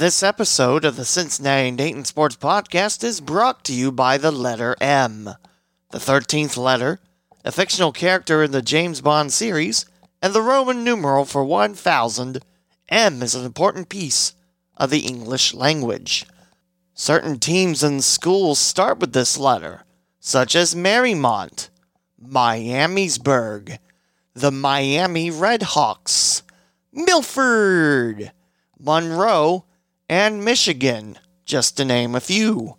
This 0.00 0.22
episode 0.22 0.86
of 0.86 0.96
the 0.96 1.04
Cincinnati 1.04 1.70
Dayton 1.72 2.06
Sports 2.06 2.34
Podcast 2.34 3.04
is 3.04 3.20
brought 3.20 3.62
to 3.64 3.74
you 3.74 3.92
by 3.92 4.16
the 4.16 4.30
letter 4.30 4.74
M. 4.80 5.24
The 5.90 5.98
13th 5.98 6.56
letter, 6.56 7.00
a 7.44 7.52
fictional 7.52 7.92
character 7.92 8.42
in 8.42 8.50
the 8.50 8.62
James 8.62 9.02
Bond 9.02 9.30
series, 9.30 9.84
and 10.22 10.32
the 10.32 10.40
Roman 10.40 10.84
numeral 10.84 11.26
for 11.26 11.44
1000. 11.44 12.38
M 12.88 13.22
is 13.22 13.34
an 13.34 13.44
important 13.44 13.90
piece 13.90 14.34
of 14.78 14.88
the 14.88 15.00
English 15.00 15.52
language. 15.52 16.24
Certain 16.94 17.38
teams 17.38 17.82
and 17.82 18.02
schools 18.02 18.58
start 18.58 19.00
with 19.00 19.12
this 19.12 19.36
letter, 19.36 19.82
such 20.18 20.56
as 20.56 20.74
Marymount, 20.74 21.68
Miamisburg, 22.18 23.76
the 24.32 24.50
Miami 24.50 25.30
Redhawks, 25.30 26.40
Milford, 26.90 28.32
Monroe, 28.78 29.66
and 30.10 30.44
Michigan, 30.44 31.16
just 31.46 31.76
to 31.76 31.84
name 31.84 32.16
a 32.16 32.20
few. 32.20 32.76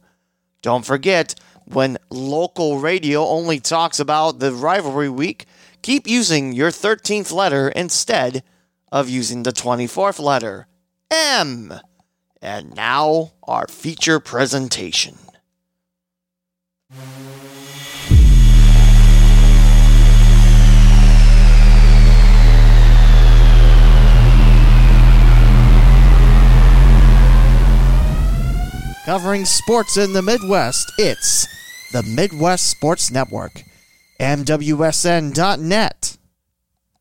Don't 0.62 0.86
forget, 0.86 1.34
when 1.64 1.98
local 2.10 2.80
radio 2.80 3.26
only 3.26 3.58
talks 3.58 4.02
about 4.02 4.40
the 4.40 4.52
rivalry 4.52 5.08
week, 5.08 5.46
keep 5.82 6.06
using 6.08 6.52
your 6.52 6.72
13th 6.72 7.32
letter 7.32 7.70
instead 7.70 8.44
of 8.92 9.08
using 9.08 9.44
the 9.44 9.54
24th 9.54 10.20
letter, 10.20 10.68
M. 11.10 11.74
And 12.42 12.76
now, 12.76 13.32
our 13.44 13.66
feature 13.70 14.20
presentation. 14.20 15.18
Covering 29.06 29.46
sports 29.46 29.98
in 29.98 30.14
the 30.14 30.22
Midwest, 30.22 30.92
it's 31.00 31.48
the 31.92 32.04
Midwest 32.04 32.70
Sports 32.70 33.10
Network, 33.10 33.64
MWSN.net. 34.20 36.18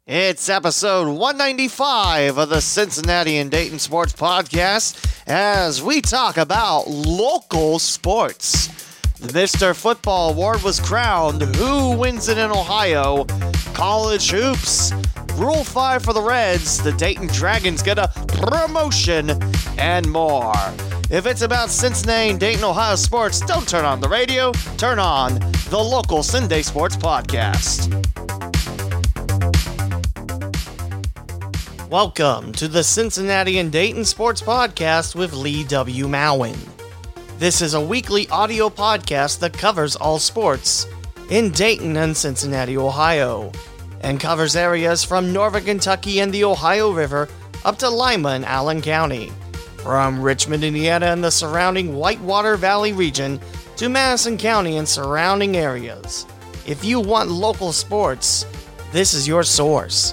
It's 0.07 0.49
episode 0.49 1.09
195 1.09 2.39
of 2.39 2.49
the 2.49 2.63
Cincinnati 2.63 3.37
and 3.37 3.51
Dayton 3.51 3.79
Sports 3.79 4.15
Podcast 4.15 5.07
as 5.27 5.83
we 5.83 6.01
talk 6.01 6.39
about 6.39 6.89
local 6.89 7.79
sports. 7.79 8.69
The 9.19 9.29
Mr. 9.35 9.77
Football 9.77 10.31
Award 10.31 10.63
was 10.63 10.81
crowned. 10.81 11.43
Who 11.57 11.99
wins 11.99 12.29
it 12.29 12.39
in 12.39 12.51
Ohio? 12.51 13.27
College 13.75 14.31
hoops. 14.31 14.93
Rule 15.35 15.65
5 15.65 16.03
for 16.03 16.15
the 16.15 16.23
Reds. 16.23 16.83
The 16.83 16.93
Dayton 16.93 17.27
Dragons 17.27 17.83
get 17.83 17.99
a 17.99 18.09
promotion 18.27 19.31
and 19.79 20.11
more. 20.11 20.55
If 21.11 21.27
it's 21.27 21.43
about 21.43 21.71
Cincinnati 21.71 22.31
and 22.31 22.39
Dayton, 22.39 22.63
Ohio 22.63 22.95
sports, 22.95 23.41
don't 23.41 23.69
turn 23.69 23.85
on 23.85 24.01
the 24.01 24.09
radio, 24.09 24.53
turn 24.77 25.01
on 25.01 25.41
the 25.69 25.77
local 25.77 26.19
Cinday 26.19 26.63
Sports 26.63 26.97
Podcast. 26.97 27.91
Welcome 31.91 32.53
to 32.53 32.69
the 32.69 32.85
Cincinnati 32.85 33.59
and 33.59 33.73
Dayton 33.73 34.05
Sports 34.05 34.41
Podcast 34.41 35.17
with 35.17 35.33
Lee 35.33 35.65
W. 35.65 36.07
Mowen. 36.07 36.57
This 37.41 37.61
is 37.61 37.75
a 37.75 37.81
weekly 37.81 38.29
audio 38.29 38.69
podcast 38.69 39.41
that 39.41 39.53
covers 39.53 39.97
all 39.97 40.21
sports 40.21 40.87
in 41.29 41.51
Dayton 41.51 41.97
and 41.97 42.17
Cincinnati, 42.17 42.77
Ohio, 42.77 43.51
and 44.03 44.21
covers 44.21 44.55
areas 44.55 45.03
from 45.03 45.33
Northern 45.33 45.65
Kentucky 45.65 46.21
and 46.21 46.33
the 46.33 46.45
Ohio 46.45 46.93
River 46.93 47.29
up 47.65 47.79
to 47.79 47.89
Lima 47.91 48.29
and 48.29 48.45
Allen 48.45 48.81
County. 48.81 49.33
From 49.83 50.21
Richmond, 50.21 50.63
Indiana 50.63 51.07
and 51.07 51.25
the 51.25 51.31
surrounding 51.31 51.97
Whitewater 51.97 52.57
Valley 52.57 52.93
region 52.93 53.41
to 53.77 53.89
Madison 53.89 54.37
County 54.37 54.77
and 54.77 54.87
surrounding 54.87 55.57
areas. 55.57 56.27
If 56.67 56.85
you 56.85 57.01
want 57.01 57.31
local 57.31 57.73
sports, 57.73 58.45
this 58.93 59.15
is 59.15 59.27
your 59.27 59.43
source. 59.43 60.13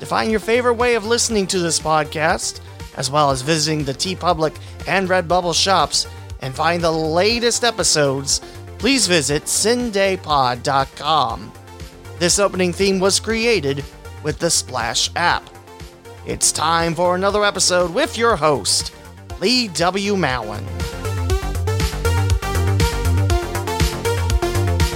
To 0.00 0.06
find 0.06 0.30
your 0.30 0.40
favorite 0.40 0.74
way 0.74 0.96
of 0.96 1.06
listening 1.06 1.46
to 1.48 1.60
this 1.60 1.78
podcast, 1.78 2.60
as 2.96 3.10
well 3.10 3.30
as 3.30 3.42
visiting 3.42 3.84
the 3.84 3.94
TeePublic 3.94 4.56
and 4.88 5.08
Redbubble 5.08 5.54
shops 5.54 6.06
and 6.40 6.54
find 6.54 6.82
the 6.82 6.90
latest 6.90 7.64
episodes, 7.64 8.40
please 8.78 9.06
visit 9.06 9.44
cindaypod.com. 9.44 11.52
This 12.18 12.38
opening 12.38 12.72
theme 12.72 12.98
was 12.98 13.20
created 13.20 13.84
with 14.22 14.38
the 14.38 14.50
Splash 14.50 15.10
app. 15.16 15.48
It's 16.26 16.50
time 16.50 16.94
for 16.94 17.14
another 17.14 17.44
episode 17.44 17.94
with 17.94 18.18
your 18.18 18.36
host, 18.36 18.92
Lee 19.40 19.68
W. 19.68 20.14
Mowen. 20.14 20.64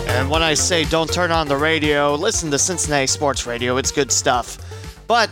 And 0.09 0.29
when 0.29 0.43
I 0.43 0.55
say 0.55 0.85
don't 0.85 1.13
turn 1.13 1.31
on 1.31 1.49
the 1.49 1.57
radio, 1.57 2.15
listen 2.15 2.51
to 2.51 2.59
Cincinnati 2.59 3.07
Sports 3.07 3.47
Radio. 3.47 3.77
It's 3.77 3.93
good 3.93 4.11
stuff. 4.11 4.59
But 5.07 5.31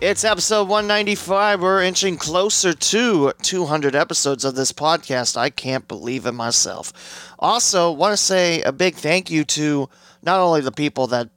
it's 0.00 0.24
episode 0.24 0.68
195. 0.68 1.60
We're 1.60 1.82
inching 1.82 2.16
closer 2.16 2.72
to 2.72 3.32
200 3.40 3.94
episodes 3.94 4.44
of 4.44 4.54
this 4.54 4.72
podcast. 4.72 5.36
I 5.36 5.50
can't 5.50 5.86
believe 5.88 6.26
it 6.26 6.32
myself. 6.32 7.34
Also, 7.38 7.90
want 7.92 8.12
to 8.12 8.16
say 8.16 8.62
a 8.62 8.72
big 8.72 8.96
thank 8.96 9.30
you 9.30 9.44
to 9.44 9.88
not 10.22 10.40
only 10.40 10.60
the 10.60 10.72
people 10.72 11.06
that 11.08 11.30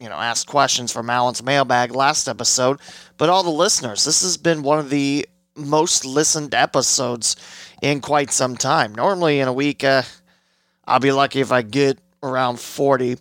you 0.00 0.08
know 0.08 0.16
asked 0.16 0.46
questions 0.46 0.92
from 0.92 1.08
Alan's 1.10 1.42
mailbag 1.42 1.94
last 1.94 2.28
episode, 2.28 2.80
but 3.18 3.28
all 3.28 3.42
the 3.42 3.50
listeners. 3.50 4.04
This 4.04 4.22
has 4.22 4.36
been 4.36 4.62
one 4.62 4.78
of 4.78 4.90
the 4.90 5.26
most 5.68 6.04
listened 6.04 6.54
episodes 6.54 7.36
in 7.82 8.00
quite 8.00 8.30
some 8.30 8.56
time. 8.56 8.94
Normally 8.94 9.40
in 9.40 9.48
a 9.48 9.52
week, 9.52 9.84
uh, 9.84 10.02
I'll 10.86 11.00
be 11.00 11.12
lucky 11.12 11.40
if 11.40 11.52
I 11.52 11.62
get 11.62 11.98
around 12.22 12.60
40. 12.60 13.16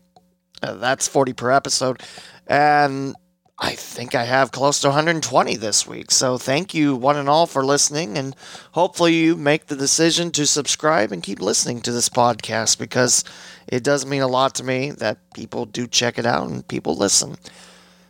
Uh, 0.62 0.74
that's 0.76 1.08
40 1.08 1.34
per 1.34 1.52
episode. 1.52 2.02
And 2.48 3.16
I 3.62 3.76
think 3.76 4.16
I 4.16 4.24
have 4.24 4.52
close 4.52 4.80
to 4.82 4.88
120 4.88 5.58
this 5.58 5.86
week. 5.86 6.12
So 6.12 6.38
thank 6.38 6.74
you, 6.74 6.96
one 6.96 7.18
and 7.18 7.28
all, 7.28 7.46
for 7.46 7.66
listening. 7.66 8.18
And 8.18 8.34
hopefully, 8.72 9.16
you 9.16 9.36
make 9.36 9.68
the 9.68 9.76
decision 9.76 10.32
to 10.32 10.46
subscribe 10.46 11.12
and 11.12 11.22
keep 11.22 11.42
listening 11.42 11.82
to 11.82 11.92
this 11.92 12.08
podcast 12.08 12.80
because 12.80 13.26
it 13.68 13.84
does 13.84 14.06
mean 14.06 14.22
a 14.22 14.28
lot 14.28 14.56
to 14.56 14.64
me 14.64 14.92
that 14.92 15.34
people 15.34 15.66
do 15.66 15.88
check 15.88 16.18
it 16.18 16.26
out 16.26 16.50
and 16.50 16.66
people 16.68 16.96
listen. 16.96 17.36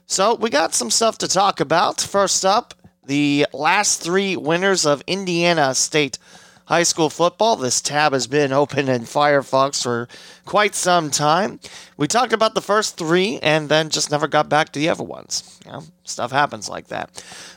So, 0.05 0.35
we 0.35 0.51
got 0.51 0.75
some 0.75 0.91
stuff 0.91 1.17
to 1.19 1.27
talk 1.27 1.59
about. 1.59 1.99
First 1.99 2.45
up, 2.45 2.75
the 3.09 3.47
last 3.51 4.03
three 4.03 4.37
winners 4.37 4.85
of 4.85 5.03
Indiana 5.07 5.73
State 5.73 6.19
high 6.65 6.83
school 6.83 7.09
football. 7.09 7.55
This 7.55 7.81
tab 7.81 8.13
has 8.13 8.27
been 8.27 8.53
open 8.53 8.87
in 8.87 9.01
Firefox 9.01 9.81
for 9.81 10.07
quite 10.45 10.75
some 10.75 11.09
time. 11.09 11.59
We 11.97 12.07
talked 12.07 12.33
about 12.33 12.53
the 12.53 12.61
first 12.61 12.97
three 12.97 13.39
and 13.41 13.67
then 13.67 13.89
just 13.89 14.11
never 14.11 14.27
got 14.27 14.47
back 14.47 14.71
to 14.73 14.79
the 14.79 14.89
other 14.89 15.03
ones. 15.03 15.59
You 15.65 15.71
know, 15.71 15.83
stuff 16.03 16.31
happens 16.31 16.69
like 16.69 16.89
that. 16.89 17.09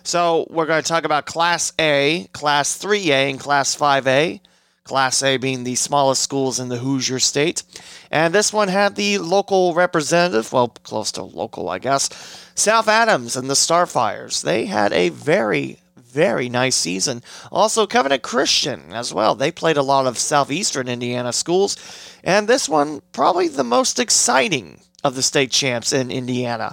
So 0.04 0.46
we're 0.48 0.64
going 0.64 0.82
to 0.82 0.88
talk 0.88 1.04
about 1.04 1.26
Class 1.26 1.74
A, 1.78 2.26
Class 2.32 2.82
3A, 2.82 3.30
and 3.30 3.38
Class 3.38 3.76
5A. 3.76 4.40
Class 4.84 5.22
A 5.22 5.36
being 5.36 5.64
the 5.64 5.76
smallest 5.76 6.22
schools 6.22 6.58
in 6.58 6.68
the 6.68 6.78
Hoosier 6.78 7.18
state. 7.20 7.62
And 8.10 8.34
this 8.34 8.52
one 8.52 8.68
had 8.68 8.96
the 8.96 9.18
local 9.18 9.74
representative, 9.74 10.52
well, 10.52 10.68
close 10.68 11.12
to 11.12 11.22
local, 11.22 11.68
I 11.68 11.78
guess, 11.78 12.08
South 12.54 12.88
Adams 12.88 13.36
and 13.36 13.48
the 13.48 13.54
Starfires. 13.54 14.42
They 14.42 14.66
had 14.66 14.92
a 14.92 15.10
very, 15.10 15.78
very 15.96 16.48
nice 16.48 16.76
season. 16.76 17.22
Also, 17.52 17.86
Covenant 17.86 18.22
Christian 18.22 18.92
as 18.92 19.14
well. 19.14 19.34
They 19.34 19.52
played 19.52 19.76
a 19.76 19.82
lot 19.82 20.06
of 20.06 20.18
southeastern 20.18 20.88
Indiana 20.88 21.32
schools. 21.32 21.76
And 22.24 22.48
this 22.48 22.68
one, 22.68 23.02
probably 23.12 23.48
the 23.48 23.64
most 23.64 24.00
exciting 24.00 24.80
of 25.04 25.14
the 25.14 25.22
state 25.22 25.50
champs 25.50 25.92
in 25.92 26.10
Indiana, 26.10 26.72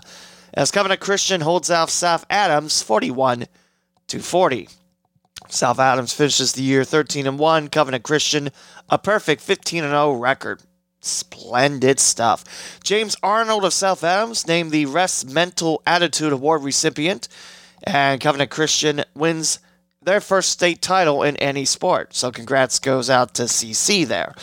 as 0.53 0.71
Covenant 0.71 0.99
Christian 0.99 1.41
holds 1.41 1.69
off 1.69 1.89
South 1.89 2.25
Adams 2.29 2.81
41 2.81 3.45
to 4.07 4.19
40. 4.19 4.67
South 5.49 5.79
Adams 5.79 6.13
finishes 6.13 6.53
the 6.53 6.61
year 6.61 6.83
13 6.83 7.27
and 7.27 7.39
1. 7.39 7.69
Covenant 7.69 8.03
Christian, 8.03 8.49
a 8.89 8.97
perfect 8.97 9.41
15 9.41 9.83
and 9.83 9.91
0 9.91 10.13
record. 10.13 10.61
Splendid 11.01 11.99
stuff. 11.99 12.79
James 12.83 13.15
Arnold 13.23 13.65
of 13.65 13.73
South 13.73 14.03
Adams 14.03 14.47
named 14.47 14.71
the 14.71 14.85
Rest 14.85 15.29
Mental 15.29 15.81
Attitude 15.87 16.33
Award 16.33 16.63
recipient, 16.63 17.27
and 17.83 18.21
Covenant 18.21 18.51
Christian 18.51 19.03
wins 19.15 19.59
their 20.01 20.21
first 20.21 20.49
state 20.49 20.81
title 20.81 21.23
in 21.23 21.35
any 21.37 21.65
sport. 21.65 22.13
So 22.13 22.31
congrats 22.31 22.79
goes 22.79 23.09
out 23.09 23.33
to 23.35 23.43
CC 23.43 24.05
there. 24.05 24.35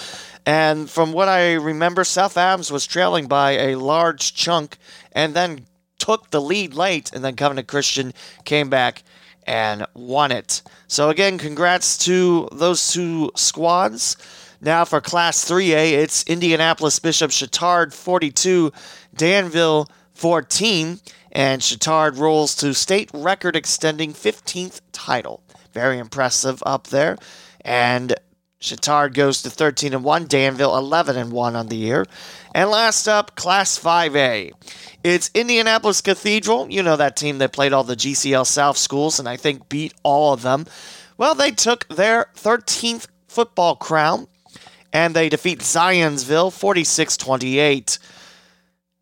And 0.44 0.88
from 0.88 1.12
what 1.12 1.28
I 1.28 1.54
remember, 1.54 2.04
South 2.04 2.36
Adams 2.36 2.70
was 2.70 2.86
trailing 2.86 3.26
by 3.26 3.52
a 3.52 3.76
large 3.76 4.34
chunk 4.34 4.76
and 5.12 5.34
then 5.34 5.66
took 5.98 6.30
the 6.30 6.40
lead 6.40 6.74
late, 6.74 7.10
and 7.12 7.24
then 7.24 7.36
Covenant 7.36 7.68
Christian 7.68 8.12
came 8.44 8.68
back 8.68 9.02
and 9.46 9.86
won 9.94 10.32
it. 10.32 10.62
So 10.88 11.08
again, 11.08 11.38
congrats 11.38 11.96
to 11.98 12.48
those 12.52 12.92
two 12.92 13.30
squads. 13.36 14.16
Now 14.60 14.84
for 14.84 15.00
Class 15.00 15.48
3A, 15.48 15.92
it's 15.92 16.24
Indianapolis 16.24 16.98
Bishop 16.98 17.30
Chatard 17.30 17.92
42, 17.92 18.72
Danville 19.14 19.88
14, 20.14 21.00
and 21.32 21.60
Chatard 21.60 22.18
rolls 22.18 22.54
to 22.56 22.74
state 22.74 23.10
record 23.12 23.54
extending 23.54 24.12
15th 24.12 24.80
title. 24.92 25.42
Very 25.72 25.98
impressive 25.98 26.62
up 26.64 26.86
there. 26.88 27.18
And 27.64 28.14
Chatard 28.60 29.14
goes 29.14 29.42
to 29.42 29.50
13 29.50 29.92
and 29.92 30.02
1, 30.02 30.26
Danville 30.26 30.76
11 30.76 31.16
and 31.16 31.30
1 31.30 31.56
on 31.56 31.68
the 31.68 31.76
year. 31.76 32.06
And 32.54 32.70
last 32.70 33.06
up, 33.06 33.36
Class 33.36 33.78
5A. 33.78 34.52
It's 35.04 35.30
Indianapolis 35.34 36.00
Cathedral. 36.00 36.70
You 36.70 36.82
know 36.82 36.96
that 36.96 37.16
team 37.16 37.38
that 37.38 37.52
played 37.52 37.72
all 37.72 37.84
the 37.84 37.96
GCL 37.96 38.46
South 38.46 38.76
schools 38.76 39.18
and 39.18 39.28
I 39.28 39.36
think 39.36 39.68
beat 39.68 39.94
all 40.02 40.32
of 40.32 40.42
them. 40.42 40.66
Well, 41.18 41.34
they 41.34 41.50
took 41.50 41.86
their 41.88 42.26
13th 42.34 43.06
football 43.28 43.76
crown 43.76 44.26
and 44.92 45.14
they 45.14 45.28
defeat 45.28 45.60
Zionsville 45.60 46.52
46 46.52 47.16
28. 47.18 47.98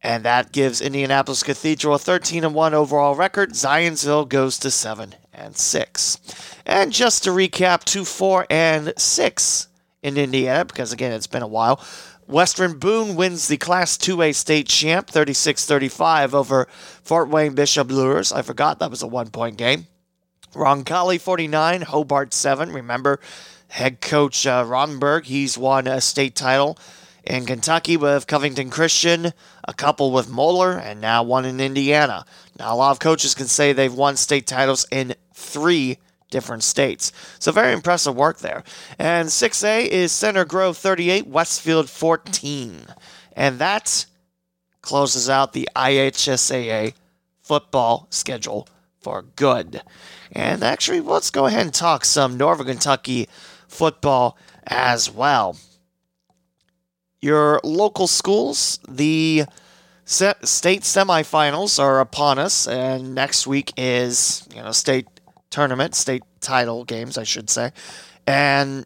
And 0.04 0.22
that 0.24 0.52
gives 0.52 0.82
Indianapolis 0.82 1.42
Cathedral 1.42 1.94
a 1.94 1.98
13 1.98 2.44
and 2.44 2.54
1 2.54 2.74
overall 2.74 3.14
record. 3.14 3.52
Zionsville 3.52 4.28
goes 4.28 4.58
to 4.58 4.70
7 4.70 5.14
and 5.32 5.56
6. 5.56 6.18
And 6.66 6.92
just 6.92 7.24
to 7.24 7.30
recap, 7.30 7.84
2 7.84 8.04
4 8.04 8.46
and 8.50 8.92
6 8.98 9.68
in 10.02 10.18
Indiana, 10.18 10.66
because 10.66 10.92
again, 10.92 11.12
it's 11.12 11.26
been 11.26 11.42
a 11.42 11.48
while. 11.48 11.82
Western 12.26 12.78
Boone 12.78 13.16
wins 13.16 13.48
the 13.48 13.56
Class 13.56 13.96
2A 13.96 14.34
state 14.34 14.68
champ 14.68 15.08
36 15.08 15.64
35 15.64 16.34
over 16.34 16.68
Fort 17.02 17.30
Wayne 17.30 17.54
Bishop 17.54 17.90
Luers. 17.90 18.30
I 18.30 18.42
forgot 18.42 18.80
that 18.80 18.90
was 18.90 19.02
a 19.02 19.06
one 19.06 19.30
point 19.30 19.56
game. 19.56 19.86
Roncalli 20.52 21.18
49, 21.18 21.80
Hobart 21.80 22.34
7. 22.34 22.70
Remember, 22.70 23.20
head 23.68 24.02
coach 24.02 24.46
uh, 24.46 25.20
he's 25.24 25.56
won 25.56 25.86
a 25.86 26.02
state 26.02 26.34
title 26.34 26.78
in 27.26 27.46
Kentucky 27.46 27.96
with 27.96 28.26
Covington 28.26 28.70
Christian, 28.70 29.32
a 29.64 29.74
couple 29.74 30.12
with 30.12 30.28
Moeller, 30.28 30.72
and 30.72 31.00
now 31.00 31.22
one 31.22 31.44
in 31.44 31.60
Indiana. 31.60 32.24
Now, 32.58 32.74
a 32.74 32.76
lot 32.76 32.90
of 32.90 33.00
coaches 33.00 33.34
can 33.34 33.46
say 33.46 33.72
they've 33.72 33.92
won 33.92 34.16
state 34.16 34.46
titles 34.46 34.86
in 34.90 35.14
three 35.32 35.98
different 36.30 36.62
states. 36.62 37.12
So, 37.38 37.52
very 37.52 37.72
impressive 37.72 38.14
work 38.14 38.38
there. 38.38 38.64
And 38.98 39.28
6A 39.28 39.86
is 39.86 40.12
Center 40.12 40.44
Grove 40.44 40.76
38, 40.76 41.26
Westfield 41.26 41.88
14. 41.88 42.86
And 43.34 43.58
that 43.58 44.06
closes 44.82 45.30
out 45.30 45.52
the 45.52 45.68
IHSAA 45.74 46.94
football 47.40 48.06
schedule 48.10 48.68
for 49.00 49.22
good. 49.36 49.82
And 50.32 50.62
actually, 50.62 51.00
let's 51.00 51.30
go 51.30 51.46
ahead 51.46 51.62
and 51.62 51.74
talk 51.74 52.04
some 52.04 52.36
Northern 52.36 52.66
Kentucky 52.66 53.28
football 53.68 54.36
as 54.66 55.10
well. 55.10 55.56
Your 57.24 57.58
local 57.64 58.06
schools, 58.06 58.78
the 58.86 59.46
state 60.04 60.82
semifinals 60.82 61.82
are 61.82 62.00
upon 62.00 62.38
us, 62.38 62.68
and 62.68 63.14
next 63.14 63.46
week 63.46 63.72
is 63.78 64.46
you 64.54 64.60
know 64.60 64.72
state 64.72 65.08
tournament, 65.48 65.94
state 65.94 66.22
title 66.42 66.84
games, 66.84 67.16
I 67.16 67.22
should 67.22 67.48
say, 67.48 67.72
and 68.26 68.84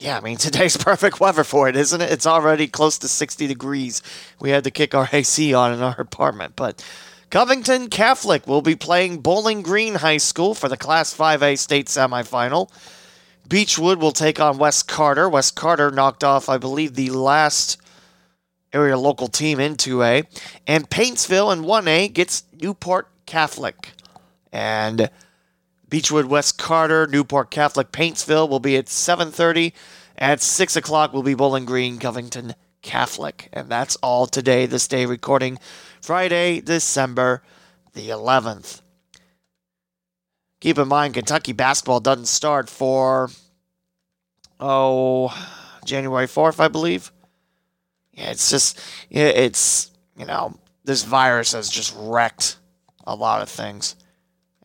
yeah, 0.00 0.18
I 0.18 0.20
mean 0.20 0.36
today's 0.48 0.76
perfect 0.76 1.20
weather 1.20 1.44
for 1.44 1.68
it, 1.68 1.76
isn't 1.76 2.00
it? 2.00 2.10
It's 2.10 2.26
already 2.26 2.66
close 2.66 2.98
to 2.98 3.06
60 3.06 3.46
degrees. 3.46 4.02
We 4.40 4.50
had 4.50 4.64
to 4.64 4.72
kick 4.72 4.92
our 4.92 5.08
AC 5.12 5.54
on 5.54 5.72
in 5.72 5.80
our 5.80 6.00
apartment, 6.00 6.54
but 6.56 6.84
Covington 7.30 7.88
Catholic 7.88 8.48
will 8.48 8.62
be 8.62 8.74
playing 8.74 9.18
Bowling 9.18 9.62
Green 9.62 9.94
High 9.94 10.16
School 10.16 10.54
for 10.54 10.68
the 10.68 10.76
Class 10.76 11.16
5A 11.16 11.56
state 11.56 11.86
semifinal. 11.86 12.68
Beechwood 13.48 14.00
will 14.00 14.12
take 14.12 14.40
on 14.40 14.58
West 14.58 14.88
Carter. 14.88 15.28
West 15.28 15.54
Carter 15.54 15.90
knocked 15.90 16.24
off, 16.24 16.48
I 16.48 16.58
believe, 16.58 16.94
the 16.94 17.10
last 17.10 17.78
area 18.72 18.98
local 18.98 19.28
team 19.28 19.60
in 19.60 19.76
2A. 19.76 20.26
And 20.66 20.88
Paintsville 20.88 21.52
in 21.52 21.62
1A 21.62 22.12
gets 22.12 22.44
Newport 22.60 23.08
Catholic. 23.26 23.92
And 24.52 25.10
Beechwood 25.88 26.26
West 26.26 26.58
Carter, 26.58 27.06
Newport 27.06 27.50
Catholic, 27.50 27.92
Paintsville 27.92 28.48
will 28.48 28.60
be 28.60 28.76
at 28.76 28.86
7.30. 28.86 29.72
At 30.16 30.40
6 30.40 30.76
o'clock 30.76 31.12
will 31.12 31.22
be 31.22 31.34
Bowling 31.34 31.64
Green, 31.64 31.98
Covington 31.98 32.54
Catholic. 32.82 33.48
And 33.52 33.68
that's 33.68 33.96
all 33.96 34.26
today, 34.26 34.66
this 34.66 34.88
day 34.88 35.06
recording 35.06 35.58
Friday, 36.00 36.60
December 36.60 37.42
the 37.94 38.08
11th. 38.08 38.80
Keep 40.64 40.78
in 40.78 40.88
mind, 40.88 41.12
Kentucky 41.12 41.52
basketball 41.52 42.00
doesn't 42.00 42.24
start 42.24 42.70
for, 42.70 43.28
oh, 44.58 45.28
January 45.84 46.24
4th, 46.24 46.58
I 46.58 46.68
believe. 46.68 47.12
Yeah, 48.14 48.30
it's 48.30 48.48
just, 48.48 48.80
it's, 49.10 49.90
you 50.16 50.24
know, 50.24 50.56
this 50.82 51.02
virus 51.02 51.52
has 51.52 51.68
just 51.68 51.94
wrecked 51.98 52.56
a 53.06 53.14
lot 53.14 53.42
of 53.42 53.50
things. 53.50 53.94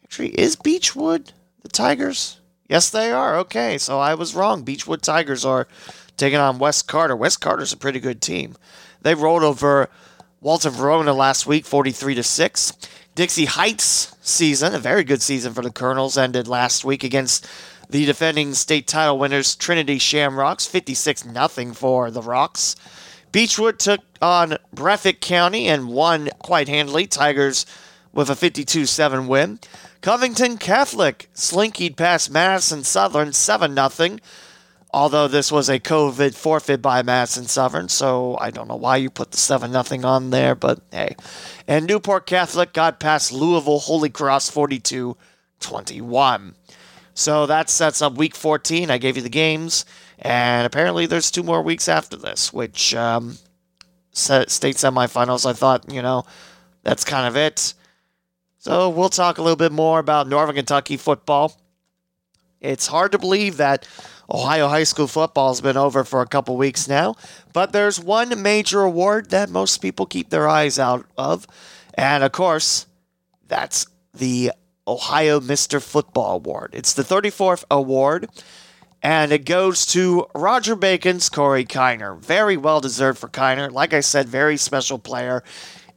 Actually, 0.01 0.29
is 0.39 0.55
Beechwood 0.55 1.33
the 1.63 1.67
Tigers? 1.67 2.39
Yes, 2.69 2.89
they 2.89 3.11
are. 3.11 3.35
Okay, 3.39 3.77
so 3.77 3.99
I 3.99 4.13
was 4.13 4.33
wrong. 4.33 4.63
Beechwood 4.63 5.01
Tigers 5.01 5.43
are 5.43 5.67
taking 6.15 6.39
on 6.39 6.59
West 6.59 6.87
Carter. 6.87 7.13
West 7.13 7.41
Carter's 7.41 7.73
a 7.73 7.77
pretty 7.77 7.99
good 7.99 8.21
team. 8.21 8.55
They 9.01 9.15
rolled 9.15 9.43
over 9.43 9.89
Walter 10.39 10.69
Verona 10.69 11.11
last 11.11 11.45
week, 11.45 11.65
43 11.65 12.15
to 12.15 12.23
6. 12.23 12.73
Dixie 13.15 13.45
Heights 13.47 14.15
season, 14.29 14.73
a 14.73 14.79
very 14.79 15.03
good 15.03 15.21
season 15.21 15.53
for 15.53 15.61
the 15.61 15.71
Colonels, 15.71 16.17
ended 16.17 16.47
last 16.47 16.85
week 16.85 17.03
against 17.03 17.47
the 17.89 18.05
defending 18.05 18.53
state 18.53 18.87
title 18.87 19.17
winners 19.17 19.55
Trinity 19.55 19.97
Shamrocks, 19.97 20.67
56 20.67 21.23
0 21.23 21.73
for 21.73 22.11
the 22.11 22.21
Rocks. 22.21 22.75
Beechwood 23.31 23.79
took 23.79 24.01
on 24.21 24.57
Breathitt 24.75 25.21
County 25.21 25.67
and 25.67 25.89
won 25.89 26.29
quite 26.39 26.67
handily. 26.67 27.07
Tigers 27.07 27.65
with 28.13 28.29
a 28.29 28.35
52 28.35 28.85
7 28.85 29.27
win. 29.27 29.59
Covington 30.01 30.57
Catholic 30.57 31.29
slinkied 31.35 31.95
past 31.95 32.31
Madison 32.31 32.83
Southern 32.83 33.33
7 33.33 33.75
0 33.75 34.17
although 34.91 35.27
this 35.27 35.51
was 35.51 35.69
a 35.69 35.79
COVID 35.79 36.35
forfeit 36.35 36.81
by 36.81 37.01
Madison 37.01 37.45
Southern, 37.45 37.89
so 37.89 38.37
I 38.39 38.51
don't 38.51 38.67
know 38.67 38.75
why 38.75 38.97
you 38.97 39.09
put 39.09 39.31
the 39.31 39.37
7 39.37 39.71
0 39.71 40.07
on 40.07 40.29
there, 40.29 40.55
but 40.55 40.81
hey. 40.91 41.15
And 41.67 41.85
Newport 41.85 42.25
Catholic 42.25 42.73
got 42.73 42.99
past 42.99 43.31
Louisville 43.31 43.79
Holy 43.79 44.09
Cross 44.09 44.49
42 44.49 45.15
21. 45.59 46.55
So 47.13 47.45
that 47.45 47.69
sets 47.69 48.01
up 48.01 48.15
week 48.15 48.35
14. 48.35 48.89
I 48.89 48.97
gave 48.97 49.17
you 49.17 49.23
the 49.23 49.29
games, 49.29 49.85
and 50.19 50.65
apparently 50.65 51.05
there's 51.05 51.31
two 51.31 51.43
more 51.43 51.61
weeks 51.61 51.89
after 51.89 52.15
this, 52.15 52.53
which 52.53 52.95
um, 52.95 53.37
state 54.11 54.47
semifinals. 54.47 55.45
I 55.45 55.53
thought, 55.53 55.91
you 55.91 56.01
know, 56.01 56.25
that's 56.83 57.03
kind 57.03 57.27
of 57.27 57.35
it. 57.35 57.73
So 58.57 58.89
we'll 58.89 59.09
talk 59.09 59.37
a 59.37 59.41
little 59.41 59.57
bit 59.57 59.71
more 59.71 59.99
about 59.99 60.27
Northern 60.27 60.55
Kentucky 60.55 60.97
football. 60.97 61.57
It's 62.61 62.87
hard 62.87 63.13
to 63.13 63.17
believe 63.17 63.57
that 63.57 63.87
Ohio 64.31 64.67
high 64.67 64.83
school 64.83 65.07
football 65.07 65.49
has 65.49 65.61
been 65.61 65.77
over 65.77 66.03
for 66.03 66.21
a 66.21 66.27
couple 66.27 66.55
weeks 66.55 66.87
now, 66.87 67.15
but 67.51 67.71
there's 67.71 67.99
one 67.99 68.41
major 68.41 68.81
award 68.83 69.31
that 69.31 69.49
most 69.49 69.77
people 69.77 70.05
keep 70.05 70.29
their 70.29 70.47
eyes 70.47 70.77
out 70.77 71.05
of, 71.17 71.47
and 71.95 72.23
of 72.23 72.31
course, 72.31 72.85
that's 73.47 73.87
the 74.13 74.51
Ohio 74.87 75.39
Mr. 75.39 75.81
Football 75.81 76.35
Award. 76.35 76.71
It's 76.73 76.93
the 76.93 77.03
34th 77.03 77.63
award, 77.71 78.27
and 79.01 79.31
it 79.31 79.45
goes 79.45 79.85
to 79.87 80.27
Roger 80.35 80.75
Bacon's 80.75 81.29
Corey 81.29 81.65
Kiner. 81.65 82.19
Very 82.19 82.57
well 82.57 82.81
deserved 82.81 83.17
for 83.17 83.29
Kiner. 83.29 83.71
Like 83.71 83.93
I 83.93 83.99
said, 83.99 84.27
very 84.27 84.57
special 84.57 84.99
player. 84.99 85.43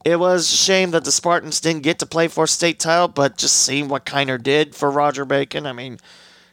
It 0.05 0.19
was 0.19 0.51
a 0.51 0.55
shame 0.55 0.91
that 0.91 1.05
the 1.05 1.11
Spartans 1.11 1.61
didn't 1.61 1.83
get 1.83 1.99
to 1.99 2.05
play 2.05 2.27
for 2.27 2.45
state 2.45 2.79
title, 2.79 3.07
but 3.07 3.37
just 3.37 3.55
seeing 3.55 3.87
what 3.87 4.05
Kiner 4.05 4.41
did 4.41 4.75
for 4.75 4.91
Roger 4.91 5.25
Bacon, 5.25 5.65
I 5.65 5.73
mean, 5.73 5.97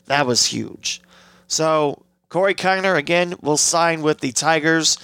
that 0.06 0.26
was 0.26 0.46
huge. 0.46 1.02
So 1.50 2.04
Corey 2.28 2.54
Kiner 2.54 2.96
again 2.96 3.34
will 3.42 3.56
sign 3.56 4.02
with 4.02 4.20
the 4.20 4.30
Tigers 4.30 4.96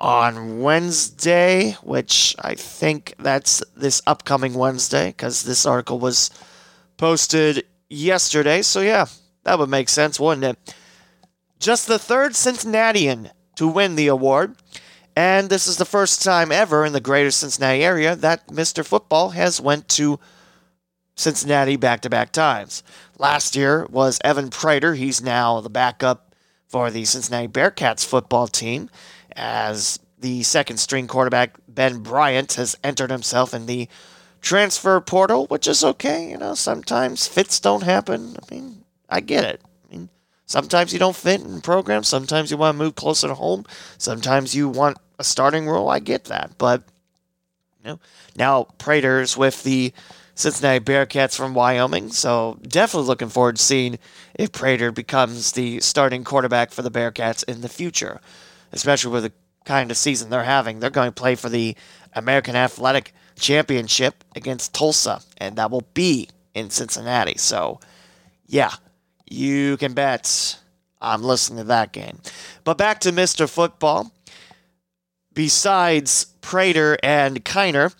on 0.00 0.60
Wednesday, 0.60 1.72
which 1.82 2.34
I 2.38 2.54
think 2.54 3.12
that's 3.18 3.62
this 3.76 4.00
upcoming 4.06 4.54
Wednesday 4.54 5.08
because 5.08 5.42
this 5.42 5.66
article 5.66 5.98
was 5.98 6.30
posted 6.96 7.66
yesterday. 7.90 8.62
So 8.62 8.80
yeah, 8.80 9.04
that 9.44 9.58
would 9.58 9.68
make 9.68 9.90
sense, 9.90 10.18
wouldn't 10.18 10.44
it? 10.44 10.74
Just 11.60 11.86
the 11.86 11.98
third 11.98 12.34
Cincinnatian 12.34 13.28
to 13.56 13.68
win 13.68 13.96
the 13.96 14.06
award. 14.06 14.56
And 15.14 15.50
this 15.50 15.66
is 15.66 15.76
the 15.76 15.84
first 15.84 16.22
time 16.22 16.50
ever 16.52 16.86
in 16.86 16.94
the 16.94 17.00
greater 17.02 17.30
Cincinnati 17.30 17.84
area 17.84 18.16
that 18.16 18.46
Mr. 18.48 18.82
Football 18.82 19.30
has 19.30 19.60
went 19.60 19.90
to 19.90 20.18
Cincinnati 21.16 21.76
back 21.76 22.02
to 22.02 22.10
back 22.10 22.30
times. 22.30 22.82
Last 23.18 23.56
year 23.56 23.86
was 23.90 24.20
Evan 24.22 24.50
Prater. 24.50 24.94
He's 24.94 25.22
now 25.22 25.60
the 25.60 25.70
backup 25.70 26.34
for 26.68 26.90
the 26.90 27.04
Cincinnati 27.06 27.48
Bearcats 27.48 28.04
football 28.04 28.46
team 28.46 28.90
as 29.34 29.98
the 30.18 30.42
second 30.42 30.76
string 30.76 31.06
quarterback 31.06 31.56
Ben 31.68 32.00
Bryant 32.00 32.54
has 32.54 32.76
entered 32.84 33.10
himself 33.10 33.54
in 33.54 33.66
the 33.66 33.88
transfer 34.40 35.00
portal, 35.00 35.46
which 35.46 35.66
is 35.66 35.82
okay. 35.82 36.30
You 36.30 36.38
know, 36.38 36.54
sometimes 36.54 37.26
fits 37.26 37.60
don't 37.60 37.82
happen. 37.82 38.36
I 38.36 38.54
mean, 38.54 38.84
I 39.08 39.20
get 39.20 39.44
it. 39.44 39.62
I 39.64 39.94
mean, 39.94 40.08
sometimes 40.44 40.92
you 40.92 40.98
don't 40.98 41.16
fit 41.16 41.40
in 41.40 41.60
programs. 41.62 42.08
Sometimes 42.08 42.50
you 42.50 42.56
want 42.56 42.76
to 42.76 42.84
move 42.84 42.94
closer 42.94 43.28
to 43.28 43.34
home. 43.34 43.64
Sometimes 43.96 44.54
you 44.54 44.68
want 44.68 44.98
a 45.18 45.24
starting 45.24 45.66
role. 45.66 45.88
I 45.88 45.98
get 45.98 46.24
that. 46.24 46.58
But, 46.58 46.82
you 47.82 47.90
know, 47.90 48.00
now 48.36 48.64
Prater's 48.78 49.36
with 49.36 49.62
the 49.62 49.92
Cincinnati 50.36 50.84
Bearcats 50.84 51.34
from 51.34 51.54
Wyoming. 51.54 52.10
So 52.10 52.58
definitely 52.62 53.08
looking 53.08 53.30
forward 53.30 53.56
to 53.56 53.62
seeing 53.62 53.98
if 54.34 54.52
Prater 54.52 54.92
becomes 54.92 55.52
the 55.52 55.80
starting 55.80 56.24
quarterback 56.24 56.70
for 56.70 56.82
the 56.82 56.90
Bearcats 56.90 57.42
in 57.48 57.62
the 57.62 57.68
future, 57.68 58.20
especially 58.70 59.12
with 59.12 59.24
the 59.24 59.32
kind 59.64 59.90
of 59.90 59.96
season 59.96 60.28
they're 60.28 60.44
having. 60.44 60.78
They're 60.78 60.90
going 60.90 61.08
to 61.08 61.12
play 61.20 61.34
for 61.34 61.48
the 61.48 61.74
American 62.12 62.54
Athletic 62.54 63.12
Championship 63.38 64.24
against 64.36 64.74
Tulsa, 64.74 65.22
and 65.38 65.56
that 65.56 65.70
will 65.70 65.86
be 65.94 66.28
in 66.54 66.68
Cincinnati. 66.70 67.38
So, 67.38 67.80
yeah, 68.46 68.72
you 69.28 69.78
can 69.78 69.94
bet 69.94 70.58
I'm 71.00 71.22
listening 71.22 71.58
to 71.58 71.64
that 71.64 71.92
game. 71.92 72.20
But 72.62 72.78
back 72.78 73.00
to 73.00 73.10
Mr. 73.10 73.48
Football. 73.48 74.12
Besides 75.32 76.26
Prater 76.40 76.96
and 77.02 77.44
Kiner, 77.44 77.94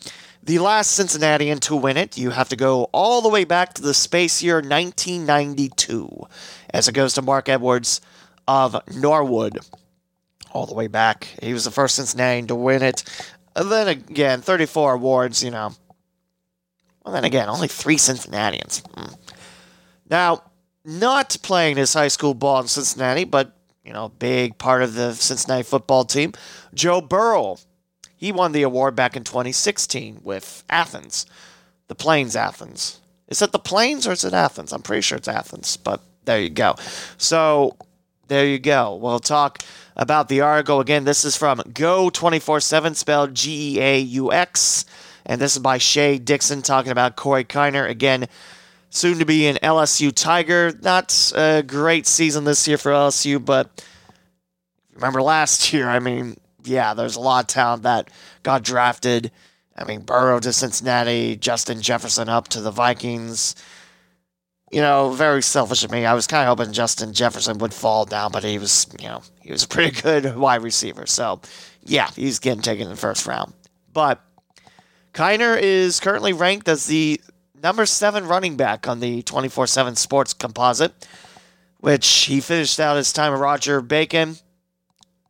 the 0.46 0.60
last 0.60 0.92
Cincinnatian 0.92 1.58
to 1.60 1.74
win 1.74 1.96
it, 1.96 2.16
you 2.16 2.30
have 2.30 2.48
to 2.50 2.56
go 2.56 2.84
all 2.92 3.20
the 3.20 3.28
way 3.28 3.44
back 3.44 3.74
to 3.74 3.82
the 3.82 3.92
space 3.92 4.44
year 4.44 4.56
1992, 4.56 6.08
as 6.70 6.86
it 6.86 6.92
goes 6.92 7.14
to 7.14 7.22
Mark 7.22 7.48
Edwards 7.48 8.00
of 8.46 8.80
Norwood. 8.94 9.58
All 10.52 10.66
the 10.66 10.74
way 10.74 10.86
back. 10.86 11.28
He 11.42 11.52
was 11.52 11.64
the 11.64 11.72
first 11.72 11.96
Cincinnatian 11.96 12.46
to 12.46 12.54
win 12.54 12.82
it. 12.82 13.02
And 13.56 13.70
then 13.70 13.88
again, 13.88 14.40
34 14.40 14.94
awards, 14.94 15.42
you 15.42 15.50
know. 15.50 15.72
Well, 17.04 17.14
then 17.14 17.24
again, 17.24 17.48
only 17.48 17.68
three 17.68 17.98
Cincinnatians. 17.98 18.84
Hmm. 18.94 19.14
Now, 20.08 20.44
not 20.84 21.36
playing 21.42 21.76
his 21.76 21.92
high 21.92 22.08
school 22.08 22.34
ball 22.34 22.60
in 22.60 22.68
Cincinnati, 22.68 23.24
but, 23.24 23.56
you 23.84 23.92
know, 23.92 24.10
big 24.10 24.58
part 24.58 24.82
of 24.82 24.94
the 24.94 25.12
Cincinnati 25.14 25.64
football 25.64 26.04
team, 26.04 26.32
Joe 26.72 27.00
Burrow 27.00 27.58
he 28.16 28.32
won 28.32 28.52
the 28.52 28.62
award 28.62 28.96
back 28.96 29.16
in 29.16 29.24
2016 29.24 30.20
with 30.22 30.64
Athens, 30.70 31.26
the 31.88 31.94
Plains 31.94 32.34
Athens. 32.34 33.00
Is 33.28 33.42
it 33.42 33.52
the 33.52 33.58
Plains 33.58 34.06
or 34.06 34.12
is 34.12 34.24
it 34.24 34.32
Athens? 34.32 34.72
I'm 34.72 34.82
pretty 34.82 35.02
sure 35.02 35.18
it's 35.18 35.28
Athens, 35.28 35.76
but 35.76 36.00
there 36.24 36.40
you 36.40 36.50
go. 36.50 36.76
So 37.18 37.76
there 38.28 38.46
you 38.46 38.58
go. 38.58 38.96
We'll 38.96 39.20
talk 39.20 39.62
about 39.96 40.28
the 40.28 40.40
article 40.40 40.80
again. 40.80 41.04
This 41.04 41.24
is 41.24 41.36
from 41.36 41.62
Go 41.72 42.10
24 42.10 42.60
7, 42.60 42.94
spelled 42.94 43.34
G 43.34 43.76
E 43.76 43.80
A 43.80 43.98
U 43.98 44.32
X. 44.32 44.84
And 45.24 45.40
this 45.40 45.56
is 45.56 45.62
by 45.62 45.78
Shea 45.78 46.18
Dixon 46.18 46.62
talking 46.62 46.92
about 46.92 47.16
Corey 47.16 47.44
Kiner. 47.44 47.88
Again, 47.88 48.28
soon 48.90 49.18
to 49.18 49.24
be 49.24 49.46
an 49.46 49.56
LSU 49.62 50.12
Tiger. 50.14 50.72
Not 50.82 51.32
a 51.34 51.62
great 51.66 52.06
season 52.06 52.44
this 52.44 52.66
year 52.68 52.78
for 52.78 52.92
LSU, 52.92 53.44
but 53.44 53.84
remember 54.94 55.22
last 55.22 55.72
year, 55.72 55.88
I 55.88 55.98
mean, 55.98 56.36
yeah, 56.66 56.94
there's 56.94 57.16
a 57.16 57.20
lot 57.20 57.44
of 57.44 57.48
talent 57.48 57.82
that 57.84 58.10
got 58.42 58.62
drafted. 58.62 59.30
I 59.76 59.84
mean, 59.84 60.00
Burrow 60.00 60.40
to 60.40 60.52
Cincinnati, 60.52 61.36
Justin 61.36 61.82
Jefferson 61.82 62.28
up 62.28 62.48
to 62.48 62.60
the 62.60 62.70
Vikings. 62.70 63.54
You 64.72 64.80
know, 64.80 65.10
very 65.10 65.42
selfish 65.42 65.84
of 65.84 65.92
me. 65.92 66.04
I 66.04 66.14
was 66.14 66.26
kind 66.26 66.48
of 66.48 66.58
hoping 66.58 66.72
Justin 66.72 67.12
Jefferson 67.12 67.58
would 67.58 67.72
fall 67.72 68.04
down, 68.04 68.32
but 68.32 68.42
he 68.42 68.58
was, 68.58 68.86
you 69.00 69.06
know, 69.06 69.22
he 69.40 69.52
was 69.52 69.62
a 69.62 69.68
pretty 69.68 70.00
good 70.02 70.36
wide 70.36 70.62
receiver. 70.62 71.06
So, 71.06 71.40
yeah, 71.84 72.10
he's 72.16 72.38
getting 72.38 72.62
taken 72.62 72.84
in 72.84 72.90
the 72.90 72.96
first 72.96 73.26
round. 73.26 73.52
But 73.92 74.20
Kiner 75.14 75.60
is 75.60 76.00
currently 76.00 76.32
ranked 76.32 76.68
as 76.68 76.86
the 76.86 77.20
number 77.62 77.86
seven 77.86 78.26
running 78.26 78.56
back 78.56 78.88
on 78.88 79.00
the 79.00 79.22
24 79.22 79.66
7 79.66 79.94
sports 79.94 80.34
composite, 80.34 81.06
which 81.78 82.06
he 82.24 82.40
finished 82.40 82.80
out 82.80 82.96
his 82.96 83.12
time 83.12 83.32
with 83.32 83.40
Roger 83.40 83.80
Bacon 83.80 84.36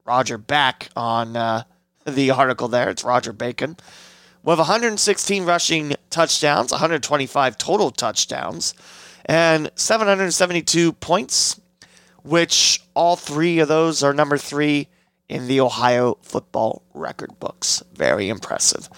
Roger 0.07 0.39
back 0.39 0.89
on 0.97 1.37
uh, 1.37 1.65
the 2.05 2.31
article 2.31 2.69
there. 2.69 2.91
It's 2.91 3.05
Roger 3.05 3.33
Bacon. 3.33 3.77
With 4.43 4.59
116 4.59 5.45
rushing 5.45 5.95
touchdowns, 6.11 6.71
125 6.71 7.59
total 7.59 7.91
touchdowns, 7.91 8.75
and 9.25 9.71
772 9.75 10.93
points, 10.93 11.61
which 12.23 12.81
all 12.95 13.17
three 13.17 13.59
of 13.59 13.69
those 13.69 14.05
are 14.05 14.15
number 14.15 14.39
three 14.39 14.89
in 15.29 15.49
the 15.49 15.61
Ohio 15.61 16.17
football 16.23 16.83
record 16.95 17.39
books. 17.41 17.83
Very 17.93 18.29
impressive. 18.29 18.89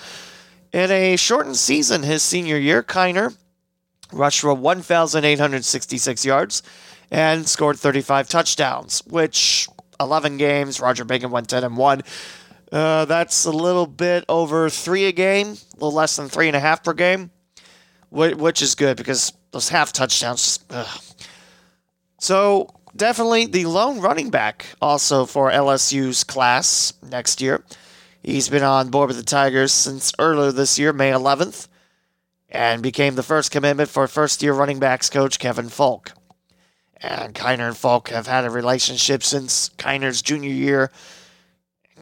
In 0.73 0.91
a 0.91 1.17
shortened 1.17 1.57
season, 1.57 2.03
his 2.03 2.23
senior 2.23 2.59
year, 2.59 2.83
Kiner 2.83 3.35
rushed 4.13 4.41
for 4.41 4.53
1,866 4.53 6.25
yards 6.27 6.63
and 7.11 7.49
scored 7.49 7.79
35 7.79 8.29
touchdowns, 8.29 9.03
which 9.07 9.67
11 10.01 10.37
games. 10.37 10.81
Roger 10.81 11.05
Bacon 11.05 11.31
went 11.31 11.49
10 11.49 11.65
and 11.65 11.77
1. 11.77 12.03
Uh, 12.71 13.05
that's 13.07 13.45
a 13.45 13.51
little 13.51 13.87
bit 13.87 14.25
over 14.29 14.69
three 14.69 15.07
a 15.07 15.13
game, 15.13 15.49
a 15.49 15.75
little 15.75 15.93
less 15.93 16.17
than 16.17 16.29
three 16.29 16.49
and 16.49 16.57
a 16.57 16.61
half 16.61 16.85
per 16.85 16.93
game, 16.93 17.31
which 18.11 18.61
is 18.61 18.75
good 18.75 18.97
because 18.97 19.33
those 19.53 19.71
half 19.71 19.93
touchdowns. 19.93 20.61
Ugh. 20.71 21.01
So 22.19 22.69
definitely 22.95 23.47
the 23.47 23.65
lone 23.65 24.01
running 24.01 24.31
back 24.31 24.67
also 24.83 25.25
for 25.25 25.51
LSU's 25.51 26.25
class 26.25 26.93
next 27.03 27.41
year. 27.41 27.65
He's 28.23 28.49
been 28.49 28.63
on 28.65 28.91
board 28.91 29.09
with 29.09 29.17
the 29.17 29.23
Tigers 29.23 29.73
since 29.73 30.13
earlier 30.19 30.53
this 30.53 30.79
year, 30.79 30.93
May 30.93 31.13
11th, 31.13 31.69
and 32.51 32.83
became 32.83 33.15
the 33.15 33.23
first 33.23 33.51
commitment 33.51 33.89
for 33.89 34.07
first 34.07 34.43
year 34.43 34.53
running 34.53 34.79
backs 34.79 35.09
coach 35.09 35.39
Kevin 35.39 35.69
Faulk. 35.69 36.13
And 37.01 37.35
Kiner 37.35 37.69
and 37.69 37.77
Faulk 37.77 38.09
have 38.09 38.27
had 38.27 38.45
a 38.45 38.51
relationship 38.51 39.23
since 39.23 39.69
Kiner's 39.71 40.21
junior 40.23 40.51
year. 40.51 40.91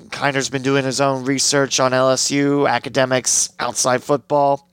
Kiner's 0.09 0.49
been 0.49 0.62
doing 0.62 0.85
his 0.85 1.00
own 1.00 1.25
research 1.25 1.81
on 1.81 1.93
LSU, 1.93 2.69
academics, 2.69 3.50
outside 3.59 4.03
football. 4.03 4.71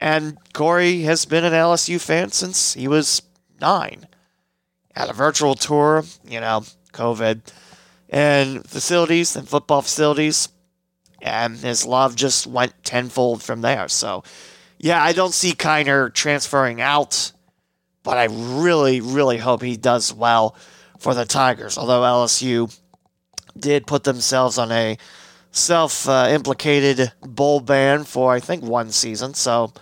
And 0.00 0.38
Corey 0.52 1.02
has 1.02 1.24
been 1.24 1.44
an 1.44 1.52
LSU 1.52 2.00
fan 2.00 2.30
since 2.30 2.74
he 2.74 2.88
was 2.88 3.22
nine. 3.60 4.06
Had 4.94 5.10
a 5.10 5.14
virtual 5.14 5.54
tour, 5.54 6.04
you 6.28 6.40
know, 6.40 6.64
COVID, 6.92 7.40
and 8.10 8.66
facilities 8.66 9.36
and 9.36 9.48
football 9.48 9.82
facilities. 9.82 10.48
And 11.20 11.56
his 11.58 11.84
love 11.84 12.14
just 12.16 12.46
went 12.46 12.84
tenfold 12.84 13.42
from 13.42 13.60
there. 13.60 13.88
So, 13.88 14.22
yeah, 14.78 15.02
I 15.02 15.12
don't 15.12 15.34
see 15.34 15.52
Kiner 15.52 16.12
transferring 16.12 16.80
out 16.80 17.32
but 18.02 18.16
I 18.16 18.24
really, 18.30 19.00
really 19.00 19.38
hope 19.38 19.62
he 19.62 19.76
does 19.76 20.12
well 20.12 20.56
for 20.98 21.14
the 21.14 21.24
Tigers. 21.24 21.78
Although 21.78 22.02
LSU 22.02 22.76
did 23.58 23.86
put 23.86 24.04
themselves 24.04 24.58
on 24.58 24.70
a 24.72 24.96
self 25.50 26.08
uh, 26.08 26.28
implicated 26.30 27.12
bowl 27.20 27.60
ban 27.60 28.04
for, 28.04 28.32
I 28.32 28.40
think, 28.40 28.62
one 28.62 28.90
season. 28.90 29.34
So 29.34 29.72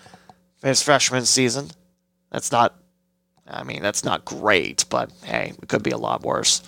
his 0.63 0.83
freshman 0.83 1.27
season, 1.27 1.71
that's 2.31 2.51
not, 2.51 2.75
I 3.47 3.63
mean, 3.63 3.83
that's 3.83 4.05
not 4.05 4.25
great, 4.25 4.85
but 4.89 5.13
hey, 5.23 5.53
it 5.61 5.69
could 5.69 5.83
be 5.83 5.91
a 5.91 5.99
lot 5.99 6.23
worse. 6.23 6.63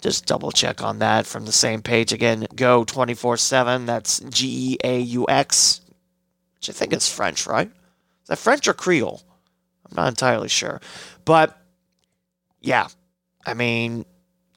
Just 0.00 0.26
double 0.26 0.52
check 0.52 0.80
on 0.82 1.00
that 1.00 1.26
from 1.26 1.44
the 1.44 1.52
same 1.52 1.82
page 1.82 2.12
again. 2.12 2.46
Go 2.54 2.84
24 2.84 3.36
7. 3.36 3.86
That's 3.86 4.20
G 4.20 4.74
E 4.74 4.78
A 4.84 5.00
U 5.00 5.26
X, 5.28 5.80
which 6.54 6.70
I 6.70 6.72
think 6.72 6.92
is 6.92 7.12
French, 7.12 7.48
right? 7.48 7.66
Is 7.66 8.28
that 8.28 8.38
French 8.38 8.68
or 8.68 8.74
Creole? 8.74 9.22
I'm 9.90 9.96
not 9.96 10.08
entirely 10.08 10.48
sure. 10.48 10.80
But 11.24 11.56
yeah, 12.60 12.88
I 13.44 13.54
mean, 13.54 14.04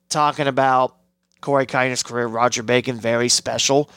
talking 0.10 0.48
about 0.48 0.98
Corey 1.42 1.66
Kiner's 1.66 2.04
career, 2.04 2.28
Roger 2.28 2.64
Bacon, 2.64 3.00
very 3.00 3.30
special. 3.30 3.90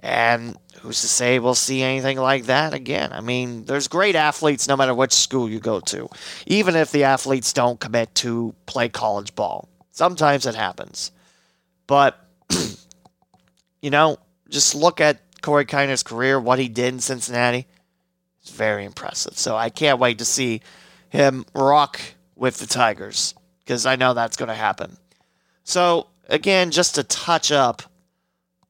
And 0.00 0.56
who's 0.80 1.00
to 1.00 1.08
say 1.08 1.38
we'll 1.38 1.54
see 1.54 1.82
anything 1.82 2.18
like 2.18 2.44
that 2.44 2.74
again? 2.74 3.12
I 3.12 3.20
mean, 3.20 3.64
there's 3.64 3.88
great 3.88 4.14
athletes 4.14 4.68
no 4.68 4.76
matter 4.76 4.94
which 4.94 5.12
school 5.12 5.48
you 5.48 5.58
go 5.58 5.80
to, 5.80 6.08
even 6.46 6.76
if 6.76 6.92
the 6.92 7.04
athletes 7.04 7.52
don't 7.52 7.80
commit 7.80 8.14
to 8.16 8.54
play 8.66 8.88
college 8.88 9.34
ball. 9.34 9.68
Sometimes 9.90 10.46
it 10.46 10.54
happens. 10.54 11.10
But, 11.86 12.18
you 13.82 13.90
know, 13.90 14.18
just 14.48 14.74
look 14.74 15.00
at 15.00 15.20
Corey 15.42 15.64
Kiner's 15.64 16.02
career, 16.02 16.38
what 16.38 16.58
he 16.58 16.68
did 16.68 16.94
in 16.94 17.00
Cincinnati. 17.00 17.66
It's 18.46 18.54
very 18.54 18.84
impressive. 18.84 19.36
So 19.36 19.56
I 19.56 19.70
can't 19.70 19.98
wait 19.98 20.18
to 20.18 20.24
see 20.24 20.60
him 21.08 21.46
rock 21.52 22.00
with 22.36 22.58
the 22.58 22.66
Tigers 22.68 23.34
because 23.58 23.86
I 23.86 23.96
know 23.96 24.14
that's 24.14 24.36
going 24.36 24.50
to 24.50 24.54
happen. 24.54 24.98
So, 25.64 26.06
again, 26.28 26.70
just 26.70 26.94
to 26.94 27.02
touch 27.02 27.50
up 27.50 27.82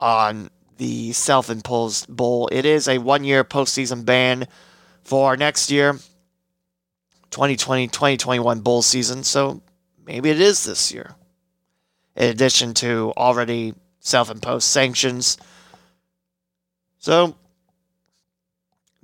on 0.00 0.48
the 0.78 1.12
self 1.12 1.50
imposed 1.50 2.08
bowl, 2.08 2.48
it 2.50 2.64
is 2.64 2.88
a 2.88 2.96
one 2.96 3.22
year 3.22 3.44
postseason 3.44 4.06
ban 4.06 4.48
for 5.02 5.36
next 5.36 5.70
year, 5.70 5.92
2020 7.30 7.88
2021 7.88 8.60
bowl 8.60 8.80
season. 8.80 9.24
So, 9.24 9.60
maybe 10.06 10.30
it 10.30 10.40
is 10.40 10.64
this 10.64 10.90
year. 10.90 11.14
In 12.16 12.30
addition 12.30 12.72
to 12.74 13.12
already 13.14 13.74
self 14.00 14.30
imposed 14.30 14.66
sanctions. 14.66 15.36
So, 16.98 17.36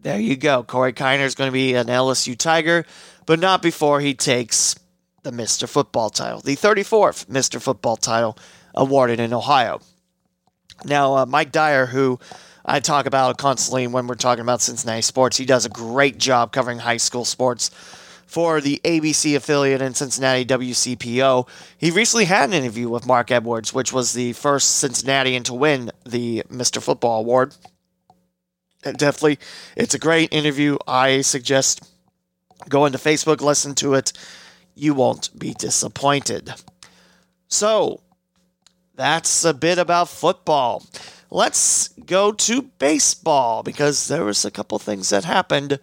there 0.02 0.20
you 0.20 0.36
go. 0.36 0.62
Corey 0.62 0.92
Kiner 0.92 1.24
is 1.24 1.34
going 1.34 1.48
to 1.48 1.52
be 1.52 1.74
an 1.74 1.86
LSU 1.86 2.36
Tiger, 2.36 2.84
but 3.26 3.38
not 3.38 3.62
before 3.62 4.00
he 4.00 4.14
takes 4.14 4.74
the 5.22 5.30
Mr. 5.30 5.68
Football 5.68 6.10
title, 6.10 6.40
the 6.40 6.56
34th 6.56 7.26
Mr. 7.26 7.60
Football 7.62 7.96
title 7.96 8.36
awarded 8.74 9.20
in 9.20 9.32
Ohio. 9.32 9.80
Now, 10.84 11.16
uh, 11.16 11.26
Mike 11.26 11.52
Dyer, 11.52 11.86
who 11.86 12.18
I 12.64 12.80
talk 12.80 13.06
about 13.06 13.38
constantly 13.38 13.86
when 13.86 14.06
we're 14.06 14.14
talking 14.14 14.42
about 14.42 14.60
Cincinnati 14.60 15.02
sports. 15.02 15.36
He 15.36 15.44
does 15.44 15.64
a 15.64 15.68
great 15.68 16.18
job 16.18 16.52
covering 16.52 16.78
high 16.78 16.96
school 16.96 17.24
sports 17.24 17.70
for 18.26 18.60
the 18.60 18.80
ABC 18.84 19.36
affiliate 19.36 19.82
in 19.82 19.94
Cincinnati, 19.94 20.44
WCPO. 20.44 21.46
He 21.76 21.90
recently 21.90 22.24
had 22.24 22.48
an 22.48 22.54
interview 22.54 22.88
with 22.88 23.06
Mark 23.06 23.30
Edwards, 23.30 23.74
which 23.74 23.92
was 23.92 24.12
the 24.12 24.32
first 24.32 24.78
Cincinnatian 24.78 25.42
to 25.44 25.54
win 25.54 25.90
the 26.06 26.42
Mr. 26.48 26.80
Football 26.80 27.20
Award. 27.20 27.54
Definitely, 28.82 29.38
it's 29.76 29.94
a 29.94 29.98
great 29.98 30.32
interview. 30.32 30.76
I 30.88 31.20
suggest 31.20 31.88
going 32.68 32.92
to 32.92 32.98
Facebook, 32.98 33.40
listen 33.40 33.74
to 33.76 33.94
it. 33.94 34.12
You 34.74 34.94
won't 34.94 35.36
be 35.38 35.54
disappointed. 35.54 36.52
So, 37.48 38.00
that's 38.94 39.44
a 39.44 39.54
bit 39.54 39.78
about 39.78 40.08
football. 40.08 40.84
Let's 41.30 41.88
go 41.88 42.32
to 42.32 42.62
baseball 42.62 43.62
because 43.62 44.08
there 44.08 44.24
was 44.24 44.44
a 44.44 44.50
couple 44.50 44.78
things 44.78 45.10
that 45.10 45.24
happened 45.24 45.78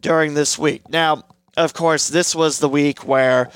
during 0.00 0.34
this 0.34 0.58
week. 0.58 0.88
Now, 0.90 1.24
of 1.56 1.74
course, 1.74 2.08
this 2.08 2.34
was 2.34 2.58
the 2.58 2.68
week 2.68 3.06
where 3.06 3.50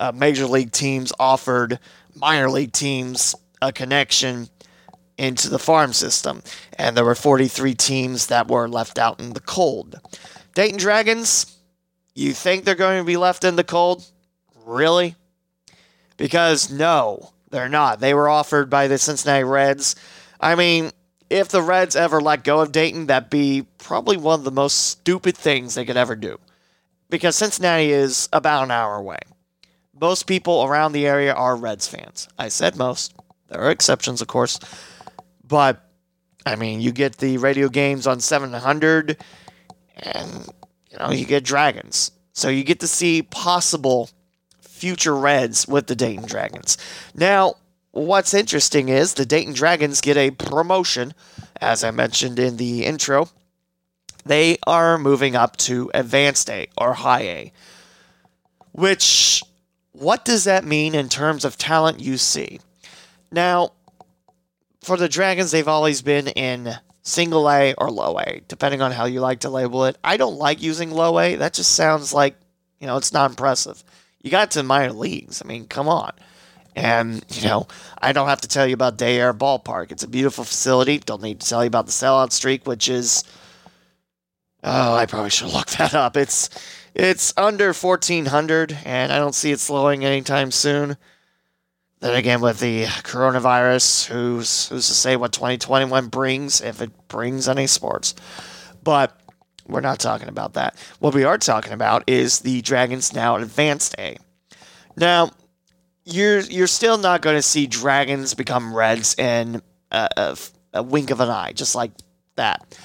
uh, 0.00 0.12
major 0.14 0.46
league 0.46 0.72
teams 0.72 1.12
offered 1.18 1.78
minor 2.14 2.50
league 2.50 2.72
teams 2.72 3.34
a 3.62 3.72
connection 3.72 4.48
into 5.18 5.48
the 5.48 5.58
farm 5.58 5.92
system, 5.92 6.42
and 6.78 6.96
there 6.96 7.04
were 7.04 7.14
43 7.14 7.74
teams 7.74 8.26
that 8.26 8.48
were 8.48 8.68
left 8.68 8.98
out 8.98 9.20
in 9.20 9.32
the 9.32 9.40
cold. 9.40 10.00
Dayton 10.54 10.78
Dragons, 10.78 11.56
you 12.14 12.32
think 12.32 12.64
they're 12.64 12.74
going 12.74 13.00
to 13.00 13.04
be 13.04 13.16
left 13.16 13.44
in 13.44 13.56
the 13.56 13.64
cold? 13.64 14.04
Really? 14.64 15.14
Because 16.16 16.70
no, 16.70 17.32
they're 17.50 17.68
not. 17.68 18.00
They 18.00 18.14
were 18.14 18.28
offered 18.28 18.68
by 18.70 18.88
the 18.88 18.98
Cincinnati 18.98 19.44
Reds. 19.44 19.96
I 20.40 20.54
mean, 20.54 20.90
if 21.30 21.48
the 21.48 21.62
Reds 21.62 21.96
ever 21.96 22.20
let 22.20 22.44
go 22.44 22.60
of 22.60 22.72
Dayton, 22.72 23.06
that'd 23.06 23.30
be 23.30 23.66
probably 23.78 24.16
one 24.16 24.40
of 24.40 24.44
the 24.44 24.50
most 24.50 24.74
stupid 24.86 25.36
things 25.36 25.74
they 25.74 25.84
could 25.84 25.96
ever 25.96 26.16
do. 26.16 26.38
Because 27.08 27.36
Cincinnati 27.36 27.90
is 27.90 28.28
about 28.32 28.64
an 28.64 28.70
hour 28.70 28.96
away. 28.96 29.20
Most 29.98 30.26
people 30.26 30.64
around 30.64 30.92
the 30.92 31.06
area 31.06 31.32
are 31.32 31.56
Reds 31.56 31.86
fans. 31.88 32.28
I 32.38 32.48
said 32.48 32.76
most. 32.76 33.14
There 33.48 33.60
are 33.60 33.70
exceptions, 33.70 34.20
of 34.20 34.28
course. 34.28 34.58
But, 35.46 35.82
I 36.44 36.56
mean, 36.56 36.80
you 36.80 36.92
get 36.92 37.18
the 37.18 37.38
radio 37.38 37.68
games 37.68 38.06
on 38.06 38.20
700, 38.20 39.16
and, 39.98 40.48
you 40.90 40.98
know, 40.98 41.10
you 41.10 41.24
get 41.24 41.44
Dragons. 41.44 42.10
So 42.32 42.48
you 42.48 42.64
get 42.64 42.80
to 42.80 42.88
see 42.88 43.22
possible 43.22 44.10
future 44.60 45.16
Reds 45.16 45.66
with 45.66 45.86
the 45.86 45.96
Dayton 45.96 46.26
Dragons. 46.26 46.76
Now, 47.14 47.54
what's 47.92 48.34
interesting 48.34 48.88
is 48.88 49.14
the 49.14 49.24
Dayton 49.24 49.54
Dragons 49.54 50.00
get 50.00 50.16
a 50.16 50.30
promotion, 50.30 51.14
as 51.60 51.82
I 51.82 51.90
mentioned 51.90 52.38
in 52.38 52.58
the 52.58 52.84
intro. 52.84 53.30
They 54.24 54.58
are 54.66 54.98
moving 54.98 55.36
up 55.36 55.56
to 55.58 55.90
Advanced 55.94 56.50
A 56.50 56.68
or 56.76 56.94
High 56.94 57.22
A. 57.22 57.52
Which, 58.72 59.42
what 59.92 60.24
does 60.24 60.44
that 60.44 60.64
mean 60.64 60.94
in 60.94 61.08
terms 61.08 61.44
of 61.44 61.56
talent 61.56 62.00
you 62.00 62.18
see? 62.18 62.60
Now, 63.30 63.72
for 64.86 64.96
the 64.96 65.08
Dragons, 65.08 65.50
they've 65.50 65.66
always 65.66 66.00
been 66.00 66.28
in 66.28 66.72
single 67.02 67.50
A 67.50 67.74
or 67.74 67.90
low 67.90 68.18
A, 68.20 68.40
depending 68.46 68.80
on 68.80 68.92
how 68.92 69.04
you 69.04 69.20
like 69.20 69.40
to 69.40 69.50
label 69.50 69.84
it. 69.84 69.98
I 70.04 70.16
don't 70.16 70.38
like 70.38 70.62
using 70.62 70.92
low 70.92 71.18
A. 71.18 71.34
That 71.34 71.54
just 71.54 71.74
sounds 71.74 72.12
like, 72.12 72.36
you 72.78 72.86
know, 72.86 72.96
it's 72.96 73.12
not 73.12 73.30
impressive. 73.30 73.82
You 74.22 74.30
got 74.30 74.52
to 74.52 74.62
minor 74.62 74.92
leagues. 74.92 75.42
I 75.44 75.48
mean, 75.48 75.66
come 75.66 75.88
on. 75.88 76.12
And, 76.76 77.24
you 77.30 77.48
know, 77.48 77.66
I 78.00 78.12
don't 78.12 78.28
have 78.28 78.42
to 78.42 78.48
tell 78.48 78.66
you 78.66 78.74
about 78.74 78.96
Day 78.96 79.18
Air 79.18 79.34
Ballpark. 79.34 79.90
It's 79.90 80.04
a 80.04 80.08
beautiful 80.08 80.44
facility. 80.44 80.98
Don't 80.98 81.22
need 81.22 81.40
to 81.40 81.48
tell 81.48 81.64
you 81.64 81.68
about 81.68 81.86
the 81.86 81.92
sellout 81.92 82.30
streak, 82.30 82.64
which 82.64 82.88
is 82.88 83.24
oh, 84.62 84.94
I 84.94 85.06
probably 85.06 85.30
should 85.30 85.52
look 85.52 85.70
that 85.78 85.94
up. 85.94 86.16
It's 86.16 86.48
it's 86.94 87.34
under 87.36 87.72
1400 87.72 88.78
and 88.84 89.12
I 89.12 89.18
don't 89.18 89.34
see 89.34 89.50
it 89.50 89.60
slowing 89.60 90.04
anytime 90.04 90.50
soon. 90.52 90.96
Then 92.06 92.14
again, 92.14 92.40
with 92.40 92.60
the 92.60 92.84
coronavirus, 92.84 94.06
who's 94.06 94.68
who's 94.68 94.86
to 94.86 94.94
say 94.94 95.16
what 95.16 95.32
2021 95.32 96.06
brings, 96.06 96.60
if 96.60 96.80
it 96.80 97.08
brings 97.08 97.48
any 97.48 97.66
sports? 97.66 98.14
But 98.84 99.18
we're 99.66 99.80
not 99.80 99.98
talking 99.98 100.28
about 100.28 100.54
that. 100.54 100.76
What 101.00 101.14
we 101.14 101.24
are 101.24 101.36
talking 101.36 101.72
about 101.72 102.04
is 102.06 102.38
the 102.40 102.62
Dragons 102.62 103.12
now 103.12 103.34
Advanced 103.34 103.96
A. 103.98 104.18
Now, 104.96 105.32
you're 106.04 106.38
you're 106.40 106.68
still 106.68 106.96
not 106.96 107.22
going 107.22 107.34
to 107.34 107.42
see 107.42 107.66
Dragons 107.66 108.34
become 108.34 108.72
Reds 108.72 109.16
in 109.18 109.60
a, 109.90 110.08
a, 110.16 110.38
a 110.74 110.82
wink 110.84 111.10
of 111.10 111.18
an 111.18 111.28
eye, 111.28 111.54
just 111.54 111.74
like 111.74 111.90
that. 112.36 112.78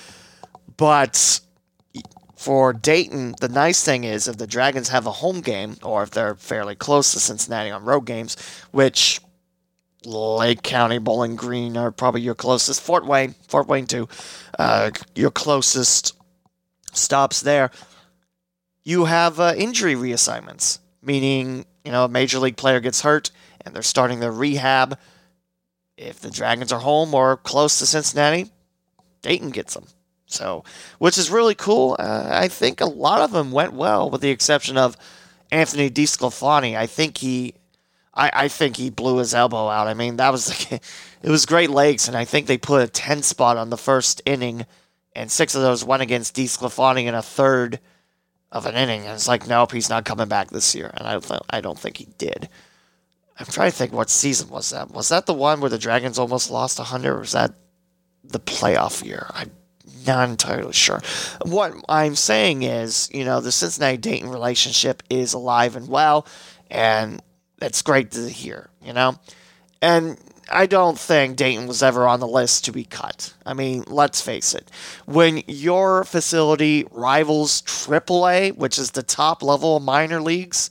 But 0.77 1.41
for 2.41 2.73
Dayton, 2.73 3.35
the 3.39 3.49
nice 3.49 3.83
thing 3.83 4.03
is 4.03 4.27
if 4.27 4.37
the 4.37 4.47
Dragons 4.47 4.89
have 4.89 5.05
a 5.05 5.11
home 5.11 5.41
game, 5.41 5.77
or 5.83 6.01
if 6.01 6.09
they're 6.09 6.33
fairly 6.33 6.73
close 6.73 7.11
to 7.13 7.19
Cincinnati 7.19 7.69
on 7.69 7.85
road 7.85 8.01
games, 8.01 8.35
which 8.71 9.21
Lake 10.05 10.63
County, 10.63 10.97
Bowling 10.97 11.35
Green 11.35 11.77
are 11.77 11.91
probably 11.91 12.21
your 12.21 12.33
closest. 12.33 12.81
Fort 12.81 13.05
Wayne, 13.05 13.35
Fort 13.47 13.67
Wayne 13.67 13.85
too, 13.85 14.09
uh, 14.57 14.89
your 15.13 15.29
closest 15.29 16.17
stops 16.93 17.41
there, 17.41 17.69
you 18.83 19.05
have 19.05 19.39
uh, 19.39 19.53
injury 19.55 19.93
reassignments, 19.93 20.79
meaning, 21.03 21.63
you 21.85 21.91
know, 21.91 22.05
a 22.05 22.09
major 22.09 22.39
league 22.39 22.57
player 22.57 22.79
gets 22.79 23.01
hurt 23.01 23.29
and 23.63 23.75
they're 23.75 23.83
starting 23.83 24.19
their 24.19 24.31
rehab. 24.31 24.97
If 25.95 26.21
the 26.21 26.31
Dragons 26.31 26.71
are 26.71 26.79
home 26.79 27.13
or 27.13 27.37
close 27.37 27.77
to 27.77 27.85
Cincinnati, 27.85 28.49
Dayton 29.21 29.51
gets 29.51 29.75
them. 29.75 29.85
So, 30.33 30.63
which 30.99 31.17
is 31.17 31.29
really 31.29 31.55
cool. 31.55 31.95
Uh, 31.99 32.29
I 32.31 32.47
think 32.47 32.81
a 32.81 32.85
lot 32.85 33.21
of 33.21 33.31
them 33.31 33.51
went 33.51 33.73
well, 33.73 34.09
with 34.09 34.21
the 34.21 34.29
exception 34.29 34.77
of 34.77 34.95
Anthony 35.51 35.89
DeSclafani. 35.89 36.75
I 36.77 36.87
think 36.87 37.17
he, 37.17 37.55
I, 38.13 38.31
I 38.33 38.47
think 38.47 38.77
he 38.77 38.89
blew 38.89 39.17
his 39.17 39.33
elbow 39.33 39.67
out. 39.67 39.87
I 39.87 39.93
mean, 39.93 40.17
that 40.17 40.31
was 40.31 40.71
it 40.71 41.29
was 41.29 41.45
Great 41.45 41.69
Lakes, 41.69 42.07
and 42.07 42.15
I 42.15 42.25
think 42.25 42.47
they 42.47 42.57
put 42.57 42.81
a 42.81 42.87
ten 42.87 43.21
spot 43.23 43.57
on 43.57 43.69
the 43.69 43.77
first 43.77 44.21
inning 44.25 44.65
and 45.15 45.31
six 45.31 45.55
of 45.55 45.61
those 45.61 45.83
went 45.83 46.01
against 46.01 46.35
DeSclafani 46.35 47.05
in 47.05 47.15
a 47.15 47.21
third 47.21 47.79
of 48.51 48.65
an 48.65 48.75
inning. 48.75 49.01
And 49.01 49.13
it's 49.13 49.27
like, 49.27 49.47
nope, 49.47 49.71
he's 49.71 49.89
not 49.89 50.05
coming 50.05 50.27
back 50.27 50.49
this 50.49 50.73
year. 50.75 50.91
And 50.93 51.07
I 51.07 51.13
don't, 51.13 51.41
I 51.49 51.61
don't 51.61 51.79
think 51.79 51.97
he 51.97 52.07
did. 52.17 52.49
I'm 53.39 53.45
trying 53.45 53.71
to 53.71 53.75
think 53.75 53.91
what 53.91 54.09
season 54.09 54.49
was 54.49 54.69
that. 54.69 54.91
Was 54.91 55.09
that 55.09 55.25
the 55.25 55.33
one 55.33 55.61
where 55.61 55.69
the 55.69 55.77
Dragons 55.77 56.19
almost 56.19 56.51
lost 56.51 56.79
100, 56.79 57.11
or 57.13 57.19
was 57.19 57.31
that 57.31 57.53
the 58.23 58.39
playoff 58.39 59.03
year? 59.03 59.27
I'm 59.31 59.51
not 60.05 60.29
entirely 60.29 60.73
sure. 60.73 61.01
What 61.43 61.73
I'm 61.87 62.15
saying 62.15 62.63
is, 62.63 63.09
you 63.13 63.25
know, 63.25 63.41
the 63.41 63.51
Cincinnati 63.51 63.97
Dayton 63.97 64.29
relationship 64.29 65.03
is 65.09 65.33
alive 65.33 65.75
and 65.75 65.87
well, 65.87 66.25
and 66.69 67.21
that's 67.57 67.81
great 67.81 68.11
to 68.11 68.29
hear, 68.29 68.69
you 68.83 68.93
know? 68.93 69.19
And 69.81 70.17
I 70.49 70.65
don't 70.65 70.99
think 70.99 71.37
Dayton 71.37 71.67
was 71.67 71.81
ever 71.81 72.07
on 72.07 72.19
the 72.19 72.27
list 72.27 72.65
to 72.65 72.71
be 72.71 72.83
cut. 72.83 73.33
I 73.45 73.53
mean, 73.53 73.83
let's 73.87 74.21
face 74.21 74.53
it. 74.53 74.69
When 75.05 75.43
your 75.47 76.03
facility 76.03 76.85
rivals 76.91 77.61
AAA, 77.61 78.57
which 78.57 78.77
is 78.77 78.91
the 78.91 79.03
top 79.03 79.41
level 79.41 79.77
of 79.77 79.83
minor 79.83 80.21
leagues, 80.21 80.69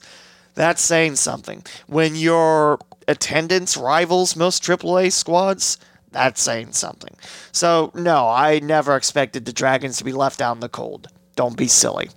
that's 0.53 0.81
saying 0.81 1.15
something. 1.15 1.63
When 1.87 2.15
your 2.15 2.79
attendance 3.07 3.75
rivals 3.75 4.35
most 4.35 4.63
AAA 4.63 5.11
squads, 5.11 5.77
that's 6.11 6.41
saying 6.41 6.73
something. 6.73 7.15
So, 7.51 7.91
no, 7.95 8.27
I 8.27 8.59
never 8.59 8.95
expected 8.95 9.45
the 9.45 9.53
Dragons 9.53 9.97
to 9.97 10.03
be 10.03 10.13
left 10.13 10.41
out 10.41 10.55
in 10.55 10.59
the 10.59 10.69
cold. 10.69 11.07
Don't 11.35 11.57
be 11.57 11.67
silly. 11.67 12.09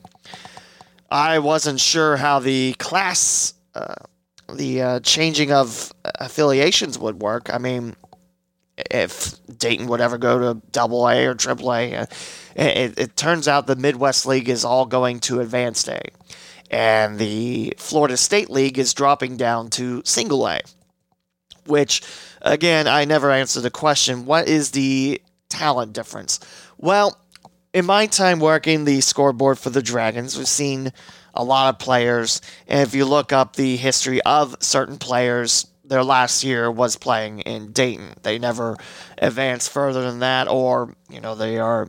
I 1.10 1.38
wasn't 1.38 1.80
sure 1.80 2.16
how 2.16 2.40
the 2.40 2.74
class. 2.74 3.54
Uh, 3.74 3.94
the 4.52 4.82
uh, 4.82 5.00
changing 5.00 5.52
of 5.52 5.92
affiliations 6.04 6.98
would 6.98 7.22
work. 7.22 7.52
I 7.52 7.58
mean, 7.58 7.96
if 8.76 9.34
Dayton 9.58 9.86
would 9.86 10.00
ever 10.00 10.18
go 10.18 10.38
to 10.38 10.60
Double 10.70 11.08
A 11.08 11.26
or 11.26 11.34
Triple 11.34 11.72
A, 11.72 11.94
uh, 11.94 12.06
it, 12.56 12.98
it, 12.98 13.16
turns 13.16 13.48
out 13.48 13.66
the 13.66 13.76
Midwest 13.76 14.26
League 14.26 14.48
is 14.48 14.64
all 14.64 14.86
going 14.86 15.20
to 15.20 15.40
Advanced 15.40 15.88
A, 15.88 16.00
and 16.70 17.18
the 17.18 17.74
Florida 17.78 18.16
State 18.16 18.50
League 18.50 18.78
is 18.78 18.94
dropping 18.94 19.36
down 19.36 19.70
to 19.70 20.02
Single 20.04 20.46
A. 20.48 20.60
Which, 21.66 22.02
again, 22.44 22.86
I 22.86 23.04
never 23.04 23.32
answered 23.32 23.62
the 23.62 23.70
question: 23.70 24.26
What 24.26 24.46
is 24.46 24.70
the 24.70 25.20
talent 25.48 25.92
difference? 25.92 26.38
Well, 26.78 27.18
in 27.72 27.84
my 27.84 28.06
time 28.06 28.38
working 28.38 28.84
the 28.84 29.00
scoreboard 29.00 29.58
for 29.58 29.70
the 29.70 29.82
Dragons, 29.82 30.38
we've 30.38 30.46
seen 30.46 30.92
a 31.34 31.42
lot 31.42 31.74
of 31.74 31.80
players. 31.80 32.40
And 32.68 32.86
if 32.86 32.94
you 32.94 33.04
look 33.04 33.32
up 33.32 33.56
the 33.56 33.76
history 33.76 34.22
of 34.22 34.56
certain 34.60 34.98
players, 34.98 35.66
their 35.84 36.04
last 36.04 36.44
year 36.44 36.70
was 36.70 36.96
playing 36.96 37.40
in 37.40 37.72
Dayton. 37.72 38.14
They 38.22 38.38
never 38.38 38.76
advanced 39.18 39.70
further 39.70 40.02
than 40.02 40.20
that, 40.20 40.48
or 40.48 40.94
you 41.10 41.20
know 41.20 41.34
they 41.34 41.58
are 41.58 41.88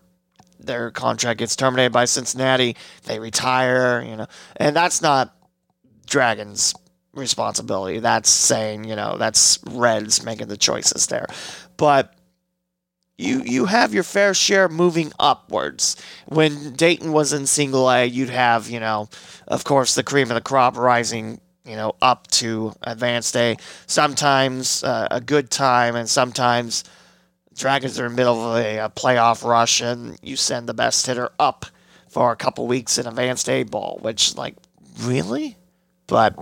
their 0.59 0.89
contract 0.91 1.39
gets 1.39 1.55
terminated 1.55 1.91
by 1.91 2.05
Cincinnati. 2.05 2.75
They 3.03 3.19
retire, 3.19 4.03
you 4.05 4.15
know, 4.17 4.27
and 4.57 4.75
that's 4.75 5.01
not 5.01 5.35
Dragons' 6.07 6.73
responsibility. 7.15 7.99
That's 7.99 8.29
saying 8.29 8.85
you 8.85 8.95
know 8.95 9.17
that's 9.17 9.59
Reds 9.65 10.23
making 10.23 10.47
the 10.47 10.57
choices 10.57 11.07
there, 11.07 11.27
but 11.77 12.15
you 13.17 13.41
you 13.43 13.65
have 13.65 13.93
your 13.93 14.03
fair 14.03 14.33
share 14.33 14.67
moving 14.67 15.11
upwards. 15.19 15.95
When 16.25 16.73
Dayton 16.73 17.11
was 17.11 17.33
in 17.33 17.45
single 17.45 17.89
A, 17.89 18.05
you'd 18.05 18.29
have, 18.29 18.69
you 18.69 18.79
know, 18.79 19.09
of 19.47 19.63
course, 19.63 19.95
the 19.95 20.03
cream 20.03 20.29
of 20.29 20.35
the 20.35 20.41
crop 20.41 20.77
rising, 20.77 21.39
you 21.65 21.75
know, 21.75 21.93
up 22.01 22.27
to 22.27 22.73
advanced 22.81 23.35
A. 23.37 23.57
Sometimes 23.87 24.83
uh, 24.83 25.07
a 25.11 25.21
good 25.21 25.49
time, 25.49 25.95
and 25.95 26.09
sometimes 26.09 26.83
Dragons 27.55 27.97
are 27.99 28.05
in 28.05 28.11
the 28.11 28.17
middle 28.17 28.51
of 28.51 28.57
a, 28.57 28.79
a, 28.79 28.89
playoff 28.89 29.47
rush, 29.47 29.81
and 29.81 30.17
you 30.21 30.35
send 30.35 30.67
the 30.67 30.73
best 30.73 31.07
hitter 31.07 31.29
up 31.39 31.65
for 32.09 32.31
a 32.33 32.35
couple 32.35 32.67
weeks 32.67 32.97
in 32.97 33.07
advanced 33.07 33.49
A 33.49 33.63
ball, 33.63 33.99
which, 34.01 34.35
like, 34.35 34.55
really? 35.01 35.57
But 36.07 36.35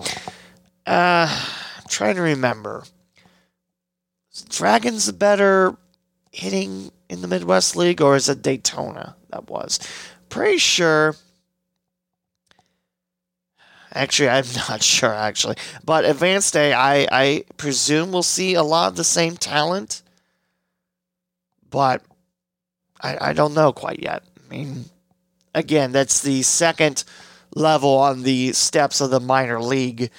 uh, 0.85 1.27
I'm 1.77 1.87
trying 1.87 2.15
to 2.15 2.21
remember. 2.21 2.83
Is 4.33 4.43
Dragons 4.43 5.11
better 5.11 5.77
hitting 6.31 6.91
in 7.09 7.21
the 7.21 7.27
Midwest 7.27 7.75
League, 7.75 8.01
or 8.01 8.15
is 8.15 8.29
it 8.29 8.41
Daytona 8.41 9.15
that 9.29 9.49
was? 9.49 9.79
Pretty 10.29 10.57
sure. 10.57 11.15
Actually, 13.93 14.29
I'm 14.29 14.45
not 14.69 14.81
sure, 14.81 15.13
actually. 15.13 15.55
But 15.85 16.05
Advanced 16.05 16.55
A, 16.55 16.73
I, 16.73 17.07
I 17.11 17.43
presume 17.57 18.11
we'll 18.11 18.23
see 18.23 18.55
a 18.55 18.63
lot 18.63 18.87
of 18.87 18.95
the 18.95 19.03
same 19.03 19.37
talent. 19.37 20.01
But 21.69 22.03
I, 23.01 23.29
I 23.29 23.33
don't 23.33 23.53
know 23.53 23.71
quite 23.71 23.99
yet. 23.99 24.23
I 24.37 24.49
mean, 24.49 24.85
again, 25.53 25.91
that's 25.91 26.21
the 26.21 26.41
second 26.41 27.03
level 27.55 27.91
on 27.97 28.23
the 28.23 28.53
steps 28.53 29.01
of 29.01 29.11
the 29.11 29.19
minor 29.19 29.61
league. 29.61 30.09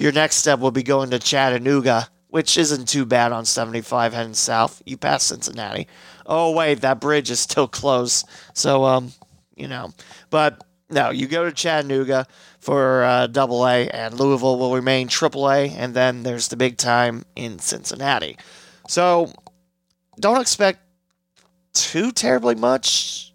Your 0.00 0.12
next 0.12 0.36
step 0.36 0.58
will 0.58 0.70
be 0.70 0.82
going 0.82 1.10
to 1.10 1.18
Chattanooga 1.18 2.08
which 2.30 2.56
isn't 2.56 2.88
too 2.88 3.04
bad 3.04 3.32
on 3.32 3.44
75 3.44 4.14
heading 4.14 4.34
south. 4.34 4.82
You 4.86 4.96
pass 4.96 5.24
Cincinnati. 5.24 5.88
Oh 6.26 6.52
wait, 6.52 6.80
that 6.80 7.00
bridge 7.00 7.30
is 7.30 7.40
still 7.40 7.68
closed. 7.68 8.26
So 8.54 8.84
um, 8.84 9.12
you 9.56 9.68
know, 9.68 9.92
but 10.30 10.64
no, 10.88 11.10
you 11.10 11.26
go 11.26 11.44
to 11.44 11.52
Chattanooga 11.52 12.26
for 12.60 13.04
uh, 13.04 13.26
Double 13.26 13.66
A, 13.66 13.88
and 13.88 14.18
Louisville 14.18 14.58
will 14.58 14.74
remain 14.74 15.08
Triple 15.08 15.50
A, 15.50 15.68
and 15.70 15.94
then 15.94 16.22
there's 16.22 16.48
the 16.48 16.56
big 16.56 16.76
time 16.76 17.24
in 17.36 17.58
Cincinnati. 17.58 18.36
So 18.88 19.32
don't 20.18 20.40
expect 20.40 20.80
too 21.72 22.10
terribly 22.10 22.54
much 22.54 23.32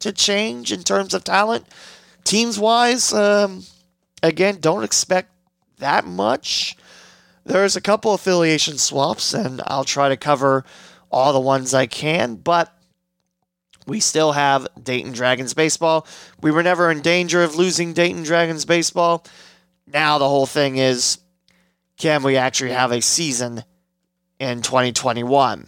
to 0.00 0.12
change 0.12 0.72
in 0.72 0.82
terms 0.82 1.14
of 1.14 1.24
talent. 1.24 1.66
Teams 2.24 2.58
wise, 2.58 3.12
um, 3.12 3.64
again, 4.22 4.58
don't 4.60 4.84
expect 4.84 5.32
that 5.82 6.06
much. 6.06 6.76
There's 7.44 7.76
a 7.76 7.80
couple 7.80 8.14
affiliation 8.14 8.78
swaps, 8.78 9.34
and 9.34 9.60
I'll 9.66 9.84
try 9.84 10.08
to 10.08 10.16
cover 10.16 10.64
all 11.10 11.32
the 11.32 11.40
ones 11.40 11.74
I 11.74 11.86
can, 11.86 12.36
but 12.36 12.74
we 13.86 14.00
still 14.00 14.32
have 14.32 14.66
Dayton 14.82 15.12
Dragons 15.12 15.54
baseball. 15.54 16.06
We 16.40 16.50
were 16.50 16.62
never 16.62 16.90
in 16.90 17.02
danger 17.02 17.42
of 17.42 17.56
losing 17.56 17.92
Dayton 17.92 18.22
Dragons 18.22 18.64
baseball. 18.64 19.24
Now 19.86 20.18
the 20.18 20.28
whole 20.28 20.46
thing 20.46 20.76
is 20.76 21.18
can 21.96 22.22
we 22.22 22.36
actually 22.36 22.72
have 22.72 22.92
a 22.92 23.02
season 23.02 23.64
in 24.38 24.62
2021 24.62 25.66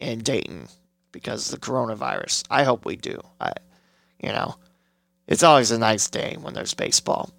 in 0.00 0.20
Dayton 0.20 0.68
because 1.12 1.52
of 1.52 1.60
the 1.60 1.66
coronavirus? 1.66 2.44
I 2.50 2.64
hope 2.64 2.84
we 2.84 2.96
do. 2.96 3.20
I 3.40 3.52
you 4.22 4.30
know, 4.30 4.56
it's 5.26 5.42
always 5.42 5.70
a 5.70 5.78
nice 5.78 6.08
day 6.08 6.36
when 6.40 6.54
there's 6.54 6.74
baseball. 6.74 7.30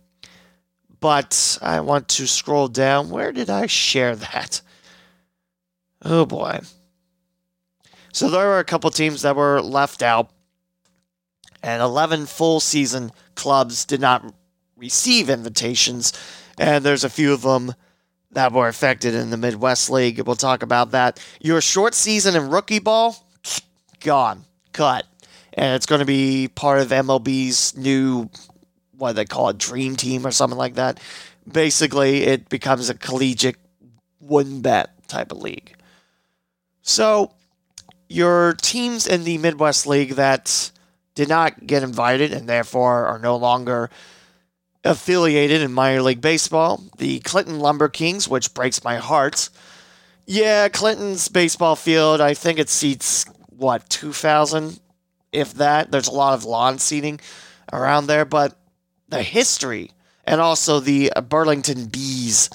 But 1.00 1.58
I 1.62 1.80
want 1.80 2.08
to 2.10 2.28
scroll 2.28 2.68
down. 2.68 3.10
Where 3.10 3.32
did 3.32 3.50
I 3.50 3.68
share 3.68 4.16
that? 4.16 4.62
Oh 6.02 6.26
boy. 6.26 6.60
So 8.12 8.30
there 8.30 8.48
were 8.48 8.60
a 8.60 8.66
couple 8.66 8.90
teams 8.90 9.22
that 9.22 9.36
were 9.36 9.62
left 9.62 10.02
out, 10.02 10.32
and 11.62 11.82
11 11.82 12.26
full 12.26 12.60
season 12.60 13.12
clubs 13.36 13.86
did 13.86 14.02
not 14.02 14.34
receive 14.76 15.30
invitations, 15.30 16.14
and 16.58 16.84
there's 16.84 17.04
a 17.04 17.10
few 17.10 17.34
of 17.34 17.44
them 17.44 17.74
that 18.32 18.52
were 18.52 18.68
affected 18.68 19.16
in 19.16 19.30
the 19.30 19.38
Midwest 19.38 19.90
League. 19.90 20.20
We'll 20.20 20.36
talk 20.36 20.64
about 20.64 20.92
that. 20.92 21.24
Your 21.40 21.62
short 21.62 21.94
season 21.94 22.36
in 22.36 22.50
rookie 22.50 22.80
ball, 22.80 23.16
gone, 24.00 24.46
cut. 24.74 25.06
And 25.54 25.76
it's 25.76 25.86
going 25.86 26.00
to 26.00 26.06
be 26.06 26.48
part 26.48 26.80
of 26.80 26.90
MLB's 26.90 27.76
new 27.76 28.30
what 29.00 29.16
they 29.16 29.26
call 29.26 29.50
it, 29.50 29.58
dream 29.58 29.96
team 29.96 30.26
or 30.28 30.32
something 30.32 30.58
like 30.58 30.76
that. 30.76 31.00
Basically, 31.52 32.24
it 32.24 32.50
becomes 32.50 32.90
a 32.90 32.94
collegiate 32.94 33.58
one 34.20 34.62
bet 34.62 35.08
type 35.08 35.32
of 35.32 35.40
league. 35.40 35.76
So, 36.82 37.32
your 38.08 38.54
teams 38.54 39.08
in 39.08 39.24
the 39.24 39.38
Midwest 39.38 39.88
League 39.88 40.16
that 40.16 40.72
did 41.16 41.30
not 41.30 41.66
get 41.66 41.84
invited 41.84 42.32
and 42.32 42.48
therefore 42.48 43.06
are 43.06 43.20
no 43.20 43.36
longer 43.36 43.90
affiliated 44.84 45.62
in 45.62 45.74
minor 45.74 46.02
league 46.02 46.22
baseball, 46.22 46.84
the 46.98 47.20
Clinton 47.20 47.60
Lumber 47.60 47.90
Kings, 47.90 48.28
which 48.28 48.54
breaks 48.54 48.84
my 48.84 48.98
heart. 48.98 49.50
Yeah, 50.26 50.70
Clinton's 50.70 51.28
baseball 51.28 51.76
field, 51.76 52.22
I 52.22 52.34
think 52.34 52.60
it 52.60 52.70
seats, 52.70 53.26
what, 53.50 53.90
2,000, 53.90 54.80
if 55.32 55.54
that. 55.56 55.92
There's 55.92 56.08
a 56.08 56.14
lot 56.14 56.34
of 56.34 56.46
lawn 56.46 56.80
seating 56.80 57.20
around 57.74 58.08
there, 58.08 58.26
but 58.26 58.58
the 59.10 59.24
history 59.24 59.92
and 60.26 60.40
also 60.40 60.80
the 60.80 61.12
uh, 61.16 61.22
Burlington 61.22 61.88
Bees. 61.88 62.50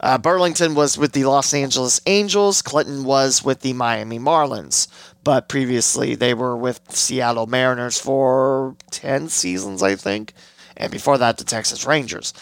Uh, 0.00 0.16
Burlington 0.16 0.74
was 0.74 0.96
with 0.96 1.12
the 1.12 1.24
Los 1.24 1.52
Angeles 1.52 2.00
Angels. 2.06 2.62
Clinton 2.62 3.04
was 3.04 3.44
with 3.44 3.60
the 3.60 3.74
Miami 3.74 4.18
Marlins. 4.18 4.88
But 5.22 5.48
previously, 5.48 6.14
they 6.14 6.32
were 6.32 6.56
with 6.56 6.80
Seattle 6.88 7.46
Mariners 7.46 8.00
for 8.00 8.74
10 8.90 9.28
seasons, 9.28 9.82
I 9.82 9.96
think. 9.96 10.32
And 10.76 10.90
before 10.90 11.18
that, 11.18 11.36
the 11.36 11.44
Texas 11.44 11.84
Rangers. 11.84 12.32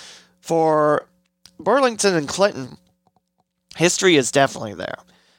For 0.40 1.08
Burlington 1.58 2.14
and 2.14 2.28
Clinton, 2.28 2.78
history 3.76 4.14
is 4.14 4.30
definitely 4.30 4.74
there. 4.74 4.98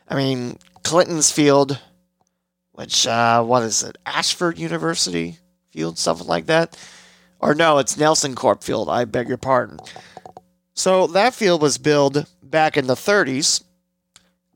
I 0.10 0.16
mean, 0.16 0.58
Clinton's 0.84 1.32
field, 1.32 1.80
which, 2.74 3.08
uh, 3.08 3.42
what 3.42 3.64
is 3.64 3.84
it, 3.84 3.98
Ashford 4.06 4.60
University 4.60 5.38
field, 5.72 5.98
something 5.98 6.28
like 6.28 6.48
that 6.48 6.76
or 7.40 7.56
no, 7.56 7.78
it's 7.78 7.98
Nelson 7.98 8.36
Corp 8.36 8.64
Field. 8.64 8.90
I 8.90 9.06
beg 9.06 9.28
your 9.28 9.38
pardon. 9.38 9.80
So 10.74 11.08
that 11.08 11.34
field 11.34 11.62
was 11.62 11.78
built 11.78 12.18
back 12.42 12.78
in 12.78 12.88
the 12.88 12.96
30s, 12.96 13.64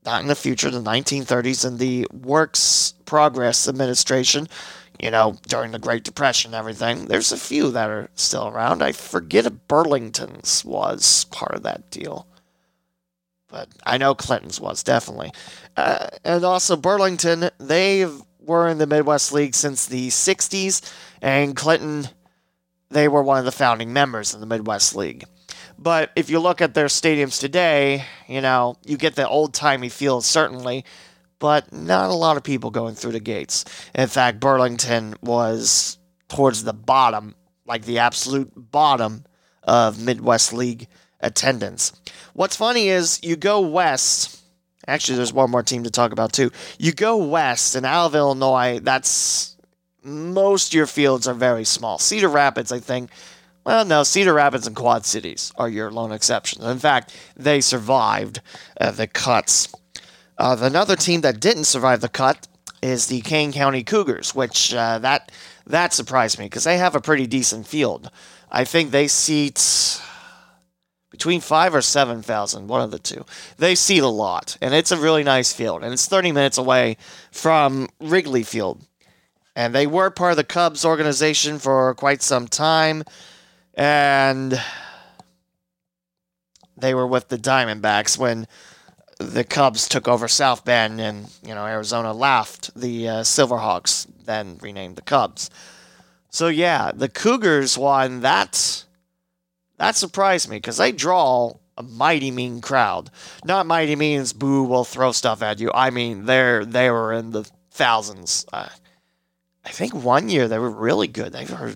not 0.05 0.21
in 0.21 0.27
the 0.27 0.35
future, 0.35 0.69
the 0.69 0.81
1930s, 0.81 1.65
in 1.65 1.77
the 1.77 2.07
Works 2.13 2.93
Progress 3.05 3.67
Administration. 3.67 4.47
You 5.01 5.11
know, 5.11 5.35
during 5.47 5.71
the 5.71 5.79
Great 5.79 6.03
Depression 6.03 6.53
and 6.53 6.59
everything. 6.59 7.05
There's 7.05 7.31
a 7.31 7.37
few 7.37 7.71
that 7.71 7.89
are 7.89 8.09
still 8.15 8.47
around. 8.47 8.81
I 8.81 8.91
forget 8.93 9.45
if 9.45 9.67
Burlington's 9.67 10.63
was 10.63 11.25
part 11.25 11.55
of 11.55 11.63
that 11.63 11.89
deal. 11.89 12.27
But 13.49 13.69
I 13.85 13.97
know 13.97 14.15
Clinton's 14.15 14.61
was, 14.61 14.81
definitely. 14.81 15.31
Uh, 15.75 16.07
and 16.23 16.43
also, 16.45 16.75
Burlington, 16.75 17.49
they 17.59 18.07
were 18.39 18.67
in 18.67 18.77
the 18.77 18.87
Midwest 18.87 19.33
League 19.33 19.55
since 19.55 19.85
the 19.85 20.07
60s, 20.09 20.81
and 21.21 21.55
Clinton 21.55 22.07
they 22.93 23.07
were 23.07 23.23
one 23.23 23.39
of 23.39 23.45
the 23.45 23.51
founding 23.51 23.91
members 23.91 24.33
of 24.33 24.39
the 24.39 24.45
Midwest 24.45 24.95
League. 24.95 25.25
But 25.77 26.11
if 26.15 26.29
you 26.29 26.39
look 26.39 26.61
at 26.61 26.73
their 26.73 26.85
stadiums 26.85 27.39
today, 27.39 28.05
you 28.27 28.41
know, 28.41 28.77
you 28.85 28.97
get 28.97 29.15
the 29.15 29.27
old 29.27 29.53
timey 29.53 29.89
feel, 29.89 30.21
certainly, 30.21 30.85
but 31.39 31.73
not 31.73 32.09
a 32.09 32.13
lot 32.13 32.37
of 32.37 32.43
people 32.43 32.71
going 32.71 32.95
through 32.95 33.11
the 33.11 33.19
gates. 33.19 33.65
In 33.93 34.07
fact, 34.07 34.39
Burlington 34.39 35.15
was 35.21 35.97
towards 36.29 36.63
the 36.63 36.73
bottom, 36.73 37.35
like 37.65 37.83
the 37.83 37.99
absolute 37.99 38.51
bottom 38.55 39.25
of 39.63 40.01
Midwest 40.01 40.53
League 40.53 40.87
attendance. 41.19 41.91
What's 42.33 42.55
funny 42.55 42.89
is 42.89 43.19
you 43.23 43.35
go 43.35 43.61
west. 43.61 44.41
Actually, 44.87 45.17
there's 45.17 45.33
one 45.33 45.49
more 45.49 45.63
team 45.63 45.83
to 45.83 45.91
talk 45.91 46.11
about, 46.11 46.33
too. 46.33 46.51
You 46.77 46.91
go 46.91 47.17
west, 47.17 47.75
and 47.75 47.85
out 47.85 48.07
of 48.07 48.15
Illinois, 48.15 48.79
that's 48.79 49.52
most 50.03 50.69
of 50.69 50.73
your 50.73 50.87
fields 50.87 51.27
are 51.27 51.33
very 51.33 51.63
small. 51.63 51.97
Cedar 51.97 52.29
Rapids, 52.29 52.71
I 52.71 52.79
think, 52.79 53.09
well, 53.65 53.85
no, 53.85 54.03
Cedar 54.03 54.33
Rapids 54.33 54.67
and 54.67 54.75
Quad 54.75 55.05
Cities 55.05 55.53
are 55.55 55.69
your 55.69 55.89
lone 55.91 56.11
exceptions. 56.11 56.65
In 56.65 56.79
fact, 56.79 57.15
they 57.37 57.61
survived 57.61 58.41
uh, 58.79 58.91
the 58.91 59.07
cuts. 59.07 59.73
Uh, 60.37 60.57
another 60.59 60.95
team 60.95 61.21
that 61.21 61.39
didn't 61.39 61.63
survive 61.65 62.01
the 62.01 62.09
cut 62.09 62.47
is 62.81 63.07
the 63.07 63.21
Kane 63.21 63.53
County 63.53 63.83
Cougars, 63.83 64.35
which 64.35 64.73
uh, 64.73 64.99
that 64.99 65.31
that 65.65 65.93
surprised 65.93 66.37
me 66.37 66.45
because 66.45 66.65
they 66.65 66.77
have 66.77 66.95
a 66.95 67.01
pretty 67.01 67.25
decent 67.25 67.65
field. 67.65 68.11
I 68.51 68.65
think 68.65 68.91
they 68.91 69.07
seat 69.07 70.01
between 71.09 71.39
five 71.39 71.73
or 71.73 71.81
seven 71.81 72.21
thousand, 72.21 72.67
one 72.67 72.81
of 72.81 72.91
the 72.91 72.99
two. 72.99 73.25
They 73.57 73.75
seat 73.75 74.03
a 74.03 74.07
lot, 74.07 74.57
and 74.59 74.73
it's 74.73 74.91
a 74.91 74.97
really 74.97 75.23
nice 75.23 75.53
field, 75.53 75.83
and 75.83 75.93
it's 75.93 76.07
thirty 76.07 76.33
minutes 76.33 76.57
away 76.57 76.97
from 77.31 77.87
Wrigley 78.01 78.43
Field 78.43 78.85
and 79.55 79.73
they 79.73 79.87
were 79.87 80.09
part 80.09 80.31
of 80.31 80.37
the 80.37 80.43
Cubs 80.43 80.83
organization 80.83 81.59
for 81.59 81.93
quite 81.95 82.21
some 82.21 82.47
time, 82.47 83.03
and 83.73 84.59
they 86.77 86.93
were 86.93 87.07
with 87.07 87.29
the 87.29 87.37
Diamondbacks 87.37 88.17
when 88.17 88.47
the 89.19 89.43
Cubs 89.43 89.87
took 89.87 90.07
over 90.07 90.27
South 90.27 90.65
Bend, 90.65 90.99
and 90.99 91.29
you 91.43 91.53
know 91.53 91.65
Arizona 91.65 92.13
left 92.13 92.73
the 92.75 93.07
uh, 93.07 93.13
Silverhawks, 93.21 94.07
then 94.25 94.57
renamed 94.61 94.95
the 94.95 95.01
Cubs. 95.01 95.49
So 96.29 96.47
yeah, 96.47 96.91
the 96.93 97.09
Cougars 97.09 97.77
won. 97.77 98.21
That 98.21 98.85
that 99.77 99.95
surprised 99.95 100.49
me 100.49 100.57
because 100.57 100.77
they 100.77 100.91
draw 100.91 101.53
a 101.77 101.83
mighty 101.83 102.31
mean 102.31 102.61
crowd. 102.61 103.09
Not 103.45 103.65
mighty 103.65 103.95
means 103.95 104.33
boo 104.33 104.63
will 104.63 104.83
throw 104.83 105.11
stuff 105.11 105.41
at 105.41 105.59
you. 105.59 105.71
I 105.73 105.89
mean 105.89 106.25
they're 106.25 106.65
they 106.65 106.89
were 106.89 107.13
in 107.13 107.31
the 107.31 107.49
thousands. 107.71 108.45
Uh, 108.51 108.69
I 109.65 109.69
think 109.69 109.93
one 109.93 110.29
year 110.29 110.47
they 110.47 110.59
were 110.59 110.69
really 110.69 111.07
good. 111.07 111.33
They 111.33 111.45
were 111.45 111.73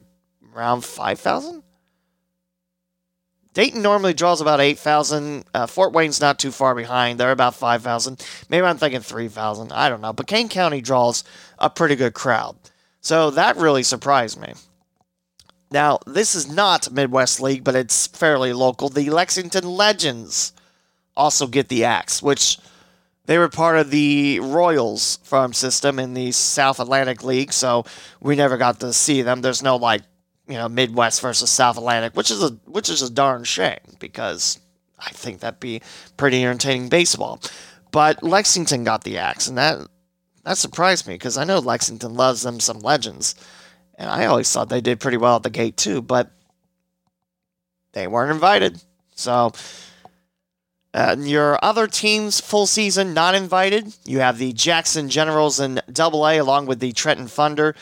around 0.55 0.83
five 0.83 1.19
thousand. 1.19 1.63
Dayton 3.57 3.81
normally 3.81 4.13
draws 4.13 4.39
about 4.39 4.61
8,000. 4.61 5.43
Uh, 5.51 5.65
Fort 5.65 5.91
Wayne's 5.91 6.21
not 6.21 6.37
too 6.37 6.51
far 6.51 6.75
behind. 6.75 7.19
They're 7.19 7.31
about 7.31 7.55
5,000. 7.55 8.23
Maybe 8.49 8.63
I'm 8.63 8.77
thinking 8.77 8.99
3,000. 8.99 9.71
I 9.71 9.89
don't 9.89 9.99
know. 9.99 10.13
But 10.13 10.27
Kane 10.27 10.47
County 10.47 10.79
draws 10.79 11.23
a 11.57 11.67
pretty 11.67 11.95
good 11.95 12.13
crowd. 12.13 12.55
So 13.01 13.31
that 13.31 13.57
really 13.57 13.81
surprised 13.81 14.39
me. 14.39 14.53
Now, 15.71 15.97
this 16.05 16.35
is 16.35 16.47
not 16.47 16.91
Midwest 16.91 17.41
League, 17.41 17.63
but 17.63 17.75
it's 17.75 18.05
fairly 18.05 18.53
local. 18.53 18.89
The 18.89 19.09
Lexington 19.09 19.67
Legends 19.67 20.53
also 21.15 21.47
get 21.47 21.67
the 21.67 21.83
axe, 21.83 22.21
which 22.21 22.59
they 23.27 23.37
were 23.37 23.49
part 23.49 23.77
of 23.77 23.91
the 23.91 24.39
Royals 24.39 25.17
farm 25.17 25.53
system 25.53 25.99
in 25.99 26.13
the 26.13 26.31
South 26.31 26.79
Atlantic 26.79 27.23
League, 27.23 27.53
so 27.53 27.85
we 28.21 28.35
never 28.35 28.57
got 28.57 28.79
to 28.79 28.93
see 28.93 29.21
them. 29.21 29.41
There's 29.41 29.61
no 29.61 29.75
like 29.75 30.01
you 30.47 30.55
know 30.55 30.67
Midwest 30.67 31.21
versus 31.21 31.51
South 31.51 31.77
Atlantic, 31.77 32.15
which 32.15 32.31
is 32.31 32.41
a 32.41 32.51
which 32.65 32.89
is 32.89 33.01
a 33.01 33.11
darn 33.11 33.43
shame 33.43 33.79
because 33.99 34.59
I 34.97 35.11
think 35.11 35.41
that'd 35.41 35.59
be 35.59 35.81
pretty 36.15 36.43
entertaining 36.43 36.87
baseball. 36.89 37.41
But 37.91 38.23
Lexington 38.23 38.85
got 38.85 39.03
the 39.03 39.17
axe, 39.17 39.47
and 39.47 39.57
that 39.57 39.85
that 40.43 40.57
surprised 40.57 41.05
me 41.05 41.15
because 41.15 41.37
I 41.37 41.43
know 41.43 41.59
Lexington 41.59 42.13
loves 42.13 42.43
them 42.43 42.61
some 42.61 42.79
legends, 42.79 43.35
and 43.95 44.09
I 44.09 44.25
always 44.25 44.51
thought 44.51 44.69
they 44.69 44.81
did 44.81 45.01
pretty 45.01 45.17
well 45.17 45.35
at 45.35 45.43
the 45.43 45.49
gate 45.49 45.75
too, 45.75 46.01
but 46.01 46.31
they 47.91 48.07
weren't 48.07 48.31
invited. 48.31 48.81
So. 49.15 49.51
Uh, 50.97 51.15
your 51.19 51.63
other 51.63 51.85
teams, 51.85 52.41
full 52.41 52.65
season, 52.65 53.13
not 53.13 53.35
invited. 53.35 53.95
You 54.05 54.17
have 54.17 54.39
the 54.39 54.51
Jackson 54.51 55.09
Generals 55.09 55.59
in 55.59 55.79
Double 55.91 56.27
A, 56.27 56.39
along 56.39 56.65
with 56.65 56.79
the 56.79 56.91
Trenton 56.91 57.27
Thunder, 57.27 57.75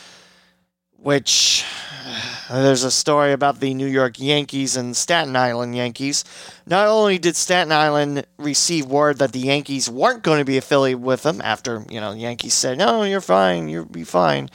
which 0.98 1.64
there's 2.52 2.84
a 2.84 2.92
story 2.92 3.32
about 3.32 3.62
the 3.62 3.74
New 3.74 3.88
York 3.88 4.20
Yankees 4.20 4.76
and 4.76 4.98
Staten 4.98 5.34
Island 5.38 5.78
Yankees. 5.78 6.26
Not 6.68 6.90
only 6.90 7.18
did 7.18 7.38
Staten 7.38 7.72
Island 7.72 8.26
receive 8.38 8.86
word 8.86 9.20
that 9.20 9.32
the 9.32 9.40
Yankees 9.40 9.90
weren't 9.90 10.22
going 10.22 10.40
to 10.40 10.46
be 10.46 10.58
affiliated 10.58 11.02
with 11.02 11.24
them 11.24 11.40
after, 11.42 11.86
you 11.90 12.02
know, 12.02 12.12
the 12.12 12.20
Yankees 12.20 12.54
said, 12.54 12.78
no, 12.78 13.04
you're 13.04 13.22
fine, 13.22 13.70
you'll 13.70 13.86
be 13.86 14.04
fine. 14.04 14.50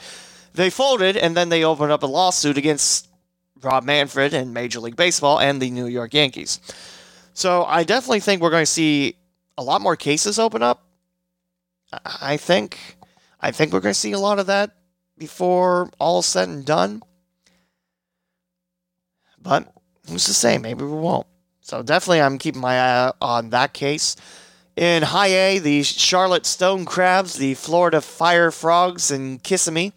They 0.53 0.69
folded, 0.69 1.17
and 1.17 1.35
then 1.35 1.49
they 1.49 1.63
opened 1.63 1.91
up 1.91 2.03
a 2.03 2.05
lawsuit 2.05 2.59
against 2.59 3.09
Rob 3.63 3.85
Manfred 3.85 4.35
and 4.35 4.53
Major 4.53 4.79
League 4.79 4.95
Baseball 4.95 5.39
and 5.39 5.59
the 5.59 5.71
New 5.71 5.87
York 5.87 6.13
Yankees. 6.13 6.59
So 7.41 7.65
I 7.65 7.83
definitely 7.83 8.19
think 8.19 8.39
we're 8.39 8.51
going 8.51 8.61
to 8.61 8.71
see 8.71 9.15
a 9.57 9.63
lot 9.63 9.81
more 9.81 9.95
cases 9.95 10.37
open 10.37 10.61
up. 10.61 10.85
I 12.21 12.37
think. 12.37 12.77
I 13.39 13.49
think 13.49 13.73
we're 13.73 13.79
going 13.79 13.95
to 13.95 13.99
see 13.99 14.11
a 14.11 14.19
lot 14.19 14.37
of 14.37 14.45
that 14.45 14.75
before 15.17 15.89
all 15.97 16.21
said 16.21 16.49
and 16.49 16.63
done. 16.63 17.01
But 19.41 19.73
who's 20.07 20.25
to 20.25 20.35
say? 20.35 20.59
Maybe 20.59 20.83
we 20.83 20.91
won't. 20.91 21.25
So 21.61 21.81
definitely, 21.81 22.21
I'm 22.21 22.37
keeping 22.37 22.61
my 22.61 22.79
eye 22.79 23.11
on 23.19 23.49
that 23.49 23.73
case. 23.73 24.17
In 24.75 25.01
High 25.01 25.33
A, 25.33 25.57
the 25.57 25.81
Charlotte 25.81 26.45
Stone 26.45 26.85
Crabs, 26.85 27.37
the 27.37 27.55
Florida 27.55 28.01
Fire 28.01 28.51
Frogs, 28.51 29.09
and 29.09 29.41
Kissimmee. 29.41 29.93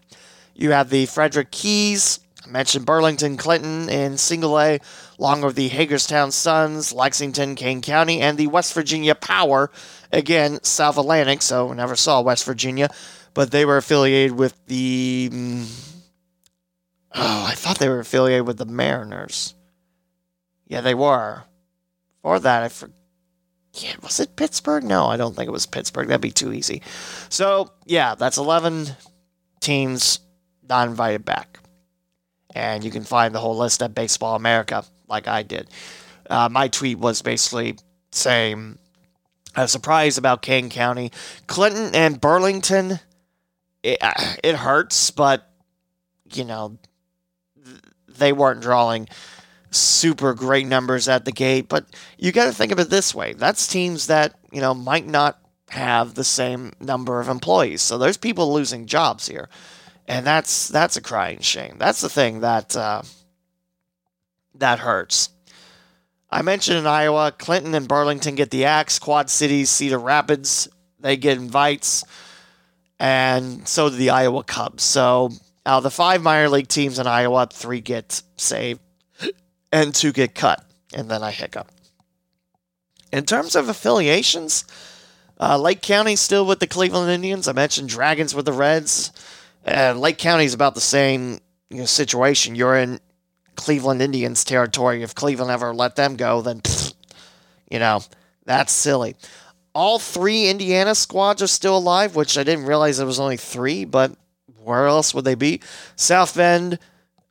You 0.54 0.70
have 0.70 0.88
the 0.88 1.04
Frederick 1.04 1.50
Keys. 1.50 2.20
I 2.42 2.48
mentioned 2.48 2.86
Burlington 2.86 3.36
Clinton 3.36 3.90
in 3.90 4.16
Single 4.16 4.58
A, 4.58 4.78
along 5.18 5.42
with 5.42 5.56
the 5.56 5.68
Hagerstown 5.68 6.30
Suns, 6.32 6.92
Lexington, 6.92 7.54
Kane 7.54 7.82
County, 7.82 8.20
and 8.20 8.36
the 8.38 8.46
West 8.48 8.72
Virginia 8.74 9.14
Power. 9.14 9.70
Again, 10.12 10.62
South 10.62 10.98
Atlantic, 10.98 11.42
so 11.42 11.72
never 11.72 11.96
saw 11.96 12.20
West 12.20 12.44
Virginia, 12.44 12.88
but 13.34 13.50
they 13.50 13.64
were 13.64 13.76
affiliated 13.76 14.36
with 14.38 14.54
the. 14.66 15.30
Mm, 15.32 15.90
Oh, 17.14 17.46
I 17.48 17.54
thought 17.54 17.78
they 17.78 17.88
were 17.88 18.00
affiliated 18.00 18.46
with 18.46 18.58
the 18.58 18.64
Mariners. 18.64 19.54
Yeah, 20.66 20.80
they 20.80 20.94
were. 20.94 21.44
For 22.22 22.40
that, 22.40 22.62
I 22.64 22.68
forget. 22.68 24.02
Was 24.02 24.18
it 24.18 24.34
Pittsburgh? 24.36 24.82
No, 24.82 25.06
I 25.06 25.16
don't 25.16 25.36
think 25.36 25.46
it 25.46 25.52
was 25.52 25.66
Pittsburgh. 25.66 26.08
That'd 26.08 26.20
be 26.20 26.32
too 26.32 26.52
easy. 26.52 26.82
So, 27.28 27.70
yeah, 27.84 28.16
that's 28.16 28.36
11 28.36 28.88
teams 29.60 30.18
not 30.68 30.88
invited 30.88 31.24
back. 31.24 31.60
And 32.54 32.82
you 32.82 32.90
can 32.90 33.04
find 33.04 33.34
the 33.34 33.40
whole 33.40 33.56
list 33.56 33.82
at 33.82 33.94
Baseball 33.94 34.34
America, 34.34 34.84
like 35.14 35.28
I 35.28 35.42
did. 35.42 35.68
Uh, 36.28 36.48
my 36.50 36.68
tweet 36.68 36.98
was 36.98 37.22
basically 37.22 37.76
saying, 38.10 38.78
I 39.54 39.62
was 39.62 39.72
surprised 39.72 40.18
about 40.18 40.42
Kane 40.42 40.68
County. 40.68 41.12
Clinton 41.46 41.94
and 41.94 42.20
Burlington, 42.20 42.98
it, 43.82 43.98
it 44.42 44.56
hurts, 44.56 45.10
but, 45.10 45.48
you 46.32 46.44
know, 46.44 46.78
they 48.08 48.32
weren't 48.32 48.60
drawing 48.60 49.08
super 49.70 50.34
great 50.34 50.66
numbers 50.66 51.08
at 51.08 51.24
the 51.24 51.32
gate. 51.32 51.68
But 51.68 51.86
you 52.18 52.32
got 52.32 52.46
to 52.46 52.52
think 52.52 52.72
of 52.72 52.78
it 52.78 52.90
this 52.90 53.14
way: 53.14 53.32
that's 53.32 53.66
teams 53.66 54.06
that 54.06 54.34
you 54.52 54.60
know 54.60 54.74
might 54.74 55.06
not 55.06 55.38
have 55.70 56.14
the 56.14 56.24
same 56.24 56.72
number 56.80 57.20
of 57.20 57.28
employees. 57.28 57.82
So 57.82 57.98
there's 57.98 58.16
people 58.16 58.52
losing 58.52 58.86
jobs 58.86 59.26
here, 59.28 59.48
and 60.06 60.26
that's 60.26 60.68
that's 60.68 60.96
a 60.96 61.02
crying 61.02 61.40
shame. 61.40 61.76
That's 61.78 62.00
the 62.00 62.08
thing 62.08 62.40
that 62.40 62.76
uh, 62.76 63.02
that 64.54 64.78
hurts. 64.80 65.30
I 66.30 66.42
mentioned 66.42 66.78
in 66.78 66.86
Iowa, 66.86 67.32
Clinton 67.36 67.74
and 67.74 67.86
Burlington 67.86 68.34
get 68.34 68.50
the 68.50 68.64
axe. 68.64 68.98
Quad 68.98 69.30
Cities, 69.30 69.70
Cedar 69.70 69.98
Rapids, 69.98 70.68
they 70.98 71.16
get 71.16 71.38
invites, 71.38 72.02
and 72.98 73.66
so 73.68 73.88
do 73.88 73.96
the 73.96 74.10
Iowa 74.10 74.42
Cubs. 74.42 74.82
So 74.82 75.30
out 75.66 75.78
of 75.78 75.82
the 75.84 75.90
five 75.90 76.22
minor 76.22 76.48
league 76.48 76.68
teams 76.68 76.98
in 76.98 77.06
Iowa, 77.06 77.46
three 77.52 77.80
get 77.80 78.22
saved 78.36 78.80
and 79.72 79.94
two 79.94 80.12
get 80.12 80.34
cut. 80.34 80.64
And 80.94 81.10
then 81.10 81.22
I 81.22 81.30
hiccup. 81.30 81.70
In 83.12 83.24
terms 83.24 83.54
of 83.54 83.68
affiliations, 83.68 84.64
uh, 85.40 85.58
Lake 85.58 85.82
County 85.82 86.16
still 86.16 86.46
with 86.46 86.60
the 86.60 86.66
Cleveland 86.66 87.10
Indians. 87.10 87.48
I 87.48 87.52
mentioned 87.52 87.88
Dragons 87.88 88.34
with 88.34 88.44
the 88.44 88.52
Reds. 88.52 89.12
And 89.64 90.00
Lake 90.00 90.18
County 90.18 90.44
is 90.44 90.54
about 90.54 90.74
the 90.74 90.80
same 90.80 91.40
you 91.70 91.78
know, 91.78 91.84
situation. 91.86 92.54
You're 92.54 92.76
in 92.76 93.00
Cleveland 93.56 94.02
Indians 94.02 94.44
territory. 94.44 95.02
If 95.02 95.14
Cleveland 95.14 95.50
ever 95.50 95.74
let 95.74 95.96
them 95.96 96.16
go, 96.16 96.42
then, 96.42 96.60
pfft, 96.60 96.94
you 97.70 97.78
know, 97.78 98.00
that's 98.44 98.72
silly. 98.72 99.16
All 99.74 99.98
three 99.98 100.48
Indiana 100.48 100.94
squads 100.94 101.42
are 101.42 101.48
still 101.48 101.78
alive, 101.78 102.14
which 102.14 102.38
I 102.38 102.44
didn't 102.44 102.66
realize 102.66 102.98
there 102.98 103.06
was 103.06 103.20
only 103.20 103.36
three, 103.36 103.84
but 103.84 104.12
where 104.62 104.86
else 104.86 105.12
would 105.14 105.24
they 105.24 105.34
be? 105.34 105.60
South 105.96 106.36
Bend, 106.36 106.78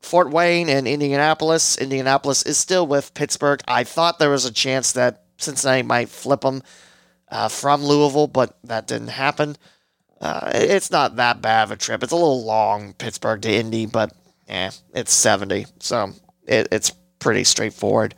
Fort 0.02 0.30
Wayne, 0.30 0.70
and 0.70 0.88
Indianapolis. 0.88 1.78
Indianapolis 1.78 2.44
is 2.44 2.58
still 2.58 2.86
with 2.86 3.14
Pittsburgh. 3.14 3.62
I 3.68 3.84
thought 3.84 4.20
there 4.20 4.30
was 4.30 4.46
a 4.46 4.52
chance 4.52 4.92
that 4.94 5.24
Cincinnati 5.38 5.84
might 5.84 6.10
flip 6.10 6.42
them 6.42 6.64
uh, 7.30 7.48
from 7.48 7.84
Louisville, 7.84 8.28
but 8.28 8.58
that 8.66 8.88
didn't 8.88 9.08
happen. 9.08 9.56
Uh, 10.20 10.52
it's 10.54 10.92
not 10.92 11.16
that 11.16 11.42
bad 11.42 11.64
of 11.64 11.72
a 11.72 11.76
trip. 11.76 12.04
It's 12.04 12.12
a 12.12 12.16
little 12.16 12.46
long, 12.46 12.94
Pittsburgh 12.94 13.42
to 13.42 13.54
Indy, 13.54 13.86
but 13.86 14.14
yeah, 14.48 14.72
it's 14.94 15.14
70, 15.14 15.66
so 15.80 16.12
it, 16.48 16.68
it's 16.72 16.92
pretty 17.20 17.44
straightforward. 17.44 18.16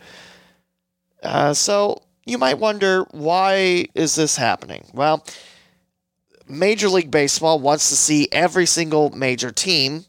Uh, 1.21 1.53
so 1.53 2.01
you 2.25 2.37
might 2.37 2.59
wonder 2.59 3.05
why 3.11 3.85
is 3.93 4.15
this 4.15 4.35
happening? 4.35 4.85
Well, 4.93 5.25
Major 6.47 6.89
League 6.89 7.11
Baseball 7.11 7.59
wants 7.59 7.89
to 7.89 7.95
see 7.95 8.27
every 8.31 8.65
single 8.65 9.09
major 9.11 9.51
team 9.51 10.05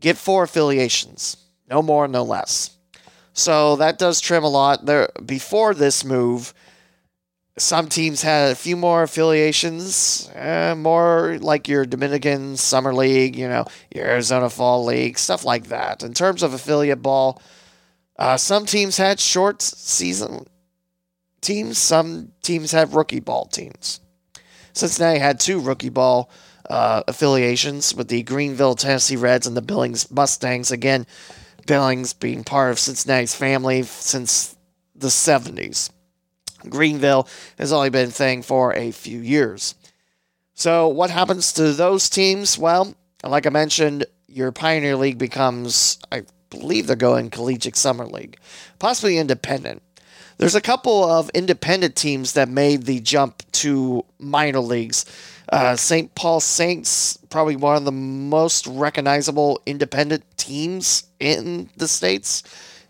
get 0.00 0.16
four 0.16 0.44
affiliations, 0.44 1.36
no 1.68 1.82
more, 1.82 2.08
no 2.08 2.22
less. 2.22 2.70
So 3.32 3.76
that 3.76 3.98
does 3.98 4.20
trim 4.20 4.44
a 4.44 4.48
lot. 4.48 4.86
There 4.86 5.08
before 5.24 5.74
this 5.74 6.04
move, 6.04 6.54
some 7.56 7.88
teams 7.88 8.22
had 8.22 8.50
a 8.50 8.56
few 8.56 8.76
more 8.76 9.04
affiliations, 9.04 10.28
uh, 10.34 10.74
more 10.76 11.38
like 11.40 11.68
your 11.68 11.84
Dominican 11.86 12.56
Summer 12.56 12.92
League, 12.92 13.36
you 13.36 13.48
know, 13.48 13.64
your 13.94 14.06
Arizona 14.06 14.50
Fall 14.50 14.84
League, 14.84 15.18
stuff 15.18 15.44
like 15.44 15.68
that. 15.68 16.02
In 16.02 16.14
terms 16.14 16.42
of 16.42 16.52
affiliate 16.52 17.02
ball, 17.02 17.40
uh, 18.18 18.36
some 18.36 18.66
teams 18.66 18.96
had 18.96 19.20
short 19.20 19.62
season 19.62 20.46
teams, 21.44 21.78
some 21.78 22.32
teams 22.42 22.72
have 22.72 22.94
rookie 22.94 23.20
ball 23.20 23.46
teams. 23.46 24.00
Cincinnati 24.72 25.20
had 25.20 25.38
two 25.38 25.60
rookie 25.60 25.90
ball 25.90 26.30
uh, 26.68 27.02
affiliations 27.06 27.94
with 27.94 28.08
the 28.08 28.24
Greeneville 28.24 28.76
Tennessee 28.76 29.16
Reds 29.16 29.46
and 29.46 29.56
the 29.56 29.62
Billings 29.62 30.10
Mustangs. 30.10 30.72
Again, 30.72 31.06
Billings 31.66 32.12
being 32.12 32.42
part 32.42 32.72
of 32.72 32.78
Cincinnati's 32.78 33.34
family 33.34 33.82
since 33.82 34.56
the 34.96 35.08
70s. 35.08 35.90
Greeneville 36.64 37.28
has 37.58 37.72
only 37.72 37.90
been 37.90 38.08
a 38.08 38.12
thing 38.12 38.42
for 38.42 38.74
a 38.74 38.90
few 38.90 39.18
years. 39.20 39.74
So, 40.54 40.88
what 40.88 41.10
happens 41.10 41.52
to 41.54 41.72
those 41.72 42.08
teams? 42.08 42.56
Well, 42.58 42.94
like 43.24 43.46
I 43.46 43.50
mentioned, 43.50 44.06
your 44.28 44.52
Pioneer 44.52 44.96
League 44.96 45.18
becomes, 45.18 45.98
I 46.12 46.22
believe 46.50 46.86
they're 46.86 46.96
going 46.96 47.30
Collegiate 47.30 47.76
Summer 47.76 48.06
League, 48.06 48.38
possibly 48.78 49.18
independent. 49.18 49.82
There's 50.36 50.54
a 50.54 50.60
couple 50.60 51.04
of 51.04 51.30
independent 51.30 51.94
teams 51.94 52.32
that 52.32 52.48
made 52.48 52.84
the 52.84 53.00
jump 53.00 53.42
to 53.52 54.04
minor 54.18 54.60
leagues. 54.60 55.04
Uh, 55.48 55.76
St. 55.76 56.14
Paul 56.14 56.40
Saints, 56.40 57.18
probably 57.30 57.56
one 57.56 57.76
of 57.76 57.84
the 57.84 57.92
most 57.92 58.66
recognizable 58.66 59.60
independent 59.66 60.24
teams 60.36 61.04
in 61.20 61.70
the 61.76 61.86
States. 61.86 62.42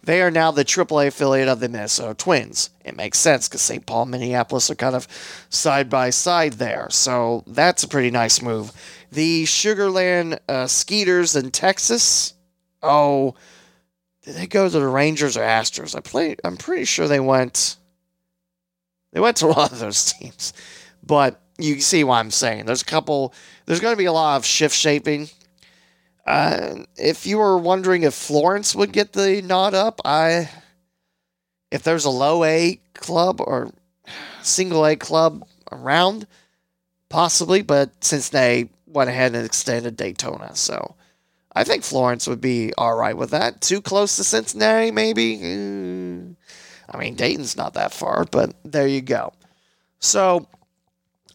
They 0.05 0.21
are 0.21 0.31
now 0.31 0.51
the 0.51 0.65
AAA 0.65 1.07
affiliate 1.09 1.49
of 1.49 1.61
the 1.61 1.69
Minnesota 1.69 2.15
Twins. 2.15 2.71
It 2.85 2.97
makes 2.97 3.19
sense 3.19 3.49
because 3.49 3.63
St. 3.63 3.87
Paul 3.87 4.07
Minneapolis 4.07 4.71
are 4.71 4.75
kind 4.75 4.95
of 4.95 5.09
side 5.49 5.89
by 5.89 6.11
side 6.11 6.55
there. 6.55 6.89
So 6.91 7.43
that's 7.47 7.85
a 7.85 7.89
pretty 7.89 8.11
nice 8.11 8.43
move. 8.43 8.73
The 9.11 9.45
Sugarland 9.45 10.39
uh, 10.49 10.67
Skeeters 10.67 11.37
in 11.37 11.51
Texas. 11.51 12.35
Oh, 12.83 13.35
did 14.23 14.35
they 14.35 14.47
go 14.47 14.69
to 14.69 14.79
the 14.79 14.87
Rangers 14.87 15.39
or 15.39 15.43
Astros? 15.43 15.97
I 15.97 16.01
play. 16.01 16.37
I'm 16.45 16.59
pretty 16.59 16.85
sure 16.85 17.09
they 17.09 17.21
went. 17.21 17.77
They 19.13 19.21
went 19.21 19.39
to 19.39 19.47
one 19.49 19.73
of 19.73 19.79
those 19.79 20.13
teams, 20.13 20.53
but 21.03 21.41
you 21.57 21.81
see 21.81 22.05
what 22.05 22.17
I'm 22.17 22.31
saying. 22.31 22.67
There's 22.67 22.83
a 22.83 22.87
couple. 22.87 23.33
There's 23.65 23.81
going 23.81 23.95
to 23.95 23.99
be 23.99 24.05
a 24.05 24.13
lot 24.13 24.37
of 24.37 24.45
shift 24.45 24.77
shaping 24.77 25.29
uh, 26.27 26.85
if 26.97 27.27
you 27.27 27.39
were 27.39 27.59
wondering 27.59 28.03
if 28.03 28.15
Florence 28.15 28.75
would 28.75 28.93
get 28.93 29.13
the 29.13 29.43
nod 29.43 29.75
up, 29.75 30.01
I 30.05 30.49
if 31.71 31.83
there's 31.83 32.05
a 32.05 32.11
low 32.11 32.45
A 32.45 32.81
club 32.95 33.41
or 33.41 33.73
single 34.43 34.87
A 34.87 34.97
club 34.97 35.47
around, 35.73 36.27
possibly, 37.09 37.63
but 37.63 38.05
since 38.05 38.29
they 38.29 38.71
went 38.87 39.11
ahead 39.11 39.35
and 39.35 39.45
extended 39.45 39.97
Daytona, 39.97 40.55
so 40.55 40.95
I 41.55 41.65
think 41.65 41.85
Florence 41.85 42.27
would 42.27 42.41
be 42.41 42.73
all 42.77 42.97
right 42.97 43.17
with 43.17 43.31
that. 43.31 43.61
Too 43.61 43.81
close 43.81 44.17
to 44.17 44.25
Cincinnati, 44.25 44.91
maybe. 44.91 45.39
Mm. 45.39 46.37
I 46.89 46.99
mean, 46.99 47.15
Dayton's 47.15 47.57
not 47.57 47.75
that 47.75 47.93
far, 47.93 48.25
but 48.25 48.55
there 48.65 48.87
you 48.87 49.01
go. 49.01 49.33
So, 50.01 50.47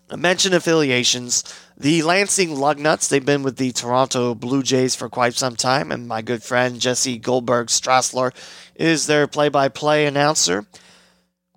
I 0.10 0.16
mentioned 0.16 0.56
affiliations. 0.56 1.44
The 1.82 2.04
Lansing 2.04 2.50
Lugnuts, 2.58 3.08
they've 3.08 3.26
been 3.26 3.42
with 3.42 3.56
the 3.56 3.72
Toronto 3.72 4.36
Blue 4.36 4.64
Jays 4.64 4.96
for 4.96 5.08
quite 5.08 5.36
some 5.36 5.56
time, 5.56 5.94
and 5.94 6.10
my 6.10 6.22
good 6.22 6.44
friend 6.44 6.78
Jesse 6.78 7.18
Goldberg 7.18 7.68
Strassler 7.68 8.34
is 8.76 9.08
their 9.08 9.28
play 9.28 9.48
by 9.48 9.70
play 9.70 10.06
announcer. 10.06 10.66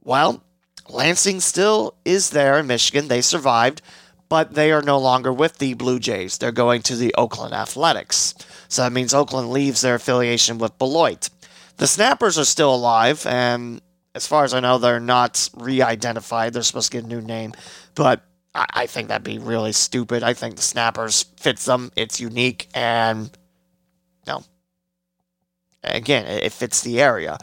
Well, 0.04 0.44
Lansing 0.88 1.40
still 1.40 1.96
is 2.04 2.30
there 2.30 2.60
in 2.60 2.68
Michigan. 2.68 3.08
They 3.08 3.20
survived, 3.20 3.82
but 4.28 4.54
they 4.54 4.70
are 4.70 4.80
no 4.80 4.96
longer 4.96 5.32
with 5.32 5.58
the 5.58 5.74
Blue 5.74 5.98
Jays. 5.98 6.38
They're 6.38 6.52
going 6.52 6.82
to 6.82 6.94
the 6.94 7.12
Oakland 7.18 7.52
Athletics. 7.52 8.36
So 8.68 8.82
that 8.82 8.92
means 8.92 9.12
Oakland 9.12 9.50
leaves 9.50 9.80
their 9.80 9.96
affiliation 9.96 10.58
with 10.58 10.78
Beloit. 10.78 11.30
The 11.78 11.88
Snappers 11.88 12.38
are 12.38 12.44
still 12.44 12.72
alive, 12.72 13.26
and 13.26 13.80
as 14.14 14.28
far 14.28 14.44
as 14.44 14.54
I 14.54 14.60
know, 14.60 14.78
they're 14.78 15.00
not 15.00 15.50
re 15.56 15.82
identified. 15.82 16.52
They're 16.52 16.62
supposed 16.62 16.92
to 16.92 16.98
get 16.98 17.06
a 17.06 17.08
new 17.08 17.20
name, 17.20 17.54
but 17.96 18.22
I, 18.54 18.66
I 18.74 18.86
think 18.86 19.08
that'd 19.08 19.24
be 19.24 19.38
really 19.38 19.72
stupid. 19.72 20.22
I 20.22 20.34
think 20.34 20.56
the 20.56 20.62
snappers 20.62 21.24
fits 21.38 21.64
them. 21.64 21.92
It's 21.96 22.20
unique 22.20 22.68
and 22.74 23.30
no. 24.26 24.44
Again, 25.84 26.26
it 26.26 26.52
fits 26.52 26.82
the 26.82 27.00
area. 27.00 27.38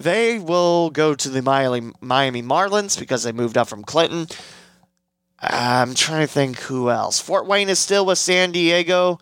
They 0.00 0.38
will 0.38 0.90
go 0.90 1.14
to 1.14 1.28
the 1.28 1.42
Miami, 1.42 1.92
Miami 2.00 2.42
Marlins 2.42 2.98
because 2.98 3.24
they 3.24 3.32
moved 3.32 3.58
up 3.58 3.68
from 3.68 3.84
Clinton. 3.84 4.26
I'm 5.40 5.94
trying 5.94 6.26
to 6.26 6.32
think 6.32 6.58
who 6.60 6.88
else. 6.90 7.18
Fort 7.18 7.46
Wayne 7.46 7.68
is 7.68 7.78
still 7.78 8.06
with 8.06 8.18
San 8.18 8.52
Diego. 8.52 9.18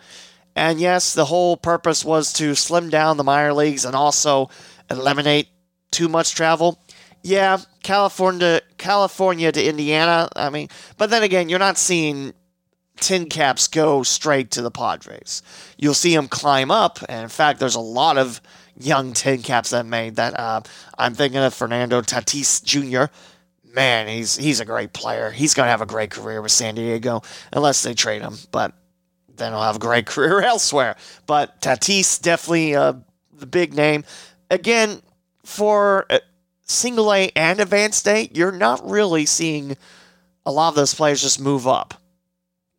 And 0.55 0.79
yes, 0.79 1.15
the 1.15 1.25
whole 1.25 1.57
purpose 1.57 2.05
was 2.05 2.33
to 2.35 2.55
slim 2.55 2.91
down 2.91 3.17
the 3.17 3.25
minor 3.25 3.55
leagues 3.55 3.85
and 3.85 3.97
also 3.97 4.51
eliminate 4.91 5.49
too 5.91 6.09
much 6.09 6.35
travel 6.35 6.79
yeah, 7.23 7.59
California, 7.83 8.61
California 8.79 9.53
to 9.53 9.65
Indiana. 9.65 10.29
I 10.37 10.51
mean, 10.51 10.69
but 10.97 11.11
then 11.11 11.23
again, 11.23 11.49
you're 11.49 11.59
not 11.59 11.79
seeing 11.79 12.33
TinCaps 12.99 13.71
go 13.71 14.03
straight 14.03 14.51
to 14.53 14.63
the 14.63 14.71
Padres. 14.71 15.43
You'll 15.77 15.95
see 15.95 16.15
them 16.15 16.29
climb 16.29 16.71
up, 16.71 16.99
and 17.09 17.23
in 17.23 17.29
fact, 17.29 17.61
there's 17.61 17.75
a 17.75 17.81
lot 17.81 18.19
of 18.19 18.41
young 18.79 19.13
TinCaps 19.13 19.71
that 19.71 19.87
made 19.87 20.17
that. 20.17 20.39
Uh, 20.39 20.63
I'm 20.99 21.15
thinking 21.15 21.41
of 21.41 21.55
Fernando 21.55 22.01
Tatis 22.03 22.63
Jr. 22.63 23.13
Man, 23.73 24.09
he's 24.09 24.37
he's 24.37 24.61
a 24.61 24.65
great 24.65 24.93
player. 24.93 25.31
He's 25.31 25.55
gonna 25.55 25.71
have 25.71 25.83
a 25.83 25.87
great 25.87 26.11
career 26.11 26.43
with 26.43 26.53
San 26.53 26.75
Diego, 26.75 27.23
unless 27.53 27.83
they 27.83 27.95
trade 27.95 28.23
him. 28.23 28.37
But 28.51 28.73
then 29.37 29.53
he'll 29.53 29.63
have 29.63 29.77
a 29.77 29.81
great 29.81 30.07
career 30.07 30.43
elsewhere. 30.43 30.97
But 31.27 31.61
Tatis 31.61 32.21
definitely 32.21 32.75
uh, 32.75 32.95
the 33.33 33.47
big 33.47 33.75
name. 33.75 34.05
Again, 34.51 35.01
for 35.45 36.07
uh, 36.11 36.19
single 36.71 37.13
A 37.13 37.31
and 37.35 37.61
advanced 37.61 38.07
A, 38.09 38.31
you're 38.33 38.53
not 38.53 38.89
really 38.89 39.27
seeing 39.27 39.77
a 40.47 40.53
lot 40.53 40.69
of 40.69 40.75
those 40.75 40.95
players 40.95 41.21
just 41.21 41.41
move 41.41 41.67
up. 41.67 41.95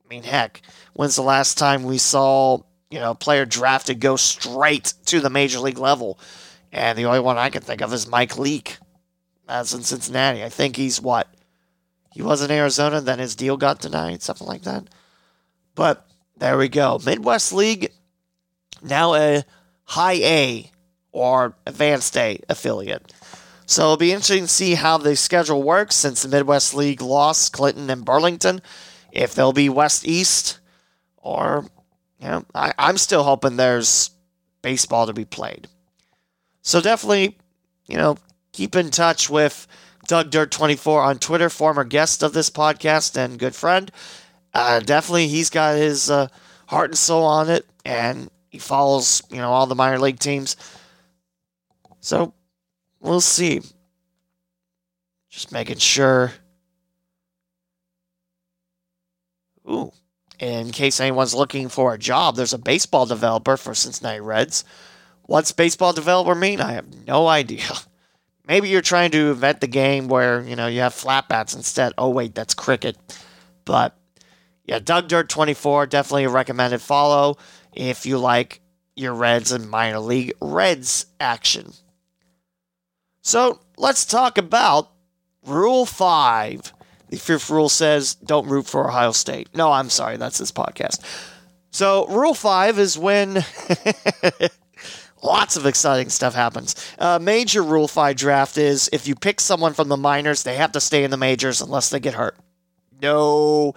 I 0.04 0.08
mean, 0.10 0.23
heck, 0.23 0.62
when's 0.93 1.15
the 1.15 1.21
last 1.21 1.58
time 1.58 1.84
we 1.84 1.97
saw, 1.97 2.60
you 2.89 2.99
know, 2.99 3.12
a 3.12 3.15
player 3.15 3.45
drafted 3.45 3.99
go 3.99 4.15
straight 4.15 4.93
to 5.06 5.19
the 5.19 5.30
major 5.30 5.60
league 5.60 5.77
level? 5.77 6.19
And 6.71 6.97
the 6.97 7.06
only 7.06 7.19
one 7.19 7.38
I 7.38 7.49
can 7.49 7.62
think 7.62 7.82
of 7.82 7.93
is 7.93 8.08
Mike 8.08 8.38
Leake. 8.38 8.77
That's 9.47 9.73
in 9.73 9.84
Cincinnati. 9.84 10.43
I 10.43 10.49
think 10.49 10.77
he's 10.77 11.01
what? 11.01 11.27
He 12.13 12.21
was 12.21 12.41
in 12.41 12.51
Arizona, 12.51 13.01
then 13.01 13.19
his 13.19 13.36
deal 13.36 13.58
got 13.58 13.80
denied, 13.80 14.21
something 14.21 14.47
like 14.47 14.63
that. 14.63 14.86
But 15.75 16.06
there 16.38 16.58
we 16.58 16.69
go. 16.69 16.99
Midwest 17.06 17.54
League, 17.54 17.91
now 18.82 19.13
a 19.15 19.43
high 19.84 20.19
A 20.21 20.71
or 21.12 21.56
advanced 21.65 22.17
A 22.17 22.39
affiliate. 22.49 23.13
So 23.71 23.84
it'll 23.84 23.95
be 23.95 24.12
interesting 24.12 24.43
to 24.43 24.49
see 24.49 24.73
how 24.73 24.97
the 24.97 25.15
schedule 25.15 25.63
works 25.63 25.95
since 25.95 26.21
the 26.21 26.27
Midwest 26.27 26.73
League 26.73 27.01
lost 27.01 27.53
Clinton 27.53 27.89
and 27.89 28.03
Burlington. 28.03 28.62
If 29.13 29.34
they'll 29.34 29.53
be 29.53 29.69
West 29.69 30.05
East, 30.05 30.60
or 31.15 31.65
you 32.19 32.27
know, 32.27 32.43
I, 32.53 32.73
I'm 32.77 32.97
still 32.97 33.23
hoping 33.23 33.55
there's 33.55 34.12
baseball 34.62 35.07
to 35.07 35.13
be 35.13 35.23
played. 35.23 35.69
So 36.62 36.81
definitely, 36.81 37.38
you 37.88 37.95
know, 37.95 38.17
keep 38.51 38.75
in 38.75 38.91
touch 38.91 39.29
with 39.29 39.67
Doug 40.05 40.31
Dirt 40.31 40.51
24 40.51 41.01
on 41.01 41.17
Twitter, 41.17 41.49
former 41.49 41.86
guest 41.86 42.23
of 42.23 42.34
this 42.34 42.49
podcast 42.49 43.15
and 43.15 43.39
good 43.39 43.55
friend. 43.55 43.89
Uh, 44.53 44.81
definitely, 44.81 45.29
he's 45.29 45.49
got 45.49 45.77
his 45.77 46.10
uh, 46.10 46.27
heart 46.67 46.89
and 46.89 46.97
soul 46.97 47.23
on 47.23 47.49
it, 47.49 47.65
and 47.86 48.29
he 48.49 48.60
follows, 48.60 49.23
you 49.29 49.38
know, 49.38 49.53
all 49.53 49.65
the 49.65 49.75
minor 49.75 49.97
league 49.97 50.19
teams. 50.19 50.57
So 52.01 52.34
We'll 53.01 53.19
see. 53.19 53.61
Just 55.29 55.51
making 55.51 55.77
sure. 55.77 56.33
Ooh. 59.69 59.91
In 60.39 60.71
case 60.71 60.99
anyone's 60.99 61.35
looking 61.35 61.69
for 61.69 61.93
a 61.93 61.99
job, 61.99 62.35
there's 62.35 62.53
a 62.53 62.57
baseball 62.57 63.05
developer 63.05 63.57
for 63.57 63.75
Cincinnati 63.75 64.19
Reds. 64.19 64.63
What's 65.23 65.51
baseball 65.51 65.93
developer 65.93 66.35
mean? 66.35 66.59
I 66.61 66.73
have 66.73 67.07
no 67.07 67.27
idea. 67.27 67.65
Maybe 68.47 68.69
you're 68.69 68.81
trying 68.81 69.11
to 69.11 69.31
invent 69.31 69.61
the 69.61 69.67
game 69.67 70.07
where, 70.07 70.41
you 70.41 70.55
know, 70.55 70.67
you 70.67 70.81
have 70.81 70.93
flat 70.93 71.29
bats 71.29 71.55
instead. 71.55 71.93
Oh 71.97 72.09
wait, 72.09 72.35
that's 72.35 72.53
cricket. 72.53 72.97
But 73.65 73.95
yeah, 74.65 74.79
Doug 74.79 75.07
Dirt 75.07 75.29
24, 75.29 75.87
definitely 75.87 76.25
a 76.25 76.29
recommended 76.29 76.81
follow 76.81 77.37
if 77.71 78.05
you 78.05 78.17
like 78.17 78.61
your 78.95 79.13
Reds 79.13 79.51
and 79.51 79.69
minor 79.69 79.99
league 79.99 80.33
Reds 80.41 81.05
action. 81.19 81.71
So 83.21 83.60
let's 83.77 84.05
talk 84.05 84.38
about 84.38 84.89
Rule 85.45 85.86
5. 85.86 86.73
The 87.10 87.17
fifth 87.17 87.49
rule 87.49 87.69
says 87.69 88.15
don't 88.15 88.47
root 88.47 88.65
for 88.67 88.88
Ohio 88.88 89.12
State. 89.12 89.49
No, 89.53 89.71
I'm 89.71 89.89
sorry, 89.89 90.17
that's 90.17 90.38
this 90.38 90.51
podcast. 90.51 90.99
So, 91.73 92.05
Rule 92.07 92.34
5 92.34 92.79
is 92.79 92.97
when 92.97 93.45
lots 95.24 95.55
of 95.55 95.65
exciting 95.65 96.09
stuff 96.09 96.36
happens. 96.36 96.76
Uh, 96.99 97.17
major 97.22 97.63
Rule 97.63 97.88
5 97.88 98.15
draft 98.15 98.57
is 98.57 98.89
if 98.91 99.07
you 99.07 99.15
pick 99.15 99.39
someone 99.39 99.74
from 99.74 99.88
the 99.88 99.97
minors, 99.97 100.43
they 100.43 100.55
have 100.55 100.74
to 100.74 100.82
stay 100.82 101.03
in 101.05 101.11
the 101.11 101.17
majors 101.17 101.61
unless 101.61 101.89
they 101.89 101.99
get 101.99 102.13
hurt. 102.13 102.36
No, 103.01 103.74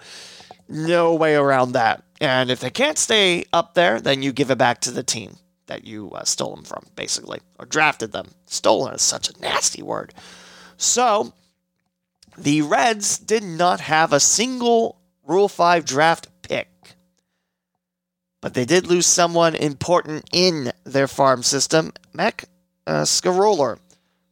no 0.67 1.13
way 1.15 1.35
around 1.35 1.71
that. 1.71 2.03
And 2.19 2.49
if 2.49 2.59
they 2.59 2.69
can't 2.69 2.97
stay 2.97 3.45
up 3.53 3.75
there, 3.75 4.01
then 4.01 4.21
you 4.21 4.33
give 4.33 4.51
it 4.51 4.57
back 4.57 4.81
to 4.81 4.91
the 4.91 5.03
team 5.03 5.37
that 5.67 5.85
you 5.85 6.11
uh, 6.11 6.23
stole 6.23 6.55
them 6.55 6.65
from, 6.65 6.85
basically, 6.95 7.39
or 7.59 7.65
drafted 7.65 8.11
them. 8.11 8.29
Stolen 8.45 8.93
is 8.93 9.01
such 9.01 9.29
a 9.29 9.39
nasty 9.39 9.81
word. 9.81 10.13
So, 10.77 11.33
the 12.37 12.61
Reds 12.61 13.17
did 13.17 13.43
not 13.43 13.79
have 13.79 14.13
a 14.13 14.19
single 14.19 14.99
Rule 15.25 15.47
5 15.47 15.85
draft 15.85 16.27
pick, 16.41 16.69
but 18.41 18.53
they 18.53 18.65
did 18.65 18.87
lose 18.87 19.07
someone 19.07 19.55
important 19.55 20.29
in 20.31 20.71
their 20.83 21.07
farm 21.07 21.41
system, 21.41 21.93
Mac 22.13 22.45
uh, 22.85 23.05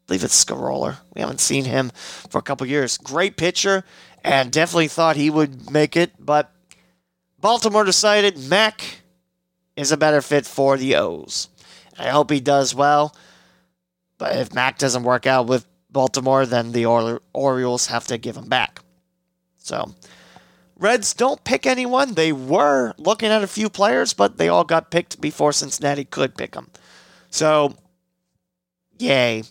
believe 0.08 0.24
it's 0.24 0.36
Sceroler. 0.36 0.98
We 1.16 1.22
haven't 1.22 1.40
seen 1.40 1.66
him 1.66 1.92
for 2.30 2.38
a 2.38 2.44
couple 2.44 2.68
years. 2.68 2.98
Great 2.98 3.38
pitcher, 3.38 3.84
and 4.24 4.52
definitely 4.52 4.88
thought 4.88 5.16
he 5.16 5.30
would 5.30 5.72
make 5.72 5.98
it, 5.98 6.12
but 6.20 6.52
Baltimore 7.40 7.84
decided 7.84 8.38
Mac 8.38 9.02
is 9.76 9.92
a 9.92 9.98
better 9.98 10.22
fit 10.22 10.46
for 10.46 10.78
the 10.78 10.96
O's. 10.96 11.50
I 11.98 12.10
hope 12.10 12.32
he 12.32 12.40
does 12.40 12.74
well, 12.74 13.16
but 14.18 14.36
if 14.36 14.54
Mac 14.54 14.78
doesn't 14.78 15.04
work 15.04 15.26
out 15.28 15.48
with 15.48 15.68
Baltimore, 15.90 16.46
then 16.46 16.72
the 16.72 16.86
Orioles 16.86 17.88
have 17.88 18.08
to 18.08 18.18
give 18.18 18.36
him 18.36 18.50
back. 18.50 18.80
So, 19.58 19.94
Reds 20.78 21.14
don't 21.14 21.44
pick 21.44 21.66
anyone. 21.66 22.16
They 22.16 22.34
were 22.34 22.94
looking 22.98 23.30
at 23.30 23.44
a 23.44 23.48
few 23.48 23.70
players, 23.70 24.14
but 24.14 24.38
they 24.38 24.50
all 24.50 24.64
got 24.64 24.92
picked 24.92 25.22
before 25.22 25.54
Cincinnati 25.54 26.04
could 26.04 26.36
pick 26.36 26.54
them. 26.54 26.72
So, 27.30 27.76
yay. 28.98 29.44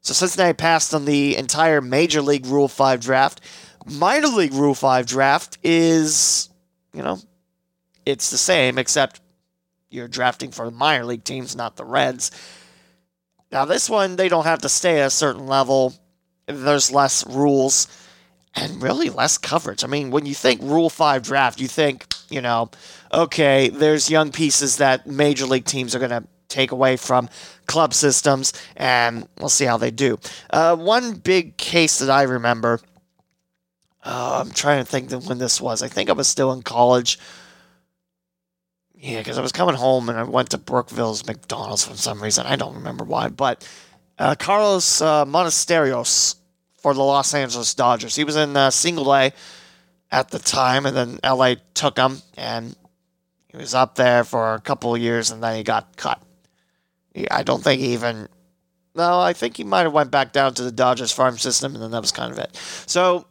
So 0.00 0.14
Cincinnati 0.14 0.54
passed 0.54 0.94
on 0.94 1.04
the 1.04 1.36
entire 1.36 1.80
Major 1.80 2.22
League 2.22 2.46
Rule 2.46 2.68
5 2.68 3.00
draft. 3.00 3.40
Minor 3.86 4.28
League 4.28 4.52
Rule 4.52 4.74
5 4.74 5.06
draft 5.06 5.58
is, 5.62 6.50
you 6.92 7.02
know, 7.02 7.18
it's 8.04 8.30
the 8.30 8.38
same, 8.38 8.78
except 8.78 9.20
you're 9.90 10.08
drafting 10.08 10.50
for 10.50 10.66
the 10.66 10.76
minor 10.76 11.04
league 11.04 11.24
teams, 11.24 11.56
not 11.56 11.76
the 11.76 11.84
Reds. 11.84 12.30
Now, 13.50 13.64
this 13.64 13.88
one, 13.88 14.16
they 14.16 14.28
don't 14.28 14.44
have 14.44 14.60
to 14.60 14.68
stay 14.68 15.00
at 15.00 15.06
a 15.06 15.10
certain 15.10 15.46
level. 15.46 15.94
There's 16.46 16.92
less 16.92 17.26
rules 17.26 17.88
and 18.54 18.82
really 18.82 19.08
less 19.10 19.38
coverage. 19.38 19.84
I 19.84 19.86
mean, 19.86 20.10
when 20.10 20.26
you 20.26 20.34
think 20.34 20.60
Rule 20.62 20.90
5 20.90 21.22
draft, 21.22 21.60
you 21.60 21.68
think, 21.68 22.06
you 22.28 22.40
know, 22.40 22.70
okay, 23.12 23.68
there's 23.68 24.10
young 24.10 24.32
pieces 24.32 24.76
that 24.78 25.06
major 25.06 25.46
league 25.46 25.64
teams 25.64 25.94
are 25.94 25.98
going 25.98 26.10
to 26.10 26.24
take 26.48 26.72
away 26.72 26.96
from 26.96 27.28
club 27.66 27.92
systems, 27.94 28.52
and 28.76 29.28
we'll 29.38 29.48
see 29.48 29.66
how 29.66 29.76
they 29.76 29.90
do. 29.90 30.18
Uh, 30.50 30.74
one 30.76 31.14
big 31.14 31.56
case 31.56 31.98
that 31.98 32.10
I 32.10 32.22
remember, 32.22 32.80
uh, 34.02 34.42
I'm 34.42 34.50
trying 34.52 34.84
to 34.84 34.90
think 34.90 35.10
when 35.26 35.38
this 35.38 35.60
was. 35.60 35.82
I 35.82 35.88
think 35.88 36.08
I 36.08 36.14
was 36.14 36.28
still 36.28 36.52
in 36.52 36.62
college. 36.62 37.18
Yeah, 39.00 39.18
because 39.18 39.38
I 39.38 39.42
was 39.42 39.52
coming 39.52 39.76
home 39.76 40.08
and 40.08 40.18
I 40.18 40.24
went 40.24 40.50
to 40.50 40.58
Brookville's 40.58 41.24
McDonald's 41.24 41.86
for 41.86 41.94
some 41.94 42.20
reason. 42.20 42.46
I 42.46 42.56
don't 42.56 42.74
remember 42.74 43.04
why, 43.04 43.28
but 43.28 43.66
uh, 44.18 44.34
Carlos 44.36 45.00
uh, 45.00 45.24
Monasterios 45.24 46.34
for 46.78 46.94
the 46.94 47.02
Los 47.02 47.32
Angeles 47.32 47.74
Dodgers. 47.74 48.16
He 48.16 48.24
was 48.24 48.34
in 48.34 48.56
uh, 48.56 48.70
single 48.70 49.14
A 49.14 49.32
at 50.10 50.30
the 50.30 50.40
time, 50.40 50.84
and 50.84 50.96
then 50.96 51.20
LA 51.22 51.54
took 51.74 51.96
him, 51.96 52.18
and 52.36 52.74
he 53.48 53.56
was 53.56 53.72
up 53.72 53.94
there 53.94 54.24
for 54.24 54.54
a 54.54 54.60
couple 54.60 54.94
of 54.94 55.00
years, 55.00 55.30
and 55.30 55.42
then 55.42 55.56
he 55.56 55.62
got 55.62 55.96
cut. 55.96 56.20
I 57.30 57.44
don't 57.44 57.62
think 57.62 57.80
he 57.80 57.92
even. 57.92 58.28
No, 58.96 59.20
I 59.20 59.32
think 59.32 59.56
he 59.56 59.64
might 59.64 59.82
have 59.82 59.92
went 59.92 60.10
back 60.10 60.32
down 60.32 60.54
to 60.54 60.64
the 60.64 60.72
Dodgers 60.72 61.12
farm 61.12 61.38
system, 61.38 61.74
and 61.74 61.82
then 61.82 61.92
that 61.92 62.00
was 62.00 62.10
kind 62.10 62.32
of 62.32 62.38
it. 62.38 62.56
So, 62.86 63.26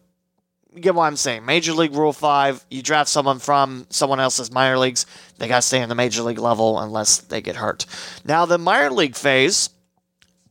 you 0.78 0.84
get 0.84 0.96
what 0.96 1.06
I'm 1.06 1.16
saying. 1.16 1.46
Major 1.46 1.74
League 1.74 1.94
Rule 1.94 2.14
5, 2.14 2.66
you 2.70 2.82
draft 2.82 3.10
someone 3.10 3.40
from 3.40 3.88
someone 3.90 4.20
else's 4.20 4.52
minor 4.52 4.78
leagues, 4.78 5.06
they 5.38 5.48
got 5.48 5.58
to 5.58 5.62
stay 5.62 5.82
in 5.82 5.90
the 5.90 5.96
major 5.96 6.22
league 6.24 6.40
level 6.40 6.80
unless 6.80 7.18
they 7.18 7.42
get 7.42 7.58
hurt. 7.58 7.86
Now, 8.24 8.46
the 8.46 8.58
minor 8.58 8.92
league 8.92 9.16
phase, 9.16 9.70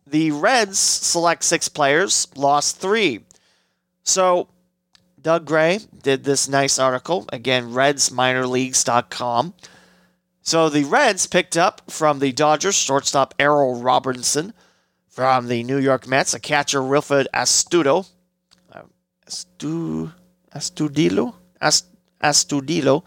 the 0.06 0.32
Reds 0.32 0.78
select 0.78 1.44
six 1.44 1.68
players, 1.68 2.28
lost 2.36 2.78
three. 2.78 3.20
So, 4.02 4.48
Doug 5.20 5.46
Gray 5.46 5.80
did 6.02 6.24
this 6.24 6.48
nice 6.48 6.78
article. 6.78 7.26
Again, 7.32 7.70
redsminorleagues.com. 7.70 9.54
So 10.42 10.68
the 10.68 10.84
Reds 10.84 11.26
picked 11.26 11.56
up 11.56 11.90
from 11.90 12.20
the 12.20 12.30
Dodgers 12.30 12.76
shortstop 12.76 13.34
Errol 13.36 13.80
Robinson, 13.80 14.52
from 15.08 15.48
the 15.48 15.64
New 15.64 15.78
York 15.78 16.06
Mets 16.06 16.34
a 16.34 16.38
catcher 16.38 16.80
Wilfred 16.80 17.26
Astudo, 17.34 18.06
Astu, 19.28 20.12
Astudillo, 20.54 21.34
Ast, 21.60 21.86
Astudillo, 22.22 23.04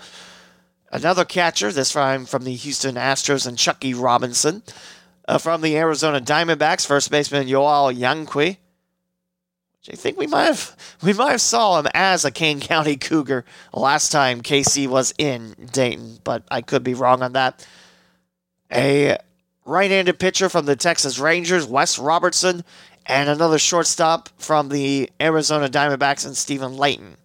another 0.92 1.26
catcher 1.26 1.72
this 1.72 1.94
time 1.94 2.26
from 2.26 2.44
the 2.44 2.56
Houston 2.56 2.96
Astros 2.96 3.48
and 3.48 3.58
Chuckie 3.58 3.94
Robinson, 3.94 4.64
uh, 5.28 5.38
from 5.38 5.62
the 5.62 5.78
Arizona 5.78 6.20
Diamondbacks 6.20 6.86
first 6.86 7.12
baseman 7.12 7.48
Joel 7.48 7.94
Yanqui, 7.94 8.58
I 9.92 9.96
think 9.96 10.18
we 10.18 10.28
might 10.28 10.46
have 10.46 10.76
we 11.02 11.14
might 11.14 11.32
have 11.32 11.42
saw 11.42 11.80
him 11.80 11.88
as 11.94 12.26
a 12.26 12.32
Kane 12.32 12.60
County 12.60 12.98
Cougar 12.98 13.46
last 13.74 14.12
time 14.12 14.42
KC 14.42 14.88
was 14.88 15.14
in 15.18 15.56
Dayton, 15.72 16.20
but 16.24 16.44
I 16.52 16.62
could 16.62 16.84
be 16.84 16.94
wrong 16.94 17.24
on 17.24 17.34
that. 17.34 17.66
A 18.72 19.18
right-handed 19.66 20.20
pitcher 20.20 20.50
from 20.50 20.66
the 20.66 20.76
Texas 20.76 21.18
Rangers, 21.18 21.66
Wes 21.66 21.98
Robertson, 21.98 22.64
and 23.10 23.28
another 23.28 23.58
shortstop 23.58 24.30
from 24.38 24.70
the 24.70 25.10
Arizona 25.20 25.68
Diamondbacks 25.68 26.26
and 26.26 26.38
Stephen 26.38 26.78
Layton. 26.78 27.18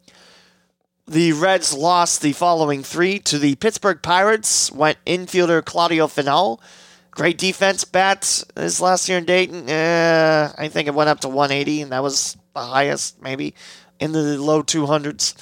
The 1.07 1.35
Reds 1.35 1.74
lost 1.74 2.22
the 2.22 2.32
following 2.32 2.82
three 2.82 3.18
to 3.20 3.39
the 3.39 3.57
Pittsburgh 3.57 4.01
Pirates. 4.03 4.72
Went 4.72 4.97
infielder 5.05 5.62
Claudio 5.62 6.07
Finol, 6.07 6.59
great 7.11 7.37
defense 7.37 7.85
bat 7.85 8.43
his 8.57 8.80
last 8.80 9.07
year 9.11 9.18
in 9.18 9.26
Dayton. 9.26 9.68
Uh, 9.68 10.53
I 10.57 10.68
think 10.68 10.89
it 10.89 10.95
went 10.95 11.11
up 11.11 11.20
to 11.20 11.28
180, 11.28 11.82
and 11.82 11.93
that 11.93 12.03
was 12.03 12.39
the 12.55 12.61
highest, 12.61 13.20
maybe 13.20 13.55
in 14.01 14.12
the 14.12 14.39
low 14.43 14.62
200s. 14.62 15.35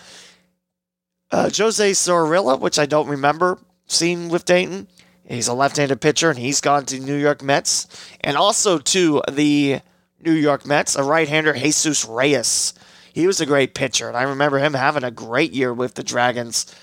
Uh, 1.31 1.49
Jose 1.57 1.93
Zorrilla, 1.93 2.59
which 2.59 2.81
I 2.81 2.87
don't 2.87 3.09
remember 3.09 3.59
seeing 3.87 4.29
with 4.29 4.45
Dayton. 4.45 4.89
He's 5.25 5.47
a 5.47 5.55
left-handed 5.55 6.01
pitcher, 6.01 6.31
and 6.31 6.39
he's 6.39 6.61
gone 6.61 6.85
to 6.87 6.99
New 6.99 7.17
York 7.17 7.43
Mets, 7.43 7.87
and 8.23 8.37
also 8.37 8.79
to 8.79 9.23
the 9.31 9.81
New 10.23 10.33
York 10.33 10.65
Mets, 10.65 10.97
a 10.97 11.03
right-hander, 11.03 11.53
Jesus 11.55 12.05
Reyes. 12.05 12.75
He 13.13 13.27
was 13.27 13.41
a 13.41 13.47
great 13.47 13.75
pitcher, 13.75 14.09
and 14.09 14.17
I 14.17 14.23
remember 14.23 14.59
him 14.59 14.75
having 14.75 15.05
a 15.05 15.11
great 15.11 15.53
year 15.53 15.75
with 15.75 15.95
the 15.95 16.03
Dragons, 16.03 16.75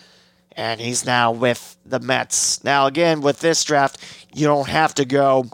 and 0.56 0.80
he's 0.80 1.06
now 1.06 1.32
with 1.32 1.78
the 1.86 2.00
Mets. 2.00 2.64
Now, 2.64 2.86
again, 2.86 3.22
with 3.22 3.40
this 3.40 3.64
draft, 3.64 3.98
you 4.36 4.46
don't 4.46 4.68
have 4.68 4.94
to 4.96 5.06
go 5.06 5.46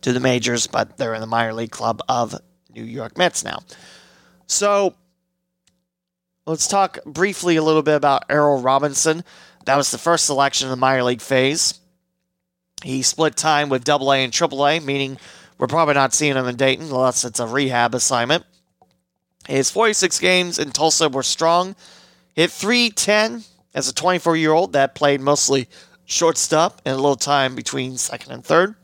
to 0.00 0.12
the 0.12 0.20
majors, 0.20 0.66
but 0.66 0.96
they're 0.96 1.14
in 1.14 1.20
the 1.20 1.26
minor 1.26 1.52
league 1.52 1.70
club 1.70 2.00
of 2.08 2.34
New 2.74 2.84
York 2.84 3.18
Mets 3.18 3.44
now. 3.44 3.60
So 4.46 4.94
let's 6.46 6.66
talk 6.66 6.98
briefly 7.04 7.56
a 7.56 7.62
little 7.62 7.82
bit 7.82 7.96
about 7.96 8.24
Errol 8.30 8.60
Robinson. 8.62 9.24
That 9.66 9.76
was 9.76 9.90
the 9.90 9.98
first 9.98 10.26
selection 10.26 10.66
in 10.66 10.70
the 10.70 10.76
minor 10.76 11.02
league 11.02 11.20
phase. 11.20 11.80
He 12.82 13.02
split 13.02 13.36
time 13.36 13.68
with 13.68 13.84
Double 13.84 14.12
A 14.12 14.22
and 14.22 14.32
Triple 14.32 14.66
A, 14.66 14.78
meaning 14.80 15.18
we're 15.58 15.66
probably 15.66 15.94
not 15.94 16.14
seeing 16.14 16.36
him 16.36 16.46
in 16.46 16.56
Dayton 16.56 16.86
unless 16.86 17.24
it's 17.24 17.40
a 17.40 17.46
rehab 17.46 17.94
assignment. 17.94 18.44
His 19.48 19.70
46 19.70 20.18
games 20.18 20.58
in 20.58 20.70
Tulsa 20.70 21.08
were 21.08 21.22
strong. 21.22 21.76
Hit 22.34 22.50
310 22.50 23.44
as 23.74 23.88
a 23.88 23.94
24 23.94 24.36
year 24.36 24.52
old 24.52 24.72
that 24.72 24.94
played 24.94 25.20
mostly 25.20 25.68
shortstop 26.04 26.82
and 26.84 26.94
a 26.94 26.96
little 26.96 27.16
time 27.16 27.54
between 27.54 27.96
second 27.96 28.32
and 28.32 28.44
third 28.44 28.74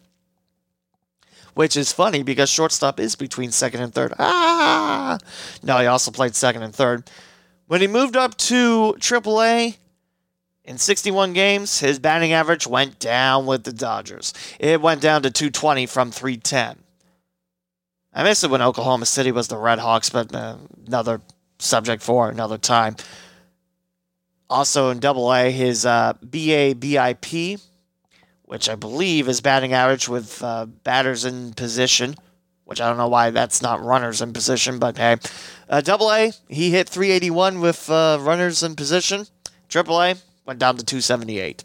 which 1.54 1.76
is 1.76 1.92
funny 1.92 2.22
because 2.22 2.50
shortstop 2.50 2.98
is 2.98 3.14
between 3.14 3.50
second 3.50 3.82
and 3.82 3.94
third. 3.94 4.12
Ah! 4.18 5.18
No, 5.62 5.78
he 5.78 5.86
also 5.86 6.10
played 6.10 6.34
second 6.34 6.62
and 6.62 6.74
third. 6.74 7.10
When 7.66 7.80
he 7.80 7.86
moved 7.86 8.16
up 8.16 8.36
to 8.38 8.94
AAA, 8.98 9.76
in 10.64 10.78
61 10.78 11.32
games, 11.32 11.80
his 11.80 11.98
batting 11.98 12.32
average 12.32 12.66
went 12.66 12.98
down 12.98 13.46
with 13.46 13.64
the 13.64 13.72
Dodgers. 13.72 14.32
It 14.58 14.80
went 14.80 15.00
down 15.00 15.22
to 15.22 15.30
220 15.30 15.86
from 15.86 16.10
310. 16.10 16.78
I 18.14 18.22
miss 18.22 18.44
it 18.44 18.50
when 18.50 18.62
Oklahoma 18.62 19.06
City 19.06 19.32
was 19.32 19.48
the 19.48 19.56
Red 19.56 19.78
Hawks, 19.78 20.10
but 20.10 20.34
uh, 20.34 20.56
another 20.86 21.20
subject 21.58 22.02
for 22.02 22.28
another 22.28 22.58
time. 22.58 22.96
Also 24.50 24.90
in 24.90 25.00
Double 25.00 25.32
A, 25.32 25.50
his 25.50 25.86
uh, 25.86 26.12
BA 26.22 26.74
BIP 26.74 27.58
which 28.52 28.68
I 28.68 28.74
believe 28.74 29.30
is 29.30 29.40
batting 29.40 29.72
average 29.72 30.10
with 30.10 30.42
uh, 30.42 30.66
batters 30.66 31.24
in 31.24 31.54
position, 31.54 32.16
which 32.66 32.82
I 32.82 32.86
don't 32.86 32.98
know 32.98 33.08
why 33.08 33.30
that's 33.30 33.62
not 33.62 33.82
runners 33.82 34.20
in 34.20 34.34
position, 34.34 34.78
but 34.78 34.98
hey. 34.98 35.16
Uh, 35.70 35.80
double 35.80 36.12
A, 36.12 36.32
he 36.50 36.70
hit 36.70 36.86
381 36.86 37.60
with 37.60 37.88
uh, 37.88 38.18
runners 38.20 38.62
in 38.62 38.76
position. 38.76 39.26
Triple 39.70 40.02
A 40.02 40.16
went 40.44 40.58
down 40.58 40.76
to 40.76 40.84
278. 40.84 41.64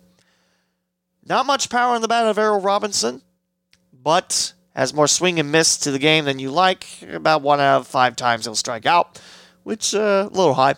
Not 1.26 1.46
much 1.46 1.70
power 1.70 1.96
in 1.96 2.02
the 2.02 2.08
bat 2.08 2.28
of 2.28 2.38
Errol 2.38 2.62
Robinson, 2.62 3.22
but 3.92 4.54
has 4.76 4.94
more 4.94 5.08
swing 5.08 5.40
and 5.40 5.52
miss 5.52 5.78
to 5.78 5.92
the 5.92 6.00
game 6.00 6.26
than 6.26 6.40
you 6.40 6.52
like. 6.52 6.88
About 7.12 7.42
one 7.42 7.60
out 7.60 7.82
of 7.82 7.88
five 7.88 8.16
times 8.16 8.46
he'll 8.46 8.56
strike 8.56 8.86
out, 8.86 9.20
which 9.64 9.94
uh, 9.94 10.30
a 10.32 10.36
little 10.36 10.54
high. 10.54 10.76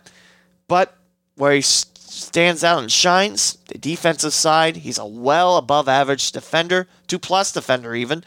But 0.68 0.96
where 1.36 1.54
he 1.54 1.62
stands 1.62 2.64
out 2.64 2.80
and 2.80 2.92
shines. 2.92 3.58
The 3.68 3.78
defensive 3.78 4.34
side, 4.34 4.78
he's 4.78 4.98
a 4.98 5.06
well 5.06 5.58
above 5.58 5.88
average 5.88 6.32
defender, 6.32 6.88
two 7.08 7.20
plus 7.20 7.52
defender 7.52 7.96
even, 7.96 8.24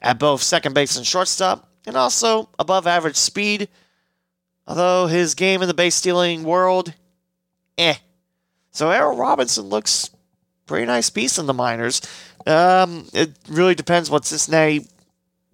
at 0.00 0.18
both 0.18 0.42
second 0.42 0.74
base 0.74 0.96
and 0.96 1.06
shortstop, 1.06 1.68
and 1.86 1.96
also 1.96 2.50
above 2.58 2.86
average 2.86 3.16
speed. 3.16 3.68
Although 4.66 5.06
his 5.06 5.34
game 5.34 5.60
in 5.62 5.68
the 5.68 5.74
base 5.74 5.94
stealing 5.94 6.44
world, 6.44 6.94
eh. 7.78 7.96
So 8.72 8.90
Errol 8.90 9.16
Robinson 9.16 9.64
looks 9.66 10.10
pretty 10.66 10.86
nice 10.86 11.10
piece 11.10 11.38
in 11.38 11.46
the 11.46 11.54
minors. 11.54 12.00
Um, 12.46 13.06
it 13.12 13.30
really 13.48 13.74
depends 13.74 14.10
what 14.10 14.24
Cincinnati 14.24 14.86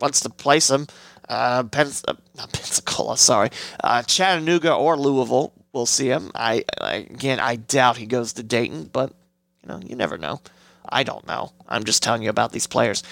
wants 0.00 0.20
to 0.20 0.30
place 0.30 0.70
him. 0.70 0.86
uh, 1.28 1.64
Pens- 1.64 2.04
uh, 2.08 2.14
not 2.36 2.52
Pensacola, 2.52 3.16
sorry, 3.18 3.50
uh, 3.82 4.02
Chattanooga 4.02 4.72
or 4.72 4.96
Louisville. 4.96 5.52
We'll 5.72 5.86
see 5.86 6.06
him. 6.08 6.30
I, 6.34 6.64
I 6.80 6.94
again, 7.10 7.40
I 7.40 7.56
doubt 7.56 7.98
he 7.98 8.06
goes 8.06 8.32
to 8.34 8.42
Dayton, 8.42 8.88
but 8.92 9.12
you 9.62 9.68
know, 9.68 9.80
you 9.84 9.96
never 9.96 10.16
know. 10.16 10.40
I 10.88 11.02
don't 11.02 11.26
know. 11.26 11.52
I'm 11.68 11.84
just 11.84 12.02
telling 12.02 12.22
you 12.22 12.30
about 12.30 12.52
these 12.52 12.66
players. 12.66 13.02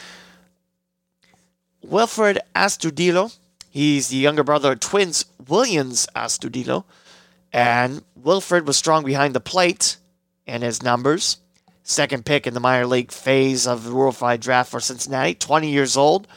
Wilfred 1.82 2.38
Astudillo. 2.54 3.36
He's 3.70 4.08
the 4.08 4.16
younger 4.16 4.42
brother 4.42 4.72
of 4.72 4.80
twins 4.80 5.26
Willians 5.44 6.06
Astudillo. 6.16 6.84
And 7.56 8.02
Wilfred 8.14 8.66
was 8.66 8.76
strong 8.76 9.02
behind 9.02 9.34
the 9.34 9.40
plate 9.40 9.96
in 10.44 10.60
his 10.60 10.82
numbers. 10.82 11.38
Second 11.82 12.26
pick 12.26 12.46
in 12.46 12.52
the 12.52 12.60
minor 12.60 12.84
league 12.86 13.10
phase 13.10 13.66
of 13.66 13.82
the 13.82 13.92
Rule 13.92 14.12
5 14.12 14.40
draft 14.40 14.70
for 14.70 14.78
Cincinnati, 14.78 15.34
20 15.34 15.70
years 15.70 15.96
old. 15.96 16.28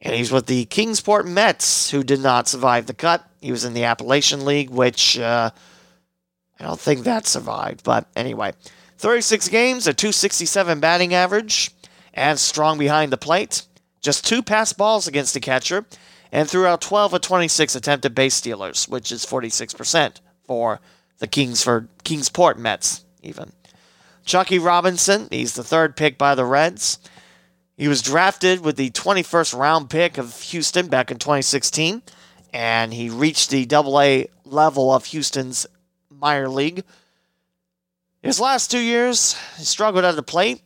And 0.00 0.14
he's 0.14 0.32
with 0.32 0.46
the 0.46 0.64
Kingsport 0.64 1.26
Mets, 1.26 1.90
who 1.90 2.02
did 2.02 2.20
not 2.20 2.48
survive 2.48 2.86
the 2.86 2.94
cut. 2.94 3.28
He 3.42 3.50
was 3.50 3.66
in 3.66 3.74
the 3.74 3.84
Appalachian 3.84 4.46
League, 4.46 4.70
which 4.70 5.18
uh, 5.18 5.50
I 6.58 6.64
don't 6.64 6.80
think 6.80 7.04
that 7.04 7.26
survived. 7.26 7.84
But 7.84 8.06
anyway, 8.16 8.54
36 8.96 9.50
games, 9.50 9.86
a 9.86 9.92
267 9.92 10.80
batting 10.80 11.12
average, 11.12 11.72
and 12.14 12.38
strong 12.38 12.78
behind 12.78 13.12
the 13.12 13.18
plate. 13.18 13.66
Just 14.00 14.26
two 14.26 14.42
pass 14.42 14.72
balls 14.72 15.06
against 15.06 15.34
the 15.34 15.40
catcher, 15.40 15.84
and 16.32 16.48
threw 16.48 16.66
out 16.66 16.80
12 16.80 17.12
of 17.12 17.20
26 17.20 17.76
attempted 17.76 18.14
base 18.14 18.34
stealers, 18.34 18.88
which 18.88 19.12
is 19.12 19.26
46% 19.26 20.20
for 20.44 20.80
the 21.18 21.26
Kingsford, 21.26 21.88
Kingsport 22.02 22.58
Mets, 22.58 23.04
even. 23.22 23.52
Chuckie 24.24 24.58
Robinson, 24.58 25.28
he's 25.30 25.54
the 25.54 25.62
third 25.62 25.94
pick 25.94 26.16
by 26.16 26.34
the 26.34 26.46
Reds. 26.46 26.98
He 27.76 27.86
was 27.86 28.02
drafted 28.02 28.64
with 28.64 28.76
the 28.76 28.90
21st 28.90 29.58
round 29.58 29.90
pick 29.90 30.16
of 30.16 30.40
Houston 30.40 30.88
back 30.88 31.10
in 31.10 31.18
2016, 31.18 32.02
and 32.52 32.94
he 32.94 33.10
reached 33.10 33.50
the 33.50 33.66
double 33.66 34.00
A 34.00 34.26
level 34.44 34.92
of 34.92 35.06
Houston's 35.06 35.66
minor 36.10 36.48
league. 36.48 36.84
His 38.22 38.40
last 38.40 38.70
two 38.70 38.80
years, 38.80 39.36
he 39.58 39.64
struggled 39.64 40.04
at 40.04 40.16
the 40.16 40.22
plate. 40.22 40.62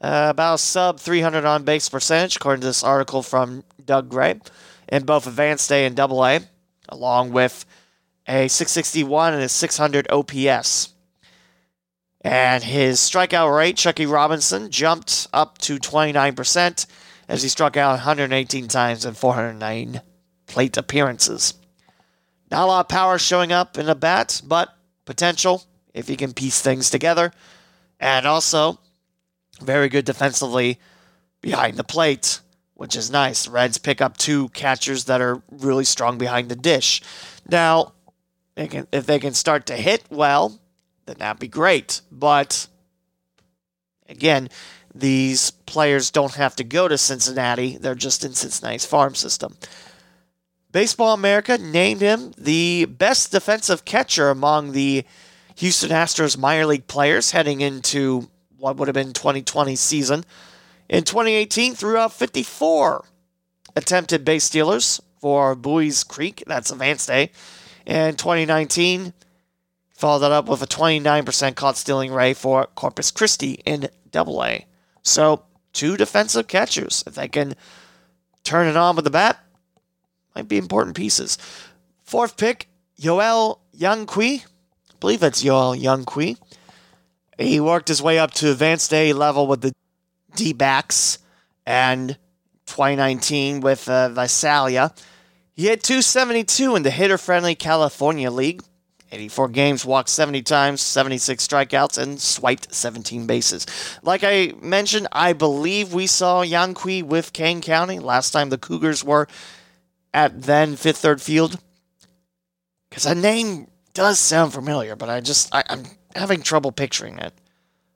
Uh, 0.00 0.26
about 0.28 0.60
sub 0.60 1.00
300 1.00 1.46
on 1.46 1.62
base 1.62 1.88
percentage, 1.88 2.36
according 2.36 2.60
to 2.60 2.66
this 2.66 2.84
article 2.84 3.22
from 3.22 3.64
Doug 3.82 4.10
Gray, 4.10 4.38
in 4.88 5.04
both 5.04 5.26
Advanced 5.26 5.70
A 5.72 5.86
and 5.86 5.96
Double 5.96 6.24
A, 6.24 6.40
along 6.88 7.32
with 7.32 7.64
a 8.26 8.48
661 8.48 9.34
and 9.34 9.42
a 9.42 9.48
600 9.48 10.10
OPS. 10.10 10.90
And 12.20 12.64
his 12.64 13.00
strikeout 13.00 13.54
rate, 13.54 13.76
Chuckie 13.76 14.06
Robinson, 14.06 14.70
jumped 14.70 15.26
up 15.32 15.58
to 15.58 15.78
29% 15.78 16.86
as 17.28 17.42
he 17.42 17.48
struck 17.48 17.76
out 17.76 17.92
118 17.92 18.68
times 18.68 19.04
in 19.04 19.14
409 19.14 20.00
plate 20.46 20.76
appearances. 20.76 21.54
Not 22.50 22.64
a 22.64 22.66
lot 22.66 22.80
of 22.80 22.88
power 22.88 23.18
showing 23.18 23.52
up 23.52 23.76
in 23.76 23.86
the 23.86 23.94
bat, 23.94 24.40
but 24.44 24.74
potential 25.04 25.64
if 25.92 26.08
he 26.08 26.16
can 26.16 26.32
piece 26.32 26.60
things 26.60 26.88
together. 26.88 27.32
And 28.00 28.26
also, 28.26 28.78
very 29.60 29.88
good 29.88 30.04
defensively 30.04 30.78
behind 31.40 31.76
the 31.76 31.84
plate, 31.84 32.40
which 32.74 32.96
is 32.96 33.10
nice. 33.10 33.48
Reds 33.48 33.78
pick 33.78 34.00
up 34.00 34.16
two 34.16 34.48
catchers 34.50 35.04
that 35.04 35.20
are 35.20 35.42
really 35.50 35.84
strong 35.84 36.18
behind 36.18 36.48
the 36.48 36.56
dish. 36.56 37.02
Now, 37.48 37.92
they 38.54 38.68
can, 38.68 38.86
if 38.92 39.06
they 39.06 39.18
can 39.18 39.34
start 39.34 39.66
to 39.66 39.76
hit 39.76 40.04
well, 40.10 40.60
then 41.06 41.16
that'd 41.18 41.40
be 41.40 41.48
great. 41.48 42.00
But 42.10 42.66
again, 44.08 44.48
these 44.94 45.50
players 45.50 46.10
don't 46.10 46.34
have 46.34 46.56
to 46.56 46.64
go 46.64 46.86
to 46.86 46.96
Cincinnati, 46.96 47.76
they're 47.76 47.94
just 47.94 48.24
in 48.24 48.32
Cincinnati's 48.34 48.86
farm 48.86 49.14
system. 49.14 49.56
Baseball 50.70 51.14
America 51.14 51.56
named 51.58 52.00
him 52.00 52.32
the 52.36 52.86
best 52.86 53.30
defensive 53.30 53.84
catcher 53.84 54.30
among 54.30 54.72
the 54.72 55.04
Houston 55.56 55.90
Astros 55.90 56.36
minor 56.36 56.66
league 56.66 56.88
players 56.88 57.30
heading 57.30 57.60
into 57.60 58.28
what 58.58 58.76
would 58.76 58.88
have 58.88 58.94
been 58.94 59.12
2020 59.12 59.76
season. 59.76 60.24
In 60.88 61.04
2018, 61.04 61.74
threw 61.74 61.96
out 61.96 62.12
54 62.12 63.04
attempted 63.76 64.24
base 64.24 64.44
stealers 64.44 65.00
for 65.20 65.56
Buies 65.56 66.06
Creek, 66.06 66.44
that's 66.46 66.70
Advanced 66.70 67.10
A. 67.10 67.30
In 67.86 68.16
2019, 68.16 69.12
Followed 69.94 70.20
that 70.20 70.32
up 70.32 70.48
with 70.48 70.60
a 70.60 70.66
29% 70.66 71.54
caught 71.54 71.76
stealing 71.76 72.12
rate 72.12 72.36
for 72.36 72.66
Corpus 72.74 73.12
Christi 73.12 73.60
in 73.64 73.88
Double 74.10 74.44
A. 74.44 74.66
So, 75.02 75.44
two 75.72 75.96
defensive 75.96 76.48
catchers. 76.48 77.04
If 77.06 77.14
they 77.14 77.28
can 77.28 77.54
turn 78.42 78.66
it 78.66 78.76
on 78.76 78.96
with 78.96 79.04
the 79.04 79.10
bat, 79.10 79.38
might 80.34 80.48
be 80.48 80.58
important 80.58 80.96
pieces. 80.96 81.38
Fourth 82.02 82.36
pick, 82.36 82.68
Yoel 83.00 83.60
Yanqui. 83.78 84.44
I 84.44 84.94
believe 84.98 85.20
that's 85.20 85.44
Yoel 85.44 85.80
Yanqui. 85.80 86.38
He 87.38 87.60
worked 87.60 87.88
his 87.88 88.02
way 88.02 88.18
up 88.18 88.32
to 88.32 88.50
advanced 88.50 88.92
A 88.92 89.12
level 89.12 89.46
with 89.46 89.60
the 89.60 89.72
D 90.34 90.52
backs 90.52 91.18
and 91.66 92.16
2019 92.66 93.60
with 93.60 93.88
uh, 93.88 94.08
Visalia. 94.10 94.92
He 95.52 95.64
hit 95.64 95.82
272 95.82 96.76
in 96.76 96.82
the 96.82 96.90
hitter 96.90 97.18
friendly 97.18 97.54
California 97.54 98.30
League. 98.30 98.62
84 99.12 99.48
games, 99.50 99.84
walked 99.84 100.08
70 100.08 100.42
times, 100.42 100.80
76 100.80 101.46
strikeouts, 101.46 102.02
and 102.02 102.20
swiped 102.20 102.74
17 102.74 103.26
bases. 103.28 103.64
Like 104.02 104.24
I 104.24 104.54
mentioned, 104.60 105.06
I 105.12 105.34
believe 105.34 105.94
we 105.94 106.08
saw 106.08 106.42
Yanqui 106.42 107.04
with 107.04 107.32
Kane 107.32 107.60
County 107.60 108.00
last 108.00 108.32
time 108.32 108.48
the 108.48 108.58
Cougars 108.58 109.04
were 109.04 109.28
at 110.12 110.42
then 110.42 110.74
Fifth 110.74 110.98
Third 110.98 111.22
Field. 111.22 111.60
Because 112.90 113.04
that 113.04 113.16
name 113.16 113.68
does 113.92 114.18
sound 114.18 114.52
familiar, 114.52 114.96
but 114.96 115.08
I 115.08 115.20
just, 115.20 115.54
I, 115.54 115.62
am 115.68 115.84
having 116.16 116.42
trouble 116.42 116.72
picturing 116.72 117.18
it. 117.18 117.32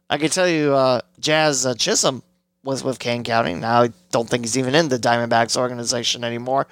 I 0.09 0.18
can 0.18 0.30
tell 0.30 0.49
you, 0.49 0.72
uh, 0.72 1.01
Jazz 1.18 1.66
uh, 1.66 1.74
Chisholm 1.74 2.22
was 2.69 2.85
with 2.85 2.99
Kane 2.99 3.25
County. 3.25 3.55
Now 3.55 3.85
I 3.85 3.93
don't 4.12 4.29
think 4.29 4.45
he's 4.45 4.59
even 4.59 4.75
in 4.75 4.91
the 4.91 4.99
Diamondbacks 4.99 5.57
organization 5.57 6.23
anymore. 6.23 6.66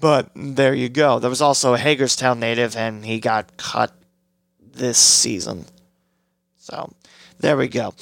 But 0.00 0.30
there 0.34 0.74
you 0.74 0.88
go. 0.88 1.20
There 1.20 1.30
was 1.30 1.40
also 1.40 1.74
a 1.74 1.78
Hagerstown 1.78 2.40
native, 2.40 2.76
and 2.76 3.04
he 3.04 3.20
got 3.20 3.56
cut 3.56 3.92
this 4.74 4.98
season. 4.98 5.66
So 6.58 6.92
there 7.38 7.56
we 7.56 7.68
go. 7.68 7.94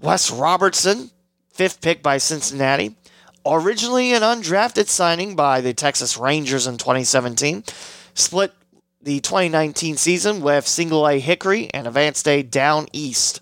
Wes 0.00 0.30
Robertson, 0.30 1.10
fifth 1.52 1.80
pick 1.80 2.04
by 2.04 2.18
Cincinnati. 2.18 2.94
Originally 3.44 4.12
an 4.12 4.22
undrafted 4.22 4.86
signing 4.86 5.34
by 5.34 5.60
the 5.60 5.74
Texas 5.74 6.16
Rangers 6.16 6.68
in 6.68 6.78
2017. 6.78 7.64
Split 8.14 8.52
the 9.02 9.18
2019 9.18 9.96
season 9.96 10.40
with 10.40 10.68
single 10.68 11.08
A 11.08 11.18
Hickory 11.18 11.68
and 11.74 11.88
advanced 11.88 12.28
A 12.28 12.44
down 12.44 12.86
east. 12.92 13.40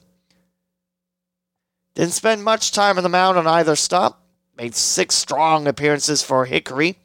Didn't 1.99 2.13
spend 2.13 2.45
much 2.45 2.71
time 2.71 2.97
on 2.97 3.03
the 3.03 3.09
mound 3.09 3.37
on 3.37 3.47
either 3.47 3.77
stop. 3.77 4.23
Made 4.57 4.75
six 4.75 5.17
strong 5.17 5.67
appearances 5.67 6.23
for 6.23 6.45
Hickory 6.45 6.97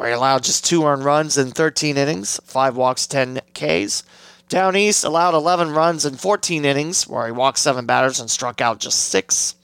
where 0.00 0.08
he 0.08 0.14
allowed 0.14 0.42
just 0.42 0.64
two 0.64 0.86
earned 0.86 1.04
runs 1.04 1.36
in 1.36 1.50
13 1.50 1.98
innings, 1.98 2.40
five 2.44 2.74
walks, 2.74 3.06
10 3.06 3.40
Ks. 3.52 4.02
Down 4.48 4.74
East 4.74 5.04
allowed 5.04 5.34
11 5.34 5.72
runs 5.72 6.06
in 6.06 6.16
14 6.16 6.64
innings, 6.64 7.06
where 7.06 7.26
he 7.26 7.32
walked 7.32 7.58
seven 7.58 7.84
batters 7.84 8.18
and 8.18 8.30
struck 8.30 8.62
out 8.62 8.80
just 8.80 8.98
six. 8.98 9.54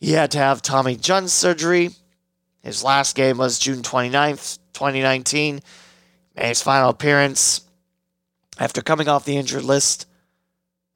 He 0.00 0.10
had 0.10 0.32
to 0.32 0.38
have 0.38 0.62
Tommy 0.62 0.96
John 0.96 1.28
surgery. 1.28 1.90
His 2.64 2.82
last 2.82 3.14
game 3.14 3.38
was 3.38 3.60
June 3.60 3.82
29th, 3.82 4.58
2019. 4.72 5.60
Made 6.34 6.48
his 6.48 6.60
final 6.60 6.90
appearance 6.90 7.60
after 8.58 8.82
coming 8.82 9.08
off 9.08 9.24
the 9.24 9.36
injured 9.36 9.62
list 9.62 10.08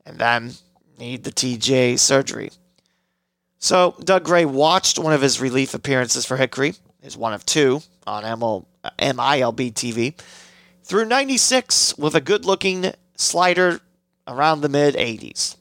and 0.05 0.19
then 0.19 0.55
need 0.99 1.25
the 1.25 1.33
TJ 1.33 1.99
surgery. 1.99 2.51
So 3.59 3.97
Doug 4.03 4.25
Gray 4.25 4.45
watched 4.45 4.99
one 4.99 5.13
of 5.13 5.23
his 5.23 5.41
relief 5.41 5.75
appearances 5.75 6.25
for 6.25 6.37
Hickory 6.37 6.75
is 7.03 7.17
one 7.17 7.33
of 7.33 7.47
two 7.47 7.83
on 8.07 8.25
ML, 8.25 8.65
MILB 8.99 9.73
TV. 9.73 10.15
Through 10.83 11.07
96 11.07 11.97
with 11.99 12.15
a 12.15 12.21
good 12.21 12.45
looking 12.45 12.93
slider 13.17 13.81
around 14.29 14.61
the 14.61 14.69
mid 14.69 14.95
80s. 14.95 15.57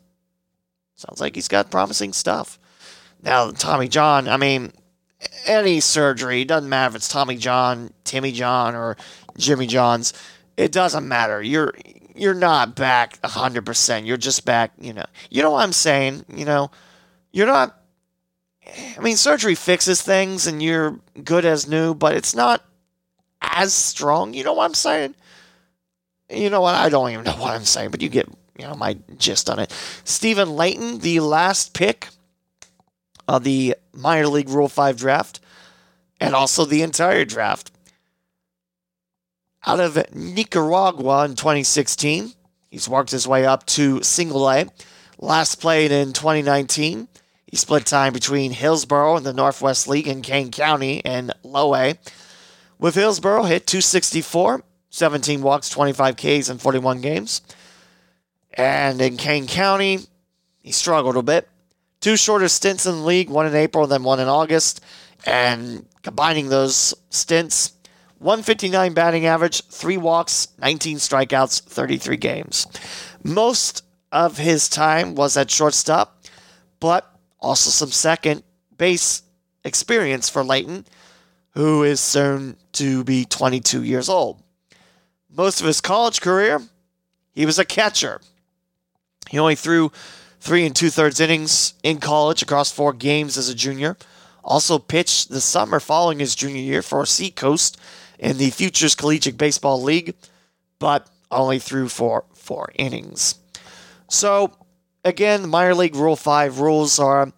Sounds 0.95 1.19
like 1.19 1.35
he's 1.35 1.47
got 1.47 1.71
promising 1.71 2.13
stuff. 2.13 2.59
Now, 3.21 3.51
Tommy 3.51 3.87
John, 3.87 4.27
I 4.27 4.37
mean, 4.37 4.71
any 5.45 5.79
surgery, 5.79 6.45
doesn't 6.45 6.69
matter 6.69 6.91
if 6.91 6.95
it's 6.95 7.09
Tommy 7.09 7.37
John, 7.37 7.91
Timmy 8.03 8.31
John, 8.31 8.75
or 8.75 8.97
Jimmy 9.37 9.67
John's, 9.67 10.13
it 10.57 10.71
doesn't 10.71 11.07
matter. 11.07 11.41
You're 11.41 11.73
you're 12.15 12.33
not 12.33 12.75
back 12.75 13.21
100%. 13.21 14.05
You're 14.05 14.17
just 14.17 14.45
back, 14.45 14.71
you 14.79 14.93
know. 14.93 15.05
You 15.29 15.41
know 15.41 15.51
what 15.51 15.63
I'm 15.63 15.73
saying? 15.73 16.25
You 16.29 16.45
know, 16.45 16.71
you're 17.31 17.47
not 17.47 17.77
I 18.97 19.01
mean, 19.01 19.15
surgery 19.17 19.55
fixes 19.55 20.01
things 20.01 20.47
and 20.47 20.61
you're 20.61 20.99
good 21.23 21.45
as 21.45 21.67
new, 21.67 21.93
but 21.93 22.15
it's 22.15 22.35
not 22.35 22.63
as 23.41 23.73
strong. 23.73 24.33
You 24.33 24.43
know 24.43 24.53
what 24.53 24.65
I'm 24.65 24.73
saying? 24.73 25.15
You 26.29 26.49
know 26.49 26.61
what? 26.61 26.75
I 26.75 26.89
don't 26.89 27.11
even 27.11 27.23
know 27.25 27.33
what 27.33 27.53
I'm 27.53 27.65
saying, 27.65 27.91
but 27.91 28.01
you 28.01 28.09
get 28.09 28.27
you 28.57 28.65
know 28.65 28.75
my 28.75 28.97
gist 29.17 29.49
on 29.49 29.59
it. 29.59 29.71
Stephen 30.03 30.55
Layton, 30.55 30.99
the 30.99 31.19
last 31.19 31.73
pick 31.73 32.09
of 33.27 33.43
the 33.43 33.75
minor 33.93 34.27
league 34.27 34.49
Rule 34.49 34.69
Five 34.69 34.97
draft, 34.97 35.39
and 36.19 36.33
also 36.33 36.65
the 36.65 36.81
entire 36.81 37.25
draft. 37.25 37.71
Out 39.67 39.79
of 39.79 40.13
Nicaragua 40.13 41.25
in 41.25 41.35
2016, 41.35 42.33
he's 42.69 42.87
worked 42.87 43.09
his 43.09 43.27
way 43.27 43.45
up 43.45 43.65
to 43.67 44.03
single 44.03 44.47
A. 44.47 44.67
Last 45.17 45.55
played 45.55 45.91
in 45.91 46.13
2019. 46.13 47.07
He 47.47 47.55
split 47.57 47.85
time 47.85 48.13
between 48.13 48.51
Hillsboro 48.51 49.17
and 49.17 49.25
the 49.25 49.33
Northwest 49.33 49.87
League 49.87 50.07
in 50.07 50.21
Kane 50.21 50.51
County 50.51 51.03
and 51.03 51.33
Low 51.41 51.73
A. 51.73 51.97
With 52.77 52.93
Hillsboro, 52.93 53.43
hit 53.43 53.65
264, 53.65 54.63
17 54.91 55.41
walks, 55.41 55.69
25 55.69 56.15
Ks 56.15 56.49
in 56.49 56.59
41 56.59 57.01
games. 57.01 57.41
And 58.53 59.01
in 59.01 59.17
Kane 59.17 59.47
County, 59.47 59.99
he 60.61 60.71
struggled 60.71 61.17
a 61.17 61.23
bit. 61.23 61.49
Two 62.01 62.17
shorter 62.17 62.49
stints 62.49 62.85
in 62.85 62.97
the 62.97 63.01
league, 63.01 63.29
one 63.31 63.47
in 63.47 63.55
April, 63.55 63.87
then 63.87 64.03
one 64.03 64.19
in 64.19 64.27
August. 64.27 64.81
And 65.25 65.87
combining 66.03 66.49
those 66.49 66.93
stints, 67.09 67.74
159 68.19 68.93
batting 68.93 69.25
average, 69.25 69.61
three 69.65 69.97
walks, 69.97 70.47
19 70.59 70.97
strikeouts, 70.97 71.61
33 71.63 72.17
games. 72.17 72.67
Most 73.23 73.83
of 74.11 74.37
his 74.37 74.69
time 74.69 75.15
was 75.15 75.35
at 75.35 75.51
shortstop, 75.51 76.23
but 76.79 77.11
also 77.39 77.69
some 77.69 77.91
second 77.91 78.43
base 78.77 79.23
experience 79.63 80.29
for 80.29 80.43
Layton, 80.43 80.85
who 81.51 81.83
is 81.83 81.99
soon 81.99 82.57
to 82.73 83.03
be 83.03 83.25
22 83.25 83.83
years 83.83 84.07
old. 84.09 84.41
Most 85.29 85.59
of 85.59 85.67
his 85.67 85.81
college 85.81 86.21
career, 86.21 86.61
he 87.33 87.45
was 87.45 87.59
a 87.59 87.65
catcher. 87.65 88.21
He 89.29 89.37
only 89.37 89.55
threw 89.55 89.91
three 90.39 90.65
and 90.65 90.75
two 90.75 90.89
thirds 90.89 91.19
innings 91.19 91.73
in 91.83 91.97
college 91.97 92.41
across 92.41 92.71
four 92.71 92.93
games 92.93 93.37
as 93.37 93.49
a 93.49 93.55
junior. 93.55 93.97
Also 94.43 94.79
pitched 94.79 95.29
the 95.29 95.41
summer 95.41 95.79
following 95.79 96.19
his 96.19 96.35
junior 96.35 96.61
year 96.61 96.81
for 96.81 97.05
Seacoast 97.05 97.77
in 98.19 98.37
the 98.37 98.49
Futures 98.49 98.95
Collegiate 98.95 99.37
Baseball 99.37 99.81
League, 99.81 100.15
but 100.79 101.09
only 101.31 101.59
threw 101.59 101.89
for 101.89 102.25
four 102.33 102.71
innings. 102.75 103.35
So, 104.07 104.51
again, 105.03 105.41
the 105.41 105.47
minor 105.47 105.75
league 105.75 105.95
Rule 105.95 106.15
5 106.15 106.59
rules 106.59 106.99
are 106.99 107.31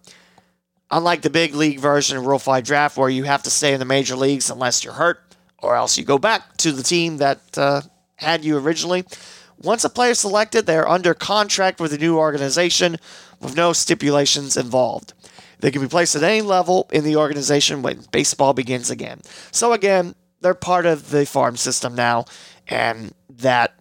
unlike 0.90 1.22
the 1.22 1.30
big 1.30 1.54
league 1.54 1.78
version 1.78 2.16
of 2.16 2.26
Rule 2.26 2.38
5 2.38 2.64
draft, 2.64 2.96
where 2.96 3.08
you 3.08 3.24
have 3.24 3.42
to 3.44 3.50
stay 3.50 3.72
in 3.72 3.78
the 3.78 3.84
major 3.84 4.16
leagues 4.16 4.50
unless 4.50 4.84
you're 4.84 4.94
hurt, 4.94 5.20
or 5.58 5.76
else 5.76 5.98
you 5.98 6.04
go 6.04 6.18
back 6.18 6.56
to 6.58 6.72
the 6.72 6.82
team 6.82 7.18
that 7.18 7.40
uh, 7.56 7.82
had 8.16 8.44
you 8.44 8.58
originally. 8.58 9.04
Once 9.60 9.84
a 9.84 9.90
player 9.90 10.12
is 10.12 10.20
selected, 10.20 10.66
they 10.66 10.76
are 10.76 10.88
under 10.88 11.14
contract 11.14 11.80
with 11.80 11.92
a 11.92 11.98
new 11.98 12.16
organization 12.16 12.96
with 13.40 13.56
no 13.56 13.72
stipulations 13.72 14.56
involved. 14.56 15.12
They 15.60 15.72
can 15.72 15.82
be 15.82 15.88
placed 15.88 16.14
at 16.14 16.22
any 16.22 16.42
level 16.42 16.88
in 16.92 17.02
the 17.02 17.16
organization 17.16 17.82
when 17.82 18.04
baseball 18.12 18.54
begins 18.54 18.90
again. 18.90 19.20
So 19.50 19.72
again, 19.72 20.14
they're 20.40 20.54
part 20.54 20.86
of 20.86 21.10
the 21.10 21.26
farm 21.26 21.56
system 21.56 21.94
now, 21.94 22.26
and 22.66 23.12
that, 23.30 23.74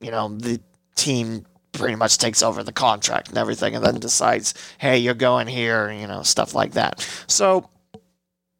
you 0.00 0.10
know, 0.10 0.28
the 0.28 0.60
team 0.94 1.46
pretty 1.72 1.94
much 1.94 2.18
takes 2.18 2.42
over 2.42 2.62
the 2.62 2.72
contract 2.72 3.28
and 3.28 3.38
everything 3.38 3.74
and 3.74 3.84
then 3.84 3.98
decides, 3.98 4.54
hey, 4.78 4.98
you're 4.98 5.14
going 5.14 5.46
here, 5.46 5.90
you 5.90 6.06
know, 6.06 6.22
stuff 6.22 6.54
like 6.54 6.72
that. 6.72 7.00
So, 7.26 7.70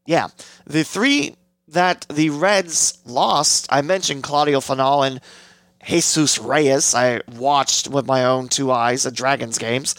yeah, 0.06 0.28
the 0.66 0.84
three 0.84 1.36
that 1.68 2.06
the 2.08 2.30
Reds 2.30 2.98
lost, 3.04 3.66
I 3.70 3.82
mentioned 3.82 4.22
Claudio 4.22 4.60
Finol 4.60 5.06
and 5.06 5.20
Jesus 5.84 6.38
Reyes. 6.38 6.94
I 6.94 7.20
watched 7.36 7.88
with 7.88 8.06
my 8.06 8.24
own 8.24 8.48
two 8.48 8.72
eyes 8.72 9.04
the 9.04 9.10
Dragons 9.10 9.58
games. 9.58 9.94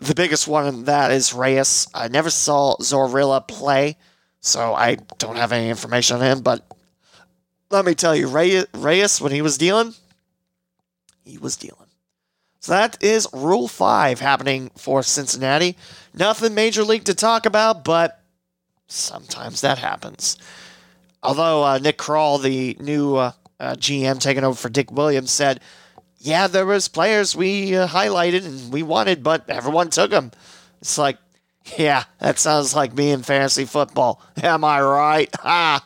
The 0.00 0.14
biggest 0.14 0.48
one 0.48 0.84
that 0.84 1.12
is 1.12 1.32
Reyes. 1.32 1.86
I 1.94 2.08
never 2.08 2.30
saw 2.30 2.76
Zorilla 2.80 3.46
play, 3.46 3.96
so 4.40 4.74
I 4.74 4.96
don't 5.18 5.36
have 5.36 5.52
any 5.52 5.68
information 5.68 6.16
on 6.16 6.22
him. 6.22 6.40
But 6.40 6.66
let 7.72 7.84
me 7.84 7.94
tell 7.94 8.14
you, 8.14 8.28
Reyes, 8.28 9.20
when 9.20 9.32
he 9.32 9.42
was 9.42 9.58
dealing, 9.58 9.94
he 11.24 11.38
was 11.38 11.56
dealing. 11.56 11.78
So 12.60 12.72
that 12.72 13.02
is 13.02 13.26
Rule 13.32 13.66
5 13.66 14.20
happening 14.20 14.70
for 14.76 15.02
Cincinnati. 15.02 15.76
Nothing 16.14 16.54
major 16.54 16.84
league 16.84 17.04
to 17.04 17.14
talk 17.14 17.44
about, 17.46 17.82
but 17.82 18.20
sometimes 18.86 19.62
that 19.62 19.78
happens. 19.78 20.36
Although 21.22 21.64
uh, 21.64 21.78
Nick 21.78 21.98
Krall, 21.98 22.40
the 22.40 22.76
new 22.78 23.16
uh, 23.16 23.32
uh, 23.58 23.74
GM 23.74 24.20
taking 24.20 24.44
over 24.44 24.56
for 24.56 24.68
Dick 24.68 24.92
Williams, 24.92 25.30
said, 25.30 25.60
"Yeah, 26.18 26.46
there 26.46 26.66
was 26.66 26.88
players 26.88 27.34
we 27.34 27.76
uh, 27.76 27.86
highlighted 27.88 28.44
and 28.44 28.72
we 28.72 28.82
wanted, 28.82 29.22
but 29.22 29.48
everyone 29.48 29.90
took 29.90 30.10
them." 30.10 30.32
It's 30.80 30.98
like, 30.98 31.16
yeah, 31.78 32.04
that 32.18 32.38
sounds 32.38 32.74
like 32.74 32.92
me 32.94 33.10
in 33.12 33.22
fantasy 33.22 33.64
football. 33.64 34.20
Am 34.42 34.64
I 34.64 34.80
right? 34.80 35.30
Ha! 35.40 35.84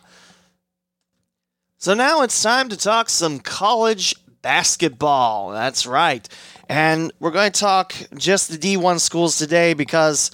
So 1.79 1.93
now 1.93 2.23
it's 2.23 2.43
time 2.43 2.71
to 2.71 2.77
talk 2.77 3.11
some 3.11 3.39
college 3.39 4.15
basketball. 4.41 5.51
That's 5.51 5.87
right. 5.87 6.27
And 6.69 7.13
we're 7.21 7.31
going 7.31 7.53
to 7.53 7.61
talk 7.61 7.95
just 8.17 8.49
the 8.49 8.57
D1 8.57 8.99
schools 9.01 9.37
today 9.37 9.75
because, 9.75 10.31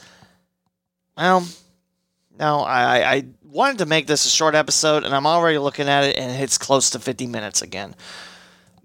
well, 1.17 1.47
no, 2.39 2.61
I, 2.61 3.15
I 3.15 3.25
wanted 3.43 3.79
to 3.79 3.87
make 3.87 4.07
this 4.07 4.25
a 4.25 4.29
short 4.29 4.55
episode, 4.55 5.05
and 5.05 5.15
I'm 5.15 5.27
already 5.27 5.59
looking 5.59 5.89
at 5.89 6.05
it, 6.05 6.17
and 6.17 6.41
it's 6.43 6.59
close 6.59 6.91
to 6.91 6.99
50 6.99 7.27
minutes 7.27 7.61
again. 7.61 7.95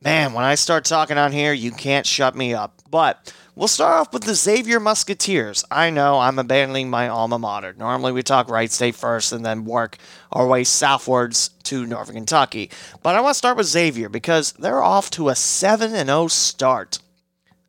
Man, 0.04 0.34
when 0.34 0.44
I 0.44 0.56
start 0.56 0.86
talking 0.86 1.18
on 1.18 1.32
here, 1.32 1.54
you 1.54 1.72
can't 1.72 2.06
shut 2.06 2.36
me 2.36 2.54
up. 2.54 2.82
But 2.90 3.34
we'll 3.58 3.68
start 3.68 4.00
off 4.00 4.14
with 4.14 4.24
the 4.24 4.36
Xavier 4.36 4.80
Musketeers. 4.80 5.66
I 5.72 5.90
know 5.90 6.20
I'm 6.20 6.38
abandoning 6.38 6.90
my 6.90 7.10
alma 7.10 7.40
mater. 7.40 7.74
Normally 7.74 8.12
we 8.12 8.22
talk 8.22 8.50
Wright 8.50 8.72
State 8.72 8.96
first 8.96 9.32
and 9.32 9.44
then 9.44 9.66
work 9.66 9.98
our 10.32 10.46
way 10.46 10.64
southwards 10.64 11.50
to 11.64 11.86
Northern 11.86 12.16
Kentucky. 12.16 12.70
But 13.02 13.16
I 13.16 13.22
want 13.22 13.34
to 13.34 13.38
start 13.38 13.58
with 13.58 13.66
Xavier 13.66 14.10
because 14.10 14.54
they're 14.54 14.84
off 14.84 15.10
to 15.12 15.30
a 15.30 15.36
7 15.36 15.90
0 15.90 16.28
start. 16.28 17.00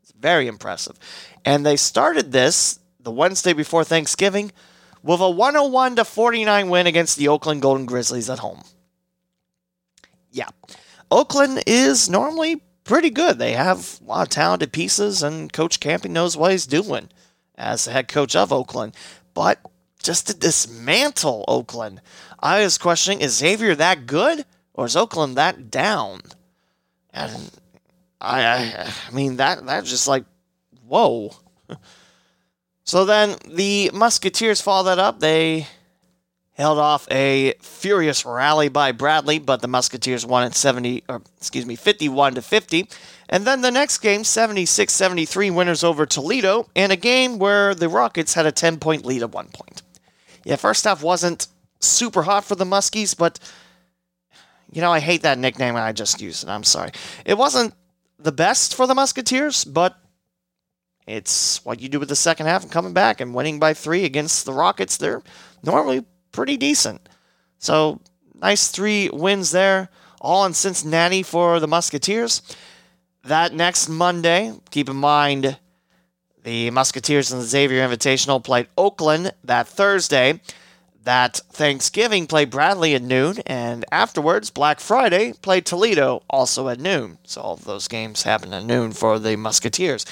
It's 0.03 0.12
very 0.12 0.47
impressive. 0.47 0.99
And 1.45 1.64
they 1.64 1.76
started 1.76 2.32
this 2.32 2.78
the 3.01 3.11
Wednesday 3.11 3.55
before 3.55 3.84
Thanksgiving 3.84 4.53
with 5.03 5.20
a 5.20 5.30
101 5.30 5.97
to 5.97 6.05
49 6.05 6.68
win 6.68 6.86
against 6.86 7.16
the 7.16 7.28
Oakland 7.28 7.62
Golden 7.62 7.86
Grizzlies 7.86 8.28
at 8.28 8.41
home. 8.41 8.62
Yeah. 10.30 10.49
Oakland 11.11 11.62
is 11.66 12.11
normally 12.11 12.61
pretty 12.89 13.11
good. 13.11 13.39
They 13.39 13.53
have 13.53 14.01
a 14.01 14.09
lot 14.09 14.22
of 14.22 14.28
talented 14.30 14.72
pieces, 14.72 15.22
and 15.22 15.53
Coach 15.53 15.78
Kampe 15.78 16.11
knows 16.11 16.36
what 16.36 16.51
he's 16.51 16.66
doing 16.66 17.11
as 17.57 17.84
the 17.84 17.93
head 17.93 18.09
coach 18.09 18.34
of 18.34 18.53
Oakland. 18.53 18.95
But 19.34 19.61
just 20.03 20.26
to 20.26 20.34
dismantle 20.34 21.45
Oakland, 21.47 22.01
I 22.41 22.62
was 22.64 22.78
questioning 22.78 23.20
is 23.20 23.36
Xavier 23.36 23.74
that 23.76 24.07
good 24.07 24.45
or 24.74 24.86
is 24.86 24.97
Oakland 24.97 25.36
that 25.36 25.70
down? 25.70 26.22
And 27.12 27.51
I, 28.20 28.45
I, 28.45 28.93
I 29.09 29.14
mean 29.14 29.36
that 29.36 29.64
that's 29.64 29.91
just 29.91 30.09
like 30.09 30.24
whoa. 30.86 31.32
So 32.84 33.05
then 33.05 33.36
the 33.47 33.91
Musketeers 33.93 34.62
follow 34.62 34.84
that 34.84 34.99
up. 34.99 35.20
They 35.20 35.66
held 36.59 36.79
off 36.79 37.07
a 37.11 37.55
furious 37.61 38.27
rally 38.27 38.69
by 38.69 38.91
Bradley, 38.91 39.39
but 39.39 39.63
the 39.63 39.69
Musketeers 39.69 40.27
won 40.27 40.43
at 40.43 40.57
70 40.57 41.05
or 41.09 41.23
excuse 41.37 41.65
me, 41.65 41.77
51 41.77 42.35
to 42.35 42.43
50. 42.43 42.89
And 43.29 43.47
then 43.47 43.61
the 43.61 43.71
next 43.71 43.99
game, 43.99 44.23
76-73 44.23 45.55
winners 45.55 45.85
over 45.85 46.05
Toledo, 46.05 46.69
in 46.75 46.91
a 46.91 46.97
game 46.97 47.39
where 47.39 47.75
the 47.75 47.89
Rockets 47.89 48.35
had 48.35 48.47
a 48.47 48.53
10-point 48.53 49.05
lead 49.05 49.23
at 49.23 49.31
one 49.31 49.49
point. 49.49 49.83
Yeah, 50.45 50.57
first 50.57 50.85
half 50.85 51.03
wasn't 51.03 51.47
super 51.79 52.23
hot 52.23 52.45
for 52.45 52.57
the 52.57 52.65
Muskies, 52.65 53.17
but 53.17 53.39
you 54.73 54.81
know, 54.81 54.93
I 54.93 54.99
hate 55.01 55.23
that 55.23 55.39
nickname 55.39 55.77
and 55.77 55.85
I 55.85 55.93
just 55.93 56.21
used, 56.21 56.43
and 56.43 56.51
I'm 56.51 56.65
sorry. 56.65 56.91
It 57.25 57.39
wasn't 57.39 57.73
the 58.19 58.33
best 58.33 58.75
for 58.75 58.87
the 58.87 58.95
Musketeers, 58.95 59.65
but 59.65 59.97
it's 61.07 61.65
what 61.65 61.81
you 61.81 61.89
do 61.89 62.01
with 62.01 62.09
the 62.09 62.17
second 62.17 62.47
half 62.47 62.63
and 62.63 62.73
coming 62.73 62.93
back 62.93 63.21
and 63.21 63.35
winning 63.35 63.59
by 63.59 63.75
three 63.75 64.05
against 64.05 64.45
the 64.45 64.53
Rockets. 64.53 64.97
They're 64.97 65.23
normally 65.63 66.05
pretty 66.33 66.57
decent. 66.57 67.09
So, 67.59 68.01
nice 68.35 68.68
three 68.68 69.11
wins 69.11 69.51
there, 69.51 69.89
all 70.20 70.45
in 70.45 70.55
Cincinnati 70.55 71.22
for 71.22 71.61
the 71.61 71.68
Musketeers. 71.68 72.43
That 73.24 73.53
next 73.53 73.89
Monday, 73.89 74.53
keep 74.70 74.89
in 74.89 74.97
mind 74.97 75.59
the 76.45 76.70
Musketeers 76.70 77.33
and 77.33 77.43
the 77.43 77.47
Xavier 77.47 77.87
Invitational 77.87 78.43
played 78.43 78.68
Oakland 78.76 79.33
that 79.45 79.68
Thursday. 79.68 80.41
That 81.05 81.41
Thanksgiving 81.53 82.26
played 82.26 82.51
Bradley 82.51 82.95
at 82.95 83.03
noon, 83.03 83.39
and 83.47 83.85
afterwards, 83.91 84.51
Black 84.51 84.79
Friday 84.79 85.33
played 85.33 85.64
Toledo 85.64 86.22
also 86.29 86.68
at 86.68 86.81
noon. 86.81 87.16
So 87.24 87.41
all 87.41 87.55
of 87.55 87.64
those 87.64 87.89
games 87.89 88.24
happen 88.24 88.53
at 88.53 88.64
noon 88.64 88.93
for 88.93 89.18
the 89.18 89.37
Musketeers 89.37 90.05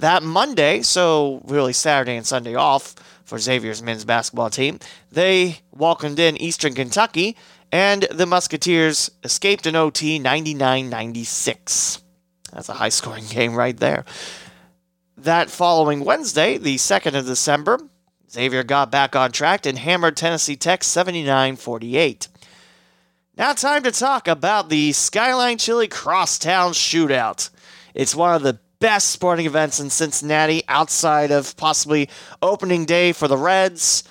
that 0.00 0.22
Monday, 0.22 0.82
so 0.82 1.42
really 1.44 1.72
Saturday 1.72 2.16
and 2.16 2.26
Sunday 2.26 2.54
off 2.54 2.94
for 3.30 3.38
Xavier's 3.38 3.80
men's 3.80 4.04
basketball 4.04 4.50
team, 4.50 4.80
they 5.12 5.60
welcomed 5.70 6.18
in 6.18 6.36
Eastern 6.36 6.74
Kentucky, 6.74 7.36
and 7.70 8.02
the 8.10 8.26
Musketeers 8.26 9.08
escaped 9.22 9.66
an 9.66 9.76
OT 9.76 10.18
99 10.18 10.90
96. 10.90 12.02
That's 12.52 12.68
a 12.68 12.74
high 12.74 12.88
scoring 12.88 13.24
game 13.30 13.54
right 13.54 13.76
there. 13.76 14.04
That 15.16 15.48
following 15.48 16.04
Wednesday, 16.04 16.58
the 16.58 16.74
2nd 16.74 17.16
of 17.16 17.24
December, 17.24 17.78
Xavier 18.28 18.64
got 18.64 18.90
back 18.90 19.14
on 19.14 19.30
track 19.30 19.64
and 19.64 19.78
hammered 19.78 20.16
Tennessee 20.16 20.56
Tech 20.56 20.82
79 20.82 21.54
48. 21.54 22.26
Now, 23.36 23.52
time 23.52 23.84
to 23.84 23.92
talk 23.92 24.26
about 24.26 24.70
the 24.70 24.90
Skyline 24.90 25.56
Chili 25.56 25.86
Crosstown 25.86 26.72
Shootout. 26.72 27.50
It's 27.94 28.14
one 28.14 28.34
of 28.34 28.42
the 28.42 28.58
best 28.80 29.10
sporting 29.10 29.46
events 29.46 29.78
in 29.78 29.90
Cincinnati 29.90 30.64
outside 30.66 31.30
of 31.30 31.56
possibly 31.56 32.08
opening 32.42 32.86
day 32.86 33.12
for 33.12 33.28
the 33.28 33.36
Reds, 33.36 34.02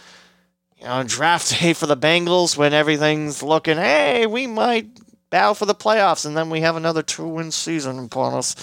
you 0.77 0.85
know, 0.85 1.03
draft 1.03 1.59
day 1.59 1.73
for 1.73 1.87
the 1.87 1.97
Bengals 1.97 2.55
when 2.55 2.73
everything's 2.73 3.43
looking, 3.43 3.77
hey, 3.77 4.25
we 4.25 4.47
might 4.47 4.87
battle 5.29 5.53
for 5.53 5.65
the 5.65 5.75
playoffs 5.75 6.25
and 6.25 6.37
then 6.37 6.49
we 6.49 6.61
have 6.61 6.75
another 6.75 7.03
two 7.03 7.27
win 7.27 7.51
season 7.51 7.99
upon 7.99 8.33
us. 8.33 8.55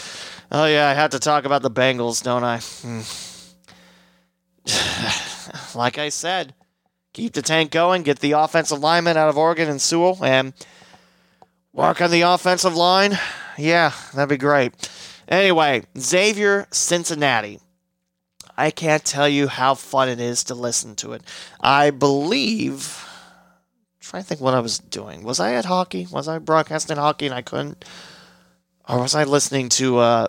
Oh, 0.51 0.67
yeah, 0.67 0.89
I 0.89 0.95
had 0.95 1.11
to 1.11 1.19
talk 1.19 1.45
about 1.45 1.63
the 1.63 1.71
Bengals, 1.71 2.23
don't 2.23 2.45
I? 2.45 2.59
Hmm. 2.59 3.03
like 5.79 5.99
I 5.99 6.09
said, 6.09 6.55
keep 7.13 7.33
the 7.33 7.43
tank 7.43 7.71
going, 7.71 8.03
get 8.03 8.21
the 8.21 8.33
offensive 8.33 8.79
lineman 8.79 9.17
out 9.17 9.29
of 9.29 9.37
Oregon 9.37 9.69
and 9.69 9.81
Sewell, 9.81 10.25
and 10.25 10.53
work 11.73 12.01
on 12.01 12.11
the 12.11 12.23
offensive 12.23 12.77
line. 12.77 13.19
Yeah, 13.59 13.95
that'd 14.13 14.29
be 14.29 14.37
great. 14.37 14.75
Anyway, 15.29 15.83
Xavier 15.99 16.67
Cincinnati. 16.71 17.61
I 18.57 18.71
can't 18.71 19.05
tell 19.05 19.29
you 19.29 19.49
how 19.49 19.75
fun 19.75 20.09
it 20.09 20.19
is 20.21 20.45
to 20.45 20.55
listen 20.55 20.95
to 20.97 21.13
it. 21.13 21.23
I 21.61 21.91
believe. 21.91 23.05
Trying 24.01 24.23
to 24.23 24.29
think 24.29 24.41
what 24.41 24.55
I 24.55 24.61
was 24.61 24.79
doing. 24.79 25.25
Was 25.25 25.41
I 25.41 25.55
at 25.55 25.65
hockey? 25.65 26.07
Was 26.11 26.29
I 26.29 26.39
broadcasting 26.39 26.97
hockey 26.97 27.27
and 27.27 27.35
I 27.35 27.43
couldn't? 27.43 27.85
Or 28.89 29.01
was 29.01 29.15
I 29.15 29.25
listening 29.25 29.69
to 29.71 29.99
uh, 29.99 30.27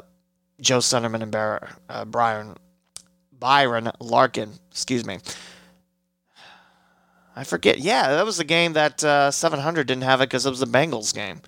Joe 0.59 0.79
Sunderman 0.79 1.21
and 1.21 1.31
Bar- 1.31 1.69
uh, 1.87 2.05
Brian 2.05 2.55
Byron 3.39 3.91
Larkin? 3.99 4.53
Excuse 4.71 5.05
me. 5.05 5.19
I 7.35 7.43
forget. 7.43 7.77
Yeah, 7.77 8.15
that 8.15 8.25
was 8.25 8.37
the 8.37 8.43
game 8.43 8.73
that 8.73 9.03
uh, 9.03 9.29
700 9.29 9.85
didn't 9.85 10.03
have 10.03 10.21
it 10.21 10.29
because 10.29 10.47
it 10.47 10.49
was 10.49 10.59
the 10.59 10.65
Bengals 10.65 11.13
game. 11.13 11.41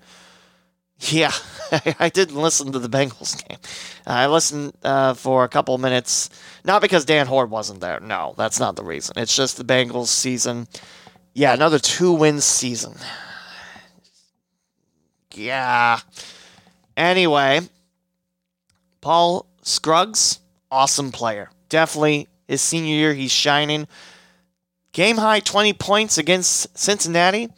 Yeah, 1.00 1.32
I 1.98 2.10
didn't 2.10 2.36
listen 2.36 2.72
to 2.72 2.78
the 2.78 2.88
Bengals 2.88 3.46
game. 3.48 3.58
I 4.06 4.26
listened 4.26 4.74
uh, 4.82 5.14
for 5.14 5.44
a 5.44 5.48
couple 5.48 5.76
minutes, 5.78 6.28
not 6.64 6.82
because 6.82 7.04
Dan 7.04 7.26
Hoard 7.26 7.50
wasn't 7.50 7.80
there. 7.80 8.00
No, 8.00 8.34
that's 8.36 8.60
not 8.60 8.76
the 8.76 8.84
reason. 8.84 9.14
It's 9.16 9.34
just 9.34 9.56
the 9.56 9.64
Bengals 9.64 10.08
season. 10.08 10.68
Yeah, 11.32 11.54
another 11.54 11.78
two 11.78 12.12
win 12.12 12.40
season. 12.40 12.94
Yeah. 15.34 16.00
Anyway, 16.96 17.60
Paul 19.00 19.46
Scruggs, 19.62 20.40
awesome 20.70 21.12
player. 21.12 21.50
Definitely 21.68 22.28
his 22.46 22.60
senior 22.60 22.94
year, 22.94 23.14
he's 23.14 23.30
shining. 23.30 23.86
Game 24.92 25.16
high 25.16 25.40
20 25.40 25.72
points 25.74 26.18
against 26.18 26.76
Cincinnati. 26.76 27.48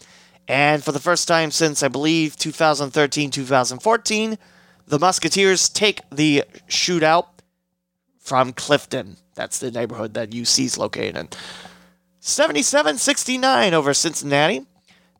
And 0.48 0.82
for 0.82 0.92
the 0.92 1.00
first 1.00 1.28
time 1.28 1.50
since, 1.50 1.82
I 1.82 1.88
believe, 1.88 2.36
2013 2.36 3.30
2014, 3.30 4.38
the 4.86 4.98
Musketeers 4.98 5.68
take 5.68 6.00
the 6.10 6.44
shootout 6.68 7.26
from 8.18 8.52
Clifton. 8.52 9.16
That's 9.34 9.58
the 9.58 9.70
neighborhood 9.70 10.14
that 10.14 10.30
UC 10.30 10.64
is 10.64 10.78
located 10.78 11.16
in. 11.16 11.28
77 12.20 12.98
69 12.98 13.74
over 13.74 13.94
Cincinnati. 13.94 14.66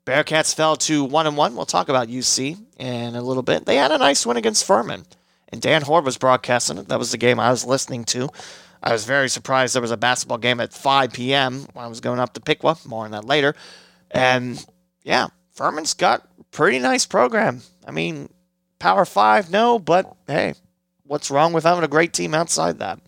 Bearcats 0.05 0.55
fell 0.55 0.77
to 0.77 1.05
1 1.05 1.27
and 1.27 1.37
1. 1.37 1.55
We'll 1.55 1.65
talk 1.65 1.89
about 1.89 2.09
UC 2.09 2.59
in 2.79 3.15
a 3.15 3.23
little 3.23 3.43
bit. 3.43 3.67
They 3.67 3.77
had 3.77 3.93
a 3.93 3.99
nice 3.99 4.27
win 4.27 4.37
against 4.37 4.65
Furman. 4.65 5.05
And 5.49 5.61
Dan 5.61 5.83
Hoard 5.83 6.05
was 6.05 6.17
broadcasting 6.17 6.79
it. 6.79 6.89
That 6.89 6.99
was 6.99 7.13
the 7.13 7.19
game 7.19 7.39
I 7.39 7.51
was 7.51 7.65
listening 7.65 8.05
to. 8.07 8.29
I 8.83 8.93
was 8.93 9.05
very 9.05 9.29
surprised 9.29 9.75
there 9.75 9.83
was 9.83 9.93
a 9.93 9.97
basketball 9.97 10.39
game 10.39 10.59
at 10.61 10.73
5 10.73 11.13
p.m. 11.13 11.67
when 11.73 11.85
I 11.85 11.89
was 11.89 12.01
going 12.01 12.19
up 12.19 12.35
to 12.35 12.41
Piqua. 12.41 12.77
More 12.85 13.05
on 13.05 13.13
that 13.13 13.25
later. 13.25 13.55
And 14.11 14.65
yeah, 15.03 15.29
Furman's 15.53 15.95
got 15.95 16.29
pretty 16.51 16.79
nice 16.79 17.07
program. 17.07 17.63
I 17.87 17.91
mean, 17.91 18.29
Power 18.79 19.05
Five, 19.05 19.51
no, 19.51 19.79
but 19.79 20.15
hey, 20.27 20.55
what's 21.05 21.31
wrong 21.31 21.53
with 21.53 21.65
having 21.65 21.85
a 21.85 21.89
great 21.89 22.13
team 22.13 22.35
outside 22.35 22.79
that? 22.79 22.99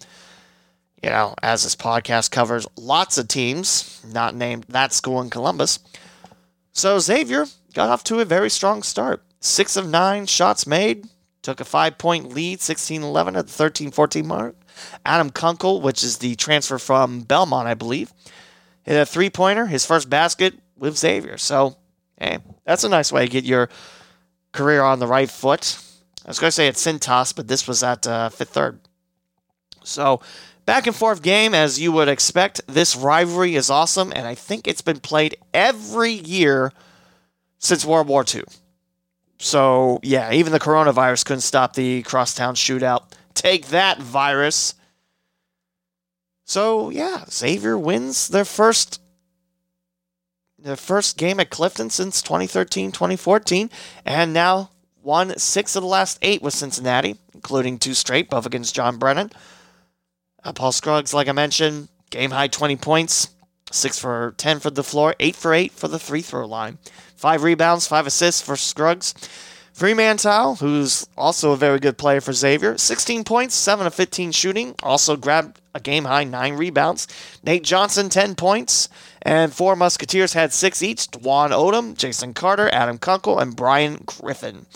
You 1.03 1.11
know, 1.11 1.34
as 1.42 1.64
this 1.64 1.76
podcast 1.76 2.30
covers 2.30 2.66
lots 2.76 3.18
of 3.18 3.28
teams, 3.28 4.03
not 4.07 4.34
named 4.34 4.64
that 4.68 4.92
school 4.92 5.20
in 5.20 5.30
Columbus. 5.30 5.78
So 6.72 6.99
Xavier 6.99 7.47
got 7.74 7.90
off 7.90 8.05
to 8.05 8.20
a 8.20 8.24
very 8.24 8.49
strong 8.51 8.82
start. 8.82 9.22
Six 9.40 9.76
of 9.76 9.88
nine 9.88 10.26
shots 10.26 10.66
made, 10.66 11.07
took 11.42 11.61
a 11.61 11.64
five 11.64 11.99
point 11.99 12.32
lead, 12.34 12.61
16 12.61 13.03
11 13.03 13.36
at 13.36 13.47
the 13.47 13.53
13 13.53 13.90
14 13.90 14.26
mark. 14.26 14.57
Adam 15.05 15.30
Kunkel, 15.30 15.80
which 15.80 16.03
is 16.03 16.18
the 16.18 16.34
transfer 16.36 16.78
from 16.78 17.20
Belmont, 17.20 17.68
I 17.68 17.74
believe, 17.74 18.12
hit 18.82 19.01
a 19.01 19.07
three 19.07 19.30
pointer, 19.30 19.66
his 19.66 19.86
first 19.86 20.09
basket 20.11 20.55
with 20.76 20.97
Xavier. 20.99 21.38
So 21.38 21.76
Hey, 22.19 22.39
that's 22.65 22.85
a 22.85 22.89
nice 22.89 23.12
way 23.12 23.25
to 23.27 23.31
get 23.31 23.45
your 23.45 23.69
career 24.53 24.83
on 24.83 24.99
the 24.99 25.07
right 25.07 25.31
foot. 25.31 25.79
I 26.25 26.29
was 26.29 26.39
going 26.39 26.49
to 26.49 26.53
say 26.53 26.69
at 26.69 26.75
Cintas, 26.75 27.35
but 27.35 27.49
this 27.49 27.69
was 27.69 27.83
at 27.83 28.07
uh, 28.07 28.29
fifth 28.31 28.51
third. 28.51 28.81
So, 29.83 30.21
back 30.65 30.87
and 30.87 30.97
forth 30.97 31.23
game, 31.23 31.55
as 31.55 31.79
you 31.79 31.93
would 31.93 32.09
expect. 32.09 32.62
This 32.67 32.97
rivalry 32.97 33.57
is 33.57 33.69
awesome, 33.69 34.12
and 34.15 34.27
I 34.27 34.35
think 34.35 34.67
it's 34.67 34.81
been 34.81 35.01
played 35.01 35.37
every 35.53 36.12
year 36.12 36.73
since 37.59 37.85
World 37.85 38.09
War 38.09 38.25
II. 38.33 38.45
So, 39.39 40.01
yeah, 40.03 40.33
even 40.33 40.53
the 40.53 40.61
coronavirus 40.61 41.27
couldn't 41.27 41.43
stop 41.43 41.75
the 41.75 42.03
crosstown 42.03 42.55
shootout. 42.55 43.12
Take 43.35 43.67
that, 43.67 44.01
virus. 44.01 44.75
So, 46.47 46.89
yeah, 46.91 47.25
Xavier 47.29 47.77
wins 47.77 48.29
their 48.29 48.45
first 48.45 49.01
the 50.65 50.77
first 50.77 51.19
game 51.19 51.39
at 51.41 51.51
Clifton 51.51 51.91
since 51.91 52.23
2013 52.23 52.91
2014, 52.91 53.71
and 54.07 54.33
now 54.33 54.71
won 55.03 55.39
six 55.39 55.77
of 55.77 55.83
the 55.83 55.89
last 55.89 56.19
eight 56.23 56.41
with 56.41 56.55
Cincinnati, 56.55 57.17
including 57.35 57.79
two 57.79 57.93
straight, 57.93 58.31
both 58.31 58.47
against 58.47 58.75
John 58.75 58.97
Brannen. 58.97 59.31
Uh, 60.43 60.55
Paul 60.55 60.73
Scruggs, 60.73 61.12
like 61.12 61.29
I 61.29 61.33
mentioned, 61.33 61.89
game 62.09 62.31
high 62.31 62.49
20 62.49 62.77
points, 62.77 63.29
six 63.71 63.99
for 63.99 64.35
10 64.39 64.61
for 64.61 64.71
the 64.71 64.83
floor, 64.83 65.15
eight 65.21 65.37
for 65.37 65.53
eight 65.53 65.73
for 65.73 65.89
the 65.89 65.99
free 65.99 66.23
throw 66.23 66.47
line, 66.47 66.79
five 67.15 67.43
rebounds, 67.43 67.87
five 67.87 68.07
assists 68.07 68.41
for 68.41 68.57
Scruggs. 68.57 69.15
Freemantle, 69.77 70.61
who's 70.61 71.05
also 71.17 71.51
a 71.51 71.57
very 71.57 71.81
good 71.81 71.99
player 71.99 72.21
for 72.21 72.33
Xavier, 72.33 72.79
16 72.79 73.25
points, 73.25 73.57
7 73.57 73.85
of 73.85 73.93
15 73.93 74.31
shooting, 74.31 74.77
also 74.85 75.17
grabbed 75.17 75.61
a 75.75 75.81
game 75.81 76.05
high 76.05 76.23
9 76.23 76.55
rebounds. 76.55 77.09
Nate 77.43 77.65
Johnson, 77.65 78.09
10 78.09 78.37
points, 78.37 78.89
and 79.25 79.53
four 79.53 79.75
Musketeers 79.75 80.35
had 80.35 80.53
six 80.53 80.83
each 80.83 81.11
Dwon 81.11 81.51
Odom, 81.51 81.97
Jason 81.97 82.35
Carter, 82.35 82.68
Adam 82.72 82.99
Kunkel, 82.99 83.39
and 83.39 83.57
Brian 83.57 84.03
Griffin. 84.05 84.66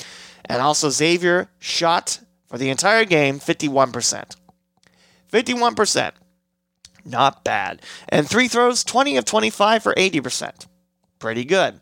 And 0.44 0.62
also 0.62 0.88
Xavier 0.88 1.50
shot 1.58 2.20
for 2.46 2.56
the 2.56 2.70
entire 2.70 3.04
game 3.04 3.38
51%. 3.38 4.36
51%. 5.30 6.12
Not 7.04 7.44
bad. 7.44 7.82
And 8.08 8.28
three 8.28 8.48
throws 8.48 8.82
20 8.84 9.18
of 9.18 9.24
25 9.26 9.82
for 9.82 9.94
80%. 9.94 10.66
Pretty 11.18 11.44
good. 11.44 11.80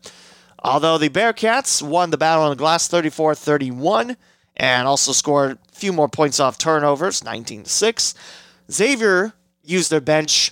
Although 0.61 0.97
the 0.97 1.09
Bearcats 1.09 1.81
won 1.81 2.09
the 2.09 2.17
battle 2.17 2.43
on 2.43 2.49
the 2.49 2.55
glass 2.55 2.87
34 2.87 3.35
31 3.35 4.17
and 4.57 4.87
also 4.87 5.11
scored 5.11 5.59
a 5.71 5.75
few 5.75 5.93
more 5.93 6.09
points 6.09 6.39
off 6.39 6.57
turnovers 6.57 7.23
19 7.23 7.65
6. 7.65 8.13
Xavier 8.69 9.33
used 9.63 9.89
their 9.91 10.01
bench 10.01 10.51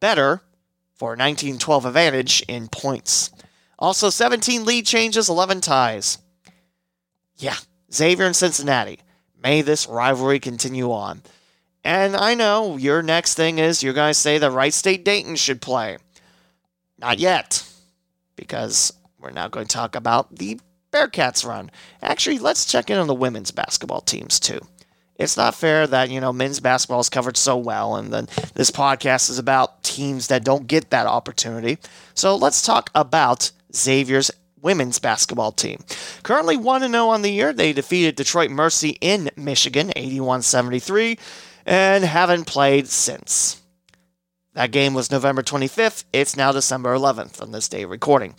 better 0.00 0.40
for 0.94 1.10
1912 1.10 1.86
advantage 1.86 2.42
in 2.48 2.68
points. 2.68 3.30
Also, 3.78 4.10
17 4.10 4.64
lead 4.64 4.86
changes, 4.86 5.28
11 5.28 5.60
ties. 5.60 6.18
Yeah, 7.36 7.56
Xavier 7.92 8.26
and 8.26 8.36
Cincinnati. 8.36 9.00
May 9.42 9.62
this 9.62 9.86
rivalry 9.86 10.38
continue 10.38 10.90
on. 10.92 11.22
And 11.84 12.16
I 12.16 12.34
know 12.34 12.76
your 12.76 13.02
next 13.02 13.34
thing 13.34 13.58
is 13.58 13.82
you 13.82 13.92
guys 13.92 14.16
say 14.16 14.38
the 14.38 14.50
Wright 14.50 14.72
State 14.72 15.04
Dayton 15.04 15.36
should 15.36 15.60
play. 15.60 15.98
Not 16.98 17.18
yet, 17.18 17.68
because 18.36 18.92
we're 19.18 19.30
now 19.30 19.48
going 19.48 19.66
to 19.66 19.76
talk 19.76 19.96
about 19.96 20.36
the 20.36 20.60
Bearcats 20.92 21.44
run. 21.46 21.70
Actually, 22.00 22.38
let's 22.38 22.64
check 22.64 22.88
in 22.88 22.96
on 22.96 23.08
the 23.08 23.14
women's 23.14 23.50
basketball 23.50 24.00
teams 24.00 24.40
too 24.40 24.60
it's 25.16 25.36
not 25.36 25.54
fair 25.54 25.86
that 25.86 26.10
you 26.10 26.20
know 26.20 26.32
men's 26.32 26.60
basketball 26.60 27.00
is 27.00 27.08
covered 27.08 27.36
so 27.36 27.56
well 27.56 27.96
and 27.96 28.12
then 28.12 28.28
this 28.54 28.70
podcast 28.70 29.30
is 29.30 29.38
about 29.38 29.82
teams 29.82 30.28
that 30.28 30.44
don't 30.44 30.66
get 30.66 30.90
that 30.90 31.06
opportunity. 31.06 31.78
So 32.14 32.36
let's 32.36 32.62
talk 32.62 32.90
about 32.94 33.50
xavier's 33.74 34.30
women's 34.60 34.98
basketball 34.98 35.52
team. 35.52 35.84
Currently 36.22 36.56
1-0 36.56 37.06
on 37.08 37.22
the 37.22 37.30
year 37.30 37.52
they 37.52 37.72
defeated 37.72 38.16
detroit 38.16 38.50
mercy 38.50 38.98
in 39.00 39.30
michigan 39.36 39.90
81-73 39.96 41.18
and 41.66 42.04
haven't 42.04 42.46
played 42.46 42.88
since. 42.88 43.60
That 44.54 44.70
game 44.70 44.94
was 44.94 45.10
november 45.10 45.42
25th 45.42 46.04
it's 46.12 46.36
now 46.36 46.52
december 46.52 46.94
11th 46.94 47.40
on 47.42 47.52
this 47.52 47.68
day 47.68 47.82
of 47.82 47.90
recording. 47.90 48.34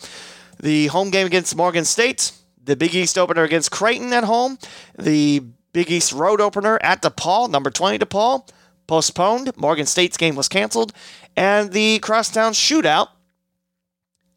The 0.60 0.88
home 0.88 1.10
game 1.10 1.26
against 1.26 1.56
morgan 1.56 1.84
state 1.84 2.32
the 2.66 2.76
Big 2.76 2.94
East 2.94 3.16
opener 3.16 3.44
against 3.44 3.70
Creighton 3.70 4.12
at 4.12 4.24
home, 4.24 4.58
the 4.98 5.42
Big 5.76 5.90
East 5.90 6.12
Road 6.12 6.40
opener 6.40 6.78
at 6.80 7.02
DePaul, 7.02 7.50
number 7.50 7.68
20 7.68 7.98
DePaul, 7.98 8.48
postponed. 8.86 9.54
Morgan 9.58 9.84
State's 9.84 10.16
game 10.16 10.34
was 10.34 10.48
canceled. 10.48 10.94
And 11.36 11.70
the 11.70 11.98
crosstown 11.98 12.54
shootout 12.54 13.08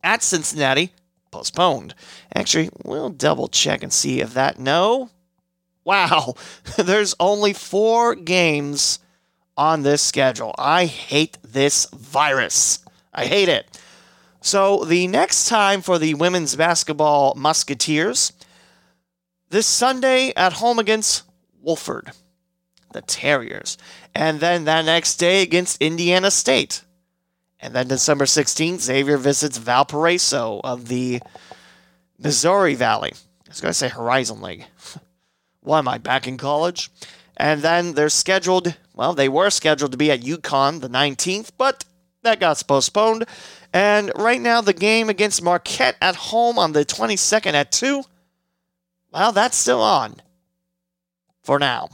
at 0.03 0.21
Cincinnati 0.21 0.91
postponed. 1.31 1.95
Actually, 2.35 2.71
we'll 2.83 3.07
double 3.07 3.47
check 3.47 3.83
and 3.83 3.93
see 3.93 4.19
if 4.19 4.33
that. 4.33 4.59
No. 4.59 5.11
Wow. 5.85 6.33
There's 6.77 7.15
only 7.21 7.53
four 7.53 8.15
games 8.15 8.99
on 9.55 9.83
this 9.83 10.01
schedule. 10.01 10.53
I 10.57 10.87
hate 10.87 11.37
this 11.41 11.85
virus. 11.93 12.79
I 13.13 13.27
hate 13.27 13.47
it. 13.47 13.79
So, 14.41 14.83
the 14.83 15.07
next 15.07 15.47
time 15.47 15.81
for 15.83 15.97
the 15.97 16.15
women's 16.15 16.57
basketball 16.57 17.33
Musketeers, 17.35 18.33
this 19.51 19.67
Sunday 19.67 20.33
at 20.35 20.51
home 20.51 20.79
against 20.79 21.28
Wofford, 21.65 22.15
the 22.93 23.01
Terriers. 23.01 23.77
And 24.15 24.39
then 24.39 24.65
that 24.65 24.85
next 24.85 25.17
day 25.17 25.41
against 25.41 25.81
Indiana 25.81 26.31
State. 26.31 26.83
And 27.59 27.73
then 27.73 27.87
December 27.87 28.25
16th, 28.25 28.79
Xavier 28.79 29.17
visits 29.17 29.57
Valparaiso 29.57 30.61
of 30.63 30.87
the 30.87 31.21
Missouri 32.17 32.75
Valley. 32.75 33.11
I 33.13 33.49
was 33.49 33.61
going 33.61 33.71
to 33.71 33.77
say 33.77 33.89
Horizon 33.89 34.41
League. 34.41 34.65
Why 35.61 35.79
am 35.79 35.87
I 35.87 35.97
back 35.97 36.27
in 36.27 36.37
college? 36.37 36.89
And 37.35 37.61
then 37.61 37.93
they're 37.93 38.09
scheduled, 38.09 38.75
well, 38.93 39.13
they 39.13 39.29
were 39.29 39.49
scheduled 39.49 39.91
to 39.91 39.97
be 39.97 40.11
at 40.11 40.21
UConn 40.21 40.81
the 40.81 40.89
19th, 40.89 41.51
but 41.57 41.85
that 42.23 42.39
got 42.39 42.61
postponed. 42.67 43.25
And 43.73 44.11
right 44.15 44.41
now, 44.41 44.61
the 44.61 44.73
game 44.73 45.09
against 45.09 45.43
Marquette 45.43 45.95
at 46.01 46.15
home 46.15 46.57
on 46.57 46.73
the 46.73 46.83
22nd 46.83 47.53
at 47.53 47.71
2, 47.71 48.03
well, 49.11 49.31
that's 49.31 49.57
still 49.57 49.81
on 49.81 50.21
for 51.49 51.57
now. 51.57 51.89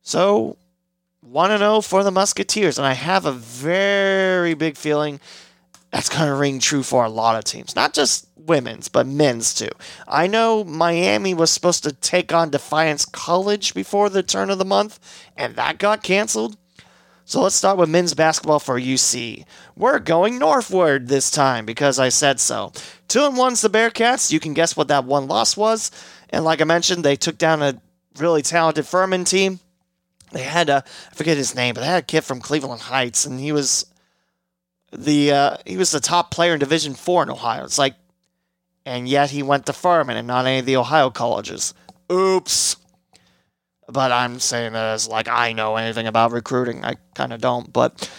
So 0.00 0.56
1 1.20 1.58
0 1.58 1.82
for 1.82 2.02
the 2.02 2.10
Musketeers. 2.10 2.78
And 2.78 2.86
I 2.86 2.94
have 2.94 3.26
a 3.26 3.32
very 3.32 4.54
big 4.54 4.78
feeling 4.78 5.20
that's 5.90 6.08
going 6.08 6.28
to 6.28 6.34
ring 6.34 6.60
true 6.60 6.82
for 6.82 7.04
a 7.04 7.10
lot 7.10 7.36
of 7.36 7.44
teams. 7.44 7.76
Not 7.76 7.92
just 7.92 8.26
women's, 8.36 8.88
but 8.88 9.06
men's 9.06 9.52
too. 9.52 9.68
I 10.08 10.28
know 10.28 10.64
Miami 10.64 11.34
was 11.34 11.50
supposed 11.50 11.82
to 11.82 11.92
take 11.92 12.32
on 12.32 12.48
Defiance 12.48 13.04
College 13.04 13.74
before 13.74 14.08
the 14.08 14.22
turn 14.22 14.48
of 14.48 14.56
the 14.56 14.64
month, 14.64 14.98
and 15.36 15.54
that 15.56 15.76
got 15.76 16.02
canceled. 16.02 16.56
So 17.26 17.42
let's 17.42 17.54
start 17.54 17.76
with 17.76 17.90
men's 17.90 18.14
basketball 18.14 18.60
for 18.60 18.80
UC. 18.80 19.44
We're 19.76 19.98
going 19.98 20.38
northward 20.38 21.08
this 21.08 21.30
time 21.30 21.66
because 21.66 21.98
I 21.98 22.08
said 22.08 22.40
so. 22.40 22.72
Two 23.08 23.26
and 23.26 23.36
one's 23.36 23.60
the 23.60 23.68
Bearcats. 23.68 24.32
You 24.32 24.40
can 24.40 24.54
guess 24.54 24.74
what 24.74 24.88
that 24.88 25.04
one 25.04 25.28
loss 25.28 25.54
was. 25.54 25.90
And 26.32 26.44
like 26.44 26.60
I 26.60 26.64
mentioned, 26.64 27.04
they 27.04 27.16
took 27.16 27.38
down 27.38 27.62
a 27.62 27.80
really 28.18 28.42
talented 28.42 28.86
Furman 28.86 29.24
team 29.24 29.60
they 30.32 30.42
had 30.42 30.68
a 30.68 30.84
I 31.10 31.14
forget 31.14 31.36
his 31.36 31.54
name, 31.54 31.74
but 31.74 31.82
they 31.82 31.86
had 31.86 32.02
a 32.02 32.06
kid 32.06 32.22
from 32.22 32.40
Cleveland 32.40 32.82
Heights, 32.82 33.24
and 33.26 33.38
he 33.38 33.52
was 33.52 33.86
the 34.90 35.32
uh, 35.32 35.56
he 35.66 35.76
was 35.76 35.90
the 35.90 36.00
top 36.00 36.30
player 36.30 36.54
in 36.54 36.58
Division 36.58 36.94
Four 36.94 37.22
in 37.22 37.30
Ohio. 37.30 37.64
It's 37.64 37.78
like, 37.78 37.94
and 38.84 39.08
yet 39.08 39.30
he 39.30 39.42
went 39.42 39.66
to 39.66 39.72
Furman 39.72 40.16
and 40.16 40.26
not 40.26 40.46
any 40.46 40.60
of 40.60 40.66
the 40.66 40.76
Ohio 40.76 41.10
colleges. 41.10 41.74
Oops. 42.10 42.76
But 43.88 44.12
I'm 44.12 44.40
saying 44.40 44.72
that 44.72 44.94
as 44.94 45.08
like 45.08 45.28
I 45.28 45.52
know 45.52 45.76
anything 45.76 46.06
about 46.06 46.32
recruiting. 46.32 46.84
I 46.84 46.94
kind 47.14 47.32
of 47.32 47.40
don't, 47.40 47.72
but 47.72 48.10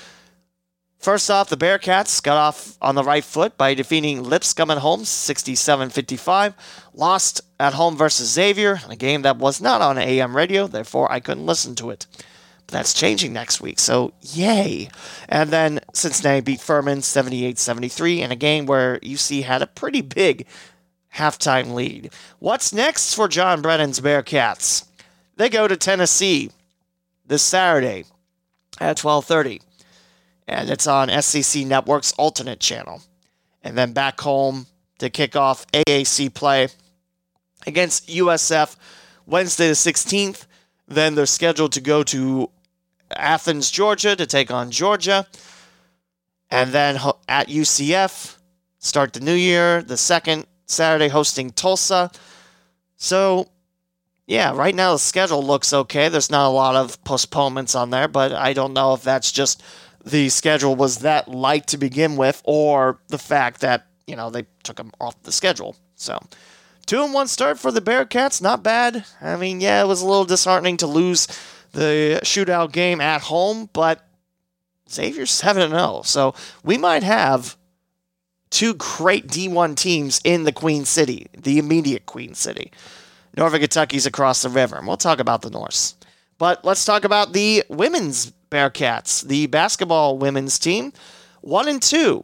First 1.04 1.30
off, 1.30 1.49
the 1.49 1.58
Bearcats 1.58 2.24
got 2.24 2.38
off 2.38 2.78
on 2.82 2.95
the 2.95 3.04
right 3.04 3.26
foot 3.26 3.58
by 3.58 3.74
defeating 3.74 4.24
Lipscomb 4.24 4.72
at 4.72 4.78
home 4.78 5.04
67 5.04 5.89
55. 5.89 6.54
Lost 6.93 7.41
at 7.60 7.74
home 7.74 7.97
versus 7.97 8.32
Xavier, 8.32 8.80
a 8.88 8.95
game 8.95 9.24
that 9.24 9.36
was 9.36 9.60
not 9.60 9.82
on 9.82 9.97
AM 9.97 10.34
radio, 10.34 10.66
therefore 10.66 11.12
I 11.12 11.20
couldn't 11.20 11.45
listen 11.45 11.76
to 11.76 11.89
it. 11.89 12.08
But 12.68 12.72
that's 12.72 12.93
changing 12.93 13.34
next 13.34 13.60
week, 13.60 13.80
so 13.80 14.14
yay. 14.22 14.88
And 15.28 15.49
then 15.49 15.82
Cincinnati 15.93 16.39
beat 16.39 16.62
Furman 16.62 17.01
78 17.01 17.60
73 17.60 18.22
in 18.22 18.32
a 18.32 18.38
game 18.38 18.66
where 18.66 18.99
UC 18.99 19.43
had 19.43 19.62
a 19.62 19.68
pretty 19.68 19.99
big 19.99 20.47
halftime 21.16 21.74
lead. 21.74 22.14
What's 22.39 22.72
next 22.72 23.14
for 23.14 23.28
John 23.28 23.62
Brannen's 23.62 23.99
Bearcats? 23.99 24.86
They 25.36 25.49
go 25.49 25.68
to 25.68 25.76
Tennessee 25.76 26.51
this 27.28 27.43
Saturday 27.43 28.06
at 28.80 29.04
1230 29.04 29.60
and 30.47 30.69
it's 30.69 30.87
on 30.87 31.09
SEC 31.21 31.65
Network's 31.65 32.13
alternate 32.13 32.59
channel. 32.59 33.01
And 33.63 33.77
then 33.77 33.93
back 33.93 34.19
home 34.19 34.67
to 34.99 35.09
kick 35.09 35.35
off 35.35 35.69
AAC 35.71 36.33
play 36.33 36.67
against 37.65 38.09
USF 38.09 38.75
Wednesday 39.25 39.67
the 39.67 39.73
16th. 39.73 40.45
Then 40.87 41.15
they're 41.15 41.25
scheduled 41.25 41.71
to 41.73 41.81
go 41.81 42.03
to 42.03 42.49
Athens, 43.15 43.71
Georgia 43.71 44.15
to 44.15 44.25
take 44.25 44.51
on 44.51 44.71
Georgia. 44.71 45.27
And 46.49 46.71
then 46.71 46.95
at 47.27 47.47
UCF, 47.47 48.37
start 48.79 49.13
the 49.13 49.19
new 49.21 49.33
year, 49.33 49.81
the 49.81 49.97
second 49.97 50.45
Saturday 50.65 51.07
hosting 51.07 51.51
Tulsa. 51.51 52.11
So, 52.97 53.49
yeah, 54.27 54.55
right 54.55 54.75
now 54.75 54.93
the 54.93 54.99
schedule 54.99 55.43
looks 55.43 55.73
okay. 55.73 56.09
There's 56.09 56.29
not 56.29 56.47
a 56.47 56.49
lot 56.49 56.75
of 56.75 57.03
postponements 57.03 57.75
on 57.75 57.89
there, 57.89 58.07
but 58.07 58.33
I 58.33 58.53
don't 58.53 58.73
know 58.73 58.93
if 58.93 59.03
that's 59.03 59.31
just 59.31 59.63
the 60.04 60.30
schedule 60.30 60.76
was 60.76 60.99
that 60.99 61.28
light 61.28 61.68
to 61.68 61.78
begin 61.78 62.16
with, 62.16 62.41
or 62.45 62.99
the 63.08 63.18
fact 63.18 63.62
that 63.62 63.88
you 64.08 64.16
know 64.16 64.30
they 64.30 64.45
took 64.64 64.78
them 64.78 64.91
off 64.99 65.22
the 65.24 65.32
schedule. 65.32 65.76
So 65.95 66.20
two 66.86 67.04
and 67.04 67.14
one 67.14 67.28
start 67.28 67.60
for 67.60 67.72
the 67.72 67.82
Bearcats, 67.82 68.41
not 68.41 68.64
bad. 68.64 69.06
I 69.22 69.36
mean, 69.36 69.62
yeah, 69.62 69.82
it 69.82 69.88
was 69.88 70.01
a 70.01 70.08
little 70.08 70.26
disheartening 70.26 70.78
to 70.78 70.88
lose 70.88 71.28
the 71.72 72.20
shootout 72.24 72.72
game 72.72 73.01
at 73.01 73.22
home, 73.22 73.70
but 73.74 74.06
Xavier's 74.89 75.32
seven 75.32 75.64
and 75.64 75.72
zero, 75.72 75.99
oh. 75.99 76.01
so 76.04 76.36
we 76.64 76.78
might 76.78 77.04
have 77.04 77.58
two 78.49 78.76
great 78.76 79.28
D1 79.28 79.76
teams 79.76 80.22
in 80.24 80.43
the 80.43 80.51
Queen 80.51 80.86
City, 80.86 81.28
the 81.36 81.58
immediate 81.58 82.06
Queen 82.06 82.36
City. 82.36 82.72
Northern 83.36 83.62
Kentucky's 83.62 84.06
across 84.06 84.43
the 84.43 84.49
river, 84.49 84.78
and 84.78 84.86
we'll 84.86 84.95
talk 84.95 85.20
about 85.20 85.41
the 85.41 85.49
Norse. 85.49 85.95
But 86.38 86.65
let's 86.65 86.86
talk 86.86 87.03
about 87.03 87.34
the 87.34 87.63
women's 87.69 88.31
Bearcats, 88.49 89.25
the 89.25 89.47
basketball 89.47 90.17
women's 90.17 90.59
team, 90.59 90.93
one 91.41 91.67
and 91.67 91.81
two. 91.81 92.23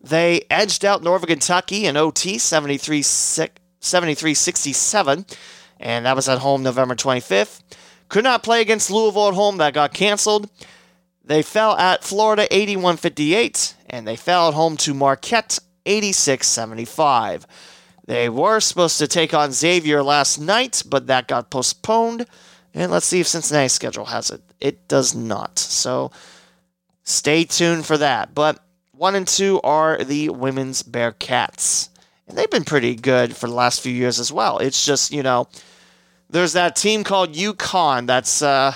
They 0.00 0.42
edged 0.50 0.84
out 0.84 1.02
Northern 1.02 1.28
Kentucky 1.28 1.86
in 1.86 1.96
OT 1.96 2.38
73 2.38 3.02
67, 3.02 5.26
and 5.80 6.06
that 6.06 6.16
was 6.16 6.28
at 6.28 6.38
home 6.38 6.62
November 6.62 6.94
25th. 6.94 7.62
Could 8.08 8.24
not 8.24 8.42
play 8.42 8.60
against 8.60 8.90
Louisville 8.90 9.28
at 9.28 9.34
home, 9.34 9.56
that 9.58 9.74
got 9.74 9.94
canceled. 9.94 10.50
They 11.24 11.42
fell 11.42 11.76
at 11.76 12.04
Florida 12.04 12.46
81 12.50 12.96
58, 12.96 13.76
and 13.88 14.06
they 14.06 14.16
fell 14.16 14.48
at 14.48 14.54
home 14.54 14.76
to 14.78 14.92
Marquette 14.92 15.58
86 15.86 16.46
75. 16.46 17.46
They 18.04 18.28
were 18.28 18.60
supposed 18.60 18.98
to 18.98 19.06
take 19.06 19.32
on 19.32 19.52
Xavier 19.52 20.02
last 20.02 20.38
night, 20.38 20.82
but 20.86 21.06
that 21.06 21.28
got 21.28 21.50
postponed. 21.50 22.26
And 22.74 22.90
let's 22.90 23.06
see 23.06 23.20
if 23.20 23.26
Cincinnati's 23.28 23.72
schedule 23.72 24.06
has 24.06 24.30
it. 24.30 24.40
It 24.60 24.88
does 24.88 25.14
not. 25.14 25.58
So 25.58 26.10
stay 27.02 27.44
tuned 27.44 27.86
for 27.86 27.98
that. 27.98 28.34
But 28.34 28.64
one 28.92 29.14
and 29.14 29.28
two 29.28 29.60
are 29.62 30.02
the 30.02 30.30
women's 30.30 30.82
Bearcats. 30.82 31.90
And 32.26 32.38
they've 32.38 32.50
been 32.50 32.64
pretty 32.64 32.94
good 32.94 33.36
for 33.36 33.46
the 33.46 33.54
last 33.54 33.80
few 33.80 33.92
years 33.92 34.18
as 34.18 34.32
well. 34.32 34.58
It's 34.58 34.86
just, 34.86 35.12
you 35.12 35.22
know, 35.22 35.48
there's 36.30 36.54
that 36.54 36.76
team 36.76 37.04
called 37.04 37.34
UConn 37.34 38.06
that's 38.06 38.40
uh 38.40 38.74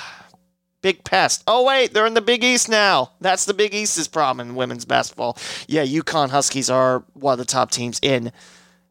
big 0.83 1.03
pest. 1.05 1.43
Oh 1.47 1.65
wait, 1.65 1.93
they're 1.93 2.07
in 2.07 2.15
the 2.15 2.21
Big 2.21 2.45
East 2.45 2.69
now. 2.69 3.13
That's 3.21 3.45
the 3.45 3.55
Big 3.55 3.75
East's 3.75 4.07
problem 4.07 4.47
in 4.47 4.55
women's 4.55 4.85
basketball. 4.85 5.39
Yeah, 5.67 5.85
UConn 5.85 6.31
Huskies 6.31 6.71
are 6.71 7.03
one 7.15 7.33
of 7.33 7.39
the 7.39 7.45
top 7.45 7.71
teams 7.71 7.99
in 8.03 8.31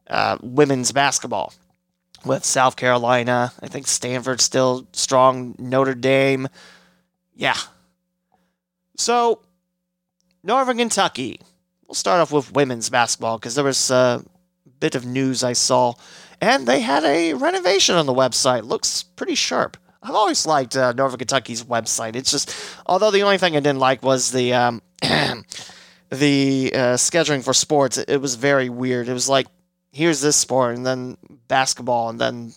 uh, 0.10 0.38
women's 0.42 0.92
basketball 0.92 1.54
with 2.26 2.44
South 2.44 2.76
Carolina. 2.76 3.54
I 3.62 3.68
think 3.68 3.88
Stanford's 3.88 4.44
still 4.44 4.88
strong. 4.94 5.56
Notre 5.58 5.96
Dame. 5.96 6.48
Yeah. 7.36 7.58
So, 8.98 9.42
Northern 10.44 10.78
Kentucky. 10.78 11.40
We'll 11.88 11.96
start 11.96 12.20
off 12.20 12.32
with 12.32 12.54
women's 12.54 12.90
basketball 12.90 13.38
because 13.38 13.56
there 13.56 13.64
was 13.64 13.92
a 13.92 14.24
bit 14.80 14.96
of 14.96 15.06
news 15.06 15.44
I 15.44 15.54
saw. 15.54 15.94
And 16.42 16.68
they 16.68 16.82
had 16.82 17.04
a 17.04 17.34
renovation 17.34 17.96
on 17.96 18.06
the 18.06 18.14
website. 18.14 18.64
Looks 18.64 19.04
pretty 19.04 19.36
sharp. 19.36 19.78
I've 20.02 20.16
always 20.16 20.46
liked 20.46 20.76
uh, 20.76 20.94
Northern 20.94 21.18
Kentucky's 21.18 21.64
website. 21.64 22.16
It's 22.16 22.30
just, 22.30 22.54
although 22.86 23.12
the 23.12 23.24
only 23.24 23.38
thing 23.38 23.56
I 23.56 23.60
didn't 23.60 23.80
like 23.80 24.04
was 24.04 24.32
the 24.32 24.54
um, 24.54 24.82
the 25.02 26.72
uh, 26.74 26.78
scheduling 26.96 27.44
for 27.44 27.54
sports. 27.54 27.98
It, 27.98 28.10
it 28.10 28.22
was 28.22 28.36
very 28.36 28.70
weird. 28.70 29.10
It 29.10 29.14
was 29.14 29.28
like 29.28 29.48
here's 29.96 30.20
this 30.20 30.36
sport 30.36 30.76
and 30.76 30.86
then 30.86 31.18
basketball 31.48 32.10
and 32.10 32.20
then 32.20 32.52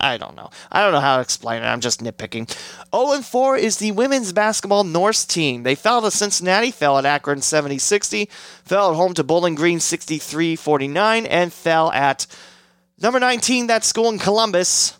I 0.00 0.18
don't 0.18 0.36
know. 0.36 0.50
I 0.70 0.82
don't 0.82 0.92
know 0.92 1.00
how 1.00 1.16
to 1.16 1.22
explain 1.22 1.62
it. 1.62 1.66
I'm 1.66 1.80
just 1.80 2.00
nitpicking. 2.00 2.50
0 2.94 3.22
4 3.22 3.56
is 3.56 3.76
the 3.76 3.92
women's 3.92 4.32
basketball 4.32 4.82
Norse 4.82 5.24
team. 5.24 5.62
They 5.62 5.76
fell 5.76 6.02
to 6.02 6.10
Cincinnati, 6.10 6.72
fell 6.72 6.98
at 6.98 7.06
Akron 7.06 7.40
70 7.40 7.78
60, 7.78 8.28
fell 8.64 8.90
at 8.90 8.96
home 8.96 9.14
to 9.14 9.24
Bowling 9.24 9.54
Green 9.54 9.78
63 9.78 10.56
49, 10.56 11.26
and 11.26 11.52
fell 11.52 11.92
at 11.92 12.26
number 13.00 13.20
19, 13.20 13.68
that 13.68 13.84
school 13.84 14.08
in 14.10 14.18
Columbus, 14.18 14.98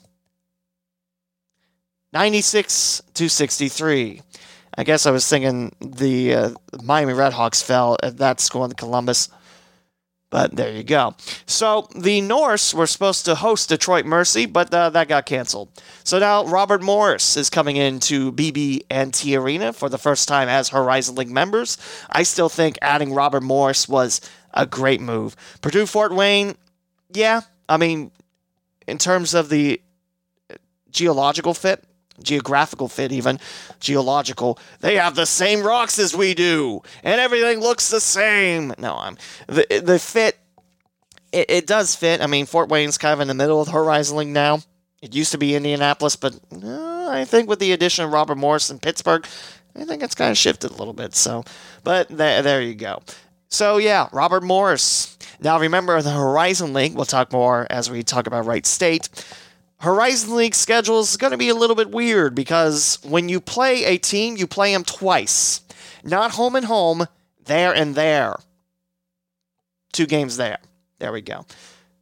96 2.12 3.02
to 3.14 3.28
63. 3.28 4.22
I 4.76 4.84
guess 4.84 5.06
I 5.06 5.10
was 5.10 5.28
thinking 5.28 5.74
the 5.80 6.34
uh, 6.34 6.50
Miami 6.84 7.12
Redhawks 7.12 7.62
fell 7.64 7.96
at 8.00 8.18
that 8.18 8.38
school 8.38 8.64
in 8.64 8.72
Columbus. 8.72 9.28
But 10.30 10.54
there 10.56 10.70
you 10.70 10.82
go. 10.82 11.14
So 11.46 11.88
the 11.96 12.20
Norse 12.20 12.74
were 12.74 12.86
supposed 12.86 13.24
to 13.24 13.34
host 13.34 13.70
Detroit 13.70 14.04
Mercy, 14.04 14.44
but 14.44 14.72
uh, 14.74 14.90
that 14.90 15.08
got 15.08 15.24
canceled. 15.24 15.70
So 16.04 16.18
now 16.18 16.44
Robert 16.44 16.82
Morris 16.82 17.36
is 17.38 17.48
coming 17.48 17.76
into 17.76 18.32
BB&T 18.32 19.36
Arena 19.36 19.72
for 19.72 19.88
the 19.88 19.96
first 19.96 20.28
time 20.28 20.48
as 20.48 20.68
Horizon 20.68 21.14
League 21.14 21.30
members. 21.30 21.78
I 22.10 22.24
still 22.24 22.50
think 22.50 22.76
adding 22.82 23.14
Robert 23.14 23.42
Morris 23.42 23.88
was 23.88 24.20
a 24.52 24.66
great 24.66 25.00
move. 25.00 25.34
Purdue 25.62 25.86
Fort 25.86 26.14
Wayne, 26.14 26.56
yeah, 27.10 27.40
I 27.66 27.78
mean, 27.78 28.10
in 28.86 28.98
terms 28.98 29.32
of 29.32 29.48
the 29.48 29.80
geological 30.90 31.54
fit, 31.54 31.84
geographical 32.22 32.88
fit, 32.88 33.12
even 33.12 33.38
geological. 33.80 34.58
They 34.80 34.96
have 34.96 35.14
the 35.14 35.26
same 35.26 35.62
rocks 35.62 35.98
as 35.98 36.14
we 36.14 36.34
do, 36.34 36.82
and 37.02 37.20
everything 37.20 37.60
looks 37.60 37.90
the 37.90 38.00
same. 38.00 38.74
No, 38.78 38.96
I'm 38.96 39.16
the 39.46 39.82
the 39.84 39.98
fit. 39.98 40.38
It, 41.32 41.50
it 41.50 41.66
does 41.66 41.94
fit. 41.94 42.20
I 42.22 42.26
mean, 42.26 42.46
Fort 42.46 42.68
Wayne's 42.68 42.98
kind 42.98 43.12
of 43.12 43.20
in 43.20 43.28
the 43.28 43.34
middle 43.34 43.60
of 43.60 43.68
Horizon 43.68 44.16
League 44.16 44.28
now. 44.28 44.60
It 45.00 45.14
used 45.14 45.32
to 45.32 45.38
be 45.38 45.54
Indianapolis, 45.54 46.16
but 46.16 46.38
uh, 46.52 47.08
I 47.08 47.24
think 47.24 47.48
with 47.48 47.60
the 47.60 47.72
addition 47.72 48.04
of 48.04 48.12
Robert 48.12 48.36
Morris 48.36 48.70
and 48.70 48.82
Pittsburgh, 48.82 49.24
I 49.76 49.84
think 49.84 50.02
it's 50.02 50.14
kind 50.14 50.30
of 50.30 50.38
shifted 50.38 50.70
a 50.72 50.74
little 50.74 50.94
bit. 50.94 51.14
So, 51.14 51.44
but 51.84 52.08
there, 52.08 52.42
there 52.42 52.62
you 52.62 52.74
go. 52.74 53.02
So 53.48 53.78
yeah, 53.78 54.08
Robert 54.12 54.42
Morris. 54.42 55.16
Now 55.40 55.58
remember 55.60 56.00
the 56.02 56.10
Horizon 56.10 56.72
League. 56.72 56.94
We'll 56.94 57.04
talk 57.04 57.32
more 57.32 57.66
as 57.70 57.90
we 57.90 58.02
talk 58.02 58.26
about 58.26 58.44
Wright 58.44 58.66
State. 58.66 59.08
Horizon 59.80 60.34
League 60.34 60.54
schedule 60.54 61.00
is 61.00 61.16
going 61.16 61.30
to 61.30 61.36
be 61.36 61.48
a 61.48 61.54
little 61.54 61.76
bit 61.76 61.90
weird 61.90 62.34
because 62.34 62.98
when 63.02 63.28
you 63.28 63.40
play 63.40 63.84
a 63.84 63.96
team, 63.96 64.36
you 64.36 64.46
play 64.46 64.72
them 64.72 64.84
twice. 64.84 65.60
Not 66.02 66.32
home 66.32 66.56
and 66.56 66.66
home, 66.66 67.06
there 67.44 67.72
and 67.72 67.94
there. 67.94 68.36
Two 69.92 70.06
games 70.06 70.36
there. 70.36 70.58
There 70.98 71.12
we 71.12 71.22
go. 71.22 71.46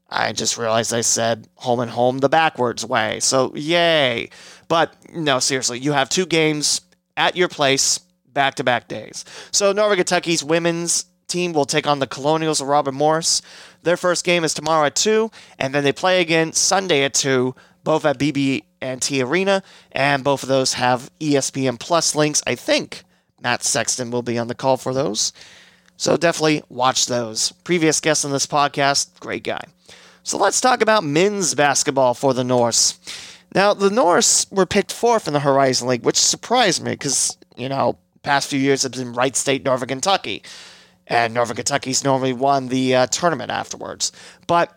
I 0.09 0.33
just 0.33 0.57
realized 0.57 0.95
I 0.95 1.03
said 1.03 1.49
home 1.57 1.81
and 1.81 1.91
home 1.91 2.19
the 2.19 2.29
backwards 2.29 2.85
way. 2.85 3.21
So, 3.21 3.55
yay. 3.55 4.31
But 4.69 4.95
no, 5.15 5.39
seriously, 5.39 5.79
you 5.79 5.93
have 5.93 6.09
two 6.09 6.27
games 6.27 6.81
at 7.17 7.37
your 7.37 7.49
place 7.49 7.99
back 8.33 8.55
to 8.57 8.65
back 8.65 8.89
days. 8.89 9.25
So, 9.51 9.73
Northern 9.73 9.99
Kentucky's 9.99 10.45
women's 10.45 11.07
team 11.27 11.53
will 11.53 11.65
take 11.65 11.87
on 11.87 11.99
the 11.99 12.07
Colonials 12.07 12.61
of 12.61 12.69
Robert 12.69 12.93
Morris. 12.93 13.43
Their 13.87 13.97
first 13.97 14.25
game 14.25 14.43
is 14.43 14.53
tomorrow 14.53 14.87
at 14.87 14.97
2, 14.97 15.31
and 15.61 15.73
then 15.73 15.85
they 15.85 15.93
play 15.93 16.21
again 16.21 16.53
Sunday 16.53 17.05
at 17.05 17.15
2, 17.15 17.55
both 17.85 18.05
at 18.05 18.19
BB&T 18.19 19.23
Arena, 19.23 19.63
and 19.93 20.25
both 20.25 20.43
of 20.43 20.49
those 20.49 20.73
have 20.73 21.09
ESPN 21.21 21.79
Plus 21.79 22.17
links. 22.17 22.43
I 22.49 22.57
think 22.57 23.05
Matt 23.41 23.63
Sexton 23.63 24.11
will 24.11 24.23
be 24.23 24.39
on 24.39 24.49
the 24.49 24.57
call 24.57 24.77
for 24.77 24.93
those. 24.93 25.33
So 25.97 26.17
definitely 26.17 26.65
watch 26.69 27.07
those. 27.07 27.53
Previous 27.63 28.01
guest 28.01 28.25
on 28.25 28.33
this 28.33 28.45
podcast, 28.45 29.21
great 29.21 29.45
guy. 29.45 29.63
So 30.25 30.37
let's 30.37 30.61
talk 30.61 30.83
about 30.83 31.05
men's 31.05 31.55
basketball 31.55 32.15
for 32.15 32.35
the 32.35 32.43
Norse. 32.43 32.99
Now, 33.55 33.73
the 33.73 33.89
Norse 33.89 34.51
were 34.51 34.67
picked 34.67 34.93
fourth 34.93 35.29
in 35.29 35.33
the 35.33 35.39
Horizon 35.39 35.87
League, 35.87 36.03
which 36.03 36.17
surprised 36.17 36.83
me 36.83 36.91
because, 36.91 37.39
you 37.57 37.69
know, 37.69 37.99
past 38.25 38.51
few 38.51 38.59
years 38.59 38.83
have 38.83 38.91
been 38.91 39.13
Wright 39.13 39.37
State, 39.37 39.65
Northern 39.65 39.87
Kentucky 39.87 40.43
and 41.07 41.35
Northern 41.35 41.57
Kentucky's 41.57 42.05
normally 42.05 42.33
won 42.33 42.69
the 42.69 42.95
uh, 42.95 43.07
tournament 43.07 43.51
afterwards. 43.51 44.13
But 44.47 44.77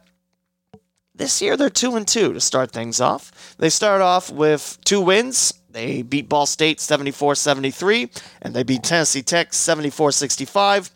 this 1.16 1.42
year 1.42 1.58
they're 1.58 1.70
two 1.70 1.96
and 1.96 2.08
two 2.08 2.34
to 2.34 2.40
start 2.40 2.72
things 2.72 3.02
off. 3.02 3.56
They 3.58 3.70
start 3.70 4.02
off 4.02 4.32
with 4.32 4.78
two 4.86 5.02
wins. 5.02 5.54
They 5.72 6.02
beat 6.02 6.30
Ball 6.30 6.46
State 6.46 6.80
74-73, 6.80 8.22
and 8.42 8.56
they 8.56 8.64
beat 8.64 8.84
Tennessee 8.84 9.22
Tech 9.22 9.52
74-65. 9.52 10.90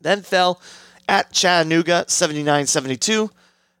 Then 0.00 0.22
fell 0.22 0.60
at 1.08 1.32
Chattanooga 1.32 2.04
79-72. 2.08 3.30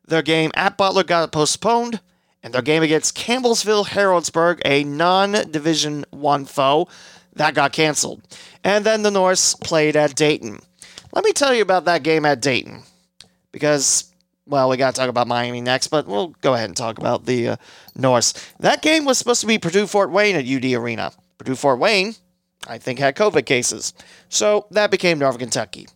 Their 0.06 0.22
game 0.22 0.50
at 0.54 0.76
Butler 0.76 1.02
got 1.02 1.32
postponed, 1.32 2.00
and 2.42 2.54
their 2.54 2.62
game 2.62 2.82
against 2.82 3.16
Campbellsville 3.16 3.88
Harrodsburg, 3.88 4.60
a 4.64 4.84
non-Division 4.84 6.04
One 6.10 6.44
foe, 6.44 6.88
that 7.34 7.54
got 7.54 7.72
canceled. 7.72 8.22
And 8.64 8.84
then 8.84 9.02
the 9.02 9.10
Norse 9.10 9.54
played 9.54 9.96
at 9.96 10.14
Dayton. 10.14 10.60
Let 11.12 11.24
me 11.24 11.32
tell 11.32 11.54
you 11.54 11.62
about 11.62 11.86
that 11.86 12.02
game 12.02 12.24
at 12.24 12.40
Dayton. 12.40 12.82
Because, 13.52 14.12
well, 14.46 14.68
we 14.68 14.76
got 14.76 14.94
to 14.94 15.00
talk 15.00 15.08
about 15.08 15.26
Miami 15.26 15.60
next, 15.60 15.88
but 15.88 16.06
we'll 16.06 16.28
go 16.40 16.54
ahead 16.54 16.68
and 16.68 16.76
talk 16.76 16.98
about 16.98 17.26
the 17.26 17.50
uh, 17.50 17.56
Norse. 17.94 18.34
That 18.60 18.82
game 18.82 19.04
was 19.04 19.18
supposed 19.18 19.40
to 19.40 19.46
be 19.46 19.58
Purdue 19.58 19.86
Fort 19.86 20.10
Wayne 20.10 20.36
at 20.36 20.46
UD 20.46 20.72
Arena. 20.72 21.12
Purdue 21.38 21.54
Fort 21.54 21.78
Wayne, 21.78 22.14
I 22.66 22.78
think, 22.78 22.98
had 22.98 23.16
COVID 23.16 23.46
cases. 23.46 23.94
So 24.28 24.66
that 24.72 24.90
became 24.90 25.18
Northern 25.18 25.40
Kentucky. 25.40 25.88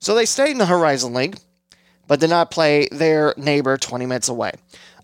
So 0.00 0.14
they 0.14 0.26
stayed 0.26 0.50
in 0.50 0.58
the 0.58 0.66
Horizon 0.66 1.14
League, 1.14 1.38
but 2.06 2.20
did 2.20 2.30
not 2.30 2.50
play 2.50 2.88
their 2.90 3.34
neighbor 3.36 3.76
20 3.76 4.06
minutes 4.06 4.28
away. 4.28 4.52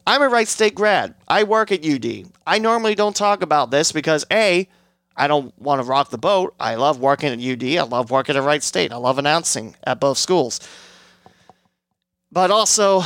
I'm 0.06 0.22
a 0.22 0.28
Wright 0.28 0.46
State 0.46 0.74
grad. 0.74 1.14
I 1.26 1.44
work 1.44 1.72
at 1.72 1.84
UD. 1.84 2.26
I 2.46 2.58
normally 2.58 2.94
don't 2.94 3.16
talk 3.16 3.42
about 3.42 3.70
this 3.70 3.90
because 3.90 4.26
A, 4.30 4.68
I 5.16 5.26
don't 5.26 5.56
want 5.60 5.80
to 5.80 5.86
rock 5.86 6.10
the 6.10 6.18
boat. 6.18 6.54
I 6.58 6.74
love 6.74 6.98
working 6.98 7.30
at 7.30 7.38
UD. 7.38 7.76
I 7.76 7.82
love 7.82 8.10
working 8.10 8.36
at 8.36 8.42
Wright 8.42 8.62
State. 8.62 8.92
I 8.92 8.96
love 8.96 9.18
announcing 9.18 9.76
at 9.84 10.00
both 10.00 10.18
schools. 10.18 10.60
But 12.32 12.50
also, 12.50 13.02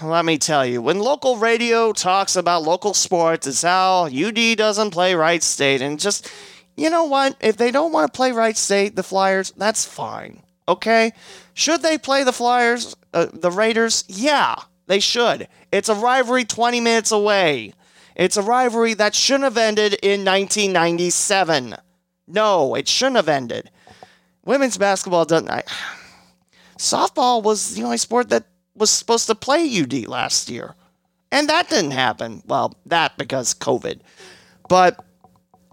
let 0.00 0.24
me 0.24 0.38
tell 0.38 0.64
you, 0.64 0.80
when 0.80 1.00
local 1.00 1.36
radio 1.36 1.92
talks 1.92 2.36
about 2.36 2.62
local 2.62 2.94
sports, 2.94 3.46
it's 3.46 3.62
how 3.62 4.04
UD 4.04 4.56
doesn't 4.56 4.92
play 4.92 5.14
Wright 5.14 5.42
State. 5.42 5.82
And 5.82 5.98
just, 5.98 6.30
you 6.76 6.90
know 6.90 7.04
what? 7.04 7.36
If 7.40 7.56
they 7.56 7.72
don't 7.72 7.92
want 7.92 8.12
to 8.12 8.16
play 8.16 8.30
Wright 8.30 8.56
State, 8.56 8.94
the 8.94 9.02
Flyers, 9.02 9.52
that's 9.56 9.84
fine. 9.84 10.42
Okay? 10.68 11.12
Should 11.54 11.82
they 11.82 11.98
play 11.98 12.22
the 12.22 12.32
Flyers, 12.32 12.94
uh, 13.12 13.26
the 13.32 13.50
Raiders? 13.50 14.04
Yeah, 14.06 14.56
they 14.86 15.00
should. 15.00 15.48
It's 15.72 15.88
a 15.88 15.94
rivalry 15.94 16.44
20 16.44 16.80
minutes 16.80 17.10
away. 17.10 17.72
It's 18.18 18.36
a 18.36 18.42
rivalry 18.42 18.94
that 18.94 19.14
shouldn't 19.14 19.44
have 19.44 19.56
ended 19.56 19.94
in 20.02 20.24
1997. 20.24 21.76
No, 22.26 22.74
it 22.74 22.88
shouldn't 22.88 23.16
have 23.16 23.28
ended. 23.28 23.70
Women's 24.44 24.76
basketball 24.76 25.24
doesn't. 25.24 25.48
I, 25.48 25.62
softball 26.76 27.42
was 27.42 27.74
the 27.74 27.84
only 27.84 27.96
sport 27.96 28.28
that 28.30 28.46
was 28.74 28.90
supposed 28.90 29.28
to 29.28 29.36
play 29.36 29.80
UD 29.80 30.08
last 30.08 30.50
year. 30.50 30.74
And 31.30 31.48
that 31.48 31.68
didn't 31.68 31.92
happen. 31.92 32.42
Well, 32.46 32.74
that 32.86 33.16
because 33.18 33.54
COVID. 33.54 34.00
But 34.68 35.02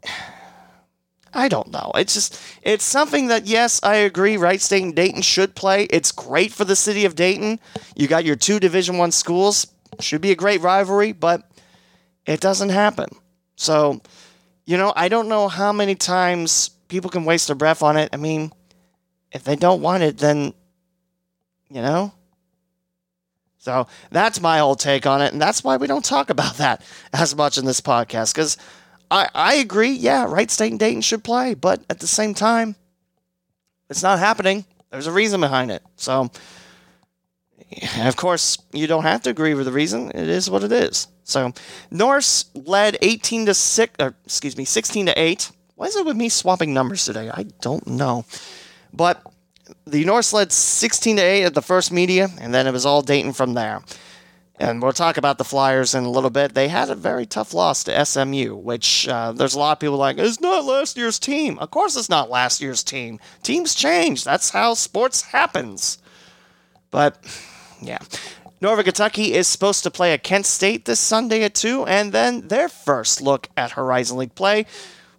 I 1.34 1.50
don't 1.50 1.72
know. 1.72 1.92
It's 1.96 2.14
just 2.14 2.40
it's 2.62 2.86
something 2.86 3.28
that 3.28 3.46
yes, 3.46 3.82
I 3.84 3.96
agree. 3.96 4.38
Wright 4.38 4.62
State 4.62 4.84
and 4.84 4.96
Dayton 4.96 5.22
should 5.22 5.56
play. 5.56 5.84
It's 5.86 6.12
great 6.12 6.54
for 6.54 6.64
the 6.64 6.78
city 6.78 7.06
of 7.06 7.16
Dayton. 7.16 7.60
You 7.96 8.08
got 8.08 8.24
your 8.24 8.38
two 8.38 8.60
Division 8.60 8.98
One 8.98 9.12
schools. 9.12 9.68
Should 10.00 10.22
be 10.22 10.32
a 10.32 10.36
great 10.36 10.62
rivalry, 10.62 11.12
but 11.12 11.50
it 12.26 12.40
doesn't 12.40 12.70
happen. 12.70 13.10
So, 13.56 14.02
you 14.66 14.78
know, 14.78 14.94
I 14.96 15.10
don't 15.10 15.30
know 15.30 15.48
how 15.48 15.72
many 15.72 15.96
times 15.96 16.70
people 16.88 17.10
can 17.10 17.26
waste 17.26 17.48
their 17.48 17.56
breath 17.56 17.84
on 17.84 17.98
it. 17.98 18.10
I 18.14 18.18
mean, 18.18 18.52
if 19.32 19.44
they 19.44 19.56
don't 19.56 19.82
want 19.82 20.04
it, 20.04 20.18
then, 20.18 20.54
you 21.70 21.82
know? 21.82 22.14
So 23.60 23.88
that's 24.12 24.40
my 24.40 24.60
whole 24.60 24.76
take 24.76 25.08
on 25.08 25.22
it. 25.22 25.34
And 25.34 25.42
that's 25.42 25.64
why 25.64 25.78
we 25.78 25.88
don't 25.88 26.06
talk 26.06 26.30
about 26.30 26.58
that 26.58 26.84
as 27.14 27.36
much 27.36 27.58
in 27.58 27.66
this 27.66 27.82
podcast. 27.82 28.34
Because 28.34 28.58
I, 29.10 29.30
I 29.34 29.56
agree, 29.56 29.92
yeah, 29.92 30.26
Wright 30.26 30.50
State 30.50 30.72
and 30.72 30.80
Dayton 30.80 31.02
should 31.02 31.24
play. 31.24 31.54
But 31.54 31.84
at 31.90 32.00
the 32.00 32.08
same 32.08 32.34
time, 32.34 32.76
it's 33.90 34.04
not 34.04 34.20
happening. 34.20 34.66
There's 34.92 35.08
a 35.08 35.12
reason 35.12 35.42
behind 35.42 35.72
it. 35.72 35.84
So, 35.96 36.32
of 38.00 38.16
course, 38.16 38.58
you 38.74 38.88
don't 38.88 39.04
have 39.04 39.24
to 39.24 39.30
agree 39.30 39.54
with 39.54 39.66
the 39.66 39.72
reason. 39.72 40.12
It 40.12 40.28
is 40.28 40.50
what 40.50 40.64
it 40.64 40.72
is. 40.72 41.08
So 41.24 41.54
Norse 41.92 42.46
led 42.54 42.98
18 43.02 43.48
to 43.48 43.54
6 43.54 43.94
or 44.00 44.16
excuse 44.26 44.58
me, 44.58 44.66
16 44.66 45.08
to 45.08 45.20
8. 45.20 45.52
Why 45.76 45.88
is 45.88 45.96
it 45.96 46.06
with 46.06 46.16
me 46.16 46.30
swapping 46.30 46.74
numbers 46.74 47.06
today? 47.06 47.30
I 47.30 47.44
don't 47.62 47.86
know. 47.88 48.26
But 48.94 49.22
the 49.86 50.06
Norse 50.06 50.32
led 50.32 50.52
16 50.52 51.18
to 51.18 51.22
8 51.22 51.44
at 51.46 51.54
the 51.54 51.62
first 51.62 51.92
media 51.92 52.30
and 52.40 52.54
then 52.54 52.68
it 52.68 52.72
was 52.72 52.86
all 52.86 53.02
Dayton 53.02 53.34
from 53.34 53.54
there. 53.56 53.82
And 54.58 54.82
we'll 54.82 54.94
talk 54.94 55.18
about 55.18 55.38
the 55.38 55.44
Flyers 55.44 55.96
in 55.96 56.06
a 56.06 56.10
little 56.10 56.30
bit. 56.30 56.54
They 56.54 56.70
had 56.70 56.90
a 56.90 56.96
very 56.96 57.26
tough 57.26 57.54
loss 57.54 57.84
to 57.86 58.06
SMU, 58.06 58.56
which 58.56 59.06
uh, 59.08 59.34
there's 59.34 59.54
a 59.54 59.60
lot 59.60 59.74
of 59.74 59.80
people 59.80 59.98
like, 59.98 60.18
it's 60.18 60.40
not 60.40 60.64
last 60.64 60.96
year's 60.96 61.20
team. 61.20 61.60
Of 61.60 61.72
course, 61.72 61.98
it's 61.98 62.10
not 62.10 62.30
last 62.30 62.62
year's 62.62 62.82
team. 62.82 63.20
Teams 63.44 63.76
change. 63.76 64.24
That's 64.24 64.52
how 64.52 64.74
sports 64.76 65.24
happens. 65.24 65.98
But, 66.90 67.18
yeah. 67.86 68.00
Northern 68.62 68.86
Kentucky 68.86 69.34
is 69.34 69.48
supposed 69.48 69.84
to 69.84 69.92
play 69.92 70.14
at 70.14 70.24
Kent 70.24 70.46
State 70.46 70.86
this 70.86 71.00
Sunday 71.00 71.44
at 71.44 71.54
2, 71.54 71.86
and 71.86 72.12
then 72.12 72.48
their 72.48 72.70
first 72.70 73.22
look 73.22 73.50
at 73.58 73.72
Horizon 73.72 74.18
League 74.18 74.36
play 74.36 74.66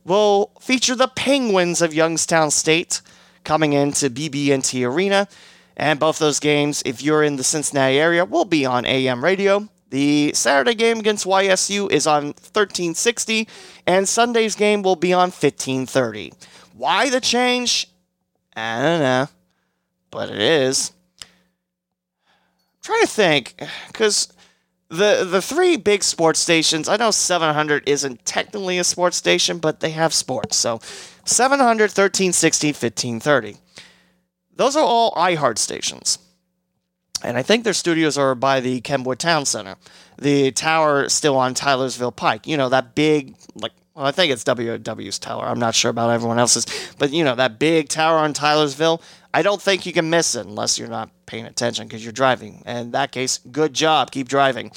will 0.04 0.52
feature 0.60 0.94
the 0.94 1.08
Penguins 1.08 1.82
of 1.82 1.92
Youngstown 1.92 2.50
State 2.50 3.02
coming 3.44 3.72
into 3.72 4.08
BB&T 4.08 4.84
Arena. 4.84 5.28
And 5.76 6.00
both 6.00 6.18
those 6.18 6.40
games, 6.40 6.82
if 6.86 7.02
you're 7.02 7.22
in 7.22 7.36
the 7.36 7.44
Cincinnati 7.44 7.98
area, 7.98 8.24
will 8.24 8.46
be 8.46 8.64
on 8.64 8.86
AM 8.86 9.22
radio. 9.22 9.68
The 9.90 10.32
Saturday 10.34 10.74
game 10.74 10.98
against 10.98 11.26
YSU 11.26 11.90
is 11.92 12.06
on 12.06 12.24
1360, 12.24 13.46
and 13.86 14.08
Sunday's 14.08 14.56
game 14.56 14.82
will 14.82 14.96
be 14.96 15.12
on 15.12 15.28
1530. 15.28 16.32
Why 16.74 17.10
the 17.10 17.20
change? 17.20 17.88
I 18.56 18.82
don't 18.82 19.00
know, 19.00 19.28
but 20.10 20.30
it 20.30 20.40
is. 20.40 20.92
Trying 22.86 23.00
to 23.00 23.08
think, 23.08 23.54
because 23.88 24.32
the 24.90 25.26
the 25.28 25.42
three 25.42 25.76
big 25.76 26.04
sports 26.04 26.38
stations. 26.38 26.88
I 26.88 26.96
know 26.96 27.10
700 27.10 27.82
isn't 27.88 28.24
technically 28.24 28.78
a 28.78 28.84
sports 28.84 29.16
station, 29.16 29.58
but 29.58 29.80
they 29.80 29.90
have 29.90 30.14
sports. 30.14 30.56
So 30.56 30.78
700, 31.24 31.90
1360, 31.90 32.68
1530. 32.68 33.56
Those 34.54 34.76
are 34.76 34.84
all 34.84 35.10
iHeart 35.14 35.58
stations. 35.58 36.20
And 37.24 37.36
I 37.36 37.42
think 37.42 37.64
their 37.64 37.72
studios 37.72 38.16
are 38.16 38.36
by 38.36 38.60
the 38.60 38.80
Kenwood 38.82 39.18
Town 39.18 39.46
Center. 39.46 39.74
The 40.16 40.52
tower 40.52 41.08
still 41.08 41.36
on 41.36 41.54
Tylersville 41.54 42.14
Pike. 42.14 42.46
You 42.46 42.56
know, 42.56 42.68
that 42.68 42.94
big, 42.94 43.34
like, 43.56 43.72
well, 43.96 44.06
I 44.06 44.12
think 44.12 44.32
it's 44.32 44.44
WW's 44.44 45.18
tower. 45.18 45.44
I'm 45.44 45.58
not 45.58 45.74
sure 45.74 45.90
about 45.90 46.10
everyone 46.10 46.38
else's. 46.38 46.66
But, 47.00 47.10
you 47.10 47.24
know, 47.24 47.34
that 47.34 47.58
big 47.58 47.88
tower 47.88 48.18
on 48.18 48.32
Tylersville, 48.32 49.02
I 49.36 49.42
don't 49.42 49.60
think 49.60 49.84
you 49.84 49.92
can 49.92 50.08
miss 50.08 50.34
it 50.34 50.46
unless 50.46 50.78
you're 50.78 50.88
not 50.88 51.10
paying 51.26 51.44
attention 51.44 51.86
because 51.86 52.02
you're 52.02 52.10
driving. 52.10 52.62
And 52.64 52.78
in 52.78 52.90
that 52.92 53.12
case, 53.12 53.36
good 53.52 53.74
job. 53.74 54.10
Keep 54.10 54.28
driving. 54.28 54.72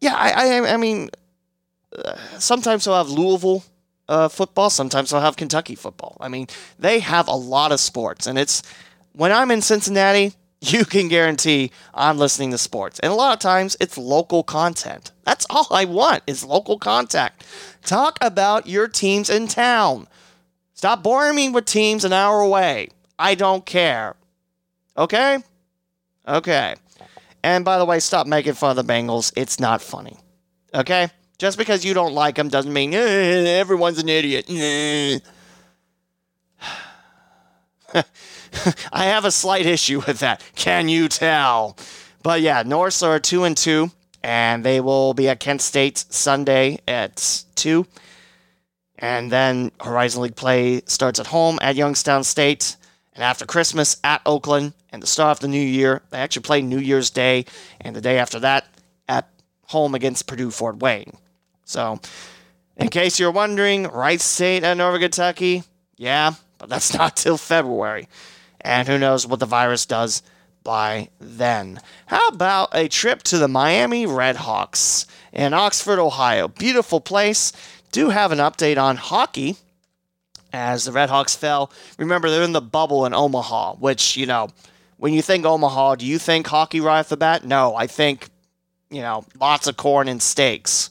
Yeah, 0.00 0.14
I, 0.14 0.30
I, 0.30 0.72
I 0.72 0.76
mean, 0.78 1.10
uh, 1.94 2.16
sometimes 2.38 2.86
they'll 2.86 2.96
have 2.96 3.10
Louisville 3.10 3.64
uh, 4.08 4.28
football. 4.28 4.70
Sometimes 4.70 5.10
they'll 5.10 5.20
have 5.20 5.36
Kentucky 5.36 5.74
football. 5.74 6.16
I 6.22 6.28
mean, 6.28 6.46
they 6.78 7.00
have 7.00 7.28
a 7.28 7.34
lot 7.34 7.70
of 7.70 7.80
sports, 7.80 8.26
and 8.26 8.38
it's 8.38 8.62
when 9.12 9.30
I'm 9.30 9.50
in 9.50 9.60
Cincinnati, 9.60 10.32
you 10.62 10.86
can 10.86 11.08
guarantee 11.08 11.70
I'm 11.92 12.16
listening 12.16 12.52
to 12.52 12.58
sports. 12.58 12.98
And 13.00 13.12
a 13.12 13.14
lot 13.14 13.34
of 13.34 13.40
times 13.40 13.76
it's 13.78 13.98
local 13.98 14.42
content. 14.42 15.12
That's 15.24 15.46
all 15.50 15.66
I 15.70 15.84
want 15.84 16.22
is 16.26 16.46
local 16.46 16.78
contact. 16.78 17.44
Talk 17.84 18.16
about 18.22 18.66
your 18.66 18.88
teams 18.88 19.28
in 19.28 19.48
town. 19.48 20.08
Stop 20.78 21.02
boring 21.02 21.34
me 21.34 21.48
with 21.48 21.64
teams 21.64 22.04
an 22.04 22.12
hour 22.12 22.38
away. 22.40 22.86
I 23.18 23.34
don't 23.34 23.66
care. 23.66 24.14
Okay? 24.96 25.38
Okay. 26.28 26.76
And 27.42 27.64
by 27.64 27.78
the 27.78 27.84
way, 27.84 27.98
stop 27.98 28.28
making 28.28 28.52
fun 28.52 28.78
of 28.78 28.86
the 28.86 28.92
Bengals. 28.92 29.32
It's 29.34 29.58
not 29.58 29.82
funny. 29.82 30.16
Okay? 30.72 31.08
Just 31.36 31.58
because 31.58 31.84
you 31.84 31.94
don't 31.94 32.14
like 32.14 32.36
them 32.36 32.48
doesn't 32.48 32.72
mean 32.72 32.94
eh, 32.94 33.58
everyone's 33.58 33.98
an 33.98 34.08
idiot. 34.08 34.48
I 38.92 39.04
have 39.06 39.24
a 39.24 39.32
slight 39.32 39.66
issue 39.66 40.00
with 40.06 40.20
that. 40.20 40.44
Can 40.54 40.88
you 40.88 41.08
tell? 41.08 41.76
But 42.22 42.40
yeah, 42.40 42.62
Norse 42.64 43.02
are 43.02 43.18
two 43.18 43.42
and 43.42 43.56
two, 43.56 43.90
and 44.22 44.64
they 44.64 44.80
will 44.80 45.12
be 45.12 45.28
at 45.28 45.40
Kent 45.40 45.60
State 45.60 45.98
Sunday 46.08 46.78
at 46.86 47.42
two. 47.56 47.84
And 48.98 49.30
then 49.30 49.70
Horizon 49.80 50.22
League 50.22 50.36
play 50.36 50.82
starts 50.86 51.20
at 51.20 51.28
home 51.28 51.58
at 51.62 51.76
Youngstown 51.76 52.24
State, 52.24 52.76
and 53.14 53.22
after 53.22 53.46
Christmas 53.46 53.96
at 54.02 54.20
Oakland, 54.26 54.74
and 54.90 55.02
the 55.02 55.06
start 55.06 55.36
of 55.36 55.40
the 55.40 55.48
new 55.48 55.60
year, 55.60 56.02
they 56.10 56.18
actually 56.18 56.42
play 56.42 56.62
New 56.62 56.78
Year's 56.78 57.10
Day, 57.10 57.44
and 57.80 57.94
the 57.94 58.00
day 58.00 58.18
after 58.18 58.40
that 58.40 58.66
at 59.08 59.28
home 59.66 59.94
against 59.94 60.26
Purdue 60.26 60.50
Fort 60.50 60.78
Wayne. 60.78 61.12
So, 61.64 62.00
in 62.76 62.88
case 62.88 63.20
you're 63.20 63.30
wondering, 63.30 63.84
Wright 63.84 64.20
State 64.20 64.64
and 64.64 64.78
Northern 64.78 65.00
Kentucky, 65.00 65.62
yeah, 65.96 66.34
but 66.58 66.68
that's 66.68 66.94
not 66.98 67.16
till 67.16 67.36
February. 67.36 68.08
And 68.60 68.88
who 68.88 68.98
knows 68.98 69.26
what 69.26 69.40
the 69.40 69.46
virus 69.46 69.86
does 69.86 70.22
by 70.64 71.08
then. 71.20 71.80
How 72.06 72.28
about 72.28 72.70
a 72.72 72.88
trip 72.88 73.22
to 73.24 73.38
the 73.38 73.48
Miami 73.48 74.06
Redhawks 74.06 75.06
in 75.32 75.54
Oxford, 75.54 75.98
Ohio? 75.98 76.48
Beautiful 76.48 77.00
place. 77.00 77.52
Do 77.92 78.10
have 78.10 78.32
an 78.32 78.38
update 78.38 78.80
on 78.80 78.96
hockey 78.96 79.56
as 80.52 80.84
the 80.84 80.92
Redhawks 80.92 81.36
fell. 81.36 81.70
Remember, 81.98 82.30
they're 82.30 82.42
in 82.42 82.52
the 82.52 82.60
bubble 82.60 83.06
in 83.06 83.14
Omaha, 83.14 83.74
which, 83.74 84.16
you 84.16 84.26
know, 84.26 84.48
when 84.96 85.12
you 85.12 85.22
think 85.22 85.44
Omaha, 85.44 85.96
do 85.96 86.06
you 86.06 86.18
think 86.18 86.46
hockey 86.46 86.80
right 86.80 87.00
off 87.00 87.08
the 87.08 87.16
bat? 87.16 87.44
No, 87.44 87.74
I 87.76 87.86
think, 87.86 88.28
you 88.90 89.00
know, 89.00 89.24
lots 89.40 89.66
of 89.66 89.76
corn 89.76 90.08
and 90.08 90.22
steaks 90.22 90.90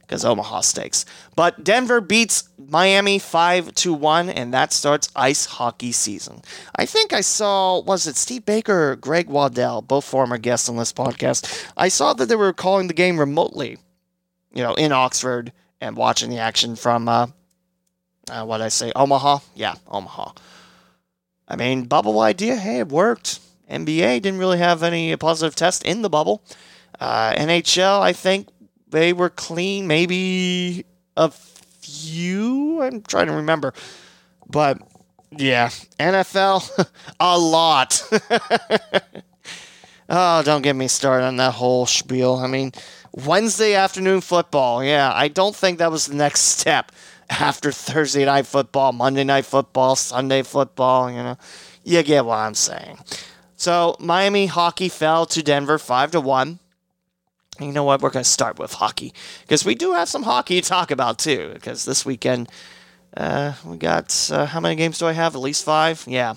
because 0.00 0.24
Omaha 0.24 0.60
Steaks. 0.60 1.04
But 1.34 1.64
Denver 1.64 2.00
beats 2.00 2.48
Miami 2.58 3.18
5 3.18 3.74
to 3.74 3.92
1, 3.92 4.30
and 4.30 4.54
that 4.54 4.72
starts 4.72 5.10
ice 5.16 5.46
hockey 5.46 5.90
season. 5.90 6.42
I 6.76 6.86
think 6.86 7.12
I 7.12 7.22
saw, 7.22 7.80
was 7.80 8.06
it 8.06 8.16
Steve 8.16 8.46
Baker 8.46 8.92
or 8.92 8.96
Greg 8.96 9.28
Waddell, 9.28 9.82
both 9.82 10.04
former 10.04 10.38
guests 10.38 10.68
on 10.68 10.76
this 10.76 10.92
podcast? 10.92 11.70
I 11.76 11.88
saw 11.88 12.12
that 12.14 12.26
they 12.26 12.36
were 12.36 12.52
calling 12.52 12.86
the 12.86 12.94
game 12.94 13.18
remotely, 13.18 13.78
you 14.54 14.62
know, 14.62 14.74
in 14.74 14.92
Oxford 14.92 15.52
and 15.80 15.96
watching 15.96 16.30
the 16.30 16.38
action 16.38 16.76
from, 16.76 17.08
uh, 17.08 17.26
uh, 18.30 18.44
what 18.44 18.60
I 18.60 18.68
say, 18.68 18.92
Omaha? 18.94 19.38
Yeah, 19.54 19.74
Omaha. 19.88 20.32
I 21.48 21.56
mean, 21.56 21.84
bubble 21.84 22.20
idea, 22.20 22.56
hey, 22.56 22.80
it 22.80 22.88
worked. 22.88 23.40
NBA 23.70 24.22
didn't 24.22 24.38
really 24.38 24.58
have 24.58 24.82
any 24.82 25.14
positive 25.16 25.54
test 25.54 25.84
in 25.84 26.02
the 26.02 26.10
bubble. 26.10 26.42
Uh, 26.98 27.32
NHL, 27.34 28.00
I 28.00 28.12
think, 28.12 28.48
they 28.88 29.12
were 29.12 29.30
clean, 29.30 29.86
maybe 29.86 30.84
a 31.16 31.30
few. 31.30 32.82
I'm 32.82 33.02
trying 33.02 33.26
to 33.26 33.34
remember. 33.34 33.74
But 34.48 34.78
yeah, 35.30 35.68
NFL, 35.98 36.86
a 37.20 37.38
lot. 37.38 38.02
oh, 40.08 40.42
don't 40.42 40.62
get 40.62 40.76
me 40.76 40.88
started 40.88 41.26
on 41.26 41.36
that 41.36 41.54
whole 41.54 41.86
spiel. 41.86 42.36
I 42.36 42.46
mean, 42.46 42.72
Wednesday 43.24 43.74
afternoon 43.74 44.20
football. 44.20 44.84
Yeah, 44.84 45.12
I 45.12 45.28
don't 45.28 45.56
think 45.56 45.78
that 45.78 45.90
was 45.90 46.06
the 46.06 46.14
next 46.14 46.40
step 46.58 46.92
after 47.28 47.72
Thursday 47.72 48.24
night 48.24 48.46
football, 48.46 48.92
Monday 48.92 49.24
night 49.24 49.46
football, 49.46 49.96
Sunday 49.96 50.42
football. 50.42 51.10
You 51.10 51.22
know, 51.22 51.38
you 51.82 52.02
get 52.02 52.24
what 52.24 52.36
I'm 52.36 52.54
saying. 52.54 52.98
So 53.56 53.96
Miami 53.98 54.46
hockey 54.46 54.88
fell 54.88 55.26
to 55.26 55.42
Denver 55.42 55.78
five 55.78 56.12
to 56.12 56.20
one 56.20 56.60
you 57.60 57.72
know 57.72 57.84
what? 57.84 58.02
We're 58.02 58.10
going 58.10 58.24
to 58.24 58.28
start 58.30 58.58
with 58.58 58.74
hockey 58.74 59.12
because 59.42 59.64
we 59.64 59.74
do 59.74 59.92
have 59.92 60.08
some 60.08 60.22
hockey 60.22 60.60
to 60.60 60.68
talk 60.68 60.90
about 60.90 61.18
too. 61.18 61.50
Because 61.54 61.84
this 61.84 62.04
weekend, 62.04 62.50
uh, 63.16 63.54
we 63.64 63.76
got 63.76 64.30
uh, 64.32 64.46
how 64.46 64.60
many 64.60 64.76
games 64.76 64.98
do 64.98 65.06
I 65.06 65.12
have? 65.12 65.34
At 65.34 65.40
least 65.40 65.64
five. 65.64 66.04
Yeah. 66.06 66.34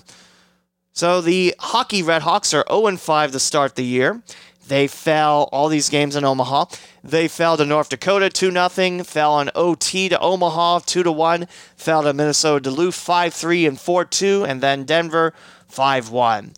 So 0.92 1.20
the 1.20 1.54
hockey 1.58 2.02
Redhawks 2.02 2.54
are 2.54 2.64
0 2.68 2.96
5 2.96 3.32
to 3.32 3.38
start 3.38 3.76
the 3.76 3.84
year. 3.84 4.22
They 4.70 4.86
fell 4.86 5.48
all 5.50 5.68
these 5.68 5.88
games 5.88 6.14
in 6.14 6.24
Omaha. 6.24 6.66
They 7.02 7.26
fell 7.26 7.56
to 7.56 7.66
North 7.66 7.88
Dakota 7.88 8.30
2 8.30 8.52
0, 8.52 9.04
fell 9.04 9.32
on 9.32 9.50
OT 9.56 10.08
to 10.08 10.18
Omaha 10.20 10.78
2 10.86 11.10
1, 11.10 11.48
fell 11.76 12.04
to 12.04 12.12
Minnesota 12.12 12.70
Duluth 12.70 12.94
5 12.94 13.34
3 13.34 13.66
and 13.66 13.80
4 13.80 14.04
2, 14.04 14.44
and 14.44 14.60
then 14.60 14.84
Denver 14.84 15.34
5 15.66 16.10
1. 16.10 16.52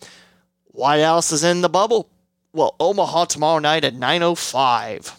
What 0.67 0.99
else 0.99 1.31
is 1.31 1.43
in 1.43 1.61
the 1.61 1.69
bubble? 1.69 2.07
well, 2.53 2.75
Omaha 2.79 3.25
tomorrow 3.25 3.59
night 3.59 3.83
at 3.83 3.95
9.05. 3.95 5.15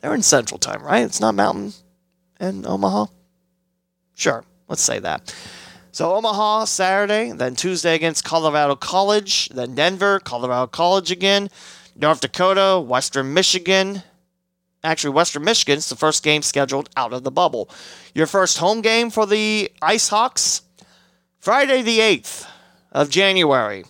They're 0.00 0.14
in 0.14 0.22
Central 0.22 0.58
Time, 0.58 0.82
right? 0.82 1.04
It's 1.04 1.20
not 1.20 1.36
Mountain 1.36 1.72
and 2.38 2.66
Omaha? 2.66 3.06
Sure, 4.14 4.44
let's 4.68 4.82
say 4.82 4.98
that. 4.98 5.34
So 5.94 6.16
Omaha 6.16 6.64
Saturday, 6.64 7.30
then 7.30 7.54
Tuesday 7.54 7.94
against 7.94 8.24
Colorado 8.24 8.74
College, 8.74 9.48
then 9.50 9.76
Denver, 9.76 10.18
Colorado 10.18 10.66
College 10.66 11.12
again, 11.12 11.48
North 11.94 12.20
Dakota, 12.20 12.80
Western 12.80 13.32
Michigan. 13.32 14.02
Actually, 14.82 15.14
Western 15.14 15.44
Michigan 15.44 15.78
is 15.78 15.88
the 15.88 15.94
first 15.94 16.24
game 16.24 16.42
scheduled 16.42 16.90
out 16.96 17.12
of 17.12 17.22
the 17.22 17.30
bubble. 17.30 17.70
Your 18.12 18.26
first 18.26 18.58
home 18.58 18.80
game 18.80 19.08
for 19.08 19.24
the 19.24 19.70
Ice 19.82 20.08
Hawks, 20.08 20.62
Friday 21.38 21.80
the 21.80 22.00
8th 22.00 22.44
of 22.90 23.08
January. 23.08 23.84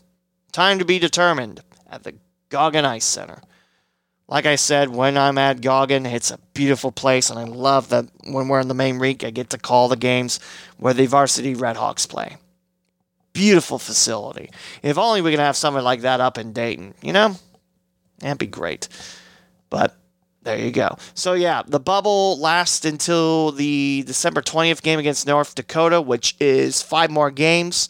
Time 0.52 0.78
to 0.80 0.84
be 0.84 0.98
determined 0.98 1.62
at 1.88 2.02
the 2.02 2.16
Goggin 2.50 2.84
Ice 2.84 3.06
Center. 3.06 3.40
Like 4.26 4.46
I 4.46 4.56
said, 4.56 4.88
when 4.88 5.18
I'm 5.18 5.36
at 5.36 5.60
Goggin, 5.60 6.06
it's 6.06 6.30
a 6.30 6.38
beautiful 6.54 6.90
place, 6.90 7.28
and 7.28 7.38
I 7.38 7.44
love 7.44 7.90
that 7.90 8.06
when 8.24 8.48
we're 8.48 8.60
in 8.60 8.68
the 8.68 8.74
main 8.74 8.98
rink, 8.98 9.22
I 9.22 9.30
get 9.30 9.50
to 9.50 9.58
call 9.58 9.88
the 9.88 9.96
games 9.96 10.40
where 10.78 10.94
the 10.94 11.06
varsity 11.06 11.54
Redhawks 11.54 12.08
play. 12.08 12.36
Beautiful 13.34 13.78
facility. 13.78 14.50
If 14.82 14.96
only 14.96 15.20
we 15.20 15.30
could 15.30 15.40
have 15.40 15.56
something 15.56 15.84
like 15.84 16.02
that 16.02 16.20
up 16.20 16.38
in 16.38 16.52
Dayton, 16.52 16.94
you 17.02 17.12
know? 17.12 17.36
That'd 18.20 18.38
be 18.38 18.46
great. 18.46 18.88
But 19.68 19.94
there 20.42 20.58
you 20.58 20.70
go. 20.70 20.96
So 21.14 21.34
yeah, 21.34 21.62
the 21.66 21.80
bubble 21.80 22.38
lasts 22.38 22.84
until 22.86 23.52
the 23.52 24.04
December 24.06 24.40
20th 24.40 24.82
game 24.82 24.98
against 24.98 25.26
North 25.26 25.54
Dakota, 25.54 26.00
which 26.00 26.36
is 26.40 26.80
five 26.80 27.10
more 27.10 27.30
games 27.30 27.88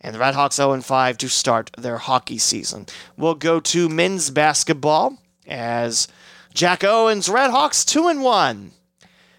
and 0.00 0.14
the 0.14 0.18
Redhawks 0.18 0.54
0 0.54 0.80
5 0.80 1.18
to 1.18 1.28
start 1.28 1.70
their 1.78 1.98
hockey 1.98 2.38
season. 2.38 2.86
We'll 3.16 3.34
go 3.34 3.60
to 3.60 3.88
men's 3.88 4.30
basketball 4.30 5.18
as 5.48 6.08
Jack 6.54 6.84
Owen's 6.84 7.28
Redhawks 7.28 7.84
2 7.84 8.08
and 8.08 8.22
1. 8.22 8.70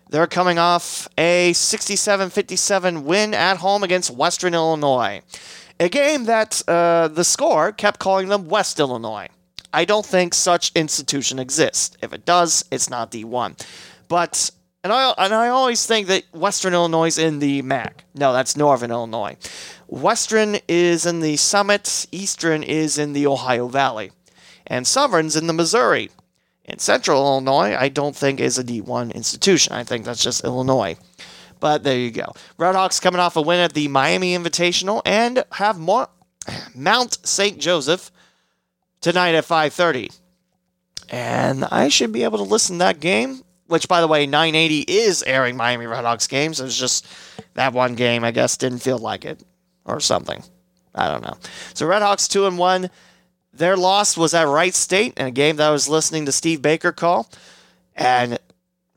They're 0.10 0.28
coming 0.28 0.58
off 0.58 1.08
a 1.18 1.52
67 1.54 2.30
57 2.30 3.04
win 3.04 3.34
at 3.34 3.58
home 3.58 3.84
against 3.84 4.12
Western 4.12 4.54
Illinois. 4.54 5.22
A 5.80 5.90
game 5.90 6.26
that 6.26 6.62
uh, 6.68 7.08
the 7.10 7.24
score 7.24 7.72
kept 7.72 8.00
calling 8.00 8.30
them 8.30 8.48
West 8.48 8.80
Illinois. 8.80 9.28
I 9.74 9.86
don't 9.86 10.06
think 10.06 10.34
such 10.34 10.72
institution 10.76 11.40
exists. 11.40 11.98
If 12.02 12.14
it 12.14 12.26
does, 12.26 12.64
it's 12.72 12.90
not 12.90 13.12
D1. 13.12 13.64
But 14.08 14.50
and 14.84 14.94
I 14.94 15.14
and 15.18 15.34
I 15.34 15.50
always 15.50 15.86
think 15.86 16.08
that 16.08 16.24
Western 16.34 16.74
Illinois 16.74 17.08
is 17.08 17.18
in 17.18 17.40
the 17.40 17.62
MAC. 17.62 18.06
No, 18.16 18.32
that's 18.32 18.56
Northern 18.56 18.92
Illinois. 18.92 19.36
Western 19.88 20.58
is 20.68 21.06
in 21.06 21.20
the 21.20 21.36
Summit, 21.36 22.06
Eastern 22.12 22.64
is 22.64 22.98
in 22.98 23.14
the 23.14 23.28
Ohio 23.28 23.68
Valley, 23.68 24.12
and 24.68 24.86
Southern's 24.86 25.36
in 25.36 25.48
the 25.48 25.54
Missouri. 25.54 26.10
In 26.66 26.80
Central 26.80 27.26
Illinois, 27.26 27.76
I 27.76 27.88
don't 27.88 28.16
think 28.16 28.40
is 28.40 28.60
a 28.60 28.64
D1 28.64 29.14
institution. 29.14 29.74
I 29.74 29.86
think 29.86 30.04
that's 30.06 30.22
just 30.22 30.44
Illinois. 30.44 30.98
But 31.60 31.84
there 31.84 31.98
you 31.98 32.12
go. 32.12 32.34
Redhawks 32.60 33.02
coming 33.02 33.22
off 33.22 33.38
a 33.38 33.42
win 33.42 33.60
at 33.60 33.74
the 33.74 33.88
Miami 33.88 34.36
Invitational 34.36 35.02
and 35.06 35.44
have 35.54 35.80
more 35.80 36.10
Mount 36.76 37.26
St. 37.26 37.58
Joseph 37.58 38.12
tonight 39.02 39.36
at 39.36 39.46
5:30. 39.46 40.16
And 41.10 41.64
I 41.64 41.88
should 41.88 42.12
be 42.12 42.26
able 42.26 42.40
to 42.40 42.44
listen 42.44 42.76
to 42.76 42.80
that 42.80 43.00
game, 43.00 43.42
which 43.68 43.88
by 43.88 44.02
the 44.02 44.08
way, 44.08 44.28
980 44.28 44.82
is 44.82 45.24
airing 45.24 45.56
Miami 45.56 45.86
Redhawks 45.86 46.28
games. 46.28 46.60
It 46.60 46.66
was 46.66 46.78
just 46.78 47.08
that 47.54 47.74
one 47.74 47.96
game 47.96 48.26
I 48.26 48.32
guess 48.32 48.58
didn't 48.58 48.80
feel 48.80 48.98
like 48.98 49.24
it 49.24 49.42
or 49.86 50.02
something. 50.02 50.44
I 50.94 51.10
don't 51.10 51.24
know. 51.24 51.38
So 51.74 51.88
Redhawks 51.88 52.28
2 52.28 52.46
and 52.46 52.58
1. 52.58 52.90
Their 53.58 53.76
loss 53.76 54.16
was 54.16 54.36
at 54.36 54.48
Wright 54.48 54.74
State 54.76 55.18
in 55.18 55.26
a 55.26 55.32
game 55.32 55.56
that 55.56 55.70
I 55.70 55.72
was 55.72 55.90
listening 55.90 56.28
to 56.28 56.32
Steve 56.32 56.62
Baker 56.62 56.92
call. 56.92 57.28
And 57.96 58.38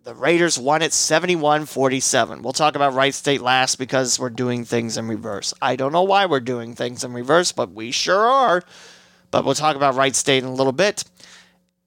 the 0.04 0.14
Raiders 0.14 0.58
won 0.58 0.82
it 0.82 0.92
71 0.92 1.64
47. 1.64 2.42
We'll 2.42 2.52
talk 2.52 2.74
about 2.74 2.92
Wright 2.92 3.14
State 3.14 3.40
last 3.40 3.76
because 3.76 4.18
we're 4.18 4.28
doing 4.28 4.66
things 4.66 4.98
in 4.98 5.08
reverse. 5.08 5.54
I 5.62 5.76
don't 5.76 5.92
know 5.92 6.02
why 6.02 6.26
we're 6.26 6.40
doing 6.40 6.74
things 6.74 7.04
in 7.04 7.14
reverse, 7.14 7.52
but 7.52 7.72
we 7.72 7.90
sure 7.90 8.26
are. 8.26 8.62
But 9.30 9.46
we'll 9.46 9.54
talk 9.54 9.76
about 9.76 9.94
Wright 9.94 10.14
State 10.14 10.42
in 10.42 10.48
a 10.50 10.54
little 10.54 10.72
bit. 10.72 11.04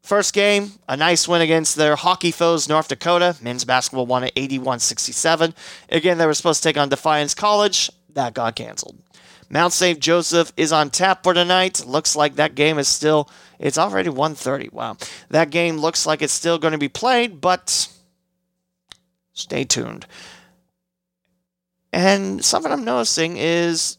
First 0.02 0.34
game, 0.34 0.72
a 0.90 0.98
nice 0.98 1.28
win 1.28 1.42
against 1.42 1.76
their 1.76 1.96
hockey 1.96 2.32
foes, 2.32 2.68
North 2.68 2.88
Dakota. 2.88 3.36
Men's 3.42 3.66
basketball 3.66 4.08
won 4.08 4.24
at 4.24 4.34
81 4.36 4.80
67. 4.80 5.54
Again, 5.90 6.18
they 6.18 6.26
were 6.26 6.34
supposed 6.34 6.64
to 6.64 6.70
take 6.70 6.78
on 6.78 6.90
Defiance 6.90 7.36
College. 7.36 7.92
That 8.14 8.34
got 8.34 8.56
canceled. 8.56 9.03
Mount 9.54 9.72
St. 9.72 10.00
Joseph 10.00 10.52
is 10.58 10.74
on 10.74 10.90
tap 10.90 11.24
for 11.24 11.34
tonight. 11.34 11.86
Looks 11.86 12.16
like 12.16 12.36
that 12.36 12.56
game 12.56 12.80
is 12.80 12.88
still, 12.88 13.30
it's 13.60 13.78
already 13.78 14.10
1.30. 14.10 14.74
Wow. 14.74 14.98
That 15.30 15.52
game 15.52 15.78
looks 15.78 16.06
like 16.06 16.22
it's 16.22 16.34
still 16.34 16.58
going 16.58 16.72
to 16.72 16.78
be 16.78 16.90
played, 16.90 17.40
but 17.40 17.88
Stay 19.34 19.64
tuned. 19.64 20.06
And 21.92 22.44
something 22.46 22.72
I'm 22.72 22.86
noticing 22.86 23.38
is 23.38 23.98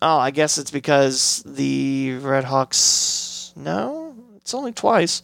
oh, 0.00 0.18
I 0.18 0.30
guess 0.30 0.58
it's 0.58 0.70
because 0.70 1.42
the 1.44 2.14
Red 2.22 2.44
Hawks. 2.44 3.52
No, 3.56 4.14
it's 4.36 4.54
only 4.54 4.72
twice. 4.72 5.22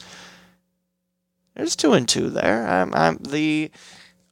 There's 1.54 1.76
two 1.76 1.92
and 1.92 2.08
two 2.08 2.30
there. 2.30 2.66
I'm, 2.66 2.92
I'm 2.92 3.16
the 3.18 3.70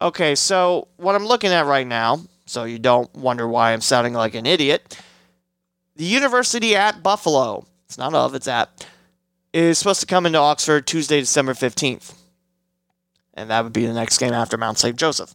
okay. 0.01 0.35
So 0.35 0.89
what 0.97 1.15
I'm 1.15 1.27
looking 1.27 1.53
at 1.53 1.67
right 1.67 1.87
now, 1.87 2.21
so 2.53 2.65
you 2.65 2.79
don't 2.79 3.13
wonder 3.15 3.49
why 3.49 3.73
I'm 3.73 3.81
sounding 3.81 4.15
like 4.15 4.35
an 4.35 4.47
idiot. 4.47 5.01
The 5.97 6.05
University 6.05 6.77
at 6.77 7.03
Buffalo. 7.03 7.67
It's 7.87 7.99
not 7.99 8.15
of. 8.15 8.35
It's 8.35 8.49
at. 8.49 8.87
Is 9.53 9.79
supposed 9.79 10.01
to 10.01 10.07
come 10.07 10.25
into 10.25 10.39
Oxford 10.39 10.87
Tuesday, 10.87 11.21
December 11.21 11.55
fifteenth 11.55 12.19
and 13.35 13.51
that 13.51 13.65
would 13.65 13.73
be 13.73 13.87
the 13.87 13.93
next 13.93 14.19
game 14.19 14.33
after 14.33 14.57
Mount 14.57 14.79
St. 14.79 14.97
Joseph. 14.97 15.35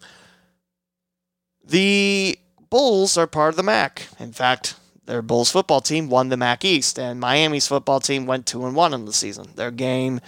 The 1.63 2.37
Bulls 2.69 3.17
are 3.17 3.27
part 3.27 3.49
of 3.49 3.55
the 3.55 3.63
MAC. 3.63 4.07
In 4.19 4.31
fact, 4.31 4.75
their 5.05 5.21
Bulls 5.21 5.51
football 5.51 5.81
team 5.81 6.09
won 6.09 6.29
the 6.29 6.37
MAC 6.37 6.65
East, 6.65 6.99
and 6.99 7.19
Miami's 7.19 7.67
football 7.67 7.99
team 7.99 8.25
went 8.25 8.45
two 8.45 8.65
and 8.65 8.75
one 8.75 8.93
in 8.93 9.05
the 9.05 9.13
season. 9.13 9.47
Their 9.55 9.71
game 9.71 10.19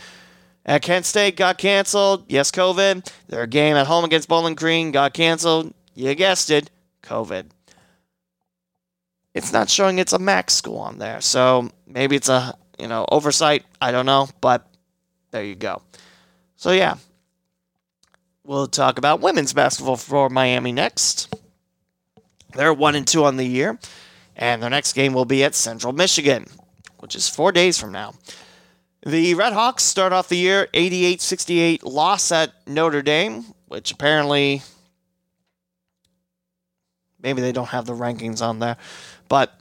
at 0.66 0.82
Kent 0.82 1.06
State 1.06 1.36
got 1.36 1.58
canceled. 1.58 2.26
Yes, 2.30 2.52
COVID. 2.52 3.10
Their 3.28 3.48
game 3.48 3.76
at 3.76 3.88
home 3.88 4.06
against 4.06 4.30
Bowling 4.30 4.56
Green 4.56 4.92
got 4.92 5.14
canceled. 5.14 5.74
You 5.96 6.16
guessed 6.16 6.50
it, 6.50 6.70
COVID. 7.10 7.46
It's 9.34 9.54
not 9.54 9.70
showing 9.70 10.00
it's 10.00 10.14
a 10.14 10.20
MAC 10.20 10.50
school 10.50 10.80
on 10.80 10.98
there, 10.98 11.22
so 11.22 11.70
maybe 11.88 12.16
it's 12.16 12.30
a 12.30 12.58
you 12.78 12.88
know 12.88 13.06
oversight. 13.12 13.66
I 13.82 13.92
don't 13.92 14.06
know, 14.06 14.28
but 14.42 14.68
there 15.32 15.44
you 15.44 15.56
go. 15.56 15.82
So 16.56 16.72
yeah, 16.72 16.96
We'll 18.50 18.66
talk 18.66 18.98
about 18.98 19.22
women's 19.22 19.54
basketball 19.54 19.96
for 19.96 20.28
Miami 20.28 20.72
next. 20.72 21.32
They're 22.56 22.74
one 22.74 22.96
and 22.96 23.06
two 23.06 23.24
on 23.24 23.38
the 23.38 23.46
year, 23.46 23.78
and 24.36 24.64
their 24.64 24.72
next 24.72 24.94
game 24.94 25.14
will 25.14 25.26
be 25.26 25.44
at 25.44 25.54
Central 25.54 25.94
Michigan, 25.94 26.48
which 26.98 27.16
is 27.16 27.30
four 27.30 27.52
days 27.52 27.80
from 27.80 27.92
now. 27.92 28.16
The 29.06 29.36
Red 29.36 29.54
Hawks 29.54 29.84
start 29.84 30.14
off 30.14 30.30
the 30.30 30.38
year 30.38 30.68
88 30.74 31.22
68 31.22 31.84
loss 31.84 32.32
at 32.32 32.54
Notre 32.66 33.04
Dame, 33.04 33.46
which 33.68 33.92
apparently 33.92 34.64
maybe 37.22 37.42
they 37.42 37.52
don't 37.52 37.70
have 37.70 37.86
the 37.86 37.94
rankings 37.94 38.42
on 38.42 38.60
there. 38.60 38.78
But 39.28 39.60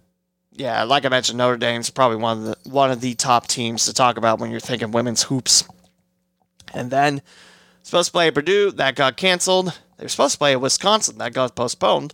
yeah, 0.52 0.82
like 0.85 1.05
I 1.05 1.09
mentioned, 1.09 1.39
Notre 1.39 1.56
Dame's 1.56 1.90
probably 1.90 2.16
one 2.16 2.39
of 2.39 2.44
the 2.44 2.70
one 2.70 2.90
of 2.90 3.01
the 3.01 3.14
top 3.14 3.47
teams 3.47 3.86
to 3.86 3.94
talk 3.94 4.16
about 4.16 4.39
when 4.39 4.51
you're 4.51 4.60
thinking 4.60 4.90
women's 4.90 5.24
hoops. 5.24 5.64
And 6.74 6.90
then 6.90 7.22
Supposed 7.89 8.09
to 8.09 8.12
play 8.12 8.28
at 8.28 8.35
Purdue, 8.35 8.70
that 8.72 8.97
got 8.97 9.16
canceled. 9.16 9.68
They 9.97 10.05
were 10.05 10.10
supposed 10.10 10.35
to 10.35 10.39
play 10.39 10.52
at 10.52 10.60
Wisconsin, 10.60 11.16
that 11.16 11.32
got 11.32 11.56
postponed. 11.56 12.12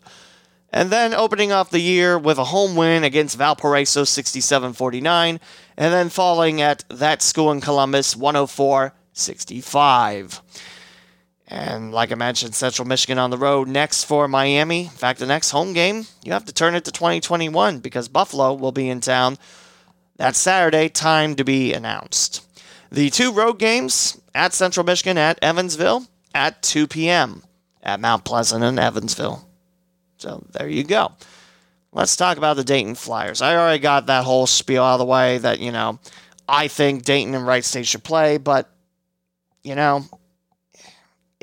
And 0.72 0.88
then 0.90 1.12
opening 1.12 1.50
off 1.50 1.70
the 1.70 1.80
year 1.80 2.16
with 2.16 2.38
a 2.38 2.44
home 2.44 2.76
win 2.76 3.02
against 3.02 3.36
Valparaiso 3.36 4.04
67 4.04 4.72
49, 4.72 5.40
and 5.76 5.92
then 5.92 6.10
falling 6.10 6.60
at 6.60 6.84
that 6.88 7.22
school 7.22 7.50
in 7.50 7.60
Columbus 7.60 8.14
104 8.14 8.94
65. 9.14 10.40
And 11.46 11.92
like 11.92 12.10
I 12.10 12.14
mentioned, 12.14 12.54
Central 12.54 12.88
Michigan 12.88 13.18
on 13.18 13.30
the 13.30 13.38
road 13.38 13.68
next 13.68 14.04
for 14.04 14.26
Miami. 14.28 14.84
In 14.84 14.88
fact, 14.88 15.18
the 15.18 15.26
next 15.26 15.50
home 15.50 15.72
game, 15.72 16.06
you 16.24 16.32
have 16.32 16.46
to 16.46 16.54
turn 16.54 16.74
it 16.74 16.84
to 16.86 16.92
2021 16.92 17.80
because 17.80 18.08
Buffalo 18.08 18.54
will 18.54 18.72
be 18.72 18.88
in 18.88 19.00
town 19.00 19.36
that 20.16 20.36
Saturday, 20.36 20.88
time 20.88 21.34
to 21.36 21.44
be 21.44 21.74
announced. 21.74 22.46
The 22.90 23.10
two 23.10 23.32
road 23.32 23.58
games 23.58 24.20
at 24.34 24.52
Central 24.52 24.86
Michigan, 24.86 25.18
at 25.18 25.38
Evansville, 25.42 26.06
at 26.34 26.62
2 26.62 26.86
p.m. 26.86 27.42
at 27.82 28.00
Mount 28.00 28.24
Pleasant 28.24 28.64
and 28.64 28.78
Evansville. 28.78 29.46
So 30.16 30.44
there 30.52 30.68
you 30.68 30.84
go. 30.84 31.12
Let's 31.92 32.16
talk 32.16 32.38
about 32.38 32.56
the 32.56 32.64
Dayton 32.64 32.94
Flyers. 32.94 33.42
I 33.42 33.56
already 33.56 33.80
got 33.80 34.06
that 34.06 34.24
whole 34.24 34.46
spiel 34.46 34.82
out 34.82 34.94
of 34.94 34.98
the 35.00 35.04
way 35.04 35.38
that, 35.38 35.60
you 35.60 35.70
know, 35.72 35.98
I 36.48 36.68
think 36.68 37.04
Dayton 37.04 37.34
and 37.34 37.46
Wright 37.46 37.64
State 37.64 37.86
should 37.86 38.02
play, 38.02 38.36
but, 38.38 38.70
you 39.62 39.74
know, 39.74 40.04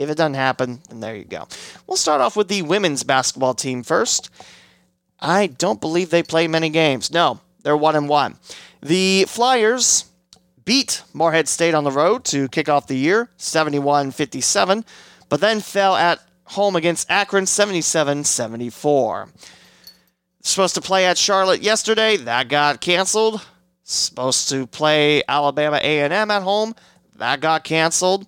if 0.01 0.09
it 0.09 0.17
doesn't 0.17 0.33
happen, 0.33 0.81
then 0.89 0.99
there 0.99 1.15
you 1.15 1.25
go. 1.25 1.47
We'll 1.87 1.97
start 1.97 2.21
off 2.21 2.35
with 2.35 2.47
the 2.47 2.63
women's 2.63 3.03
basketball 3.03 3.53
team 3.53 3.83
first. 3.83 4.29
I 5.19 5.47
don't 5.47 5.79
believe 5.79 6.09
they 6.09 6.23
play 6.23 6.47
many 6.47 6.69
games. 6.69 7.11
No, 7.11 7.39
they're 7.63 7.77
one 7.77 7.95
and 7.95 8.09
one. 8.09 8.37
The 8.81 9.25
Flyers 9.27 10.05
beat 10.65 11.03
Morehead 11.13 11.47
State 11.47 11.75
on 11.75 11.83
the 11.83 11.91
road 11.91 12.25
to 12.25 12.47
kick 12.49 12.67
off 12.67 12.87
the 12.87 12.97
year, 12.97 13.29
71 13.37 14.11
57, 14.11 14.83
but 15.29 15.39
then 15.39 15.59
fell 15.59 15.95
at 15.95 16.19
home 16.45 16.75
against 16.75 17.09
Akron, 17.09 17.45
77 17.45 18.23
74. 18.23 19.29
Supposed 20.41 20.75
to 20.75 20.81
play 20.81 21.05
at 21.05 21.19
Charlotte 21.19 21.61
yesterday, 21.61 22.17
that 22.17 22.47
got 22.47 22.81
canceled. 22.81 23.45
Supposed 23.83 24.49
to 24.49 24.65
play 24.65 25.21
Alabama 25.27 25.77
A&M 25.77 26.31
at 26.31 26.41
home, 26.41 26.73
that 27.17 27.39
got 27.41 27.63
canceled. 27.63 28.25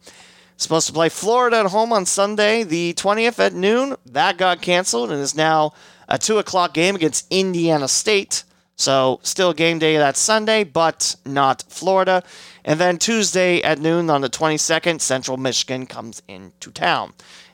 Supposed 0.63 0.87
to 0.87 0.93
play 0.93 1.09
Florida 1.09 1.57
at 1.57 1.65
home 1.65 1.91
on 1.91 2.05
Sunday, 2.05 2.63
the 2.63 2.93
20th 2.93 3.37
at 3.37 3.53
noon, 3.53 3.97
that 4.05 4.37
got 4.37 4.61
canceled 4.61 5.11
and 5.11 5.21
is 5.21 5.35
now 5.35 5.73
a 6.07 6.17
2 6.17 6.37
o'clock 6.37 6.73
game 6.73 6.95
against 6.95 7.27
Indiana 7.29 7.89
State. 7.89 8.45
So 8.77 9.19
still 9.23 9.51
game 9.51 9.77
day 9.77 9.97
that 9.97 10.15
Sunday, 10.15 10.63
but 10.63 11.17
not 11.25 11.65
Florida. 11.67 12.23
And 12.63 12.79
then 12.79 12.97
Tuesday 12.97 13.61
at 13.61 13.77
noon 13.77 14.09
on 14.09 14.21
the 14.21 14.29
22nd, 14.29 15.01
Central 15.01 15.35
Michigan 15.35 15.85
comes 15.85 16.23
into 16.29 16.71
town. 16.71 17.11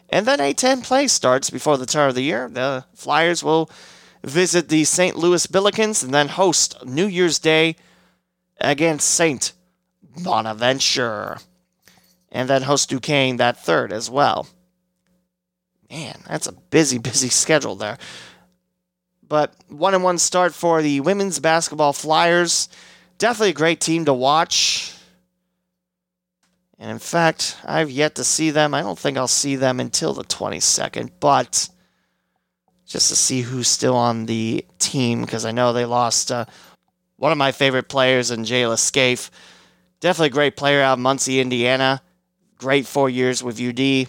And 0.10 0.28
then 0.28 0.38
A10 0.38 0.84
play 0.84 1.08
starts 1.08 1.50
before 1.50 1.78
the 1.78 1.88
turn 1.88 2.10
of 2.10 2.16
the 2.16 2.22
year. 2.22 2.48
The 2.48 2.86
Flyers 2.94 3.44
will 3.44 3.72
visit 4.24 4.70
the 4.70 4.84
St. 4.84 5.16
Louis 5.16 5.48
Billikens 5.48 6.04
and 6.04 6.14
then 6.14 6.28
host 6.28 6.86
New 6.86 7.08
Year's 7.08 7.40
Day 7.40 7.76
against 8.62 9.10
St. 9.10 9.52
Bonaventure. 10.24 11.40
And 12.32 12.50
then 12.50 12.64
host 12.64 12.90
Duquesne 12.90 13.38
that 13.38 13.64
third 13.64 13.92
as 13.92 14.10
well. 14.10 14.48
Man, 15.90 16.16
that's 16.28 16.48
a 16.48 16.52
busy, 16.52 16.98
busy 17.10 17.30
schedule 17.30 17.76
there. 17.76 17.98
But 19.28 19.54
one 19.68 19.94
and 19.94 20.04
one 20.04 20.18
start 20.18 20.54
for 20.54 20.82
the 20.82 21.02
women's 21.02 21.40
basketball 21.40 21.94
Flyers. 21.94 22.70
Definitely 23.18 23.52
a 23.52 23.54
great 23.54 23.80
team 23.80 24.06
to 24.06 24.14
watch. 24.14 24.96
And 26.80 26.90
in 26.90 27.00
fact, 27.00 27.58
I've 27.66 27.92
yet 27.92 28.16
to 28.16 28.24
see 28.24 28.52
them. 28.52 28.74
I 28.74 28.82
don't 28.82 28.98
think 28.98 29.18
I'll 29.18 29.28
see 29.28 29.58
them 29.58 29.80
until 29.80 30.14
the 30.14 30.24
22nd, 30.24 31.12
but 31.20 31.70
just 32.86 33.10
to 33.10 33.16
see 33.16 33.42
who's 33.42 33.68
still 33.68 33.96
on 33.96 34.26
the 34.26 34.66
team 34.80 35.22
because 35.22 35.46
I 35.46 35.52
know 35.52 35.74
they 35.74 35.86
lost 35.86 36.32
uh, 36.32 36.46
one 37.18 37.32
of 37.32 37.38
my 37.38 37.52
favorite 37.52 37.90
players 37.90 38.32
in 38.32 38.46
Jayla 38.46 38.80
Scaife. 38.80 39.30
Definitely 40.00 40.28
a 40.28 40.32
great 40.32 40.56
player 40.56 40.82
out 40.82 40.94
of 40.94 41.00
Muncie, 41.00 41.42
Indiana. 41.42 42.02
Great 42.60 42.86
four 42.86 43.10
years 43.10 43.42
with 43.42 43.60
UD 43.60 44.08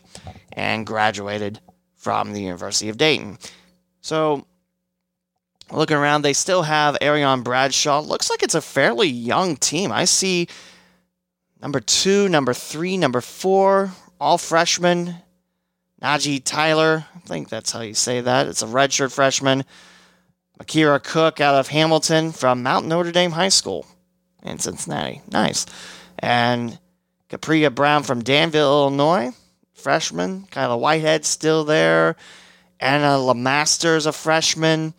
and 0.52 0.86
graduated 0.86 1.60
from 1.96 2.32
the 2.32 2.42
University 2.42 2.88
of 2.88 2.98
Dayton. 2.98 3.38
So, 4.00 4.46
looking 5.70 5.96
around, 5.96 6.22
they 6.22 6.32
still 6.32 6.62
have 6.62 6.98
Araion 7.00 7.44
Bradshaw. 7.44 8.00
Looks 8.00 8.28
like 8.28 8.42
it's 8.42 8.54
a 8.54 8.60
fairly 8.60 9.08
young 9.08 9.56
team. 9.56 9.92
I 9.92 10.04
see 10.04 10.48
number 11.62 11.80
two, 11.80 12.28
number 12.28 12.52
three, 12.52 12.96
number 12.96 13.20
four, 13.20 13.92
all 14.20 14.36
freshmen. 14.36 15.14
Najee 16.02 16.42
Tyler, 16.42 17.04
I 17.14 17.18
think 17.20 17.50
that's 17.50 17.72
how 17.72 17.82
you 17.82 17.94
say 17.94 18.20
that. 18.20 18.48
It's 18.48 18.62
a 18.62 18.66
redshirt 18.66 19.12
freshman. 19.12 19.64
Akira 20.58 20.98
Cook 21.00 21.40
out 21.40 21.54
of 21.54 21.68
Hamilton 21.68 22.32
from 22.32 22.62
Mount 22.62 22.86
Notre 22.86 23.12
Dame 23.12 23.30
High 23.30 23.48
School 23.48 23.86
in 24.42 24.58
Cincinnati. 24.58 25.22
Nice. 25.30 25.66
And 26.18 26.78
Capria 27.30 27.70
Brown 27.70 28.02
from 28.02 28.22
Danville, 28.22 28.82
Illinois. 28.82 29.32
Freshman. 29.72 30.46
Kyla 30.50 30.76
Whitehead 30.76 31.24
still 31.24 31.64
there. 31.64 32.16
Anna 32.78 33.18
Lamaster 33.18 33.96
is 33.96 34.06
a 34.06 34.12
freshman. 34.12 34.94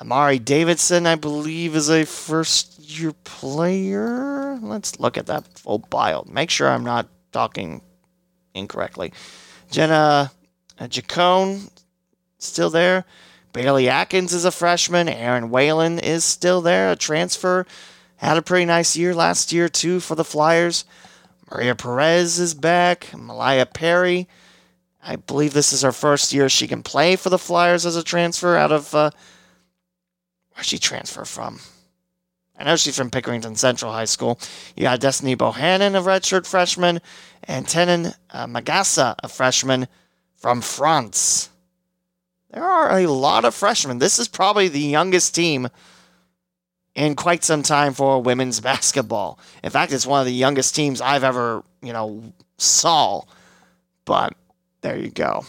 Amari 0.00 0.38
Davidson, 0.38 1.06
I 1.06 1.16
believe, 1.16 1.74
is 1.74 1.90
a 1.90 2.04
first 2.04 2.78
year 2.78 3.12
player. 3.24 4.58
Let's 4.62 4.98
look 5.00 5.18
at 5.18 5.26
that 5.26 5.58
full 5.58 5.78
bio. 5.78 6.24
Make 6.28 6.50
sure 6.50 6.68
I'm 6.68 6.84
not 6.84 7.08
talking 7.32 7.82
incorrectly. 8.54 9.12
Jenna 9.70 10.30
uh, 10.78 10.84
Giacone, 10.84 11.70
still 12.38 12.70
there. 12.70 13.04
Bailey 13.52 13.88
Atkins 13.88 14.32
is 14.32 14.44
a 14.44 14.52
freshman. 14.52 15.08
Erin 15.08 15.50
Whalen 15.50 15.98
is 15.98 16.24
still 16.24 16.60
there, 16.60 16.92
a 16.92 16.96
transfer. 16.96 17.66
Had 18.16 18.36
a 18.36 18.42
pretty 18.42 18.64
nice 18.64 18.96
year 18.96 19.14
last 19.14 19.52
year, 19.52 19.68
too, 19.68 19.98
for 20.00 20.14
the 20.14 20.24
Flyers. 20.24 20.84
Maria 21.50 21.74
Perez 21.74 22.38
is 22.38 22.54
back. 22.54 23.10
Malaya 23.16 23.66
Perry. 23.66 24.28
I 25.02 25.16
believe 25.16 25.52
this 25.52 25.72
is 25.72 25.82
her 25.82 25.92
first 25.92 26.32
year 26.32 26.48
she 26.48 26.68
can 26.68 26.82
play 26.82 27.16
for 27.16 27.30
the 27.30 27.38
Flyers 27.38 27.86
as 27.86 27.96
a 27.96 28.04
transfer 28.04 28.56
out 28.56 28.70
of. 28.70 28.94
Uh, 28.94 29.10
where's 30.54 30.66
she 30.66 30.78
transfer 30.78 31.24
from? 31.24 31.60
I 32.58 32.64
know 32.64 32.76
she's 32.76 32.96
from 32.96 33.10
Pickerington 33.10 33.56
Central 33.56 33.90
High 33.90 34.04
School. 34.04 34.38
You 34.76 34.82
got 34.82 35.00
Destiny 35.00 35.34
Bohannon, 35.34 35.98
a 35.98 36.02
redshirt 36.02 36.46
freshman, 36.46 37.00
and 37.44 37.66
Tenon 37.66 38.12
uh, 38.30 39.14
a 39.22 39.28
freshman 39.28 39.88
from 40.36 40.60
France. 40.60 41.48
There 42.50 42.64
are 42.64 42.98
a 42.98 43.06
lot 43.06 43.44
of 43.46 43.54
freshmen. 43.54 43.98
This 43.98 44.18
is 44.18 44.28
probably 44.28 44.68
the 44.68 44.80
youngest 44.80 45.34
team 45.34 45.68
in 46.94 47.14
quite 47.14 47.44
some 47.44 47.62
time 47.62 47.94
for 47.94 48.22
women's 48.22 48.60
basketball. 48.72 49.38
In 49.62 49.70
fact, 49.70 49.92
it's 49.92 50.06
one 50.06 50.20
of 50.20 50.26
the 50.26 50.32
youngest 50.32 50.74
teams 50.74 51.00
I've 51.00 51.24
ever, 51.24 51.62
you 51.82 51.92
know, 51.92 52.32
saw. 52.58 53.22
But 54.04 54.34
there 54.80 54.98
you 54.98 55.10
go. 55.10 55.44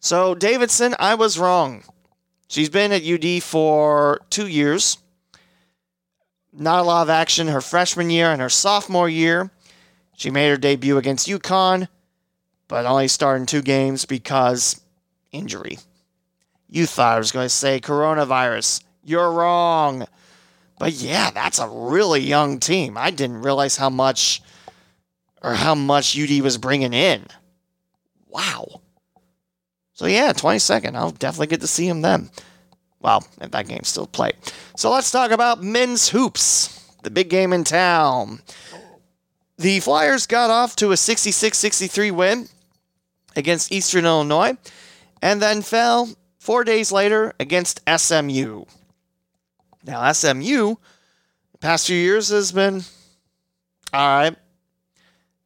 So, 0.00 0.34
Davidson, 0.34 0.94
I 0.98 1.14
was 1.14 1.38
wrong. 1.38 1.82
She's 2.48 2.70
been 2.70 2.92
at 2.92 3.04
UD 3.04 3.42
for 3.42 4.20
two 4.30 4.46
years. 4.46 4.98
Not 6.52 6.80
a 6.80 6.82
lot 6.82 7.02
of 7.02 7.10
action 7.10 7.48
her 7.48 7.60
freshman 7.60 8.08
year 8.08 8.30
and 8.30 8.40
her 8.40 8.48
sophomore 8.48 9.08
year. 9.08 9.50
She 10.16 10.30
made 10.30 10.48
her 10.48 10.56
debut 10.56 10.96
against 10.96 11.28
UConn 11.28 11.88
but 12.68 12.84
only 12.84 13.08
starting 13.08 13.46
two 13.46 13.62
games 13.62 14.04
because 14.04 14.80
injury. 15.32 15.78
You 16.68 16.84
thought 16.86 17.16
I 17.16 17.18
was 17.18 17.32
going 17.32 17.46
to 17.46 17.50
say 17.50 17.80
coronavirus. 17.80 18.82
You're 19.08 19.32
wrong. 19.32 20.06
But 20.78 20.92
yeah, 20.92 21.30
that's 21.30 21.58
a 21.58 21.68
really 21.68 22.20
young 22.20 22.60
team. 22.60 22.98
I 22.98 23.10
didn't 23.10 23.42
realize 23.42 23.76
how 23.76 23.88
much 23.88 24.42
or 25.42 25.54
how 25.54 25.74
much 25.74 26.18
UD 26.18 26.42
was 26.42 26.58
bringing 26.58 26.92
in. 26.92 27.26
Wow. 28.28 28.82
So 29.94 30.06
yeah, 30.06 30.32
22nd. 30.32 30.94
I'll 30.94 31.10
definitely 31.10 31.46
get 31.46 31.62
to 31.62 31.66
see 31.66 31.88
him 31.88 32.02
then. 32.02 32.30
Well, 33.00 33.26
if 33.40 33.50
that 33.50 33.66
game's 33.66 33.88
still 33.88 34.06
played. 34.06 34.36
So 34.76 34.90
let's 34.90 35.10
talk 35.10 35.30
about 35.30 35.62
men's 35.62 36.10
hoops, 36.10 36.94
the 37.02 37.10
big 37.10 37.30
game 37.30 37.52
in 37.52 37.64
town. 37.64 38.40
The 39.56 39.80
Flyers 39.80 40.26
got 40.26 40.50
off 40.50 40.76
to 40.76 40.92
a 40.92 40.96
66 40.96 41.56
63 41.56 42.10
win 42.10 42.48
against 43.34 43.72
Eastern 43.72 44.04
Illinois, 44.04 44.56
and 45.22 45.40
then 45.40 45.62
fell 45.62 46.10
four 46.38 46.62
days 46.62 46.92
later 46.92 47.32
against 47.40 47.80
SMU. 47.88 48.64
Now, 49.88 50.12
SMU, 50.12 50.74
the 51.52 51.58
past 51.60 51.86
few 51.86 51.96
years 51.96 52.28
has 52.28 52.52
been 52.52 52.82
all 53.90 54.18
right. 54.18 54.36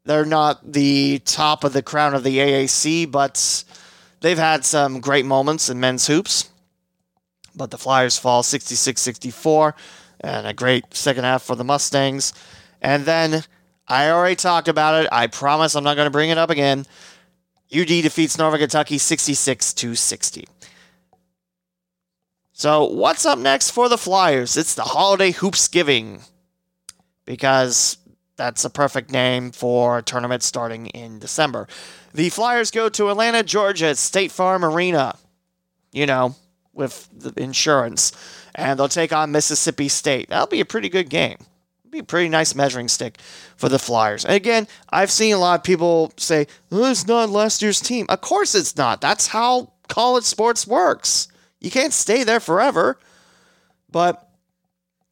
They're 0.05 0.25
not 0.25 0.73
the 0.73 1.21
top 1.21 1.63
of 1.63 1.73
the 1.73 1.81
crown 1.81 2.13
of 2.13 2.25
the 2.25 2.39
AAC, 2.39 3.09
but 3.09 3.63
they've 4.21 4.37
had 4.37 4.65
some 4.65 4.99
great 4.99 5.25
moments 5.25 5.71
in 5.71 5.79
men's 5.79 6.09
hoops. 6.09 6.51
But 7.55 7.71
the 7.71 7.79
Flyers 7.79 8.19
fall 8.19 8.43
66 8.43 9.01
64, 9.01 9.77
and 10.23 10.49
a 10.49 10.53
great 10.53 10.93
second 10.93 11.23
half 11.23 11.45
for 11.45 11.55
the 11.55 11.63
Mustangs. 11.63 12.33
And 12.81 13.05
then 13.05 13.45
I 13.87 14.11
already 14.11 14.35
talked 14.35 14.67
about 14.67 15.05
it. 15.05 15.09
I 15.13 15.29
promise 15.29 15.77
I'm 15.77 15.85
not 15.85 15.95
going 15.95 16.07
to 16.07 16.11
bring 16.11 16.31
it 16.31 16.39
up 16.39 16.51
again. 16.51 16.85
UD 17.73 17.87
defeats 17.87 18.37
Northern 18.37 18.59
Kentucky 18.59 18.99
66 18.99 19.73
to 19.75 19.95
60. 19.95 20.49
So, 22.55 22.85
what's 22.85 23.25
up 23.25 23.39
next 23.39 23.71
for 23.71 23.89
the 23.89 23.97
Flyers? 23.97 24.57
It's 24.57 24.75
the 24.75 24.83
Holiday 24.83 25.33
Hoopsgiving 25.33 26.21
because 27.25 27.97
that's 28.37 28.65
a 28.65 28.71
perfect 28.71 29.11
name 29.11 29.53
for 29.53 29.99
a 29.99 30.03
tournament 30.03 30.43
starting 30.43 30.87
in 30.89 31.19
December. 31.19 31.67
The 32.13 32.29
Flyers 32.29 32.71
go 32.71 32.89
to 32.91 33.09
Atlanta, 33.09 33.43
Georgia 33.43 33.87
at 33.87 33.97
State 33.97 34.31
Farm 34.31 34.65
Arena, 34.65 35.17
you 35.93 36.05
know, 36.05 36.37
with 36.75 37.09
the 37.17 37.33
insurance, 37.43 38.13
and 38.55 38.79
they'll 38.79 38.89
take 38.89 39.13
on 39.13 39.33
Mississippi 39.33 39.89
State. 39.89 40.29
That'll 40.29 40.47
be 40.47 40.61
a 40.61 40.67
pretty 40.67 40.91
good 40.91 41.09
game 41.09 41.39
be 41.93 41.99
a 41.99 42.03
pretty 42.03 42.31
nice 42.31 42.55
measuring 42.55 42.89
stick 42.89 43.19
for 43.55 43.69
the 43.69 43.79
Flyers. 43.79 44.25
And 44.25 44.35
again, 44.35 44.67
I've 44.89 45.11
seen 45.11 45.35
a 45.35 45.39
lot 45.39 45.61
of 45.61 45.63
people 45.63 46.11
say, 46.17 46.47
oh, 46.71 46.91
it's 46.91 47.07
not 47.07 47.29
last 47.29 47.61
year's 47.61 47.81
team. 47.81 48.07
Of 48.09 48.23
course 48.23 48.55
it's 48.55 48.79
not. 48.79 49.03
That's 49.03 49.27
how 49.27 49.73
college 49.89 50.25
sports 50.25 50.67
works. 50.67 51.29
You 51.63 51.71
can't 51.71 51.93
stay 51.93 52.25
there 52.25 52.41
forever. 52.41 52.99
But, 53.91 54.29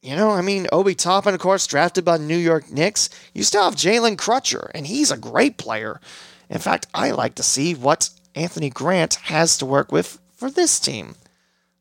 you 0.03 0.17
know, 0.17 0.31
I 0.31 0.41
mean, 0.41 0.67
Obi 0.73 0.95
Toppin, 0.95 1.35
of 1.35 1.41
course, 1.41 1.67
drafted 1.67 2.05
by 2.05 2.19
the 2.19 2.25
New 2.25 2.37
York 2.37 2.71
Knicks. 2.71 3.11
You 3.35 3.43
still 3.43 3.65
have 3.65 3.77
Jalen 3.77 4.17
Crutcher, 4.17 4.71
and 4.75 4.87
he's 4.87 5.11
a 5.11 5.17
great 5.17 5.59
player. 5.59 6.01
In 6.49 6.59
fact, 6.59 6.87
I 6.95 7.13
like 7.13 7.37
to 7.37 7.43
see 7.43 7.75
what 7.75 8.11
Anthony 8.35 8.71
Grant 8.71 9.15
has 9.15 9.57
to 9.59 9.67
work 9.67 9.93
with 9.93 10.19
for 10.35 10.51
this 10.51 10.81
team. 10.81 11.15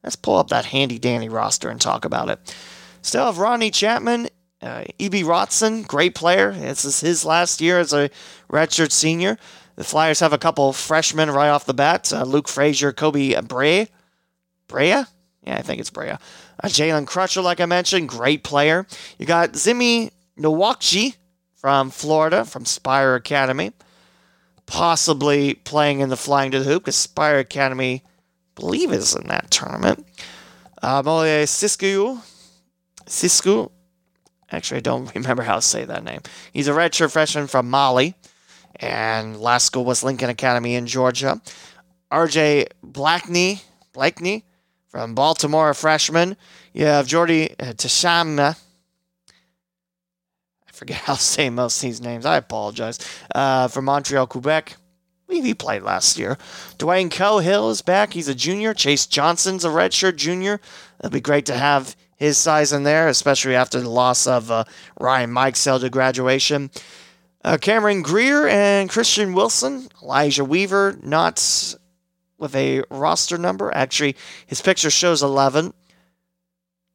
Let's 0.04 0.16
pull 0.16 0.38
up 0.38 0.50
that 0.50 0.66
handy 0.66 1.00
dandy 1.00 1.30
roster 1.30 1.70
and 1.70 1.80
talk 1.80 2.06
about 2.06 2.30
it. 2.30 2.56
Still 3.02 3.26
have 3.26 3.38
Ronnie 3.38 3.72
Chapman 3.72 4.28
uh, 4.62 4.84
Ibi 4.98 5.24
Watson, 5.24 5.84
great 5.84 6.16
player. 6.16 6.52
This 6.52 6.86
is 6.86 7.00
his 7.00 7.26
last 7.26 7.62
year 7.62 7.80
as 7.80 7.94
a 7.94 8.10
redshirt 8.50 8.92
senior. 8.92 9.38
The 9.76 9.84
Flyers 9.84 10.20
have 10.20 10.34
a 10.34 10.38
couple 10.38 10.74
freshmen 10.74 11.32
right 11.32 11.50
off 11.50 11.66
the 11.66 11.74
bat 11.74 12.12
uh, 12.12 12.24
Luke 12.24 12.50
Frazier, 12.50 12.92
Koby 12.92 13.48
Brea. 13.48 13.88
Brea? 14.70 15.04
Yeah, 15.44 15.58
I 15.58 15.62
think 15.62 15.82
it's 15.82 15.90
Brea. 15.90 16.12
Uh, 16.12 16.20
Jalen 16.66 17.06
Crutcher, 17.06 17.44
like 17.44 17.60
I 17.60 17.66
mentioned, 17.66 18.08
great 18.08 18.46
player. 18.46 18.88
You 19.18 19.26
got 19.26 19.54
Zimi 19.54 20.12
Nwokeji 20.38 21.18
from 21.56 21.90
Florida, 21.90 22.46
from 22.46 22.64
Spire 22.64 23.16
Academy, 23.16 23.74
possibly 24.66 25.56
playing 25.56 26.00
in 26.00 26.08
the 26.08 26.16
Flying 26.16 26.52
to 26.52 26.60
the 26.60 26.66
Hoop 26.66 26.84
because 26.84 26.96
Spire 26.96 27.40
Academy, 27.40 28.04
I 28.06 28.10
believe, 28.56 28.94
is 28.94 29.14
in 29.14 29.28
that 29.28 29.52
tournament. 29.52 30.08
Uh, 30.82 31.02
Mole 31.04 31.46
Sisku, 31.46 32.22
Sisku, 33.06 33.70
Actually, 34.52 34.78
I 34.78 34.82
don't 34.82 35.14
remember 35.16 35.44
how 35.44 35.56
to 35.56 35.62
say 35.62 35.86
that 35.86 36.04
name. 36.04 36.22
He's 36.54 36.68
a 36.68 36.72
redshirt 36.72 37.12
freshman 37.12 37.48
from 37.48 37.70
Mali, 37.70 38.16
and 38.78 39.40
last 39.40 39.66
school 39.66 39.86
was 39.86 40.04
Lincoln 40.04 40.30
Academy 40.30 40.76
in 40.76 40.88
Georgia. 40.88 41.42
RJ 42.12 42.70
Blackney, 42.82 43.62
Blakeney 43.94 44.46
from 44.90 45.16
Baltimore, 45.16 45.70
a 45.70 45.76
freshman. 45.76 46.36
You 46.74 46.86
have 46.86 47.08
Jordy 47.08 47.52
uh, 47.60 47.74
Tashama. 47.74 48.58
I 50.68 50.72
forget 50.72 50.98
how 51.06 51.16
to 51.16 51.22
say 51.22 51.50
most 51.50 51.78
of 51.78 51.82
these 51.84 52.02
names. 52.02 52.26
I 52.26 52.38
apologize. 52.38 53.00
Uh, 53.34 53.68
from 53.68 53.86
Montreal, 53.86 54.28
Quebec. 54.28 54.76
He 55.30 55.54
played 55.54 55.84
last 55.84 56.18
year. 56.18 56.40
Dwayne 56.80 57.12
Cohill 57.12 57.70
is 57.70 57.84
back. 57.84 58.14
He's 58.14 58.28
a 58.28 58.34
junior. 58.34 58.74
Chase 58.74 59.06
Johnson's 59.06 59.64
a 59.64 59.68
redshirt 59.70 60.16
junior. 60.16 60.60
It'll 61.00 61.12
be 61.12 61.22
great 61.22 61.46
to 61.46 61.56
have 61.56 61.96
his 62.16 62.40
size 62.40 62.74
in 62.74 62.82
there, 62.82 63.08
especially 63.08 63.56
after 63.56 63.80
the 63.80 63.90
loss 63.90 64.26
of 64.26 64.50
uh, 64.50 64.64
Ryan 65.00 65.30
Mikesell 65.30 65.80
to 65.82 65.90
graduation. 65.92 66.72
Uh, 67.44 67.58
Cameron 67.62 68.02
Greer 68.02 68.48
and 68.48 68.90
Christian 68.90 69.34
Wilson, 69.34 69.88
Elijah 70.02 70.44
Weaver, 70.44 70.98
not 71.04 71.38
with 72.40 72.56
a 72.56 72.84
roster 72.90 73.38
number. 73.38 73.74
Actually, 73.76 74.16
his 74.48 74.62
picture 74.62 74.90
shows 74.90 75.22
11. 75.22 75.74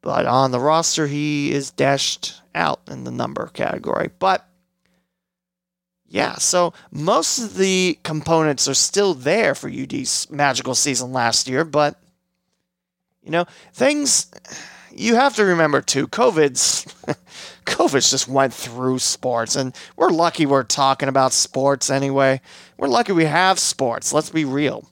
but 0.02 0.26
on 0.26 0.50
the 0.50 0.60
roster, 0.60 1.06
he 1.06 1.52
is 1.52 1.70
dashed 1.70 2.40
out 2.54 2.80
in 2.90 3.04
the 3.04 3.10
number 3.10 3.46
category. 3.48 4.10
But 4.18 4.46
yeah, 6.06 6.34
so 6.36 6.72
most 6.92 7.38
of 7.38 7.56
the 7.56 7.98
components 8.04 8.68
are 8.68 8.74
still 8.74 9.14
there 9.14 9.54
for 9.54 9.68
UD's 9.68 10.30
magical 10.30 10.74
season 10.74 11.12
last 11.12 11.48
year, 11.48 11.64
but 11.64 12.00
you 13.22 13.30
know, 13.30 13.46
things 13.72 14.30
you 14.92 15.16
have 15.16 15.34
to 15.36 15.44
remember 15.44 15.80
too, 15.80 16.06
COVID's 16.06 16.84
COVID's 17.64 18.10
just 18.10 18.28
went 18.28 18.52
through 18.54 18.98
sports 18.98 19.56
and 19.56 19.74
we're 19.96 20.10
lucky 20.10 20.46
we're 20.46 20.62
talking 20.62 21.08
about 21.08 21.32
sports 21.32 21.90
anyway. 21.90 22.40
We're 22.76 22.88
lucky 22.88 23.12
we 23.12 23.24
have 23.24 23.58
sports, 23.58 24.12
let's 24.12 24.30
be 24.30 24.44
real. 24.44 24.88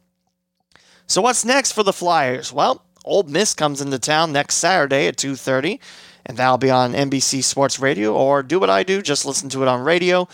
So 1.07 1.21
what's 1.21 1.45
next 1.45 1.73
for 1.73 1.83
the 1.83 1.93
Flyers? 1.93 2.53
Well, 2.53 2.85
Ole 3.05 3.25
Miss 3.25 3.55
comes 3.55 3.81
into 3.81 3.99
town 3.99 4.33
next 4.33 4.57
Saturday 4.57 5.07
at 5.09 5.17
2:30, 5.17 5.81
and 6.25 6.37
that'll 6.37 6.59
be 6.59 6.71
on 6.71 6.95
NBC 6.95 7.43
Sports 7.43 7.79
Radio. 7.79 8.15
Or 8.15 8.43
do 8.43 8.61
what 8.61 8.71
I 8.71 8.83
do, 8.83 9.03
just 9.03 9.25
listen 9.25 9.49
to 9.51 9.63
it 9.63 9.69
on 9.69 9.83
radio, 9.83 10.29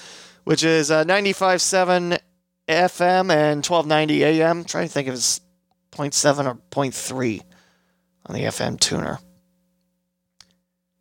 which 0.45 0.63
is 0.63 0.91
uh, 0.91 1.05
95.7 1.05 2.19
FM 2.69 3.31
and 3.31 3.65
1290 3.65 4.25
AM. 4.25 4.59
I'm 4.59 4.65
trying 4.65 4.87
to 4.87 4.93
think 4.93 5.09
if 5.09 5.15
it's 5.15 5.41
0.7 5.93 6.47
or 6.47 6.55
0.3 6.71 7.43
on 8.27 8.35
the 8.35 8.43
FM 8.43 8.79
tuner. 8.79 9.19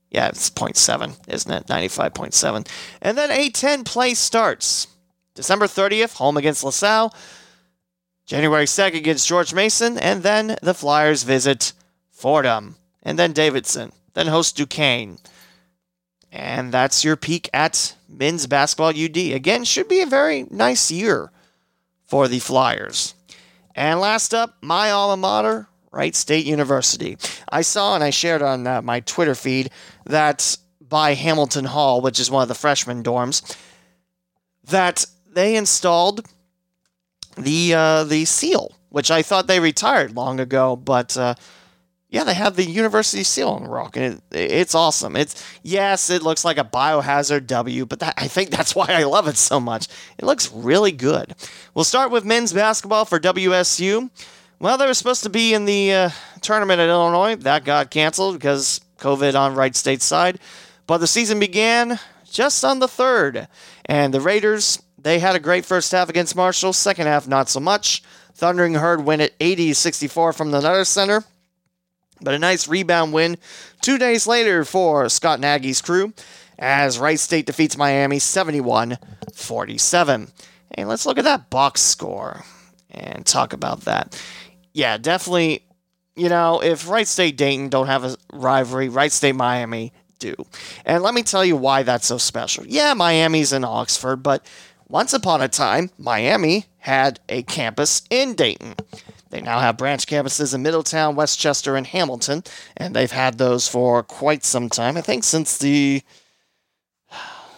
Yeah, 0.10 0.30
it's 0.30 0.50
0.7, 0.50 1.18
isn't 1.28 1.52
it? 1.52 1.68
95.7. 1.68 2.68
And 3.02 3.18
then 3.18 3.30
A10 3.30 3.86
play 3.86 4.14
starts. 4.14 4.88
December 5.36 5.68
30th, 5.68 6.16
home 6.16 6.38
against 6.38 6.64
LaSalle. 6.64 7.14
January 8.28 8.66
2nd 8.66 8.98
against 8.98 9.26
George 9.26 9.54
Mason, 9.54 9.98
and 9.98 10.22
then 10.22 10.58
the 10.62 10.74
Flyers 10.74 11.24
visit 11.24 11.72
Fordham, 12.12 12.76
and 13.02 13.18
then 13.18 13.32
Davidson, 13.32 13.94
then 14.16 14.28
host 14.28 14.58
Duquesne. 14.58 15.18
And 16.30 16.74
that's 16.74 17.06
your 17.06 17.16
peek 17.16 17.50
at 17.54 17.96
men's 18.10 18.46
basketball 18.46 18.90
UD. 18.90 19.16
Again, 19.16 19.64
should 19.64 19.88
be 19.88 20.02
a 20.02 20.06
very 20.06 20.46
nice 20.52 20.92
year 20.92 21.32
for 22.06 22.28
the 22.28 22.40
Flyers. 22.40 23.16
And 23.74 24.02
last 24.02 24.34
up, 24.34 24.58
my 24.62 24.92
alma 24.92 25.16
mater, 25.16 25.70
Wright 25.94 26.16
State 26.16 26.46
University. 26.46 27.18
I 27.48 27.62
saw 27.62 27.96
and 27.96 28.04
I 28.04 28.10
shared 28.10 28.42
on 28.42 28.68
uh, 28.68 28.82
my 28.82 29.00
Twitter 29.00 29.36
feed 29.36 29.70
that 30.06 30.58
by 30.82 31.14
Hamilton 31.14 31.64
Hall, 31.64 32.02
which 32.02 32.20
is 32.20 32.30
one 32.30 32.42
of 32.42 32.50
the 32.50 32.56
freshman 32.56 33.04
dorms, 33.04 33.56
that 34.66 35.06
they 35.32 35.56
installed 35.56 36.28
the 37.38 37.74
uh, 37.74 38.04
the 38.04 38.26
seal, 38.26 38.76
which 38.90 39.12
I 39.12 39.22
thought 39.22 39.48
they 39.48 39.60
retired 39.60 40.16
long 40.16 40.40
ago, 40.40 40.76
but 40.76 41.16
uh, 41.18 41.36
yeah, 42.10 42.24
they 42.24 42.34
have 42.34 42.56
the 42.56 42.64
university 42.64 43.24
seal 43.24 43.50
on 43.50 43.64
the 43.64 43.70
rock, 43.70 43.98
and 43.98 44.22
it, 44.32 44.52
it's 44.52 44.76
awesome. 44.76 45.16
It's 45.16 45.44
yes, 45.64 46.10
it 46.10 46.24
looks 46.24 46.46
like 46.46 46.58
a 46.58 46.64
biohazard 46.64 47.48
W, 47.48 47.86
but 47.86 48.00
that, 48.00 48.14
I 48.18 48.28
think 48.28 48.50
that's 48.50 48.76
why 48.76 48.88
I 48.90 49.04
love 49.04 49.28
it 49.28 49.38
so 49.38 49.60
much. 49.60 49.88
It 50.18 50.26
looks 50.26 50.52
really 50.52 50.92
good. 50.92 51.36
We'll 51.74 51.86
start 51.86 52.12
with 52.12 52.26
men's 52.26 52.54
basketball 52.54 53.06
for 53.06 53.20
WSU. 53.20 54.10
Well, 54.60 54.78
they 54.78 54.88
were 54.88 54.94
supposed 54.96 55.24
to 55.24 55.30
be 55.30 55.54
in 55.54 55.66
the 55.66 55.94
uh, 55.94 56.10
tournament 56.42 56.80
at 56.80 56.90
Illinois. 56.90 57.36
That 57.36 57.64
got 57.64 57.92
canceled 57.92 58.36
because 58.36 58.82
COVID 59.00 59.40
on 59.40 59.54
Wright 59.54 59.76
State's 59.76 60.06
side. 60.06 60.40
But 60.88 60.98
the 61.00 61.08
season 61.08 61.40
began 61.40 62.00
just 62.32 62.64
on 62.64 62.80
the 62.80 62.88
third, 62.88 63.48
and 63.86 64.14
the 64.14 64.22
Raiders 64.22 64.82
they 65.08 65.20
had 65.20 65.36
a 65.36 65.40
great 65.40 65.66
first 65.66 65.92
half 65.92 66.10
against 66.10 66.36
Marshall, 66.36 66.74
second 66.74 67.08
half, 67.08 67.28
not 67.28 67.50
so 67.50 67.60
much. 67.60 68.04
Thundering 68.34 68.76
Herd 68.76 69.04
win 69.04 69.22
at 69.22 69.34
80 69.40 69.74
64 69.74 70.34
from 70.34 70.52
the 70.52 70.62
Nutter 70.62 70.86
Center. 70.86 71.24
But 72.22 72.34
a 72.34 72.40
nice 72.40 72.68
rebound 72.68 73.14
win 73.14 73.38
two 73.82 73.98
days 73.98 74.28
later 74.28 74.66
for 74.66 75.08
Scott 75.10 75.40
Nagy's 75.40 75.82
crew 75.82 76.14
as 76.60 77.00
Wright 77.00 77.20
State 77.20 77.46
defeats 77.46 77.78
Miami 77.78 78.20
71 78.20 78.98
47. 79.34 80.28
And 80.72 80.90
let's 80.90 81.06
look 81.06 81.18
at 81.18 81.24
that 81.24 81.50
box 81.50 81.82
score 81.82 82.44
and 82.90 83.26
talk 83.26 83.54
about 83.54 83.82
that. 83.82 84.22
Yeah, 84.74 84.98
definitely. 84.98 85.64
You 86.16 86.30
know, 86.30 86.62
if 86.64 86.90
Wright 86.90 87.08
State 87.08 87.38
Dayton 87.38 87.70
don't 87.70 87.88
have 87.88 88.04
a 88.04 88.18
rivalry, 88.34 88.90
Wright 88.90 89.12
State 89.12 89.36
Miami 89.36 89.94
do. 90.20 90.36
And 90.86 91.04
let 91.04 91.14
me 91.14 91.24
tell 91.24 91.46
you 91.46 91.56
why 91.56 91.84
that's 91.84 92.08
so 92.08 92.18
special. 92.18 92.66
Yeah, 92.66 92.94
Miami's 92.96 93.54
in 93.54 93.64
Oxford, 93.64 94.18
but 94.18 94.46
once 94.90 95.14
upon 95.14 95.42
a 95.42 95.48
time, 95.48 95.90
Miami 95.98 96.66
had 96.80 97.20
a 97.28 97.44
campus 97.44 98.04
in 98.10 98.36
Dayton. 98.36 98.76
They 99.30 99.42
now 99.42 99.60
have 99.60 99.78
branch 99.78 100.06
campuses 100.06 100.56
in 100.56 100.64
Middletown, 100.64 101.16
Westchester, 101.16 101.76
and 101.76 101.86
Hamilton, 101.86 102.44
and 102.78 102.96
they've 102.96 103.12
had 103.12 103.38
those 103.38 103.68
for 103.68 104.02
quite 104.04 104.46
some 104.46 104.70
time. 104.70 104.96
I 104.96 105.02
think 105.02 105.26
since 105.26 105.58
the, 105.58 106.02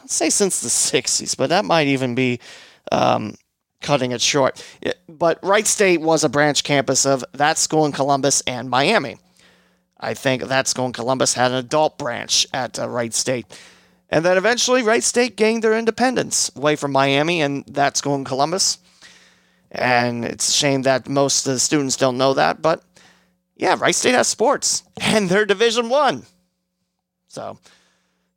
let's 0.02 0.16
say 0.16 0.30
since 0.32 0.62
the 0.62 0.70
60s, 0.70 1.38
but 1.38 1.50
that 1.50 1.66
might 1.66 1.88
even 1.88 2.16
be 2.16 2.40
um, 2.92 3.36
cutting 3.82 4.12
it 4.12 4.22
short. 4.22 4.64
But 5.08 5.40
Wright 5.44 5.68
State 5.68 6.02
was 6.02 6.24
a 6.24 6.30
branch 6.30 6.64
campus 6.64 7.06
of 7.06 7.24
that 7.34 7.60
school 7.60 7.86
in 7.86 7.92
Columbus 7.92 8.42
and 8.48 8.70
Miami. 8.70 9.18
I 10.00 10.14
think 10.14 10.44
that 10.44 10.68
school 10.68 10.86
in 10.88 10.94
Columbus 10.94 11.34
had 11.34 11.52
an 11.52 11.58
adult 11.58 11.98
branch 11.98 12.48
at 12.54 12.80
uh, 12.80 12.88
Wright 12.88 13.14
State. 13.14 13.46
And 14.10 14.26
then 14.26 14.38
eventually, 14.38 14.82
Wright 14.82 15.04
State 15.04 15.36
gained 15.36 15.64
their 15.64 15.78
independence 15.78 16.52
away 16.56 16.76
from 16.76 16.92
Miami 16.92 17.42
and 17.42 17.64
that 17.68 17.96
school 17.96 18.16
in 18.16 18.24
Columbus. 18.24 18.80
And 19.72 20.26
it's 20.26 20.50
a 20.50 20.52
shame 20.52 20.82
that 20.84 21.08
most 21.08 21.46
of 21.46 21.54
the 21.54 21.60
students 21.60 21.96
don't 21.96 22.18
know 22.18 22.34
that, 22.34 22.62
but 22.62 22.84
yeah, 23.56 23.76
Wright 23.78 23.94
State 23.94 24.16
has 24.16 24.28
sports 24.28 24.84
and 25.02 25.30
they're 25.30 25.46
Division 25.46 25.90
One. 25.90 26.24
So 27.28 27.60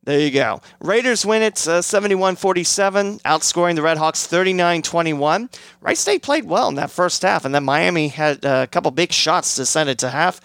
there 0.05 0.19
you 0.19 0.31
go. 0.31 0.61
Raiders 0.81 1.25
win 1.25 1.43
it 1.43 1.67
uh, 1.67 1.81
71 1.81 2.37
47, 2.37 3.21
outscoring 3.21 3.77
the 3.77 3.83
Redhawks 3.83 4.27
39 4.27 4.83
21. 4.83 5.49
Wright 5.81 5.97
State 5.97 6.23
played 6.23 6.45
well 6.45 6.69
in 6.69 6.75
that 6.75 6.91
first 6.91 7.23
half, 7.23 7.45
and 7.45 7.55
then 7.55 7.65
Miami 7.65 8.09
had 8.09 8.45
a 8.45 8.67
couple 8.67 8.91
big 8.91 9.13
shots 9.13 9.55
to 9.57 9.65
send 9.65 9.89
it 9.89 9.99
to 10.01 10.11
half. 10.11 10.41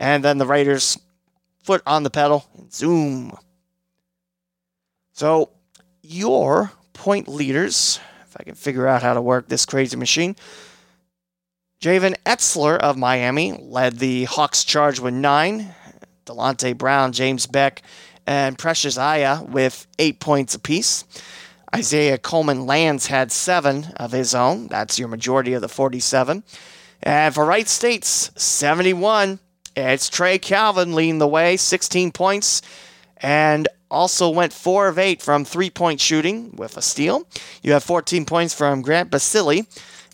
And 0.00 0.22
then 0.24 0.38
the 0.38 0.46
Raiders, 0.46 0.98
foot 1.62 1.82
on 1.86 2.02
the 2.02 2.10
pedal, 2.10 2.44
and 2.56 2.72
zoom, 2.72 3.36
so, 5.18 5.50
your 6.00 6.70
point 6.92 7.26
leaders, 7.26 7.98
if 8.22 8.36
I 8.38 8.44
can 8.44 8.54
figure 8.54 8.86
out 8.86 9.02
how 9.02 9.14
to 9.14 9.20
work 9.20 9.48
this 9.48 9.66
crazy 9.66 9.96
machine, 9.96 10.36
Javen 11.80 12.14
Etzler 12.24 12.78
of 12.78 12.96
Miami 12.96 13.52
led 13.52 13.98
the 13.98 14.26
Hawks 14.26 14.62
charge 14.62 15.00
with 15.00 15.14
nine. 15.14 15.74
Dalonte 16.24 16.78
Brown, 16.78 17.10
James 17.10 17.48
Beck, 17.48 17.82
and 18.28 18.56
Precious 18.56 18.96
Ayah 18.96 19.42
with 19.42 19.88
eight 19.98 20.20
points 20.20 20.54
apiece. 20.54 21.04
Isaiah 21.74 22.18
Coleman 22.18 22.64
Lands 22.64 23.08
had 23.08 23.32
seven 23.32 23.86
of 23.96 24.12
his 24.12 24.36
own. 24.36 24.68
That's 24.68 25.00
your 25.00 25.08
majority 25.08 25.52
of 25.54 25.62
the 25.62 25.68
47. 25.68 26.44
And 27.02 27.34
for 27.34 27.44
Wright 27.44 27.66
State's 27.66 28.30
71, 28.40 29.40
it's 29.74 30.08
Trey 30.08 30.38
Calvin 30.38 30.94
leading 30.94 31.18
the 31.18 31.26
way, 31.26 31.56
16 31.56 32.12
points. 32.12 32.62
And 33.16 33.66
also 33.90 34.28
went 34.28 34.52
4 34.52 34.88
of 34.88 34.98
8 34.98 35.22
from 35.22 35.44
three 35.44 35.70
point 35.70 36.00
shooting 36.00 36.54
with 36.56 36.76
a 36.76 36.82
steal. 36.82 37.26
You 37.62 37.72
have 37.72 37.84
14 37.84 38.24
points 38.24 38.54
from 38.54 38.82
Grant 38.82 39.10
Basile, 39.10 39.66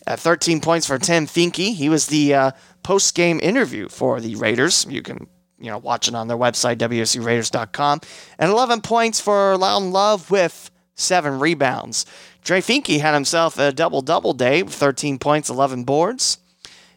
uh, 0.07 0.15
13 0.15 0.61
points 0.61 0.87
for 0.87 0.97
Tim 0.97 1.25
Finke. 1.25 1.73
He 1.73 1.89
was 1.89 2.07
the 2.07 2.33
uh, 2.33 2.51
post 2.83 3.15
game 3.15 3.39
interview 3.41 3.89
for 3.89 4.19
the 4.19 4.35
Raiders. 4.35 4.85
You 4.89 5.01
can 5.01 5.27
you 5.59 5.69
know 5.69 5.77
watch 5.77 6.07
it 6.07 6.15
on 6.15 6.27
their 6.27 6.37
website, 6.37 6.77
WSURaiders.com. 6.77 8.01
And 8.39 8.51
11 8.51 8.81
points 8.81 9.19
for 9.19 9.57
Loudon 9.57 9.91
Love 9.91 10.29
with 10.31 10.71
seven 10.95 11.39
rebounds. 11.39 12.05
Dre 12.43 12.61
Finke 12.61 12.99
had 12.99 13.13
himself 13.13 13.57
a 13.57 13.71
double 13.71 14.01
double 14.01 14.33
day 14.33 14.63
with 14.63 14.73
13 14.73 15.19
points, 15.19 15.49
11 15.49 15.83
boards. 15.83 16.37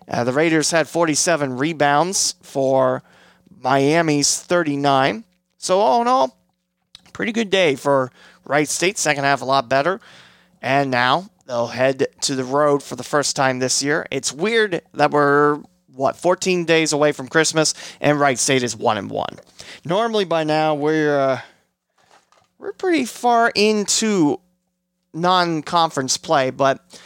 Uh, 0.07 0.25
the 0.25 0.33
Raiders 0.33 0.71
had 0.71 0.89
47 0.89 1.59
rebounds 1.59 2.35
for 2.43 3.03
Miami's 3.61 4.41
39. 4.41 5.25
So, 5.59 5.81
all 5.81 6.01
in 6.01 6.07
all, 6.07 6.38
pretty 7.19 7.33
good 7.33 7.51
day 7.51 7.75
for 7.75 8.13
Wright 8.45 8.69
State. 8.69 8.97
Second 8.97 9.25
half 9.25 9.43
a 9.43 9.45
lot 9.45 9.69
better. 9.69 10.01
And 10.63 10.89
now 10.89 11.31
they'll 11.49 11.67
head 11.67 12.07
to 12.21 12.37
the 12.37 12.45
road 12.45 12.81
for 12.81 12.95
the 12.95 13.03
first 13.03 13.35
time 13.35 13.59
this 13.59 13.83
year. 13.83 14.07
It's 14.13 14.33
weird 14.33 14.83
that 14.95 15.11
we're 15.11 15.61
what 15.93 16.17
14 16.17 16.65
days 16.65 16.93
away 16.93 17.11
from 17.11 17.27
Christmas 17.27 17.75
and 18.01 18.21
Wright 18.21 18.39
State 18.39 18.63
is 18.63 18.77
one 18.77 18.99
and 18.99 19.11
one. 19.11 19.37
Normally 19.85 20.27
by 20.27 20.45
now 20.45 20.77
we're 20.77 21.19
uh, 21.19 21.41
we're 22.57 22.73
pretty 22.73 23.05
far 23.05 23.51
into 23.53 24.39
non-conference 25.13 26.19
play, 26.19 26.51
but 26.51 27.01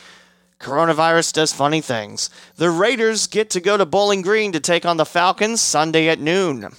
coronavirus 0.61 1.33
does 1.33 1.55
funny 1.55 1.81
things. 1.81 2.29
The 2.57 2.69
Raiders 2.69 3.29
get 3.29 3.49
to 3.49 3.61
go 3.61 3.79
to 3.79 3.87
Bowling 3.87 4.21
Green 4.21 4.53
to 4.53 4.61
take 4.61 4.85
on 4.85 4.99
the 4.99 5.07
Falcons 5.07 5.63
Sunday 5.63 6.09
at 6.09 6.21
noon. 6.21 6.71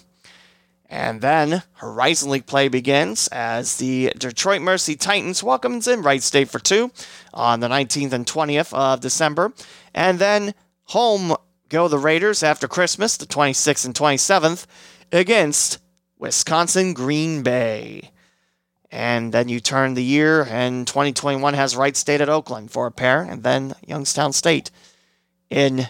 And 0.94 1.22
then 1.22 1.64
Horizon 1.78 2.30
League 2.30 2.46
play 2.46 2.68
begins 2.68 3.28
as 3.30 3.78
the 3.78 4.14
Detroit 4.16 4.62
Mercy 4.62 4.96
Titans 4.96 5.42
welcomes 5.42 5.88
in 5.88 6.04
Wright 6.04 6.22
State 6.22 6.50
for 6.50 6.60
two 6.60 6.92
on 7.34 7.62
the 7.62 7.68
19th 7.68 8.14
and 8.14 8.28
20th 8.28 8.72
of 8.76 9.00
December. 9.00 9.54
And 9.96 10.20
then 10.20 10.54
home 10.84 11.36
go 11.70 11.88
the 11.88 11.98
Raiders 11.98 12.44
after 12.44 12.68
Christmas, 12.68 13.18
the 13.18 13.26
26th 13.26 13.88
and 13.88 13.96
27th, 13.96 14.68
against 15.12 15.80
Wisconsin 16.20 16.94
Green 16.94 17.42
Bay. 17.42 18.12
And 18.92 19.34
then 19.34 19.50
you 19.50 19.60
turn 19.60 19.96
the 19.96 20.04
year, 20.04 20.44
and 20.44 20.86
2021 20.86 21.56
has 21.56 21.76
Wright 21.76 21.98
State 21.98 22.22
at 22.22 22.30
Oakland 22.30 22.70
for 22.70 22.86
a 22.86 22.92
pair, 22.92 23.24
and 23.24 23.42
then 23.42 23.74
Youngstown 23.88 24.32
State 24.32 24.70
in 25.50 25.88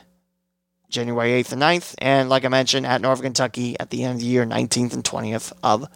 January 0.94 1.44
8th 1.44 1.52
and 1.52 1.62
9th. 1.62 1.96
And 1.98 2.30
like 2.30 2.46
I 2.46 2.48
mentioned, 2.48 2.86
at 2.86 3.02
Northern 3.02 3.24
Kentucky 3.24 3.78
at 3.80 3.90
the 3.90 4.04
end 4.04 4.16
of 4.16 4.20
the 4.22 4.28
year, 4.28 4.46
19th 4.46 4.94
and 4.94 5.04
20th 5.04 5.52
of 5.64 5.88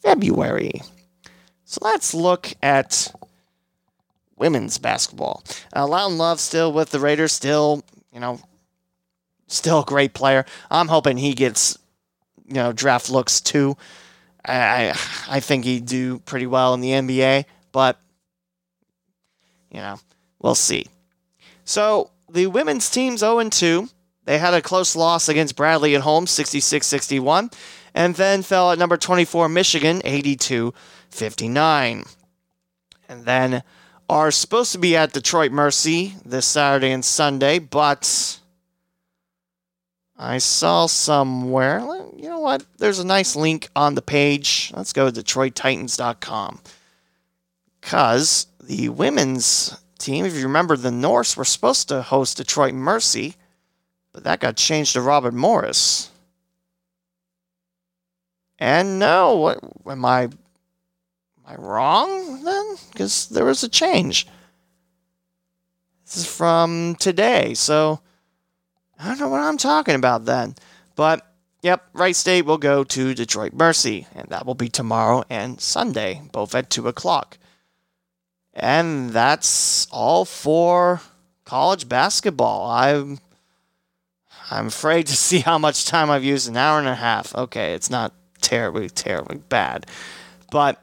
February. 0.00 0.80
So 1.64 1.80
let's 1.82 2.14
look 2.14 2.52
at 2.62 3.12
women's 4.36 4.78
basketball. 4.78 5.44
Uh, 5.74 5.86
Loudon 5.86 6.16
Love 6.16 6.40
still 6.40 6.72
with 6.72 6.90
the 6.90 7.00
Raiders, 7.00 7.32
still, 7.32 7.84
you 8.12 8.20
know, 8.20 8.40
still 9.48 9.80
a 9.80 9.84
great 9.84 10.14
player. 10.14 10.46
I'm 10.70 10.88
hoping 10.88 11.16
he 11.16 11.34
gets, 11.34 11.76
you 12.46 12.54
know, 12.54 12.72
draft 12.72 13.10
looks 13.10 13.40
too. 13.40 13.76
I 14.44 14.94
I 15.28 15.40
think 15.40 15.64
he'd 15.64 15.86
do 15.86 16.18
pretty 16.20 16.46
well 16.46 16.72
in 16.72 16.80
the 16.80 16.90
NBA, 16.90 17.44
but 17.72 18.00
you 19.70 19.78
know, 19.78 20.00
we'll 20.40 20.54
see. 20.54 20.86
So 21.64 22.10
the 22.28 22.46
women's 22.46 22.88
team's 22.90 23.20
0 23.20 23.48
2. 23.48 23.88
They 24.24 24.38
had 24.38 24.54
a 24.54 24.62
close 24.62 24.94
loss 24.94 25.28
against 25.28 25.56
Bradley 25.56 25.94
at 25.94 26.02
home, 26.02 26.26
66 26.26 26.86
61, 26.86 27.50
and 27.94 28.14
then 28.14 28.42
fell 28.42 28.70
at 28.70 28.78
number 28.78 28.96
24, 28.96 29.48
Michigan, 29.48 30.00
82 30.04 30.74
59. 31.10 32.04
And 33.08 33.24
then 33.24 33.62
are 34.08 34.30
supposed 34.30 34.72
to 34.72 34.78
be 34.78 34.96
at 34.96 35.12
Detroit 35.12 35.52
Mercy 35.52 36.16
this 36.24 36.46
Saturday 36.46 36.90
and 36.90 37.04
Sunday, 37.04 37.58
but 37.58 38.40
I 40.18 40.38
saw 40.38 40.86
somewhere, 40.86 41.80
you 42.16 42.28
know 42.28 42.40
what? 42.40 42.66
There's 42.78 42.98
a 42.98 43.06
nice 43.06 43.34
link 43.34 43.68
on 43.74 43.94
the 43.94 44.02
page. 44.02 44.70
Let's 44.74 44.92
go 44.92 45.10
to 45.10 45.22
DetroitTitans.com. 45.22 46.60
Because 47.80 48.46
the 48.62 48.90
women's 48.90 49.80
team, 49.98 50.26
if 50.26 50.34
you 50.34 50.42
remember, 50.42 50.76
the 50.76 50.90
Norse 50.90 51.36
were 51.36 51.44
supposed 51.44 51.88
to 51.88 52.02
host 52.02 52.36
Detroit 52.36 52.74
Mercy, 52.74 53.36
but 54.12 54.24
that 54.24 54.40
got 54.40 54.56
changed 54.56 54.94
to 54.94 55.00
Robert 55.00 55.34
Morris. 55.34 56.10
And 58.58 58.98
no, 58.98 59.36
what 59.36 59.92
am 59.92 60.04
I 60.04 60.22
am 60.22 60.38
I 61.46 61.54
wrong 61.56 62.44
then? 62.44 62.76
Because 62.92 63.28
there 63.28 63.44
was 63.44 63.62
a 63.62 63.68
change. 63.68 64.26
This 66.04 66.18
is 66.18 66.26
from 66.26 66.96
today, 66.96 67.54
so 67.54 68.00
I 68.98 69.06
don't 69.06 69.20
know 69.20 69.28
what 69.28 69.40
I'm 69.40 69.56
talking 69.56 69.94
about 69.94 70.24
then. 70.24 70.56
But 70.96 71.26
yep, 71.62 71.88
Wright 71.92 72.16
State 72.16 72.44
will 72.44 72.58
go 72.58 72.84
to 72.84 73.14
Detroit 73.14 73.52
Mercy, 73.54 74.06
and 74.14 74.28
that 74.28 74.44
will 74.44 74.54
be 74.54 74.68
tomorrow 74.68 75.24
and 75.30 75.60
Sunday, 75.60 76.20
both 76.32 76.54
at 76.54 76.68
2 76.68 76.88
o'clock. 76.88 77.38
And 78.52 79.10
that's 79.10 79.86
all 79.90 80.24
for 80.24 81.00
college 81.44 81.88
basketball. 81.88 82.68
I'm 82.70 83.20
I'm 84.50 84.66
afraid 84.66 85.06
to 85.06 85.16
see 85.16 85.40
how 85.40 85.58
much 85.58 85.86
time 85.86 86.10
I've 86.10 86.24
used 86.24 86.48
an 86.48 86.56
hour 86.56 86.78
and 86.78 86.88
a 86.88 86.94
half. 86.94 87.34
Okay, 87.34 87.74
it's 87.74 87.90
not 87.90 88.12
terribly, 88.40 88.88
terribly 88.88 89.38
bad. 89.48 89.86
But 90.50 90.82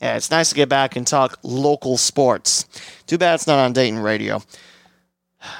yeah, 0.00 0.16
it's 0.16 0.30
nice 0.30 0.50
to 0.50 0.54
get 0.54 0.68
back 0.68 0.96
and 0.96 1.06
talk 1.06 1.38
local 1.42 1.96
sports. 1.96 2.66
Too 3.06 3.18
bad 3.18 3.34
it's 3.34 3.46
not 3.46 3.58
on 3.58 3.72
Dayton 3.72 3.98
radio. 3.98 4.42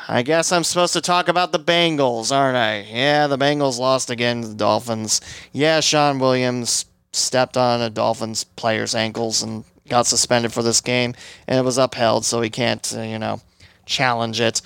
I 0.09 0.23
guess 0.23 0.53
I'm 0.53 0.65
supposed 0.65 0.95
to 0.95 1.01
talk 1.01 1.29
about 1.29 1.53
the 1.53 1.61
Bengals, 1.61 2.35
aren't 2.35 2.57
I? 2.57 2.81
Yeah, 2.81 3.27
the 3.29 3.39
Bengals 3.39 3.79
lost 3.79 4.11
again 4.11 4.43
to 4.43 4.49
the 4.49 4.55
Dolphins. 4.55 5.21
Yeah, 5.53 5.81
Shawn 5.81 6.19
Williams 6.19 6.87
stepped 7.13 7.57
on 7.57 7.81
a 7.81 7.89
Dolphins 7.89 8.45
player's 8.45 8.95
ankles 8.95 9.43
and 9.43 9.65
got 9.89 10.07
suspended 10.07 10.53
for 10.53 10.63
this 10.63 10.81
game, 10.81 11.15
and 11.47 11.59
it 11.59 11.63
was 11.63 11.79
upheld, 11.79 12.25
so 12.25 12.41
he 12.41 12.51
can't, 12.51 12.95
uh, 12.97 13.03
you 13.03 13.19
know, 13.19 13.41
challenge 13.85 14.41
it. 14.41 14.61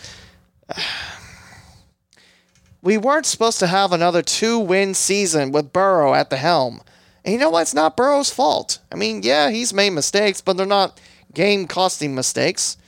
We 2.82 2.96
weren't 2.96 3.26
supposed 3.26 3.58
to 3.60 3.66
have 3.66 3.92
another 3.92 4.22
two 4.22 4.58
win 4.58 4.94
season 4.94 5.52
with 5.52 5.72
Burrow 5.72 6.14
at 6.14 6.30
the 6.30 6.36
helm. 6.36 6.80
And 7.24 7.34
you 7.34 7.38
know 7.38 7.50
what? 7.50 7.62
It's 7.62 7.74
not 7.74 7.96
Burrow's 7.96 8.30
fault. 8.30 8.78
I 8.90 8.96
mean, 8.96 9.22
yeah, 9.22 9.50
he's 9.50 9.74
made 9.74 9.90
mistakes, 9.90 10.40
but 10.40 10.56
they're 10.56 10.66
not 10.66 11.00
game 11.34 11.66
costing 11.66 12.14
mistakes. 12.14 12.78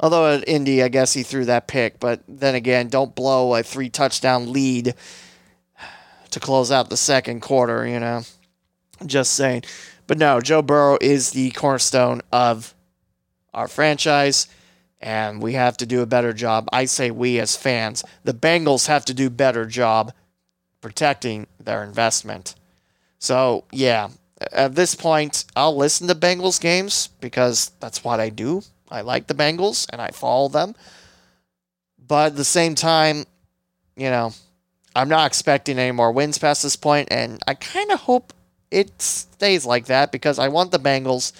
Although 0.00 0.34
at 0.34 0.48
Indy, 0.48 0.82
I 0.82 0.88
guess 0.88 1.12
he 1.12 1.22
threw 1.22 1.44
that 1.44 1.68
pick. 1.68 2.00
But 2.00 2.22
then 2.26 2.54
again, 2.54 2.88
don't 2.88 3.14
blow 3.14 3.54
a 3.54 3.62
three 3.62 3.90
touchdown 3.90 4.52
lead 4.52 4.94
to 6.30 6.40
close 6.40 6.72
out 6.72 6.90
the 6.90 6.96
second 6.96 7.40
quarter, 7.40 7.86
you 7.86 8.00
know. 8.00 8.22
Just 9.06 9.34
saying. 9.34 9.64
But 10.06 10.18
no, 10.18 10.40
Joe 10.40 10.62
Burrow 10.62 10.98
is 11.00 11.30
the 11.30 11.50
cornerstone 11.52 12.22
of 12.32 12.74
our 13.54 13.68
franchise, 13.68 14.48
and 15.00 15.42
we 15.42 15.54
have 15.54 15.76
to 15.78 15.86
do 15.86 16.02
a 16.02 16.06
better 16.06 16.32
job. 16.32 16.68
I 16.72 16.84
say 16.84 17.10
we 17.10 17.38
as 17.38 17.56
fans. 17.56 18.04
The 18.24 18.34
Bengals 18.34 18.86
have 18.86 19.04
to 19.06 19.14
do 19.14 19.30
better 19.30 19.64
job 19.64 20.12
protecting 20.80 21.46
their 21.58 21.82
investment. 21.82 22.54
So, 23.18 23.64
yeah, 23.72 24.10
at 24.52 24.74
this 24.74 24.94
point, 24.94 25.44
I'll 25.56 25.76
listen 25.76 26.08
to 26.08 26.14
Bengals 26.14 26.60
games 26.60 27.08
because 27.20 27.72
that's 27.80 28.04
what 28.04 28.20
I 28.20 28.28
do. 28.28 28.62
I 28.90 29.02
like 29.02 29.26
the 29.26 29.34
Bengals 29.34 29.86
and 29.90 30.00
I 30.00 30.08
follow 30.08 30.48
them. 30.48 30.74
But 32.06 32.32
at 32.32 32.36
the 32.36 32.44
same 32.44 32.74
time, 32.74 33.24
you 33.96 34.10
know, 34.10 34.32
I'm 34.96 35.08
not 35.08 35.26
expecting 35.26 35.78
any 35.78 35.92
more 35.92 36.10
wins 36.10 36.38
past 36.38 36.62
this 36.62 36.76
point, 36.76 37.08
and 37.10 37.38
I 37.46 37.54
kind 37.54 37.92
of 37.92 38.00
hope 38.00 38.32
it 38.70 39.00
stays 39.00 39.64
like 39.64 39.86
that 39.86 40.10
because 40.10 40.38
I 40.38 40.48
want 40.48 40.72
the 40.72 40.78
Bengals 40.78 41.32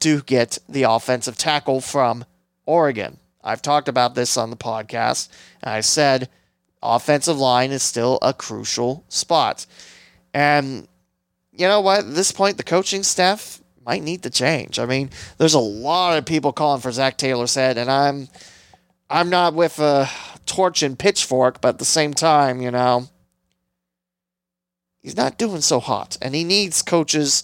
to 0.00 0.20
get 0.22 0.58
the 0.68 0.82
offensive 0.82 1.38
tackle 1.38 1.80
from 1.80 2.24
Oregon. 2.66 3.18
I've 3.44 3.62
talked 3.62 3.88
about 3.88 4.14
this 4.14 4.36
on 4.36 4.50
the 4.50 4.56
podcast, 4.56 5.28
I 5.62 5.80
said 5.80 6.28
offensive 6.82 7.38
line 7.38 7.70
is 7.70 7.82
still 7.82 8.18
a 8.20 8.34
crucial 8.34 9.04
spot. 9.08 9.66
And 10.34 10.88
you 11.52 11.68
know 11.68 11.80
what? 11.80 12.00
At 12.00 12.14
this 12.14 12.32
point, 12.32 12.56
the 12.56 12.64
coaching 12.64 13.02
staff 13.02 13.60
might 13.84 14.02
need 14.02 14.22
to 14.24 14.30
change. 14.30 14.78
I 14.78 14.86
mean, 14.86 15.10
there's 15.38 15.54
a 15.54 15.60
lot 15.60 16.18
of 16.18 16.24
people 16.26 16.52
calling 16.52 16.80
for 16.80 16.92
Zac 16.92 17.18
Taylor's 17.18 17.54
head, 17.54 17.78
and 17.78 17.90
I'm 17.90 18.28
I'm 19.08 19.28
not 19.28 19.54
with 19.54 19.78
a 19.78 20.08
torch 20.46 20.82
and 20.82 20.98
pitchfork, 20.98 21.60
but 21.60 21.70
at 21.70 21.78
the 21.78 21.84
same 21.84 22.14
time, 22.14 22.62
you 22.62 22.70
know, 22.70 23.08
he's 25.02 25.16
not 25.16 25.38
doing 25.38 25.60
so 25.60 25.80
hot, 25.80 26.16
and 26.22 26.34
he 26.34 26.44
needs 26.44 26.82
coaches. 26.82 27.42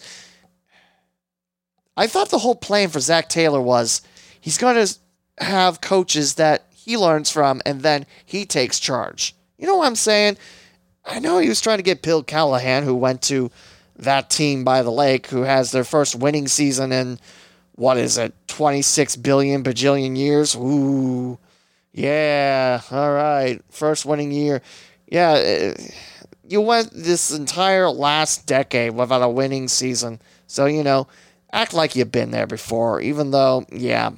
I 1.97 2.07
thought 2.07 2.31
the 2.31 2.39
whole 2.39 2.55
plan 2.55 2.89
for 2.89 3.01
Zach 3.01 3.29
Taylor 3.29 3.61
was 3.61 4.01
he's 4.41 4.57
going 4.57 4.77
to 4.77 4.95
have 5.41 5.81
coaches 5.81 6.35
that 6.35 6.67
he 6.75 6.97
learns 6.97 7.31
from, 7.31 7.61
and 7.67 7.83
then 7.83 8.07
he 8.25 8.45
takes 8.45 8.81
charge. 8.81 9.35
You 9.59 9.67
know 9.67 9.77
what 9.77 9.87
I'm 9.87 9.97
saying? 9.97 10.39
I 11.05 11.19
know 11.19 11.39
he 11.39 11.49
was 11.49 11.61
trying 11.61 11.79
to 11.79 11.83
get 11.83 12.03
Bill 12.03 12.23
Callahan, 12.23 12.85
who 12.85 12.95
went 12.95 13.23
to 13.23 13.51
that 13.97 14.31
team 14.31 14.65
by 14.65 14.83
the 14.83 14.93
lake 14.93 15.27
who 15.27 15.43
has 15.43 15.73
their 15.73 15.85
first 15.85 16.15
winning 16.15 16.47
season 16.49 16.93
in 16.93 17.19
what 17.75 17.97
is 17.97 18.19
it, 18.19 18.35
26 18.49 19.17
billion 19.17 19.63
bajillion 19.63 20.17
years? 20.17 20.57
Ooh, 20.57 21.39
yeah, 21.93 22.81
all 22.91 23.13
right, 23.13 23.61
first 23.71 24.05
winning 24.05 24.33
year. 24.33 24.63
Yeah, 25.07 25.33
eh, 25.33 25.75
you 26.49 26.61
went 26.61 26.91
this 26.93 27.31
entire 27.31 27.89
last 27.89 28.47
decade 28.47 28.95
without 28.95 29.23
a 29.23 29.29
winning 29.29 29.69
season. 29.69 30.21
So, 30.47 30.67
you 30.67 30.83
know, 30.83 31.07
act 31.53 31.73
like 31.73 31.95
you've 31.95 32.13
been 32.13 32.31
there 32.31 32.47
before, 32.47 33.01
even 33.01 33.31
though, 33.31 33.65
yeah, 33.71 34.11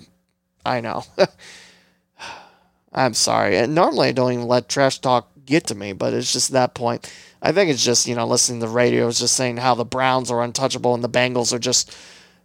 I 0.64 0.80
know. 0.80 1.04
I'm 2.92 3.14
sorry. 3.14 3.56
And 3.56 3.74
normally 3.74 4.08
I 4.08 4.12
don't 4.12 4.32
even 4.32 4.46
let 4.46 4.68
trash 4.68 4.98
talk 4.98 5.30
get 5.44 5.66
to 5.68 5.74
me, 5.74 5.92
but 5.92 6.12
it's 6.12 6.32
just 6.32 6.52
that 6.52 6.74
point. 6.74 7.12
I 7.42 7.52
think 7.52 7.70
it's 7.70 7.84
just, 7.84 8.06
you 8.06 8.14
know, 8.14 8.26
listening 8.26 8.60
to 8.60 8.66
the 8.66 8.72
radio 8.72 9.06
is 9.06 9.18
just 9.18 9.36
saying 9.36 9.56
how 9.58 9.74
the 9.74 9.84
Browns 9.84 10.30
are 10.30 10.42
untouchable 10.42 10.94
and 10.94 11.02
the 11.02 11.08
Bengals 11.08 11.52
are 11.52 11.58
just, 11.58 11.96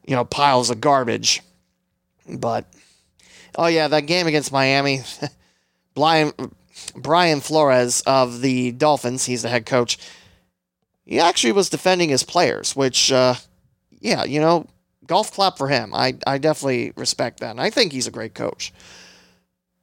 you 0.06 0.16
know, 0.16 0.24
piles 0.24 0.70
of 0.70 0.82
garbage. 0.82 1.42
But, 2.28 2.66
oh 3.56 3.68
yeah, 3.68 3.88
that 3.88 4.02
game 4.02 4.28
against 4.28 4.52
Miami, 4.52 5.02
Brian, 5.96 6.32
Brian 6.96 7.42
Flores 7.42 8.02
of 8.02 8.42
the 8.42 8.72
Dolphins, 8.72 9.26
he's 9.26 9.42
the 9.42 9.50
head 9.50 9.66
coach, 9.66 9.98
he 11.06 11.20
actually 11.20 11.54
was 11.54 11.70
defending 11.70 12.10
his 12.10 12.24
players, 12.24 12.76
which, 12.76 13.12
uh, 13.12 13.36
yeah, 14.00 14.24
you 14.24 14.40
know, 14.40 14.68
golf 15.08 15.32
clap 15.32 15.58
for 15.58 15.68
him. 15.68 15.94
I, 15.94 16.16
I 16.26 16.38
definitely 16.38 16.94
respect 16.96 17.40
that. 17.40 17.52
And 17.52 17.62
I 17.62 17.70
think 17.70 17.92
he's 17.92 18.08
a 18.08 18.12
great 18.12 18.34
coach. 18.34 18.74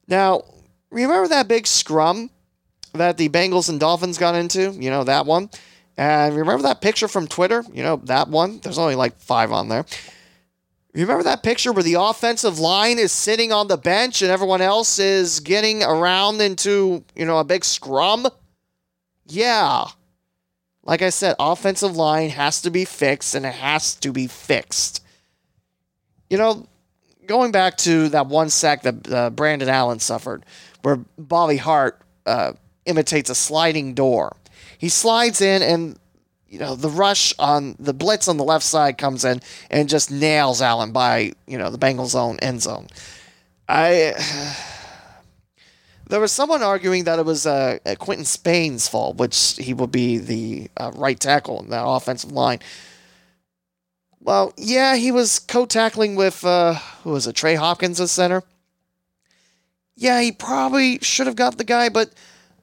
Now, 0.07 0.43
remember 0.89 1.27
that 1.29 1.47
big 1.47 1.67
scrum 1.67 2.29
that 2.93 3.17
the 3.17 3.29
Bengals 3.29 3.69
and 3.69 3.79
Dolphins 3.79 4.17
got 4.17 4.35
into, 4.35 4.71
you 4.71 4.89
know, 4.89 5.03
that 5.03 5.25
one. 5.25 5.49
And 5.97 6.35
remember 6.35 6.63
that 6.63 6.81
picture 6.81 7.07
from 7.07 7.27
Twitter? 7.27 7.63
You 7.71 7.83
know, 7.83 7.97
that 8.05 8.27
one? 8.27 8.59
There's 8.59 8.77
only 8.77 8.95
like 8.95 9.19
five 9.19 9.51
on 9.51 9.69
there. 9.69 9.85
Remember 10.93 11.23
that 11.23 11.41
picture 11.41 11.71
where 11.71 11.83
the 11.83 11.95
offensive 11.95 12.59
line 12.59 12.99
is 12.99 13.11
sitting 13.11 13.51
on 13.51 13.67
the 13.67 13.77
bench 13.77 14.21
and 14.21 14.29
everyone 14.29 14.61
else 14.61 14.99
is 14.99 15.39
getting 15.39 15.81
around 15.81 16.39
into, 16.39 17.03
you 17.15 17.25
know, 17.25 17.39
a 17.39 17.43
big 17.43 17.65
scrum? 17.65 18.27
Yeah. 19.25 19.85
Like 20.83 21.01
I 21.01 21.09
said, 21.09 21.35
offensive 21.39 21.95
line 21.95 22.29
has 22.29 22.61
to 22.61 22.69
be 22.69 22.85
fixed 22.85 23.33
and 23.33 23.45
it 23.45 23.55
has 23.55 23.95
to 23.95 24.11
be 24.11 24.27
fixed. 24.27 25.02
You 26.33 26.39
know, 26.39 26.65
going 27.27 27.51
back 27.51 27.77
to 27.77 28.09
that 28.09 28.25
one 28.25 28.49
sack 28.49 28.81
that 28.81 29.13
uh, 29.13 29.29
Brandon 29.29 29.69
Allen 29.69 29.99
suffered, 29.99 30.43
where 30.81 30.95
Bobby 31.15 31.57
Hart 31.57 32.01
uh, 32.25 32.53
imitates 32.87 33.29
a 33.29 33.35
sliding 33.35 33.93
door. 33.93 34.35
He 34.79 34.89
slides 34.89 35.41
in, 35.41 35.61
and 35.61 35.99
you 36.49 36.57
know 36.57 36.75
the 36.75 36.89
rush 36.89 37.35
on 37.37 37.75
the 37.77 37.93
blitz 37.93 38.27
on 38.27 38.37
the 38.37 38.43
left 38.43 38.65
side 38.65 38.97
comes 38.97 39.23
in 39.23 39.41
and 39.69 39.87
just 39.87 40.09
nails 40.09 40.59
Allen 40.59 40.91
by 40.91 41.33
you 41.45 41.59
know 41.59 41.69
the 41.69 41.77
Bengals' 41.77 42.15
own 42.15 42.39
end 42.39 42.63
zone. 42.63 42.87
I. 43.69 44.15
There 46.09 46.19
was 46.19 46.33
someone 46.33 46.61
arguing 46.61 47.05
that 47.05 47.17
it 47.17 47.25
was 47.25 47.47
uh, 47.47 47.79
Quinton 47.97 48.25
Spain's 48.25 48.89
fault, 48.89 49.15
which 49.15 49.55
he 49.57 49.73
would 49.73 49.91
be 49.91 50.17
the 50.17 50.69
uh, 50.75 50.91
right 50.95 51.17
tackle 51.17 51.61
in 51.61 51.69
that 51.69 51.83
offensive 51.87 52.31
line. 52.31 52.59
Well, 54.23 54.53
yeah, 54.55 54.95
he 54.95 55.11
was 55.11 55.39
co-tackling 55.39 56.15
with 56.15 56.45
uh, 56.45 56.75
who 57.03 57.11
was 57.11 57.27
it, 57.27 57.35
Trey 57.35 57.55
Hopkins, 57.55 57.99
as 57.99 58.11
center. 58.11 58.41
Yeah, 59.95 60.21
he 60.21 60.31
probably 60.31 60.99
should 60.99 61.27
have 61.27 61.35
got 61.35 61.57
the 61.57 61.65
guy, 61.65 61.89
but 61.89 62.13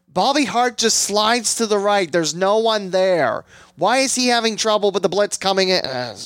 Bobby 0.09 0.47
Hart 0.47 0.79
just 0.79 0.99
slides 0.99 1.55
to 1.57 1.67
the 1.67 1.79
right. 1.79 2.11
There's 2.11 2.35
no 2.35 2.59
one 2.59 2.91
there. 2.91 3.45
Why 3.77 3.99
is 3.99 4.15
he 4.15 4.29
having 4.29 4.57
trouble 4.57 4.91
with 4.91 5.03
the 5.03 5.11
blitz 5.11 5.37
coming 5.37 5.69
in? 5.69 5.85
Uh, 5.85 6.17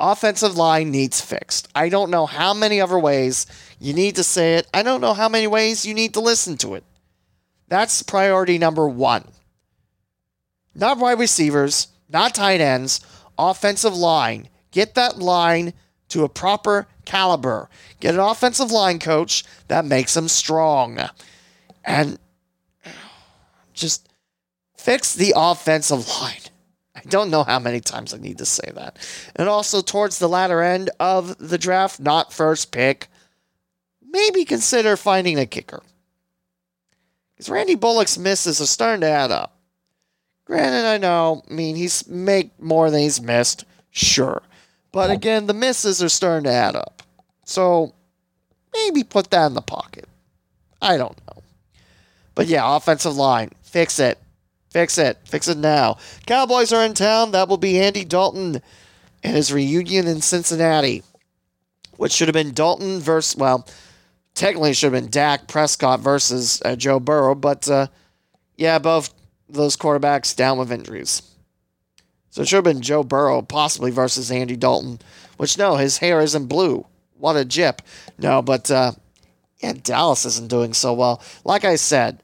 offensive 0.00 0.56
line 0.56 0.90
needs 0.90 1.20
fixed. 1.20 1.68
I 1.74 1.88
don't 1.88 2.10
know 2.10 2.26
how 2.26 2.52
many 2.52 2.80
other 2.80 2.98
ways 2.98 3.46
you 3.78 3.94
need 3.94 4.16
to 4.16 4.24
say 4.24 4.56
it. 4.56 4.66
I 4.74 4.82
don't 4.82 5.00
know 5.00 5.14
how 5.14 5.28
many 5.28 5.46
ways 5.46 5.86
you 5.86 5.94
need 5.94 6.14
to 6.14 6.20
listen 6.20 6.56
to 6.58 6.74
it. 6.74 6.84
That's 7.68 8.02
priority 8.02 8.58
number 8.58 8.88
one. 8.88 9.24
Not 10.74 10.98
wide 10.98 11.20
receivers, 11.20 11.88
not 12.08 12.34
tight 12.34 12.60
ends, 12.60 13.00
offensive 13.40 13.96
line. 13.96 14.48
Get 14.70 14.94
that 14.94 15.18
line 15.18 15.72
to 16.10 16.24
a 16.24 16.28
proper 16.28 16.86
caliber. 17.04 17.68
Get 18.00 18.14
an 18.14 18.20
offensive 18.20 18.70
line 18.70 18.98
coach 18.98 19.44
that 19.68 19.84
makes 19.84 20.14
them 20.14 20.28
strong. 20.28 20.98
And 21.84 22.18
just 23.72 24.08
fix 24.76 25.14
the 25.14 25.32
offensive 25.36 26.08
line. 26.20 26.40
I 26.94 27.00
don't 27.08 27.30
know 27.30 27.44
how 27.44 27.58
many 27.58 27.80
times 27.80 28.12
I 28.12 28.18
need 28.18 28.38
to 28.38 28.46
say 28.46 28.70
that. 28.74 28.98
And 29.36 29.48
also, 29.48 29.80
towards 29.80 30.18
the 30.18 30.28
latter 30.28 30.60
end 30.60 30.90
of 31.00 31.38
the 31.38 31.56
draft, 31.56 31.98
not 31.98 32.32
first 32.32 32.72
pick, 32.72 33.08
maybe 34.02 34.44
consider 34.44 34.96
finding 34.96 35.38
a 35.38 35.46
kicker. 35.46 35.82
Because 37.34 37.48
Randy 37.48 37.74
Bullock's 37.74 38.18
misses 38.18 38.60
are 38.60 38.66
starting 38.66 39.00
to 39.00 39.08
add 39.08 39.30
up. 39.30 39.56
Granted, 40.50 40.84
I 40.84 40.98
know, 40.98 41.44
I 41.48 41.54
mean, 41.54 41.76
he's 41.76 42.08
make 42.08 42.60
more 42.60 42.90
than 42.90 43.02
he's 43.02 43.22
missed, 43.22 43.64
sure. 43.92 44.42
But 44.90 45.12
again, 45.12 45.46
the 45.46 45.54
misses 45.54 46.02
are 46.02 46.08
starting 46.08 46.42
to 46.42 46.50
add 46.50 46.74
up. 46.74 47.04
So 47.44 47.94
maybe 48.72 49.04
put 49.04 49.30
that 49.30 49.46
in 49.46 49.54
the 49.54 49.62
pocket. 49.62 50.08
I 50.82 50.96
don't 50.96 51.16
know. 51.28 51.44
But 52.34 52.48
yeah, 52.48 52.76
offensive 52.76 53.14
line, 53.14 53.52
fix 53.62 54.00
it. 54.00 54.18
Fix 54.70 54.98
it. 54.98 55.18
Fix 55.24 55.46
it 55.46 55.56
now. 55.56 55.98
Cowboys 56.26 56.72
are 56.72 56.84
in 56.84 56.94
town. 56.94 57.30
That 57.30 57.46
will 57.46 57.56
be 57.56 57.78
Andy 57.78 58.04
Dalton 58.04 58.60
and 59.22 59.36
his 59.36 59.52
reunion 59.52 60.08
in 60.08 60.20
Cincinnati, 60.20 61.04
which 61.96 62.10
should 62.10 62.26
have 62.26 62.34
been 62.34 62.54
Dalton 62.54 62.98
versus, 62.98 63.36
well, 63.36 63.68
technically 64.34 64.72
should 64.72 64.92
have 64.92 65.00
been 65.00 65.12
Dak 65.12 65.46
Prescott 65.46 66.00
versus 66.00 66.60
uh, 66.64 66.74
Joe 66.74 66.98
Burrow, 66.98 67.36
but 67.36 67.70
uh, 67.70 67.86
yeah, 68.56 68.80
both 68.80 69.14
those 69.52 69.76
quarterbacks 69.76 70.34
down 70.34 70.58
with 70.58 70.72
injuries. 70.72 71.22
So 72.30 72.42
it 72.42 72.48
should 72.48 72.56
have 72.56 72.64
been 72.64 72.82
Joe 72.82 73.02
Burrow 73.02 73.42
possibly 73.42 73.90
versus 73.90 74.30
Andy 74.30 74.56
Dalton, 74.56 75.00
which 75.36 75.58
no, 75.58 75.76
his 75.76 75.98
hair 75.98 76.20
isn't 76.20 76.46
blue. 76.46 76.86
What 77.18 77.36
a 77.36 77.44
jip. 77.44 77.82
No, 78.18 78.40
but 78.40 78.70
uh, 78.70 78.92
yeah, 79.58 79.74
Dallas 79.82 80.24
isn't 80.24 80.48
doing 80.48 80.72
so 80.72 80.92
well. 80.92 81.22
Like 81.44 81.64
I 81.64 81.76
said, 81.76 82.22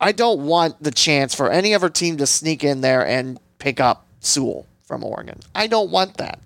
I 0.00 0.12
don't 0.12 0.46
want 0.46 0.82
the 0.82 0.90
chance 0.90 1.34
for 1.34 1.50
any 1.50 1.74
other 1.74 1.90
team 1.90 2.16
to 2.18 2.26
sneak 2.26 2.62
in 2.62 2.80
there 2.80 3.06
and 3.06 3.40
pick 3.58 3.80
up 3.80 4.06
Sewell 4.20 4.66
from 4.82 5.04
Oregon. 5.04 5.40
I 5.54 5.66
don't 5.66 5.90
want 5.90 6.16
that. 6.18 6.40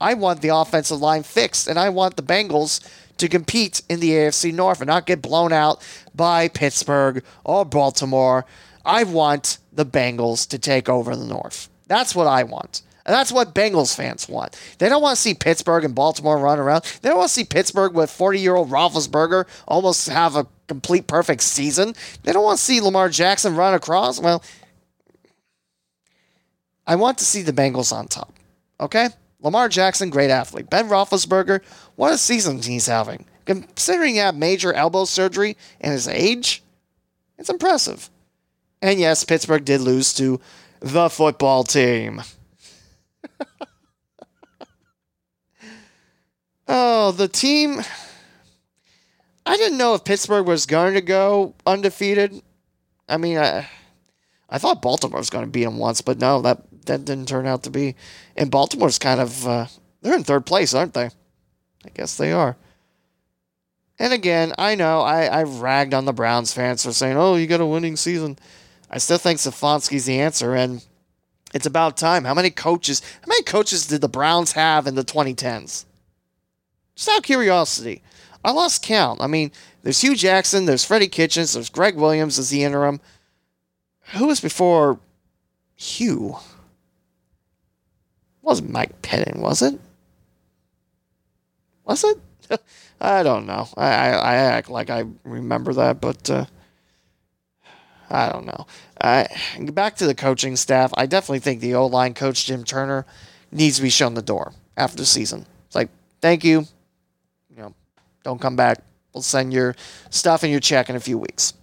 I 0.00 0.14
want 0.14 0.40
the 0.40 0.54
offensive 0.54 1.00
line 1.00 1.22
fixed, 1.22 1.68
and 1.68 1.78
I 1.78 1.88
want 1.88 2.16
the 2.16 2.22
Bengals 2.22 2.80
to 3.18 3.28
compete 3.28 3.82
in 3.88 4.00
the 4.00 4.10
AFC 4.10 4.52
North 4.52 4.80
and 4.80 4.88
not 4.88 5.06
get 5.06 5.22
blown 5.22 5.52
out 5.52 5.82
by 6.14 6.48
Pittsburgh 6.48 7.24
or 7.44 7.64
Baltimore. 7.64 8.44
I 8.84 9.04
want 9.04 9.58
the 9.72 9.86
Bengals 9.86 10.48
to 10.48 10.58
take 10.58 10.88
over 10.88 11.16
the 11.16 11.24
North. 11.24 11.68
That's 11.86 12.14
what 12.14 12.26
I 12.26 12.42
want. 12.44 12.82
And 13.06 13.14
that's 13.14 13.32
what 13.32 13.54
Bengals 13.54 13.94
fans 13.94 14.28
want. 14.28 14.58
They 14.78 14.88
don't 14.88 15.02
want 15.02 15.16
to 15.16 15.22
see 15.22 15.34
Pittsburgh 15.34 15.84
and 15.84 15.94
Baltimore 15.94 16.38
run 16.38 16.58
around. 16.58 16.84
They 17.02 17.10
don't 17.10 17.18
want 17.18 17.28
to 17.28 17.34
see 17.34 17.44
Pittsburgh 17.44 17.94
with 17.94 18.10
40 18.10 18.40
year 18.40 18.54
old 18.54 18.70
Roethlisberger 18.70 19.46
almost 19.68 20.08
have 20.08 20.36
a 20.36 20.46
complete 20.68 21.06
perfect 21.06 21.42
season. 21.42 21.94
They 22.22 22.32
don't 22.32 22.44
want 22.44 22.58
to 22.58 22.64
see 22.64 22.80
Lamar 22.80 23.10
Jackson 23.10 23.56
run 23.56 23.74
across. 23.74 24.20
Well, 24.20 24.42
I 26.86 26.96
want 26.96 27.18
to 27.18 27.24
see 27.24 27.42
the 27.42 27.52
Bengals 27.52 27.92
on 27.92 28.08
top. 28.08 28.32
Okay? 28.80 29.08
Lamar 29.40 29.68
Jackson, 29.68 30.08
great 30.08 30.30
athlete. 30.30 30.70
Ben 30.70 30.88
Roethlisberger, 30.88 31.62
what 31.96 32.12
a 32.12 32.18
season 32.18 32.62
he's 32.62 32.86
having. 32.86 33.26
Considering 33.44 34.14
he 34.14 34.18
had 34.18 34.36
major 34.36 34.72
elbow 34.72 35.04
surgery 35.04 35.58
and 35.82 35.92
his 35.92 36.08
age, 36.08 36.62
it's 37.36 37.50
impressive. 37.50 38.08
And 38.84 39.00
yes, 39.00 39.24
Pittsburgh 39.24 39.64
did 39.64 39.80
lose 39.80 40.12
to 40.12 40.38
the 40.80 41.08
football 41.08 41.64
team. 41.64 42.20
oh, 46.68 47.12
the 47.12 47.26
team. 47.26 47.80
I 49.46 49.56
didn't 49.56 49.78
know 49.78 49.94
if 49.94 50.04
Pittsburgh 50.04 50.46
was 50.46 50.66
going 50.66 50.92
to 50.92 51.00
go 51.00 51.54
undefeated. 51.64 52.42
I 53.08 53.16
mean, 53.16 53.38
I, 53.38 53.66
I 54.50 54.58
thought 54.58 54.82
Baltimore 54.82 55.18
was 55.18 55.30
going 55.30 55.46
to 55.46 55.50
beat 55.50 55.64
them 55.64 55.78
once, 55.78 56.02
but 56.02 56.18
no, 56.18 56.42
that 56.42 56.60
that 56.84 57.06
didn't 57.06 57.28
turn 57.28 57.46
out 57.46 57.62
to 57.62 57.70
be. 57.70 57.96
And 58.36 58.50
Baltimore's 58.50 58.98
kind 58.98 59.18
of 59.18 59.46
uh, 59.48 59.66
they're 60.02 60.14
in 60.14 60.24
third 60.24 60.44
place, 60.44 60.74
aren't 60.74 60.92
they? 60.92 61.06
I 61.06 61.88
guess 61.94 62.18
they 62.18 62.32
are. 62.32 62.58
And 63.98 64.12
again, 64.12 64.52
I 64.58 64.74
know 64.74 65.00
I, 65.00 65.24
I 65.24 65.44
ragged 65.44 65.94
on 65.94 66.04
the 66.04 66.12
Browns 66.12 66.52
fans 66.52 66.84
for 66.84 66.92
saying, 66.92 67.16
"Oh, 67.16 67.36
you 67.36 67.46
got 67.46 67.62
a 67.62 67.66
winning 67.66 67.96
season." 67.96 68.36
I 68.94 68.98
still 68.98 69.18
think 69.18 69.40
Stefanski's 69.40 70.04
the 70.04 70.20
answer, 70.20 70.54
and 70.54 70.86
it's 71.52 71.66
about 71.66 71.96
time. 71.96 72.24
How 72.24 72.32
many 72.32 72.48
coaches? 72.48 73.02
How 73.22 73.26
many 73.26 73.42
coaches 73.42 73.88
did 73.88 74.00
the 74.00 74.08
Browns 74.08 74.52
have 74.52 74.86
in 74.86 74.94
the 74.94 75.02
2010s? 75.02 75.84
Just 76.94 77.08
out 77.08 77.18
of 77.18 77.24
curiosity, 77.24 78.02
I 78.44 78.52
lost 78.52 78.84
count. 78.84 79.20
I 79.20 79.26
mean, 79.26 79.50
there's 79.82 80.00
Hue 80.00 80.14
Jackson, 80.14 80.66
there's 80.66 80.84
Freddie 80.84 81.08
Kitchens, 81.08 81.54
there's 81.54 81.70
Gregg 81.70 81.96
Williams 81.96 82.38
as 82.38 82.50
the 82.50 82.62
interim. 82.62 83.00
Who 84.12 84.28
was 84.28 84.40
before 84.40 85.00
Hue? 85.74 86.36
It 86.36 88.42
wasn't 88.42 88.70
Mike 88.70 89.02
Pettine, 89.02 89.40
was 89.40 89.60
it? 89.60 89.76
Was 91.84 92.04
it? 92.04 92.20
I 93.00 93.24
don't 93.24 93.46
know. 93.46 93.66
I, 93.76 93.86
I, 93.86 94.10
I, 94.10 94.34
act 94.36 94.70
like 94.70 94.88
I 94.88 95.02
remember 95.24 95.72
that, 95.72 96.00
but 96.00 96.30
uh, 96.30 96.44
I 98.10 98.28
don't 98.30 98.46
know. 98.46 98.66
Uh, 99.00 99.24
back 99.72 99.96
to 99.96 100.06
the 100.06 100.14
coaching 100.14 100.56
staff. 100.56 100.92
I 100.96 101.06
definitely 101.06 101.40
think 101.40 101.60
the 101.60 101.74
O 101.74 101.86
line 101.86 102.14
coach 102.14 102.46
Jim 102.46 102.64
Turner 102.64 103.06
needs 103.50 103.76
to 103.76 103.82
be 103.82 103.90
shown 103.90 104.14
the 104.14 104.22
door 104.22 104.52
after 104.76 104.96
the 104.96 105.06
season. 105.06 105.46
It's 105.66 105.74
like, 105.74 105.90
thank 106.20 106.44
you. 106.44 106.66
You 107.50 107.56
know, 107.56 107.74
don't 108.22 108.40
come 108.40 108.56
back. 108.56 108.80
We'll 109.12 109.22
send 109.22 109.52
your 109.52 109.76
stuff 110.10 110.42
and 110.42 110.50
your 110.50 110.60
check 110.60 110.90
in 110.90 110.96
a 110.96 111.00
few 111.00 111.18
weeks. 111.18 111.54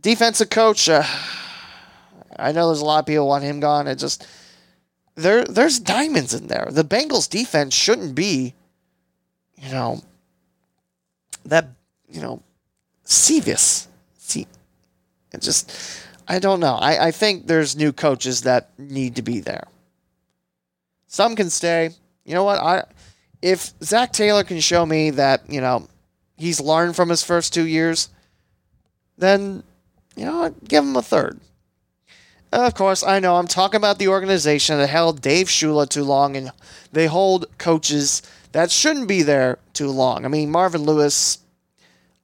Defensive 0.00 0.50
coach. 0.50 0.88
Uh, 0.88 1.04
I 2.38 2.52
know 2.52 2.66
there's 2.66 2.80
a 2.80 2.84
lot 2.84 3.00
of 3.00 3.06
people 3.06 3.28
want 3.28 3.44
him 3.44 3.60
gone. 3.60 3.86
It 3.86 3.96
just 3.96 4.26
there 5.14 5.44
there's 5.44 5.78
diamonds 5.78 6.34
in 6.34 6.48
there. 6.48 6.68
The 6.70 6.84
Bengals 6.84 7.28
defense 7.28 7.74
shouldn't 7.74 8.14
be, 8.14 8.54
you 9.56 9.70
know, 9.70 10.02
that 11.44 11.68
you 12.08 12.20
know, 12.20 12.42
Sevis. 13.04 13.86
Just, 15.42 16.02
I 16.28 16.38
don't 16.38 16.60
know. 16.60 16.74
I, 16.74 17.08
I 17.08 17.10
think 17.10 17.46
there's 17.46 17.76
new 17.76 17.92
coaches 17.92 18.42
that 18.42 18.70
need 18.78 19.16
to 19.16 19.22
be 19.22 19.40
there. 19.40 19.68
Some 21.06 21.36
can 21.36 21.50
stay. 21.50 21.90
You 22.24 22.34
know 22.34 22.44
what? 22.44 22.58
I 22.58 22.84
if 23.42 23.72
Zac 23.82 24.12
Taylor 24.12 24.44
can 24.44 24.60
show 24.60 24.84
me 24.84 25.10
that, 25.10 25.48
you 25.48 25.60
know, 25.60 25.88
he's 26.36 26.60
learned 26.60 26.96
from 26.96 27.08
his 27.08 27.22
first 27.22 27.54
two 27.54 27.66
years, 27.66 28.08
then, 29.18 29.62
you 30.16 30.24
know, 30.24 30.54
give 30.64 30.84
him 30.84 30.96
a 30.96 31.02
third. 31.02 31.40
Of 32.52 32.74
course, 32.74 33.02
I 33.02 33.18
know 33.18 33.36
I'm 33.36 33.46
talking 33.46 33.78
about 33.78 33.98
the 33.98 34.08
organization 34.08 34.78
that 34.78 34.88
held 34.88 35.20
Dave 35.20 35.46
Shula 35.48 35.88
too 35.88 36.04
long, 36.04 36.36
and 36.36 36.52
they 36.92 37.06
hold 37.06 37.46
coaches 37.58 38.22
that 38.52 38.70
shouldn't 38.70 39.08
be 39.08 39.22
there 39.22 39.58
too 39.74 39.90
long. 39.90 40.24
I 40.24 40.28
mean, 40.28 40.50
Marvin 40.50 40.82
Lewis, 40.82 41.38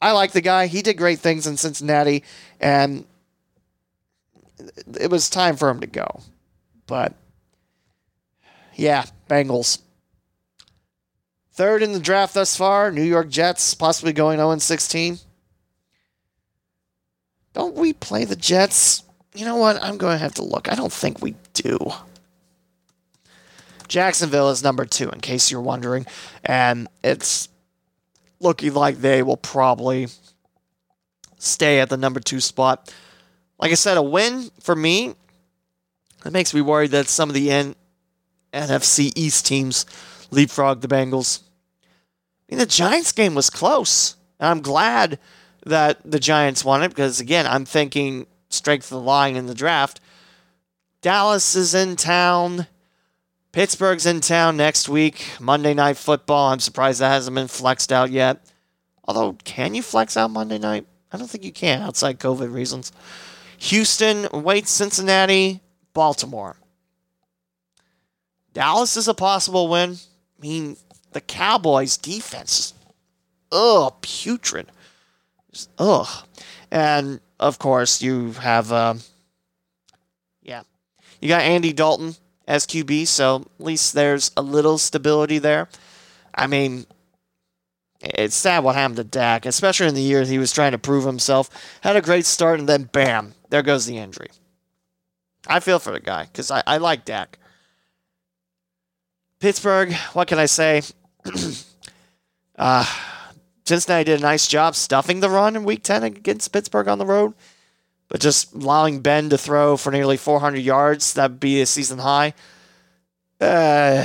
I 0.02 0.10
like 0.10 0.32
the 0.32 0.40
guy. 0.40 0.66
He 0.66 0.82
did 0.82 0.98
great 0.98 1.20
things 1.20 1.46
in 1.46 1.56
Cincinnati, 1.56 2.24
and 2.60 3.04
it 4.98 5.10
was 5.10 5.30
time 5.30 5.56
for 5.56 5.70
him 5.70 5.78
to 5.78 5.86
go. 5.86 6.20
But 6.88 7.14
yeah, 8.74 9.04
Bengals. 9.30 9.78
Third 11.52 11.84
in 11.84 11.92
the 11.92 12.00
draft 12.00 12.34
thus 12.34 12.56
far, 12.56 12.90
New 12.90 13.04
York 13.04 13.28
Jets, 13.28 13.74
possibly 13.74 14.12
going 14.12 14.38
0 14.38 14.58
16. 14.58 15.18
Don't 17.52 17.76
we 17.76 17.92
play 17.92 18.24
the 18.24 18.34
Jets? 18.34 19.04
You 19.34 19.44
know 19.44 19.56
what? 19.56 19.80
I'm 19.80 19.98
going 19.98 20.14
to 20.14 20.22
have 20.22 20.34
to 20.34 20.44
look. 20.44 20.70
I 20.70 20.74
don't 20.74 20.92
think 20.92 21.22
we 21.22 21.36
do. 21.54 21.78
Jacksonville 23.86 24.50
is 24.50 24.64
number 24.64 24.84
two, 24.84 25.10
in 25.10 25.20
case 25.20 25.50
you're 25.50 25.60
wondering. 25.60 26.06
And 26.44 26.88
it's 27.04 27.48
looking 28.42 28.74
like 28.74 28.98
they 28.98 29.22
will 29.22 29.36
probably 29.36 30.08
stay 31.38 31.80
at 31.80 31.88
the 31.88 31.96
number 31.96 32.20
two 32.20 32.40
spot. 32.40 32.92
Like 33.58 33.70
I 33.70 33.74
said, 33.74 33.96
a 33.96 34.02
win 34.02 34.50
for 34.60 34.74
me. 34.74 35.14
It 36.24 36.32
makes 36.32 36.54
me 36.54 36.60
worried 36.60 36.92
that 36.92 37.08
some 37.08 37.28
of 37.28 37.34
the 37.34 37.50
N- 37.50 37.74
NFC 38.52 39.12
East 39.16 39.46
teams 39.46 39.86
leapfrog 40.30 40.80
the 40.80 40.88
Bengals. 40.88 41.42
I 41.82 42.54
mean, 42.54 42.58
the 42.58 42.66
Giants 42.66 43.12
game 43.12 43.34
was 43.34 43.50
close. 43.50 44.16
And 44.38 44.48
I'm 44.48 44.60
glad 44.60 45.18
that 45.64 46.00
the 46.04 46.18
Giants 46.18 46.64
won 46.64 46.82
it 46.82 46.88
because, 46.88 47.20
again, 47.20 47.46
I'm 47.46 47.64
thinking 47.64 48.26
strength 48.50 48.86
of 48.86 48.98
the 48.98 49.00
line 49.00 49.36
in 49.36 49.46
the 49.46 49.54
draft. 49.54 50.00
Dallas 51.00 51.54
is 51.54 51.74
in 51.74 51.96
town. 51.96 52.66
Pittsburgh's 53.52 54.06
in 54.06 54.20
town 54.20 54.56
next 54.56 54.88
week. 54.88 55.26
Monday 55.38 55.74
Night 55.74 55.98
Football. 55.98 56.48
I'm 56.48 56.60
surprised 56.60 57.00
that 57.00 57.10
hasn't 57.10 57.34
been 57.34 57.48
flexed 57.48 57.92
out 57.92 58.10
yet. 58.10 58.46
Although, 59.04 59.34
can 59.44 59.74
you 59.74 59.82
flex 59.82 60.16
out 60.16 60.30
Monday 60.30 60.58
night? 60.58 60.86
I 61.12 61.18
don't 61.18 61.28
think 61.28 61.44
you 61.44 61.52
can 61.52 61.82
outside 61.82 62.18
COVID 62.18 62.50
reasons. 62.50 62.92
Houston 63.58 64.26
waits 64.32 64.70
Cincinnati, 64.70 65.60
Baltimore. 65.92 66.56
Dallas 68.54 68.96
is 68.96 69.06
a 69.06 69.14
possible 69.14 69.68
win. 69.68 69.96
I 70.38 70.40
mean, 70.40 70.76
the 71.12 71.20
Cowboys' 71.20 71.98
defense 71.98 72.58
is, 72.58 72.74
ugh, 73.50 73.94
putrid. 74.00 74.68
Just, 75.52 75.70
ugh. 75.78 76.08
And, 76.70 77.20
of 77.38 77.58
course, 77.58 78.00
you 78.00 78.32
have, 78.32 78.72
uh, 78.72 78.94
yeah, 80.42 80.62
you 81.20 81.28
got 81.28 81.42
Andy 81.42 81.74
Dalton 81.74 82.14
as 82.46 82.66
QB, 82.66 83.06
so 83.06 83.46
at 83.58 83.64
least 83.64 83.94
there's 83.94 84.30
a 84.36 84.42
little 84.42 84.78
stability 84.78 85.38
there. 85.38 85.68
I 86.34 86.46
mean, 86.46 86.86
it's 88.00 88.34
sad 88.34 88.64
what 88.64 88.74
happened 88.74 88.96
to 88.96 89.04
Dak, 89.04 89.46
especially 89.46 89.88
in 89.88 89.94
the 89.94 90.02
year 90.02 90.24
he 90.24 90.38
was 90.38 90.52
trying 90.52 90.72
to 90.72 90.78
prove 90.78 91.04
himself. 91.04 91.50
Had 91.82 91.96
a 91.96 92.00
great 92.02 92.26
start, 92.26 92.58
and 92.58 92.68
then 92.68 92.84
bam, 92.84 93.34
there 93.50 93.62
goes 93.62 93.86
the 93.86 93.98
injury. 93.98 94.30
I 95.46 95.60
feel 95.60 95.78
for 95.78 95.92
the 95.92 96.00
guy 96.00 96.24
because 96.24 96.50
I, 96.50 96.62
I 96.66 96.78
like 96.78 97.04
Dak. 97.04 97.38
Pittsburgh, 99.40 99.92
what 100.12 100.28
can 100.28 100.38
I 100.38 100.46
say? 100.46 100.82
uh, 102.58 102.86
Cincinnati 103.64 104.04
did 104.04 104.20
a 104.20 104.22
nice 104.22 104.46
job 104.46 104.74
stuffing 104.74 105.20
the 105.20 105.30
run 105.30 105.56
in 105.56 105.64
week 105.64 105.82
10 105.82 106.02
against 106.04 106.52
Pittsburgh 106.52 106.88
on 106.88 106.98
the 106.98 107.06
road, 107.06 107.34
but 108.12 108.20
just 108.20 108.52
allowing 108.52 109.00
Ben 109.00 109.30
to 109.30 109.38
throw 109.38 109.78
for 109.78 109.90
nearly 109.90 110.18
400 110.18 110.58
yards, 110.58 111.14
that'd 111.14 111.40
be 111.40 111.62
a 111.62 111.66
season 111.66 111.98
high. 111.98 112.34
Uh, 113.40 114.04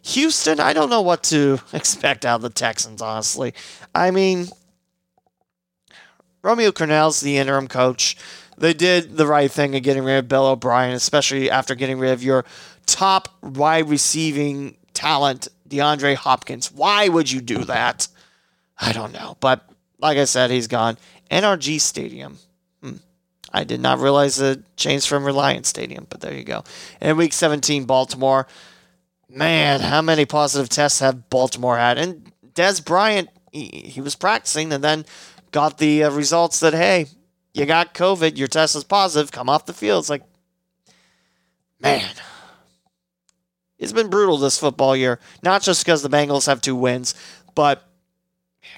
Houston, 0.00 0.60
I 0.60 0.72
don't 0.72 0.88
know 0.88 1.02
what 1.02 1.22
to 1.24 1.60
expect 1.74 2.24
out 2.24 2.36
of 2.36 2.40
the 2.40 2.48
Texans, 2.48 3.02
honestly. 3.02 3.52
I 3.94 4.12
mean, 4.12 4.46
Romeo 6.40 6.70
Crennel's 6.70 7.20
the 7.20 7.36
interim 7.36 7.68
coach. 7.68 8.16
They 8.56 8.72
did 8.72 9.18
the 9.18 9.26
right 9.26 9.50
thing 9.50 9.74
in 9.74 9.82
getting 9.82 10.04
rid 10.04 10.16
of 10.16 10.28
Bill 10.28 10.46
O'Brien, 10.46 10.94
especially 10.94 11.50
after 11.50 11.74
getting 11.74 11.98
rid 11.98 12.12
of 12.12 12.22
your 12.22 12.46
top 12.86 13.28
wide 13.42 13.90
receiving 13.90 14.78
talent, 14.94 15.48
DeAndre 15.68 16.14
Hopkins. 16.14 16.72
Why 16.72 17.08
would 17.08 17.30
you 17.30 17.42
do 17.42 17.64
that? 17.64 18.08
I 18.78 18.92
don't 18.92 19.12
know. 19.12 19.36
But 19.40 19.68
like 19.98 20.18
I 20.18 20.24
said, 20.24 20.50
he's 20.50 20.66
gone. 20.66 20.96
NRG 21.30 21.80
Stadium. 21.80 22.38
Hmm. 22.82 22.96
I 23.52 23.64
did 23.64 23.80
not 23.80 23.98
realize 23.98 24.36
the 24.36 24.62
change 24.76 25.06
from 25.06 25.24
Reliant 25.24 25.66
Stadium, 25.66 26.06
but 26.08 26.20
there 26.20 26.34
you 26.34 26.44
go. 26.44 26.64
And 27.00 27.16
week 27.18 27.32
17, 27.32 27.84
Baltimore. 27.84 28.46
Man, 29.28 29.80
how 29.80 30.02
many 30.02 30.24
positive 30.24 30.68
tests 30.68 31.00
have 31.00 31.28
Baltimore 31.30 31.76
had? 31.76 31.98
And 31.98 32.32
Dez 32.54 32.84
Bryant, 32.84 33.28
he, 33.52 33.66
he 33.66 34.00
was 34.00 34.14
practicing 34.14 34.72
and 34.72 34.82
then 34.82 35.04
got 35.50 35.78
the 35.78 36.04
uh, 36.04 36.10
results 36.10 36.60
that, 36.60 36.74
hey, 36.74 37.06
you 37.54 37.66
got 37.66 37.94
COVID, 37.94 38.36
your 38.36 38.48
test 38.48 38.76
is 38.76 38.84
positive, 38.84 39.32
come 39.32 39.48
off 39.48 39.66
the 39.66 39.72
field. 39.72 40.02
It's 40.02 40.10
like, 40.10 40.22
man, 41.80 42.08
it's 43.78 43.92
been 43.92 44.10
brutal 44.10 44.36
this 44.38 44.58
football 44.58 44.94
year. 44.96 45.18
Not 45.42 45.62
just 45.62 45.84
because 45.84 46.02
the 46.02 46.10
Bengals 46.10 46.46
have 46.46 46.60
two 46.60 46.76
wins, 46.76 47.14
but 47.54 47.82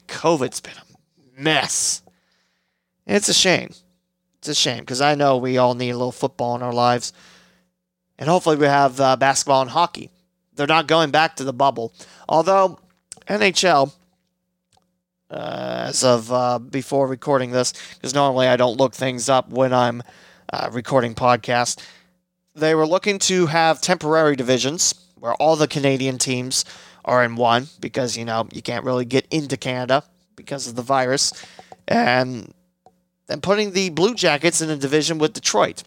COVID's 0.07 0.61
been 0.61 0.75
a 0.75 1.41
mess. 1.41 2.03
It's 3.09 3.29
a 3.29 3.35
shame. 3.35 3.71
It's 4.39 4.49
a 4.49 4.55
shame 4.55 4.81
because 4.81 5.01
I 5.01 5.15
know 5.15 5.39
we 5.39 5.57
all 5.57 5.75
need 5.75 5.91
a 5.91 5.97
little 5.97 6.13
football 6.13 6.55
in 6.55 6.63
our 6.63 6.75
lives. 6.75 7.13
And 8.19 8.29
hopefully 8.29 8.57
we 8.57 8.67
have 8.67 9.01
uh, 9.01 9.17
basketball 9.17 9.63
and 9.63 9.71
hockey. 9.71 10.11
They're 10.55 10.67
not 10.67 10.87
going 10.87 11.11
back 11.11 11.37
to 11.37 11.45
the 11.45 11.53
bubble. 11.53 11.95
Although, 12.29 12.79
NHL, 13.27 13.93
uh, 15.31 15.85
as 15.89 16.05
of 16.05 16.31
uh, 16.31 16.59
before 16.59 17.07
recording 17.07 17.51
this, 17.51 17.73
because 17.95 18.15
normally 18.15 18.47
I 18.47 18.57
don't 18.57 18.77
look 18.77 18.95
things 18.95 19.29
up 19.29 19.49
when 19.49 19.73
I'm 19.73 20.03
uh, 20.53 20.69
recording 20.71 21.15
podcasts, 21.15 21.83
they 22.55 22.75
were 22.75 22.87
looking 22.87 23.19
to 23.21 23.47
have 23.47 23.81
temporary 23.81 24.37
divisions 24.37 24.95
where 25.15 25.35
all 25.35 25.57
the 25.57 25.69
Canadian 25.69 26.19
teams 26.19 26.65
are 27.05 27.25
in 27.25 27.37
one 27.37 27.69
because, 27.81 28.17
you 28.17 28.25
know, 28.25 28.49
you 28.53 28.61
can't 28.61 28.85
really 28.85 29.05
get 29.05 29.27
into 29.31 29.57
Canada 29.57 30.03
because 30.37 30.67
of 30.67 30.75
the 30.75 30.83
virus. 30.83 31.33
And 31.87 32.53
then 33.29 33.41
putting 33.41 33.73
the 33.73 33.91
Blue 33.91 34.15
Jackets 34.15 34.61
in 34.61 34.71
a 34.71 34.77
division 34.77 35.19
with 35.19 35.35
Detroit. 35.35 35.85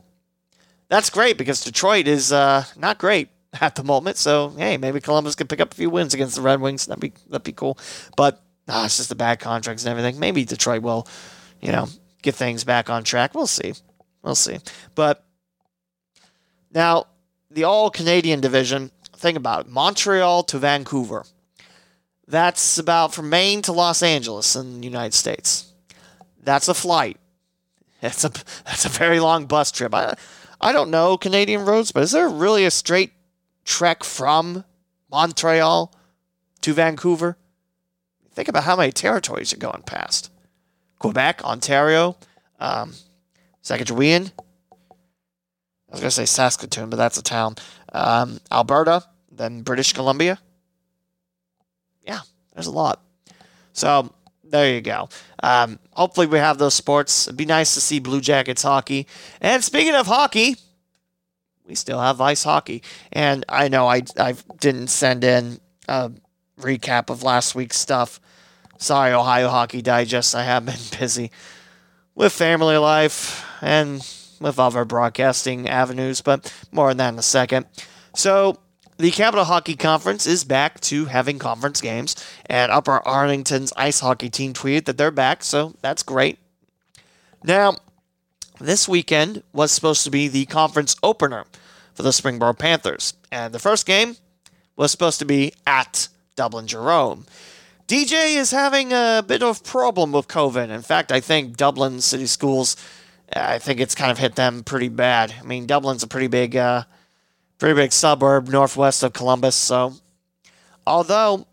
That's 0.88 1.10
great 1.10 1.38
because 1.38 1.64
Detroit 1.64 2.08
is 2.08 2.32
uh, 2.32 2.64
not 2.78 2.98
great 2.98 3.30
at 3.62 3.76
the 3.76 3.84
moment. 3.84 4.18
So 4.18 4.50
hey, 4.50 4.78
maybe 4.78 5.02
Columbus 5.02 5.36
can 5.36 5.48
pick 5.48 5.60
up 5.60 5.74
a 5.74 5.76
few 5.76 5.90
wins 5.90 6.14
against 6.14 6.36
the 6.36 6.42
Red 6.42 6.62
Wings. 6.62 6.86
That'd 6.86 7.02
be 7.02 7.14
that'd 7.30 7.44
be 7.44 7.52
cool. 7.52 7.78
But 8.16 8.42
ah, 8.68 8.86
it's 8.86 8.98
just 8.98 9.10
the 9.10 9.16
bad 9.16 9.40
contracts 9.40 9.84
and 9.84 9.92
everything. 9.92 10.20
Maybe 10.20 10.46
Detroit 10.46 10.82
will, 10.82 11.08
you 11.60 11.72
know, 11.72 11.88
get 12.22 12.36
things 12.36 12.64
back 12.64 12.90
on 12.90 13.04
track. 13.04 13.34
We'll 13.34 13.48
see. 13.48 13.74
We'll 14.22 14.36
see. 14.36 14.60
But 14.96 15.26
now 16.72 17.08
the 17.50 17.66
All 17.66 17.90
Canadian 17.90 18.40
division. 18.40 18.92
Think 19.16 19.38
about 19.38 19.66
it: 19.66 19.72
Montreal 19.72 20.44
to 20.44 20.58
Vancouver. 20.58 21.26
That's 22.28 22.78
about 22.78 23.14
from 23.14 23.30
Maine 23.30 23.62
to 23.64 23.72
Los 23.72 24.02
Angeles 24.02 24.56
in 24.56 24.80
the 24.80 24.88
United 24.88 25.14
States. 25.14 25.72
That's 26.42 26.68
a 26.68 26.74
flight. 26.74 27.18
That's 28.02 28.24
a 28.24 28.30
that's 28.66 28.86
a 28.86 28.90
very 28.90 29.20
long 29.20 29.46
bus 29.46 29.72
trip. 29.72 29.94
I 29.94 30.16
I 30.60 30.72
don't 30.74 30.92
know 30.92 31.18
Canadian 31.18 31.66
roads, 31.66 31.92
but 31.92 32.04
is 32.04 32.12
there 32.12 32.28
really 32.28 32.66
a 32.66 32.72
straight 32.72 33.14
trek 33.64 34.04
from 34.04 34.66
Montreal 35.10 35.94
to 36.62 36.74
Vancouver? 36.74 37.38
Think 38.34 38.48
about 38.48 38.64
how 38.64 38.76
many 38.76 38.92
territories 38.92 39.52
you're 39.52 39.60
going 39.60 39.84
past 39.84 40.32
Quebec, 41.00 41.44
Ontario, 41.44 42.18
um, 42.60 42.94
Saskatchewan. 43.62 44.32
I 45.90 45.96
was 45.96 46.02
to 46.02 46.12
say 46.12 46.26
Saskatoon, 46.26 46.90
but 46.90 46.98
that's 46.98 47.18
a 47.18 47.24
town. 47.24 47.56
Um, 47.92 48.40
Alberta, 48.50 49.04
then 49.30 49.62
British 49.62 49.92
Columbia. 49.92 50.40
Yeah, 52.08 52.22
there's 52.54 52.68
a 52.68 52.72
lot. 52.72 53.04
So 53.74 54.14
there 54.52 54.74
you 54.74 54.82
go. 54.82 55.10
Um, 55.42 55.80
hopefully, 55.94 56.28
we 56.28 56.38
have 56.38 56.58
those 56.58 56.74
sports. 56.74 57.28
It'd 57.28 57.38
be 57.38 57.46
nice 57.46 57.74
to 57.74 57.82
see 57.82 58.00
Blue 58.00 58.22
Jackets 58.22 58.64
hockey. 58.64 59.08
And 59.40 59.64
speaking 59.64 59.96
of 59.96 60.08
hockey, 60.08 60.58
we 61.66 61.76
still 61.76 62.00
have 62.00 62.22
ice 62.22 62.44
hockey. 62.44 62.84
And 63.12 63.46
I 63.50 63.70
know 63.70 63.88
I, 63.88 64.04
I 64.20 64.36
didn't 64.60 64.88
send 64.88 65.24
in 65.24 65.60
a 65.88 66.12
recap 66.60 67.10
of 67.10 67.24
last 67.24 67.56
week's 67.56 67.78
stuff. 67.78 68.20
Sorry, 68.78 69.14
Ohio 69.14 69.50
Hockey 69.50 69.82
Digest. 69.82 70.36
I 70.36 70.44
have 70.44 70.66
been 70.66 70.76
busy 71.00 71.32
with 72.16 72.34
family 72.34 72.78
life 72.78 73.46
and 73.62 74.06
with 74.40 74.60
other 74.60 74.86
broadcasting 74.86 75.70
avenues, 75.70 76.22
but 76.22 76.54
more 76.72 76.90
on 76.90 76.98
that 76.98 77.14
in 77.14 77.20
a 77.20 77.24
second. 77.24 77.68
So, 78.16 78.60
the 79.02 79.12
Capital 79.12 79.46
Hockey 79.46 79.76
Conference 79.76 80.28
is 80.28 80.44
back 80.44 80.80
to 80.82 81.06
having 81.06 81.40
conference 81.40 81.82
games, 81.82 82.16
and 82.46 82.72
Upper 82.72 83.06
Arlington's 83.08 83.74
ice 83.76 84.00
hockey 84.00 84.30
team 84.30 84.54
tweeted 84.54 84.86
that 84.86 84.98
they're 84.98 85.10
back, 85.10 85.44
so 85.44 85.74
that's 85.82 86.04
great. 86.04 86.38
Now, 87.44 87.78
this 88.60 88.88
weekend 88.88 89.42
was 89.54 89.72
supposed 89.72 90.04
to 90.04 90.12
be 90.12 90.28
the 90.28 90.46
conference 90.46 90.96
opener 91.02 91.46
for 91.96 92.04
the 92.04 92.10
Springboro 92.12 92.58
Panthers, 92.58 93.16
and 93.32 93.54
the 93.54 93.60
first 93.60 93.88
game 93.88 94.18
was 94.76 94.92
supposed 94.92 95.18
to 95.18 95.26
be 95.26 95.54
at 95.66 96.08
Dublin 96.36 96.68
Jerome. 96.68 97.26
DJ 97.88 98.36
is 98.36 98.52
having 98.52 98.94
a 98.94 99.24
bit 99.26 99.42
of 99.42 99.64
problem 99.64 100.12
with 100.12 100.28
COVID. 100.28 100.70
In 100.70 100.82
fact, 100.84 101.12
I 101.12 101.20
think 101.20 101.58
Dublin 101.58 102.02
City 102.02 102.28
Schools 102.28 102.78
I 103.34 103.60
think 103.60 103.80
it's 103.80 103.96
kind 103.96 104.12
of 104.12 104.18
hit 104.18 104.36
them 104.36 104.64
pretty 104.64 104.90
bad. 104.90 105.34
I 105.40 105.44
mean, 105.44 105.66
Dublin's 105.66 106.04
a 106.04 106.08
pretty 106.08 106.28
big, 106.28 106.56
uh, 106.56 106.84
pretty 107.62 107.80
big 107.80 107.94
suburb 107.94 108.50
northwest 108.50 109.04
of 109.04 109.14
Columbus. 109.14 109.56
So, 109.56 109.94
although 110.88 111.46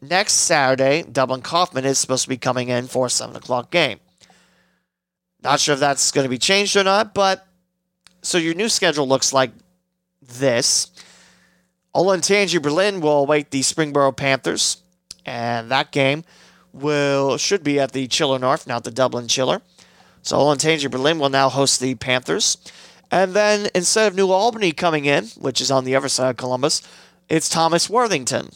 next 0.00 0.34
Saturday, 0.34 1.02
Dublin 1.02 1.42
Coffman 1.42 1.84
is 1.84 1.98
supposed 1.98 2.22
to 2.22 2.28
be 2.28 2.36
coming 2.36 2.68
in 2.68 2.86
for 2.86 3.06
a 3.06 3.10
seven 3.10 3.34
o'clock 3.34 3.72
game. 3.72 3.98
Not 5.42 5.58
sure 5.58 5.74
if 5.74 5.80
that's 5.80 6.12
going 6.12 6.24
to 6.24 6.28
be 6.28 6.38
changed 6.38 6.76
or 6.76 6.84
not, 6.84 7.12
but 7.12 7.44
so 8.22 8.38
your 8.38 8.54
new 8.54 8.68
schedule 8.68 9.08
looks 9.08 9.32
like 9.32 9.50
this. 10.22 10.92
Olentangy 11.92 12.62
Berlin 12.62 13.00
will 13.00 13.22
await 13.22 13.50
the 13.50 13.60
Springboro 13.60 14.16
Panthers, 14.16 14.80
and 15.26 15.72
that 15.72 15.90
game 15.90 16.22
will 16.72 17.36
should 17.36 17.64
be 17.64 17.80
at 17.80 17.90
the 17.90 18.06
Chiller 18.06 18.38
North, 18.38 18.68
not 18.68 18.84
the 18.84 18.92
Dublin 18.92 19.26
Chiller. 19.26 19.60
So 20.22 20.36
Olentangy 20.36 20.88
Berlin 20.88 21.18
will 21.18 21.30
now 21.30 21.48
host 21.48 21.80
the 21.80 21.96
Panthers. 21.96 22.58
And 23.10 23.34
then 23.34 23.68
instead 23.74 24.06
of 24.06 24.16
New 24.16 24.30
Albany 24.30 24.72
coming 24.72 25.04
in, 25.04 25.26
which 25.38 25.60
is 25.60 25.70
on 25.70 25.84
the 25.84 25.96
other 25.96 26.08
side 26.08 26.30
of 26.30 26.36
Columbus, 26.36 26.82
it's 27.28 27.48
Thomas 27.48 27.88
Worthington. 27.88 28.50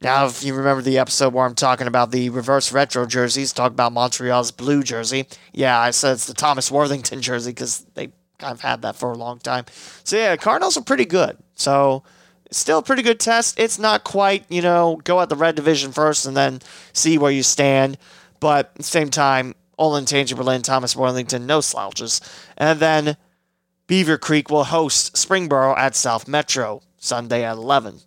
Now, 0.00 0.26
if 0.26 0.44
you 0.44 0.54
remember 0.54 0.82
the 0.82 0.98
episode 0.98 1.32
where 1.32 1.46
I'm 1.46 1.54
talking 1.54 1.86
about 1.86 2.10
the 2.10 2.28
reverse 2.28 2.72
retro 2.72 3.06
jerseys, 3.06 3.54
talk 3.54 3.72
about 3.72 3.92
Montreal's 3.92 4.50
blue 4.50 4.82
jersey. 4.82 5.26
Yeah, 5.52 5.78
I 5.78 5.92
said 5.92 6.12
it's 6.12 6.26
the 6.26 6.34
Thomas 6.34 6.70
Worthington 6.70 7.22
jersey 7.22 7.52
because 7.52 7.86
they 7.94 8.12
kind 8.38 8.52
of 8.52 8.60
had 8.60 8.82
that 8.82 8.96
for 8.96 9.12
a 9.12 9.16
long 9.16 9.38
time. 9.38 9.64
So 10.04 10.16
yeah, 10.16 10.36
Cardinals 10.36 10.76
are 10.76 10.82
pretty 10.82 11.06
good. 11.06 11.38
So 11.54 12.02
still 12.50 12.80
a 12.80 12.82
pretty 12.82 13.02
good 13.02 13.18
test. 13.18 13.58
It's 13.58 13.78
not 13.78 14.04
quite, 14.04 14.44
you 14.50 14.60
know, 14.60 15.00
go 15.04 15.20
at 15.20 15.30
the 15.30 15.36
red 15.36 15.54
division 15.54 15.92
first 15.92 16.26
and 16.26 16.36
then 16.36 16.60
see 16.92 17.16
where 17.16 17.32
you 17.32 17.42
stand. 17.42 17.96
But 18.40 18.66
at 18.66 18.74
the 18.74 18.82
same 18.82 19.08
time, 19.08 19.54
Olentangy 19.78 20.36
Berlin, 20.36 20.60
Thomas 20.62 20.94
Worthington, 20.94 21.46
no 21.46 21.60
slouches. 21.60 22.20
And 22.58 22.78
then 22.78 23.16
Beaver 23.86 24.18
Creek 24.18 24.50
will 24.50 24.64
host 24.64 25.14
Springboro 25.14 25.76
at 25.76 25.94
South 25.94 26.26
Metro 26.26 26.82
Sunday 26.98 27.44
at 27.44 27.56
11. 27.56 28.00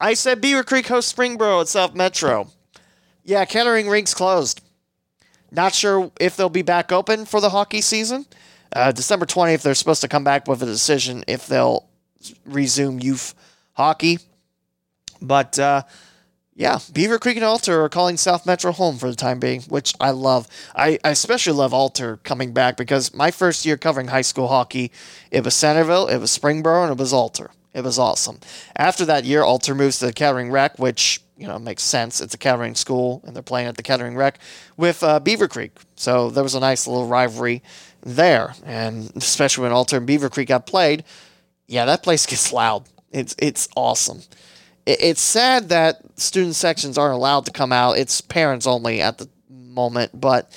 I 0.00 0.14
said 0.14 0.40
Beaver 0.40 0.64
Creek 0.64 0.88
hosts 0.88 1.12
Springboro 1.12 1.60
at 1.60 1.68
South 1.68 1.94
Metro. 1.94 2.48
Yeah, 3.22 3.44
Kettering 3.44 3.88
Rink's 3.88 4.14
closed. 4.14 4.60
Not 5.52 5.74
sure 5.74 6.10
if 6.20 6.36
they'll 6.36 6.48
be 6.48 6.62
back 6.62 6.90
open 6.90 7.26
for 7.26 7.40
the 7.40 7.50
hockey 7.50 7.80
season. 7.80 8.26
Uh, 8.74 8.92
December 8.92 9.26
20th, 9.26 9.62
they're 9.62 9.74
supposed 9.74 10.00
to 10.00 10.08
come 10.08 10.24
back 10.24 10.46
with 10.46 10.62
a 10.62 10.66
decision 10.66 11.24
if 11.26 11.46
they'll 11.46 11.88
resume 12.44 13.00
youth 13.00 13.34
hockey. 13.72 14.18
But 15.20 15.58
uh, 15.58 15.82
yeah, 16.60 16.78
Beaver 16.92 17.18
Creek 17.18 17.36
and 17.36 17.44
Alter 17.44 17.82
are 17.82 17.88
calling 17.88 18.18
South 18.18 18.44
Metro 18.44 18.70
home 18.70 18.98
for 18.98 19.08
the 19.08 19.16
time 19.16 19.40
being, 19.40 19.62
which 19.62 19.94
I 19.98 20.10
love. 20.10 20.46
I, 20.76 20.98
I 21.02 21.08
especially 21.08 21.54
love 21.54 21.72
Alter 21.72 22.18
coming 22.18 22.52
back 22.52 22.76
because 22.76 23.14
my 23.14 23.30
first 23.30 23.64
year 23.64 23.78
covering 23.78 24.08
high 24.08 24.20
school 24.20 24.48
hockey, 24.48 24.92
it 25.30 25.42
was 25.42 25.54
Centerville, 25.54 26.06
it 26.06 26.18
was 26.18 26.36
Springboro, 26.36 26.82
and 26.82 26.92
it 26.92 26.98
was 26.98 27.14
Alter. 27.14 27.50
It 27.72 27.82
was 27.82 27.98
awesome. 27.98 28.40
After 28.76 29.06
that 29.06 29.24
year, 29.24 29.42
Alter 29.42 29.74
moves 29.74 30.00
to 30.00 30.06
the 30.06 30.12
Kettering 30.12 30.50
Rec, 30.50 30.78
which 30.78 31.22
you 31.38 31.46
know 31.46 31.58
makes 31.58 31.82
sense. 31.82 32.20
It's 32.20 32.34
a 32.34 32.38
Kettering 32.38 32.74
school, 32.74 33.22
and 33.24 33.34
they're 33.34 33.42
playing 33.42 33.68
at 33.68 33.78
the 33.78 33.82
Kettering 33.82 34.14
Rec 34.14 34.38
with 34.76 35.02
uh, 35.02 35.18
Beaver 35.18 35.48
Creek. 35.48 35.72
So 35.94 36.28
there 36.28 36.42
was 36.42 36.54
a 36.54 36.60
nice 36.60 36.86
little 36.86 37.06
rivalry 37.06 37.62
there, 38.02 38.52
and 38.66 39.10
especially 39.16 39.62
when 39.62 39.72
Alter 39.72 39.96
and 39.96 40.06
Beaver 40.06 40.28
Creek 40.28 40.48
got 40.48 40.66
played, 40.66 41.04
yeah, 41.66 41.86
that 41.86 42.02
place 42.02 42.26
gets 42.26 42.52
loud. 42.52 42.84
It's 43.12 43.34
it's 43.38 43.66
awesome. 43.74 44.20
It, 44.90 45.02
it's 45.02 45.20
sad 45.20 45.68
that 45.70 46.00
student 46.18 46.56
sections 46.56 46.98
aren't 46.98 47.14
allowed 47.14 47.46
to 47.46 47.52
come 47.52 47.72
out. 47.72 47.98
It's 47.98 48.20
parents 48.20 48.66
only 48.66 49.00
at 49.00 49.18
the 49.18 49.28
moment, 49.48 50.18
but 50.18 50.56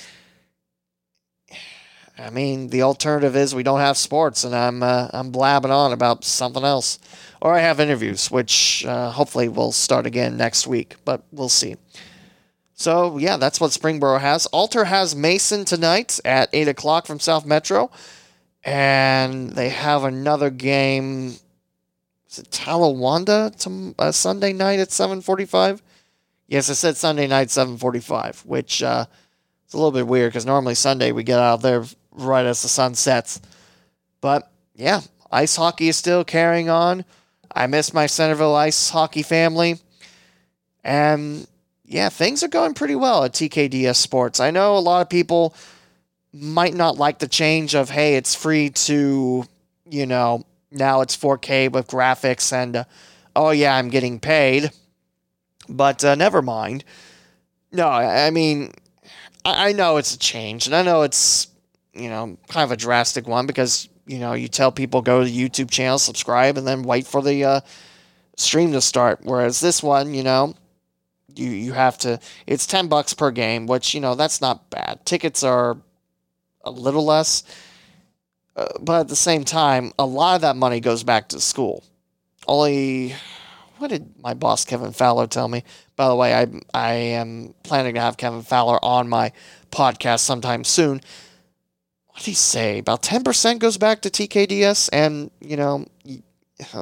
I 2.18 2.30
mean, 2.30 2.68
the 2.68 2.82
alternative 2.82 3.34
is 3.36 3.54
we 3.54 3.62
don't 3.64 3.80
have 3.80 3.96
sports, 3.96 4.44
and 4.44 4.54
I'm 4.54 4.82
uh, 4.82 5.08
I'm 5.12 5.30
blabbing 5.30 5.70
on 5.70 5.92
about 5.92 6.24
something 6.24 6.64
else, 6.64 6.98
or 7.40 7.54
I 7.54 7.60
have 7.60 7.80
interviews, 7.80 8.30
which 8.30 8.84
uh, 8.86 9.10
hopefully 9.10 9.48
will 9.48 9.72
start 9.72 10.06
again 10.06 10.36
next 10.36 10.66
week, 10.66 10.96
but 11.04 11.24
we'll 11.32 11.48
see. 11.48 11.76
So 12.74 13.18
yeah, 13.18 13.36
that's 13.36 13.60
what 13.60 13.70
Springboro 13.70 14.20
has. 14.20 14.46
Alter 14.46 14.84
has 14.84 15.14
Mason 15.14 15.64
tonight 15.64 16.20
at 16.24 16.50
eight 16.52 16.68
o'clock 16.68 17.06
from 17.06 17.20
South 17.20 17.46
Metro 17.46 17.90
and 18.64 19.50
they 19.50 19.68
have 19.68 20.04
another 20.04 20.50
game. 20.50 21.36
Talawanda 22.42 23.54
to 23.62 23.94
uh, 23.98 24.12
Sunday 24.12 24.52
night 24.52 24.80
at 24.80 24.90
seven 24.90 25.20
forty-five? 25.20 25.82
Yes, 26.46 26.70
I 26.70 26.74
said 26.74 26.96
Sunday 26.96 27.26
night 27.26 27.50
seven 27.50 27.76
forty-five, 27.76 28.42
which 28.44 28.82
uh, 28.82 29.06
is 29.66 29.74
a 29.74 29.76
little 29.76 29.92
bit 29.92 30.06
weird 30.06 30.32
because 30.32 30.46
normally 30.46 30.74
Sunday 30.74 31.12
we 31.12 31.22
get 31.22 31.38
out 31.38 31.62
there 31.62 31.84
right 32.12 32.46
as 32.46 32.62
the 32.62 32.68
sun 32.68 32.94
sets. 32.94 33.40
But 34.20 34.50
yeah, 34.74 35.00
ice 35.30 35.56
hockey 35.56 35.88
is 35.88 35.96
still 35.96 36.24
carrying 36.24 36.68
on. 36.68 37.04
I 37.54 37.66
miss 37.66 37.94
my 37.94 38.06
Centerville 38.06 38.54
ice 38.54 38.90
hockey 38.90 39.22
family, 39.22 39.78
and 40.82 41.46
yeah, 41.84 42.08
things 42.08 42.42
are 42.42 42.48
going 42.48 42.74
pretty 42.74 42.96
well 42.96 43.24
at 43.24 43.32
TKDS 43.32 43.96
Sports. 43.96 44.40
I 44.40 44.50
know 44.50 44.76
a 44.76 44.80
lot 44.80 45.02
of 45.02 45.08
people 45.08 45.54
might 46.32 46.74
not 46.74 46.96
like 46.96 47.20
the 47.20 47.28
change 47.28 47.74
of 47.74 47.90
hey, 47.90 48.16
it's 48.16 48.34
free 48.34 48.70
to 48.70 49.44
you 49.88 50.06
know 50.06 50.44
now 50.74 51.00
it's 51.00 51.16
4K 51.16 51.70
with 51.72 51.88
graphics 51.88 52.52
and 52.52 52.76
uh, 52.76 52.84
oh 53.34 53.50
yeah, 53.50 53.76
I'm 53.76 53.88
getting 53.88 54.20
paid. 54.20 54.70
But 55.68 56.04
uh, 56.04 56.14
never 56.14 56.42
mind. 56.42 56.84
No, 57.72 57.88
I 57.88 58.30
mean, 58.30 58.72
I, 59.44 59.70
I 59.70 59.72
know 59.72 59.96
it's 59.96 60.14
a 60.14 60.18
change, 60.18 60.66
and 60.66 60.76
I 60.76 60.82
know 60.82 61.02
it's 61.02 61.48
you 61.92 62.08
know 62.08 62.36
kind 62.48 62.64
of 62.64 62.72
a 62.72 62.76
drastic 62.76 63.26
one 63.26 63.46
because 63.46 63.88
you 64.06 64.18
know 64.18 64.34
you 64.34 64.48
tell 64.48 64.70
people 64.70 65.02
go 65.02 65.24
to 65.24 65.30
YouTube 65.30 65.70
channel, 65.70 65.98
subscribe, 65.98 66.58
and 66.58 66.66
then 66.66 66.82
wait 66.82 67.06
for 67.06 67.22
the 67.22 67.44
uh, 67.44 67.60
stream 68.36 68.72
to 68.72 68.80
start. 68.80 69.20
Whereas 69.22 69.60
this 69.60 69.82
one, 69.82 70.14
you 70.14 70.22
know, 70.22 70.54
you 71.34 71.48
you 71.48 71.72
have 71.72 71.98
to. 71.98 72.20
It's 72.46 72.66
ten 72.66 72.88
bucks 72.88 73.14
per 73.14 73.30
game, 73.30 73.66
which 73.66 73.94
you 73.94 74.00
know 74.00 74.14
that's 74.14 74.40
not 74.40 74.70
bad. 74.70 75.04
Tickets 75.04 75.42
are 75.42 75.78
a 76.62 76.70
little 76.70 77.04
less. 77.04 77.42
But 78.54 79.00
at 79.00 79.08
the 79.08 79.16
same 79.16 79.44
time, 79.44 79.92
a 79.98 80.06
lot 80.06 80.36
of 80.36 80.40
that 80.42 80.56
money 80.56 80.80
goes 80.80 81.02
back 81.02 81.28
to 81.28 81.40
school. 81.40 81.82
Only, 82.46 83.14
what 83.78 83.88
did 83.88 84.14
my 84.22 84.34
boss 84.34 84.64
Kevin 84.64 84.92
Fowler 84.92 85.26
tell 85.26 85.48
me? 85.48 85.64
By 85.96 86.08
the 86.08 86.14
way, 86.14 86.34
I 86.34 86.46
I 86.72 86.92
am 86.92 87.54
planning 87.62 87.94
to 87.94 88.00
have 88.00 88.16
Kevin 88.16 88.42
Fowler 88.42 88.84
on 88.84 89.08
my 89.08 89.32
podcast 89.70 90.20
sometime 90.20 90.62
soon. 90.64 91.00
What 92.08 92.18
did 92.18 92.26
he 92.26 92.34
say? 92.34 92.78
About 92.78 93.02
ten 93.02 93.24
percent 93.24 93.60
goes 93.60 93.78
back 93.78 94.02
to 94.02 94.10
TKDS, 94.10 94.90
and 94.92 95.30
you 95.40 95.56
know, 95.56 95.86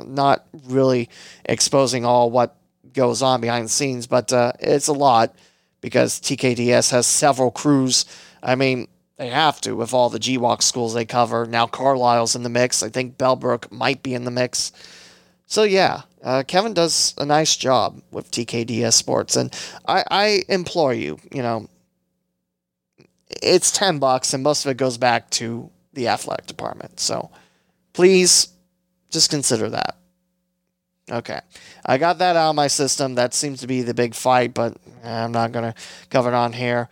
not 0.05 0.47
really 0.66 1.09
exposing 1.44 2.05
all 2.05 2.31
what 2.31 2.57
goes 2.93 3.23
on 3.23 3.40
behind 3.40 3.65
the 3.65 3.70
scenes, 3.70 4.07
but 4.07 4.32
uh, 4.32 4.53
it's 4.61 4.89
a 4.89 4.93
lot 4.93 5.35
because 5.81 6.20
TKDS 6.20 6.90
has 6.90 7.07
several 7.07 7.51
crews. 7.51 8.05
I 8.43 8.57
mean, 8.57 8.89
they 9.16 9.28
have 9.28 9.60
to 9.62 9.76
with 9.76 9.94
all 9.94 10.09
the 10.09 10.18
GWOC 10.18 10.62
schools 10.62 10.94
they 10.94 11.05
cover. 11.05 11.47
Now 11.47 11.66
Carlisle's 11.66 12.34
in 12.34 12.43
the 12.43 12.48
mix. 12.48 12.82
I 12.82 12.89
think 12.89 13.18
Bellbrook 13.18 13.70
might 13.70 14.02
be 14.02 14.14
in 14.14 14.24
the 14.24 14.30
mix. 14.30 14.72
So 15.47 15.64
yeah, 15.64 16.02
uh, 16.22 16.44
Kevin 16.47 16.72
does 16.72 17.14
a 17.18 17.26
nice 17.26 17.56
job 17.56 18.01
with 18.10 18.30
TKDS 18.30 18.94
Sports, 18.94 19.36
and 19.36 19.55
I, 19.86 20.05
I 20.10 20.43
implore 20.48 20.94
you, 20.94 21.18
you 21.30 21.43
know, 21.43 21.68
it's 23.43 23.70
ten 23.70 23.98
bucks, 23.98 24.32
and 24.32 24.43
most 24.43 24.64
of 24.64 24.70
it 24.70 24.76
goes 24.76 24.97
back 24.97 25.28
to 25.30 25.70
the 25.93 26.09
athletic 26.09 26.47
department. 26.47 27.01
So 27.01 27.30
please, 27.93 28.48
just 29.10 29.30
consider 29.30 29.68
that. 29.70 29.98
Okay, 31.10 31.40
I 31.84 31.98
got 31.98 32.18
that 32.18 32.36
out 32.36 32.51
of 32.51 32.56
my 32.56 32.68
system. 32.68 33.16
That 33.16 33.34
seems 33.34 33.60
to 33.60 33.66
be 33.66 33.82
the 33.82 33.93
big 33.93 34.14
fight, 34.14 34.55
but 34.55 34.76
I'm 35.05 35.32
not 35.32 35.52
gonna 35.52 35.74
cover 36.09 36.30
it 36.30 36.34
on 36.34 36.55
here 36.55 36.89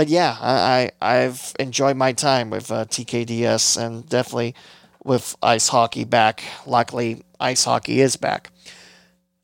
but 0.00 0.08
yeah, 0.08 0.34
I, 0.40 0.92
I 1.02 1.16
have 1.16 1.54
enjoyed 1.60 1.94
my 1.94 2.14
time 2.14 2.48
with 2.48 2.72
uh, 2.72 2.86
TKDS 2.86 3.76
and 3.76 4.08
definitely 4.08 4.54
with 5.04 5.36
ice 5.42 5.68
hockey 5.68 6.04
back. 6.04 6.42
Luckily, 6.64 7.22
ice 7.38 7.64
hockey 7.64 8.00
is 8.00 8.16
back. 8.16 8.50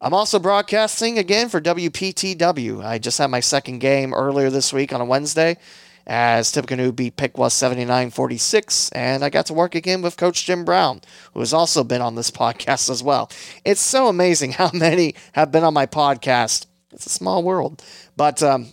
I'm 0.01 0.15
also 0.15 0.39
broadcasting 0.39 1.19
again 1.19 1.51
for 1.51 1.61
WPTW. 1.61 2.83
I 2.83 2.97
just 2.97 3.19
had 3.19 3.27
my 3.27 3.41
second 3.41 3.81
game 3.81 4.15
earlier 4.15 4.49
this 4.49 4.73
week 4.73 4.95
on 4.95 5.03
a 5.03 5.05
Wednesday 5.05 5.59
as 6.07 6.51
Tippecanoe 6.51 6.91
beat 6.91 7.19
Piqua 7.19 7.49
79-46, 7.49 8.93
and 8.95 9.23
I 9.23 9.29
got 9.29 9.45
to 9.47 9.53
work 9.53 9.75
again 9.75 10.01
with 10.01 10.17
Coach 10.17 10.47
Jim 10.47 10.65
Brown, 10.65 11.03
who 11.35 11.41
has 11.41 11.53
also 11.53 11.85
been 11.85 12.01
on 12.01 12.15
this 12.15 12.31
podcast 12.43 12.89
as 12.89 13.03
well. 13.03 13.31
It's 13.67 13.83
so 13.83 14.09
amazing 14.09 14.53
how 14.53 14.71
many 14.73 15.17
have 15.33 15.53
been 15.53 15.65
on 15.65 15.75
my 15.75 15.85
podcast. 15.85 16.65
It's 16.93 17.05
a 17.05 17.11
small 17.11 17.43
world. 17.43 17.85
But 18.17 18.43
um, 18.43 18.69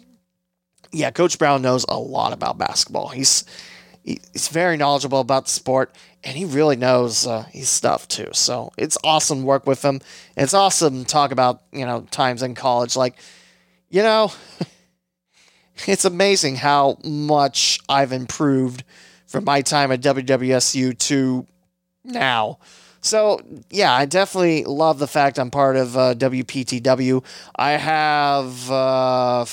yeah, 0.94 1.12
Coach 1.12 1.38
Brown 1.40 1.62
knows 1.62 1.86
a 1.90 1.98
lot 1.98 2.32
about 2.32 2.58
basketball. 2.58 3.10
He's 3.10 3.44
he's 4.04 4.48
very 4.50 4.78
knowledgeable 4.78 5.20
about 5.20 5.46
the 5.46 5.52
sport, 5.52 5.96
and 6.24 6.38
he 6.38 6.46
really 6.46 6.76
knows 6.76 7.26
uh, 7.26 7.44
his 7.52 7.68
stuff 7.68 8.08
too. 8.08 8.30
So 8.34 8.72
it's 8.78 8.98
awesome 9.04 9.40
to 9.40 9.46
work 9.46 9.66
with 9.66 9.84
him. 9.84 10.02
It's 10.38 10.54
awesome 10.54 11.04
to 11.04 11.06
talk 11.06 11.32
about 11.32 11.64
you 11.72 11.86
know 11.86 12.02
times 12.12 12.44
in 12.44 12.54
college. 12.56 12.96
Like, 12.96 13.16
you 13.90 14.04
know, 14.04 14.32
it's 15.88 16.06
amazing 16.06 16.58
how 16.58 16.98
much 17.04 17.80
I've 17.90 18.14
improved 18.14 18.84
from 19.26 19.46
my 19.46 19.62
time 19.62 19.92
at 19.92 20.02
WWSU 20.02 20.98
to 20.98 21.48
now. 22.04 22.60
So, 23.02 23.42
yeah, 23.70 23.92
I 23.92 24.06
definitely 24.06 24.64
love 24.64 24.98
the 24.98 25.08
fact 25.08 25.38
I'm 25.38 25.52
part 25.52 25.76
of 25.76 25.98
uh, 25.98 26.14
WPTW. 26.14 27.22
I 27.54 27.72
have 27.72 28.72
uh, 28.72 29.44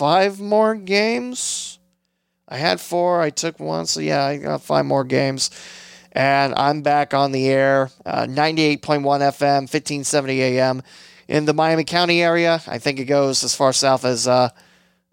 five 0.00 0.40
more 0.40 0.74
games. 0.74 1.78
I 2.48 2.56
had 2.56 2.80
four, 2.80 3.20
I 3.20 3.28
took 3.28 3.60
one, 3.60 3.84
so 3.84 4.00
yeah, 4.00 4.24
I 4.24 4.38
got 4.38 4.62
five 4.62 4.86
more 4.86 5.04
games. 5.04 5.50
And 6.12 6.54
I'm 6.54 6.80
back 6.80 7.12
on 7.12 7.32
the 7.32 7.46
air, 7.46 7.90
uh, 8.06 8.24
98.1 8.24 8.80
FM, 8.80 9.68
1570 9.68 10.40
AM 10.40 10.82
in 11.28 11.44
the 11.44 11.52
Miami 11.52 11.84
County 11.84 12.22
area. 12.22 12.62
I 12.66 12.78
think 12.78 12.98
it 12.98 13.04
goes 13.04 13.44
as 13.44 13.54
far 13.54 13.74
south 13.74 14.06
as 14.06 14.26
uh, 14.26 14.48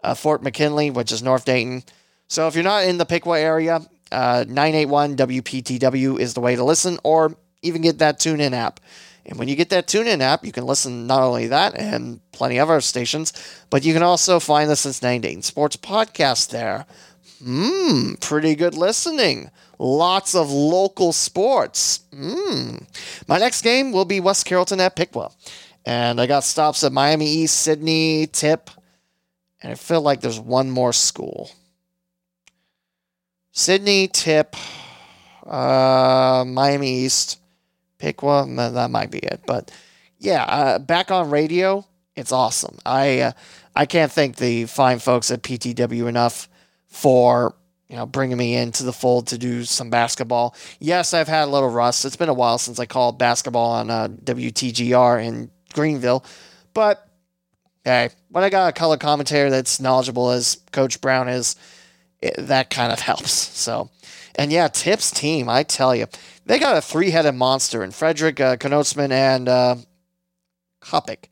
uh, 0.02 0.14
Fort 0.14 0.42
McKinley, 0.42 0.88
which 0.88 1.12
is 1.12 1.22
North 1.22 1.44
Dayton. 1.44 1.82
So 2.28 2.46
if 2.46 2.54
you're 2.54 2.64
not 2.64 2.84
in 2.84 2.96
the 2.96 3.04
Piqua 3.04 3.38
area, 3.38 3.82
uh, 4.10 4.46
981 4.48 5.16
WPTW 5.18 6.18
is 6.18 6.32
the 6.32 6.40
way 6.40 6.56
to 6.56 6.64
listen, 6.64 6.98
or 7.04 7.36
even 7.60 7.82
get 7.82 7.98
that 7.98 8.20
TuneIn 8.20 8.54
app. 8.54 8.80
And 9.28 9.38
when 9.38 9.46
you 9.46 9.56
get 9.56 9.68
that 9.70 9.86
TuneIn 9.86 10.20
app, 10.20 10.44
you 10.44 10.52
can 10.52 10.64
listen 10.64 11.06
not 11.06 11.22
only 11.22 11.48
that 11.48 11.78
and 11.78 12.20
plenty 12.32 12.56
of 12.58 12.70
other 12.70 12.80
stations, 12.80 13.32
but 13.68 13.84
you 13.84 13.92
can 13.92 14.02
also 14.02 14.40
find 14.40 14.70
the 14.70 14.76
Cincinnati 14.76 15.18
Dayton 15.18 15.42
Sports 15.42 15.76
Podcast 15.76 16.48
there. 16.48 16.86
Hmm, 17.44 18.14
pretty 18.14 18.54
good 18.54 18.74
listening. 18.74 19.50
Lots 19.78 20.34
of 20.34 20.50
local 20.50 21.12
sports. 21.12 22.00
Hmm. 22.12 22.78
My 23.28 23.38
next 23.38 23.62
game 23.62 23.92
will 23.92 24.06
be 24.06 24.18
West 24.18 24.46
Carrollton 24.46 24.80
at 24.80 24.96
Piqua. 24.96 25.30
And 25.84 26.20
I 26.20 26.26
got 26.26 26.42
stops 26.42 26.82
at 26.82 26.92
Miami 26.92 27.26
East, 27.26 27.60
Sidney, 27.60 28.26
Tip, 28.26 28.70
and 29.62 29.72
I 29.72 29.74
feel 29.74 30.00
like 30.00 30.20
there's 30.20 30.40
one 30.40 30.70
more 30.70 30.92
school. 30.92 31.50
Sidney, 33.52 34.08
Tip, 34.08 34.56
uh, 35.46 36.44
Miami 36.46 37.04
East, 37.04 37.40
Piqua. 37.98 38.46
That 38.46 38.90
might 38.90 39.10
be 39.10 39.18
it. 39.18 39.42
But 39.46 39.70
yeah, 40.18 40.44
uh, 40.44 40.78
back 40.78 41.10
on 41.10 41.30
radio, 41.30 41.84
it's 42.16 42.32
awesome. 42.32 42.78
I 42.84 43.20
uh, 43.20 43.32
I 43.76 43.86
can't 43.86 44.10
thank 44.10 44.36
the 44.36 44.66
fine 44.66 44.98
folks 44.98 45.30
at 45.30 45.42
PTW 45.42 46.08
enough 46.08 46.48
for 46.88 47.54
you 47.88 47.96
know 47.96 48.06
bringing 48.06 48.36
me 48.36 48.56
into 48.56 48.82
the 48.82 48.92
fold 48.92 49.28
to 49.28 49.38
do 49.38 49.64
some 49.64 49.90
basketball. 49.90 50.54
Yes, 50.80 51.14
I've 51.14 51.28
had 51.28 51.48
a 51.48 51.50
little 51.50 51.70
rust. 51.70 52.04
It's 52.04 52.16
been 52.16 52.28
a 52.28 52.34
while 52.34 52.58
since 52.58 52.78
I 52.78 52.86
called 52.86 53.18
basketball 53.18 53.70
on 53.72 53.90
uh, 53.90 54.08
WTGR 54.08 55.24
in 55.24 55.50
Greenville, 55.72 56.24
but 56.74 57.08
hey, 57.84 58.10
when 58.30 58.44
I 58.44 58.50
got 58.50 58.68
a 58.68 58.72
color 58.72 58.96
commentator 58.96 59.50
that's 59.50 59.80
knowledgeable 59.80 60.30
as 60.30 60.60
Coach 60.72 61.00
Brown 61.00 61.28
is, 61.28 61.56
it, 62.20 62.34
that 62.36 62.70
kind 62.70 62.92
of 62.92 63.00
helps. 63.00 63.32
So, 63.32 63.90
and 64.34 64.52
yeah, 64.52 64.68
Tips 64.68 65.10
team, 65.10 65.48
I 65.48 65.62
tell 65.62 65.94
you, 65.94 66.06
they 66.48 66.58
got 66.58 66.78
a 66.78 66.80
three-headed 66.80 67.34
monster 67.34 67.84
in 67.84 67.90
Frederick 67.90 68.40
uh, 68.40 68.56
Knotsman 68.56 69.12
and 69.12 69.48
uh, 69.48 69.76
Kopic. 70.80 71.26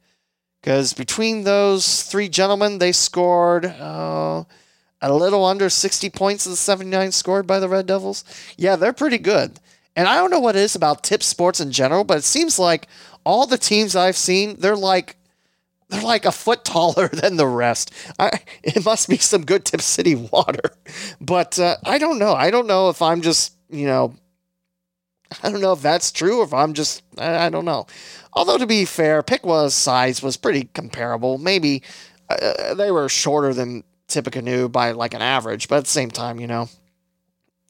Because 0.61 0.93
between 0.93 1.45
those 1.45 2.03
three 2.03 2.29
gentlemen, 2.29 2.79
they 2.79 2.93
scored 2.93 3.65
uh, 3.65 4.45
a 5.01 5.13
little 5.15 5.45
under 5.45 5.71
60 5.71 6.11
points 6.11 6.45
of 6.45 6.51
the 6.51 6.57
79 6.57 7.13
scored 7.13 7.47
by 7.47 7.59
the 7.59 7.69
Red 7.69 7.87
Devils. 7.87 8.25
Yeah, 8.59 8.77
they're 8.77 8.93
pretty 8.93 9.19
good. 9.19 9.59
And 9.95 10.07
I 10.07 10.17
don't 10.17 10.31
know 10.31 10.41
what 10.41 10.55
it 10.55 10.61
is 10.61 10.75
about 10.75 11.03
tip 11.03 11.23
sports 11.23 11.61
in 11.61 11.73
general, 11.73 12.05
but 12.05 12.19
it 12.19 12.25
seems 12.25 12.59
like 12.59 12.87
all 13.25 13.47
the 13.47 13.57
teams 13.57 13.97
I've 13.97 14.17
seen, 14.17 14.57
they're 14.59 14.77
like 14.77 15.17
they're 15.89 16.03
like 16.03 16.27
a 16.27 16.33
foot 16.33 16.65
taller 16.65 17.09
than 17.09 17.37
the 17.37 17.47
rest. 17.47 17.91
I, 18.19 18.41
it 18.63 18.85
must 18.85 19.09
be 19.09 19.17
some 19.17 19.47
good 19.47 19.65
Tip 19.65 19.81
City 19.81 20.15
water. 20.15 20.73
But 21.23 21.59
uh, 21.59 21.77
I 21.85 21.97
don't 21.97 22.19
know. 22.19 22.35
I 22.35 22.51
don't 22.51 22.67
know 22.67 22.91
if 22.91 23.01
I'm 23.01 23.23
just, 23.23 23.55
you 23.71 23.87
know, 23.87 24.15
I 25.43 25.51
don't 25.51 25.61
know 25.61 25.73
if 25.73 25.83
that's 25.83 26.13
true 26.13 26.41
or 26.41 26.45
if 26.45 26.55
I'm 26.55 26.75
just, 26.75 27.03
I, 27.19 27.47
I 27.47 27.51
don't 27.51 27.65
know. 27.65 27.87
Although, 28.33 28.59
to 28.59 28.67
be 28.67 28.85
fair, 28.85 29.23
Piqua's 29.23 29.75
size 29.75 30.23
was 30.23 30.37
pretty 30.37 30.65
comparable. 30.75 31.39
Maybe 31.39 31.83
uh, 32.29 32.75
they 32.75 32.91
were 32.91 33.09
shorter 33.09 33.55
than 33.55 33.85
Tippecanoe 34.09 34.69
by 34.69 34.93
like 34.93 35.15
an 35.15 35.23
average, 35.23 35.69
but 35.69 35.77
at 35.77 35.85
the 35.85 35.91
same 35.91 36.11
time, 36.11 36.39
you 36.39 36.47
know, 36.47 36.69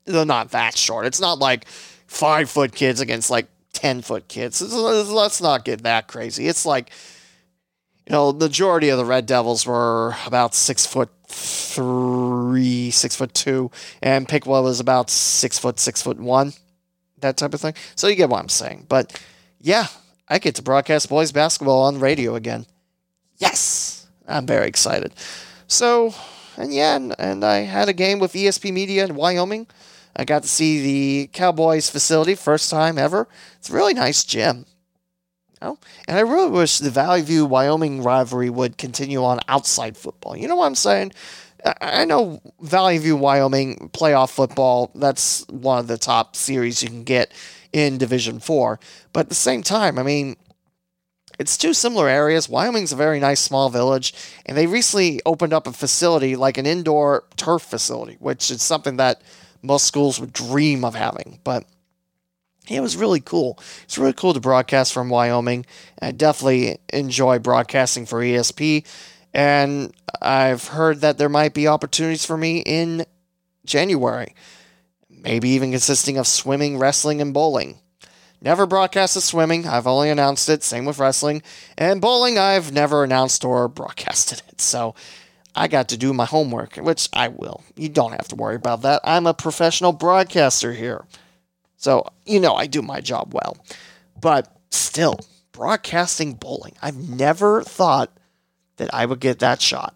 they're 0.05 0.25
not 0.25 0.51
that 0.51 0.77
short. 0.77 1.07
It's 1.07 1.21
not 1.21 1.39
like 1.39 1.67
five 2.07 2.51
foot 2.51 2.75
kids 2.75 3.01
against 3.01 3.31
like 3.31 3.47
10 3.73 4.03
foot 4.03 4.29
kids. 4.29 4.61
Let's 4.61 5.41
not 5.41 5.65
get 5.65 5.83
that 5.83 6.09
crazy. 6.09 6.49
It's 6.49 6.67
like, 6.67 6.91
you 8.07 8.13
know, 8.13 8.33
the 8.33 8.47
majority 8.47 8.89
of 8.89 8.99
the 8.99 9.05
Red 9.05 9.27
Devils 9.27 9.67
were 9.67 10.15
about 10.27 10.55
six 10.55 10.87
foot 10.87 11.11
three, 11.29 12.91
six 12.91 13.17
foot 13.17 13.35
two, 13.35 13.71
and 14.01 14.29
Piqua 14.29 14.63
was 14.63 14.81
about 14.81 15.11
six 15.11 15.59
foot, 15.59 15.81
six 15.81 16.03
foot 16.03 16.19
one, 16.19 16.53
that 17.19 17.37
type 17.37 17.55
of 17.55 17.61
thing. 17.61 17.75
So 17.95 18.09
you 18.09 18.17
get 18.17 18.29
what 18.29 18.41
I'm 18.41 18.49
saying. 18.49 18.87
But 18.89 19.21
yeah, 19.61 19.87
I 20.29 20.39
get 20.39 20.55
to 20.57 20.63
broadcast 20.63 21.09
boys 21.09 21.33
basketball 21.33 21.83
on 21.83 22.01
radio 22.01 22.35
again. 22.35 22.67
Yes, 23.39 24.07
I'm 24.27 24.47
very 24.47 24.67
excited. 24.69 25.13
So, 25.69 26.15
and 26.57 26.73
yeah, 26.73 26.97
and, 26.97 27.15
and 27.19 27.45
I 27.45 27.59
had 27.59 27.89
a 27.89 27.93
game 27.93 28.19
with 28.19 28.33
ESP 28.33 28.73
Media 28.73 29.05
in 29.05 29.15
Wyoming. 29.15 29.67
I 30.17 30.25
got 30.25 30.43
to 30.43 30.49
see 30.49 30.81
the 30.81 31.31
Cowboys 31.33 31.91
facility 31.91 32.35
first 32.35 32.71
time 32.71 32.97
ever. 32.97 33.29
It's 33.59 33.69
a 33.69 33.75
really 33.75 33.93
nice 33.93 34.25
gym. 34.25 34.65
know? 35.61 35.79
And 36.09 36.17
I 36.17 36.21
really 36.21 36.51
wish 36.51 36.79
the 36.79 36.91
Valley 36.91 37.21
View 37.21 37.45
Wyoming 37.45 38.03
rivalry 38.03 38.49
would 38.49 38.79
continue 38.79 39.23
on 39.23 39.41
outside 39.49 39.97
football. 39.97 40.35
You 40.35 40.49
know 40.49 40.57
what 40.57 40.67
I'm 40.67 40.75
saying? 40.75 41.13
I 41.65 42.05
know 42.05 42.41
Valley 42.61 42.99
View 42.99 43.17
Wyoming 43.17 43.91
playoff 43.93 44.31
football, 44.31 44.91
that's 44.95 45.47
one 45.49 45.79
of 45.79 45.87
the 45.87 45.99
top 45.99 46.37
series 46.37 46.83
you 46.83 46.89
can 46.89 47.05
get 47.05 47.33
in 47.73 47.99
Division 47.99 48.41
4. 48.41 48.79
But 49.13 49.21
at 49.21 49.29
the 49.29 49.35
same 49.35 49.63
time, 49.63 49.99
I 49.99 50.03
mean, 50.03 50.37
it's 51.39 51.57
two 51.57 51.75
similar 51.75 52.09
areas. 52.09 52.49
Wyoming's 52.49 52.93
a 52.93 52.97
very 52.97 53.21
nice 53.21 53.41
small 53.41 53.69
village, 53.69 54.15
and 54.47 54.57
they 54.57 54.67
recently 54.67 55.21
opened 55.27 55.53
up 55.53 55.67
a 55.67 55.73
facility 55.73 56.37
like 56.37 56.57
an 56.57 56.67
indoor 56.67 57.25
turf 57.37 57.63
facility, 57.63 58.17
which 58.21 58.51
is 58.51 58.63
something 58.63 58.97
that 58.97 59.23
most 59.63 59.87
schools 59.87 60.19
would 60.21 60.33
dream 60.33 60.85
of 60.85 60.95
having. 60.95 61.41
But 61.45 61.65
it 62.69 62.81
was 62.81 62.97
really 62.97 63.21
cool. 63.21 63.59
It's 63.85 63.99
really 63.99 64.13
cool 64.13 64.35
to 64.35 64.41
broadcast 64.41 64.93
from 64.93 65.09
Wyoming. 65.09 65.67
I 66.01 66.13
definitely 66.13 66.79
enjoy 66.93 67.39
broadcasting 67.39 68.07
for 68.07 68.21
ESP, 68.21 68.87
and 69.37 69.93
I've 70.23 70.69
heard 70.69 71.03
that 71.03 71.19
there 71.19 71.29
might 71.29 71.53
be 71.53 71.69
opportunities 71.69 72.25
for 72.25 72.39
me 72.39 72.61
in 72.61 73.05
January, 73.67 74.35
maybe 75.11 75.51
even 75.51 75.73
consisting 75.73 76.17
of 76.17 76.27
swimming, 76.27 76.79
wrestling, 76.79 77.21
and 77.21 77.35
bowling. 77.35 77.79
Never 78.41 78.65
broadcasted 78.65 79.23
swimming. 79.23 79.69
I've 79.69 79.87
only 79.87 80.09
announced 80.09 80.49
it. 80.49 80.63
Same 80.63 80.87
with 80.87 80.99
wrestling. 80.99 81.43
And 81.77 82.01
bowling, 82.01 82.39
I've 82.39 82.73
never 82.73 83.05
announced 83.05 83.45
or 83.45 83.69
broadcasted 83.69 84.41
it. 84.49 84.63
So 84.63 84.95
I 85.55 85.69
got 85.69 85.91
to 85.91 85.99
do 85.99 86.15
my 86.15 86.25
homework, 86.25 86.77
which 86.77 87.11
I 87.13 87.29
will. 87.29 87.63
You 87.77 87.91
don't 87.91 88.13
have 88.13 88.29
to 88.29 88.37
worry 88.37 88.57
about 88.57 88.81
that. 88.83 89.03
I'm 89.05 89.27
a 89.27 89.35
professional 89.35 89.93
broadcaster 89.93 90.73
here. 90.73 91.05
So, 91.77 92.07
you 92.25 92.41
know, 92.41 92.55
I 92.55 92.67
do 92.69 92.81
my 92.81 93.03
job 93.03 93.35
well. 93.35 93.59
But 94.19 94.51
still, 94.71 95.21
broadcasting 95.53 96.35
bowling, 96.35 96.75
I've 96.81 96.97
never 96.97 97.63
thought 97.63 98.17
that 98.77 98.93
I 98.95 99.07
would 99.07 99.21
get 99.21 99.39
that 99.41 99.61
shot. 99.61 99.95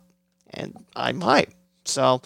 And 0.52 0.84
I 0.96 1.12
might. 1.12 1.50
So, 1.84 2.22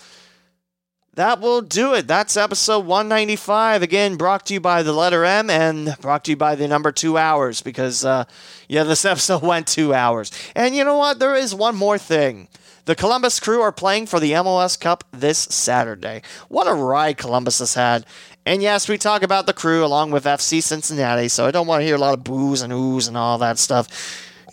that 1.14 1.40
will 1.40 1.60
do 1.60 1.94
it. 1.94 2.08
That's 2.08 2.36
episode 2.36 2.86
195. 2.86 3.82
Again, 3.82 4.16
brought 4.16 4.46
to 4.46 4.54
you 4.54 4.60
by 4.60 4.82
the 4.82 4.92
letter 4.92 5.24
M 5.24 5.48
and 5.48 5.96
brought 6.00 6.24
to 6.24 6.32
you 6.32 6.36
by 6.36 6.56
the 6.56 6.66
number 6.66 6.90
two 6.90 7.16
hours 7.16 7.62
because, 7.62 8.04
uh, 8.04 8.24
yeah, 8.68 8.82
this 8.82 9.04
episode 9.04 9.42
went 9.42 9.68
two 9.68 9.94
hours. 9.94 10.32
And 10.56 10.74
you 10.74 10.82
know 10.84 10.98
what? 10.98 11.20
There 11.20 11.36
is 11.36 11.54
one 11.54 11.76
more 11.76 11.98
thing. 11.98 12.48
The 12.86 12.96
Columbus 12.96 13.40
crew 13.40 13.62
are 13.62 13.72
playing 13.72 14.06
for 14.06 14.20
the 14.20 14.32
MLS 14.32 14.78
Cup 14.78 15.04
this 15.10 15.38
Saturday. 15.38 16.22
What 16.48 16.66
a 16.66 16.74
ride 16.74 17.16
Columbus 17.16 17.60
has 17.60 17.74
had. 17.74 18.04
And 18.44 18.60
yes, 18.60 18.88
we 18.88 18.98
talk 18.98 19.22
about 19.22 19.46
the 19.46 19.54
crew 19.54 19.84
along 19.84 20.10
with 20.10 20.24
FC 20.24 20.62
Cincinnati, 20.62 21.28
so 21.28 21.46
I 21.46 21.50
don't 21.50 21.66
want 21.66 21.80
to 21.80 21.86
hear 21.86 21.94
a 21.94 21.98
lot 21.98 22.12
of 22.12 22.24
boos 22.24 22.60
and 22.60 22.72
oohs 22.72 23.08
and 23.08 23.16
all 23.16 23.38
that 23.38 23.58
stuff. 23.58 23.88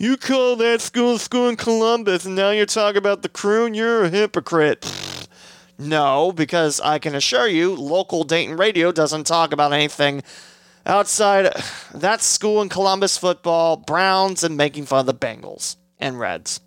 You 0.02 0.16
call 0.16 0.56
that 0.56 0.80
school 0.80 1.16
school 1.16 1.48
in 1.48 1.54
Columbus, 1.54 2.24
and 2.24 2.34
now 2.34 2.50
you're 2.50 2.66
talking 2.66 2.98
about 2.98 3.22
the 3.22 3.28
crew, 3.28 3.72
you're 3.72 4.02
a 4.02 4.08
hypocrite. 4.08 4.84
No, 5.78 6.32
because 6.32 6.80
I 6.80 6.98
can 6.98 7.14
assure 7.14 7.46
you, 7.46 7.76
local 7.76 8.24
Dayton 8.24 8.56
radio 8.56 8.90
doesn't 8.90 9.28
talk 9.28 9.52
about 9.52 9.72
anything 9.72 10.24
outside 10.84 11.52
that 11.94 12.20
school 12.20 12.60
in 12.62 12.68
Columbus 12.68 13.16
football, 13.16 13.76
Browns, 13.76 14.42
and 14.42 14.56
making 14.56 14.86
fun 14.86 14.98
of 14.98 15.06
the 15.06 15.14
Bengals 15.14 15.76
and 16.00 16.18
Reds. 16.18 16.58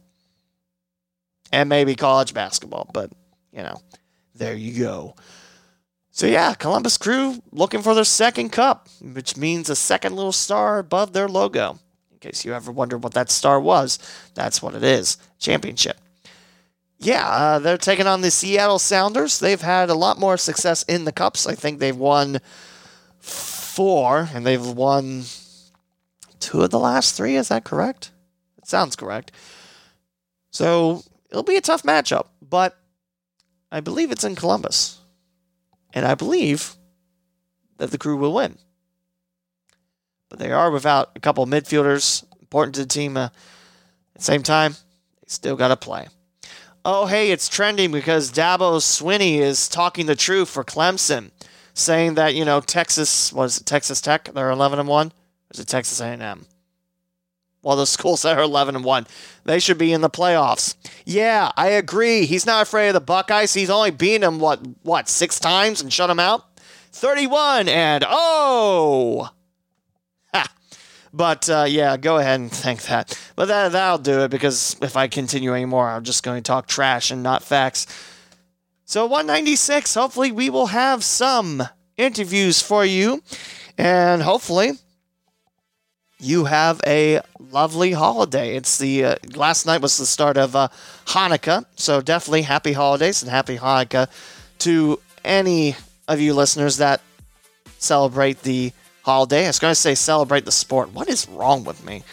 And 1.51 1.67
maybe 1.67 1.93
college 1.93 2.33
basketball, 2.33 2.89
but, 2.93 3.11
you 3.51 3.63
know, 3.63 3.81
there 4.33 4.55
you 4.55 4.81
go. 4.81 5.13
So 6.11 6.25
yeah, 6.25 6.53
Columbus 6.53 6.97
Crew 6.97 7.43
looking 7.51 7.81
for 7.81 7.93
their 7.95 8.05
second 8.05 8.53
cup, 8.53 8.87
which 9.01 9.35
means 9.35 9.69
a 9.69 9.75
second 9.75 10.15
little 10.15 10.31
star 10.31 10.79
above 10.79 11.11
their 11.11 11.27
logo. 11.27 11.79
Case 12.25 12.43
you 12.43 12.55
ever 12.55 12.71
wondered 12.71 13.03
what 13.03 13.13
that 13.13 13.29
star 13.29 13.59
was, 13.59 13.99
that's 14.33 14.59
what 14.59 14.73
it 14.73 14.83
is. 14.83 15.17
Championship. 15.37 15.97
yeah, 16.97 17.27
uh, 17.29 17.59
they're 17.59 17.77
taking 17.77 18.07
on 18.07 18.21
the 18.21 18.31
Seattle 18.31 18.79
Sounders. 18.79 19.37
They've 19.37 19.61
had 19.61 19.91
a 19.91 19.93
lot 19.93 20.17
more 20.17 20.35
success 20.35 20.81
in 20.83 21.05
the 21.05 21.11
Cups. 21.11 21.45
I 21.45 21.53
think 21.53 21.77
they've 21.77 21.95
won 21.95 22.39
four, 23.19 24.27
and 24.33 24.43
they've 24.43 24.65
won 24.65 25.25
two 26.39 26.63
of 26.63 26.71
the 26.71 26.79
last 26.79 27.15
three. 27.15 27.35
Is 27.35 27.49
that 27.49 27.63
correct? 27.63 28.09
It 28.57 28.67
sounds 28.67 28.95
correct. 28.95 29.31
So 30.49 31.03
it'll 31.29 31.43
be 31.43 31.57
a 31.57 31.61
tough 31.61 31.83
matchup, 31.83 32.29
but 32.41 32.75
I 33.71 33.81
believe 33.81 34.09
it's 34.09 34.23
in 34.23 34.35
Columbus. 34.35 34.99
And 35.93 36.07
I 36.07 36.15
believe 36.15 36.75
that 37.77 37.91
the 37.91 37.99
crew 37.99 38.17
will 38.17 38.33
win. 38.33 38.57
They 40.37 40.51
are 40.51 40.71
without 40.71 41.11
a 41.15 41.19
couple 41.19 41.45
midfielders 41.45 42.23
important 42.41 42.75
to 42.75 42.81
the 42.81 42.87
team. 42.87 43.17
Uh, 43.17 43.25
at 43.25 43.31
the 44.15 44.23
same 44.23 44.43
time, 44.43 44.73
they 44.73 45.27
still 45.27 45.55
got 45.55 45.69
to 45.69 45.77
play. 45.77 46.07
Oh, 46.87 47.07
hey, 47.07 47.31
it's 47.31 47.49
trending 47.49 47.91
because 47.91 48.31
Dabo 48.31 48.77
Swinney 48.77 49.39
is 49.39 49.67
talking 49.67 50.05
the 50.05 50.15
truth 50.15 50.49
for 50.49 50.63
Clemson, 50.63 51.31
saying 51.73 52.13
that 52.13 52.35
you 52.35 52.45
know 52.45 52.61
Texas 52.61 53.33
was 53.33 53.59
Texas 53.61 54.01
Tech 54.01 54.25
they're 54.25 54.51
eleven 54.51 54.77
and 54.77 54.87
one. 54.87 55.11
Is 55.51 55.59
it 55.59 55.67
Texas 55.67 55.99
A 55.99 56.05
and 56.05 56.21
M? 56.21 56.45
Well, 57.63 57.75
the 57.75 57.85
schools 57.87 58.21
that 58.21 58.37
are 58.37 58.43
eleven 58.43 58.75
and 58.75 58.85
one, 58.85 59.07
they 59.45 59.57
should 59.57 59.79
be 59.79 59.91
in 59.93 60.01
the 60.01 60.09
playoffs. 60.11 60.75
Yeah, 61.05 61.51
I 61.57 61.69
agree. 61.69 62.25
He's 62.25 62.45
not 62.45 62.61
afraid 62.61 62.89
of 62.89 62.93
the 62.93 63.01
Buckeyes. 63.01 63.55
He's 63.55 63.71
only 63.71 63.91
beaten 63.91 64.21
them 64.21 64.39
what 64.39 64.59
what 64.83 65.09
six 65.09 65.39
times 65.39 65.81
and 65.81 65.91
shut 65.91 66.07
them 66.07 66.19
out. 66.19 66.45
Thirty-one 66.91 67.67
and 67.67 68.05
oh. 68.07 69.31
But 71.15 71.49
uh, 71.49 71.65
yeah, 71.67 71.95
go 71.95 72.17
ahead 72.17 72.41
and 72.41 72.51
think 72.51 72.83
that. 72.83 73.17
But 73.37 73.45
that, 73.45 73.71
that'll 73.71 73.99
do 73.99 74.23
it 74.23 74.31
because 74.31 74.75
if 74.81 74.97
I 74.97 75.07
continue 75.07 75.53
anymore, 75.53 75.87
I'm 75.87 76.03
just 76.03 76.23
going 76.23 76.43
to 76.43 76.47
talk 76.47 76.67
trash 76.67 77.09
and 77.09 77.23
not 77.23 77.41
facts. 77.41 77.87
So 78.83 79.05
196, 79.05 79.93
hopefully 79.93 80.33
we 80.33 80.49
will 80.49 80.67
have 80.67 81.05
some 81.05 81.63
interviews 81.95 82.61
for 82.61 82.83
you. 82.83 83.23
And 83.77 84.21
hopefully 84.21 84.73
you 86.19 86.45
have 86.45 86.81
a 86.85 87.21
lovely 87.39 87.93
holiday. 87.93 88.57
It's 88.57 88.77
the 88.77 89.05
uh, 89.05 89.15
last 89.35 89.65
night 89.65 89.81
was 89.81 89.97
the 89.97 90.05
start 90.05 90.35
of 90.35 90.53
uh, 90.53 90.67
Hanukkah, 91.05 91.65
so 91.77 92.01
definitely 92.01 92.41
happy 92.41 92.73
holidays 92.73 93.21
and 93.21 93.31
happy 93.31 93.57
Hanukkah 93.57 94.09
to 94.59 94.99
any 95.23 95.75
of 96.09 96.19
you 96.19 96.33
listeners 96.33 96.77
that 96.77 97.01
celebrate 97.77 98.41
the 98.41 98.73
holiday. 99.05 99.45
I 99.45 99.47
was 99.47 99.59
going 99.59 99.71
to 99.71 99.79
say 99.79 99.95
celebrate 99.95 100.43
the 100.45 100.51
sport. 100.51 100.91
What 100.91 101.07
is 101.07 101.29
wrong 101.29 101.63
with 101.63 101.85
me? 101.85 102.03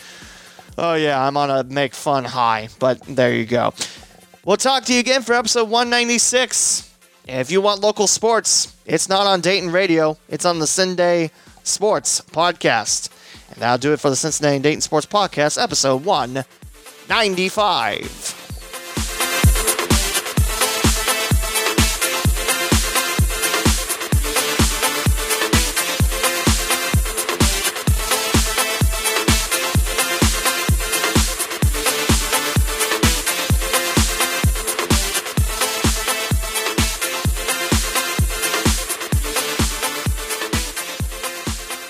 Oh, 0.77 0.95
yeah, 0.95 1.27
I'm 1.27 1.37
on 1.37 1.51
a 1.51 1.65
make 1.65 1.95
fun 1.95 2.25
high, 2.25 2.69
but 2.79 3.01
there 3.03 3.35
you 3.35 3.47
go. 3.47 3.73
We'll 4.45 4.57
talk 4.57 4.85
to 4.85 4.93
you 4.93 5.01
again 5.01 5.23
for 5.23 5.33
episode 5.33 5.71
196. 5.71 6.91
if 7.27 7.51
you 7.51 7.61
want 7.61 7.81
local 7.81 8.07
sports, 8.07 8.77
it's 8.85 9.09
not 9.09 9.27
on 9.27 9.41
Dayton 9.41 9.71
Radio, 9.71 10.19
it's 10.29 10.45
on 10.45 10.59
the 10.59 10.67
CinDay 10.67 11.31
Sports 11.63 12.21
Podcast. 12.21 13.09
And 13.51 13.63
that'll 13.63 13.79
do 13.79 13.93
it 13.93 14.01
for 14.01 14.11
the 14.11 14.17
Cincinnati 14.17 14.59
Dayton 14.59 14.81
Sports 14.83 15.07
Podcast, 15.07 15.63
episode 15.63 16.05
195. 16.05 18.42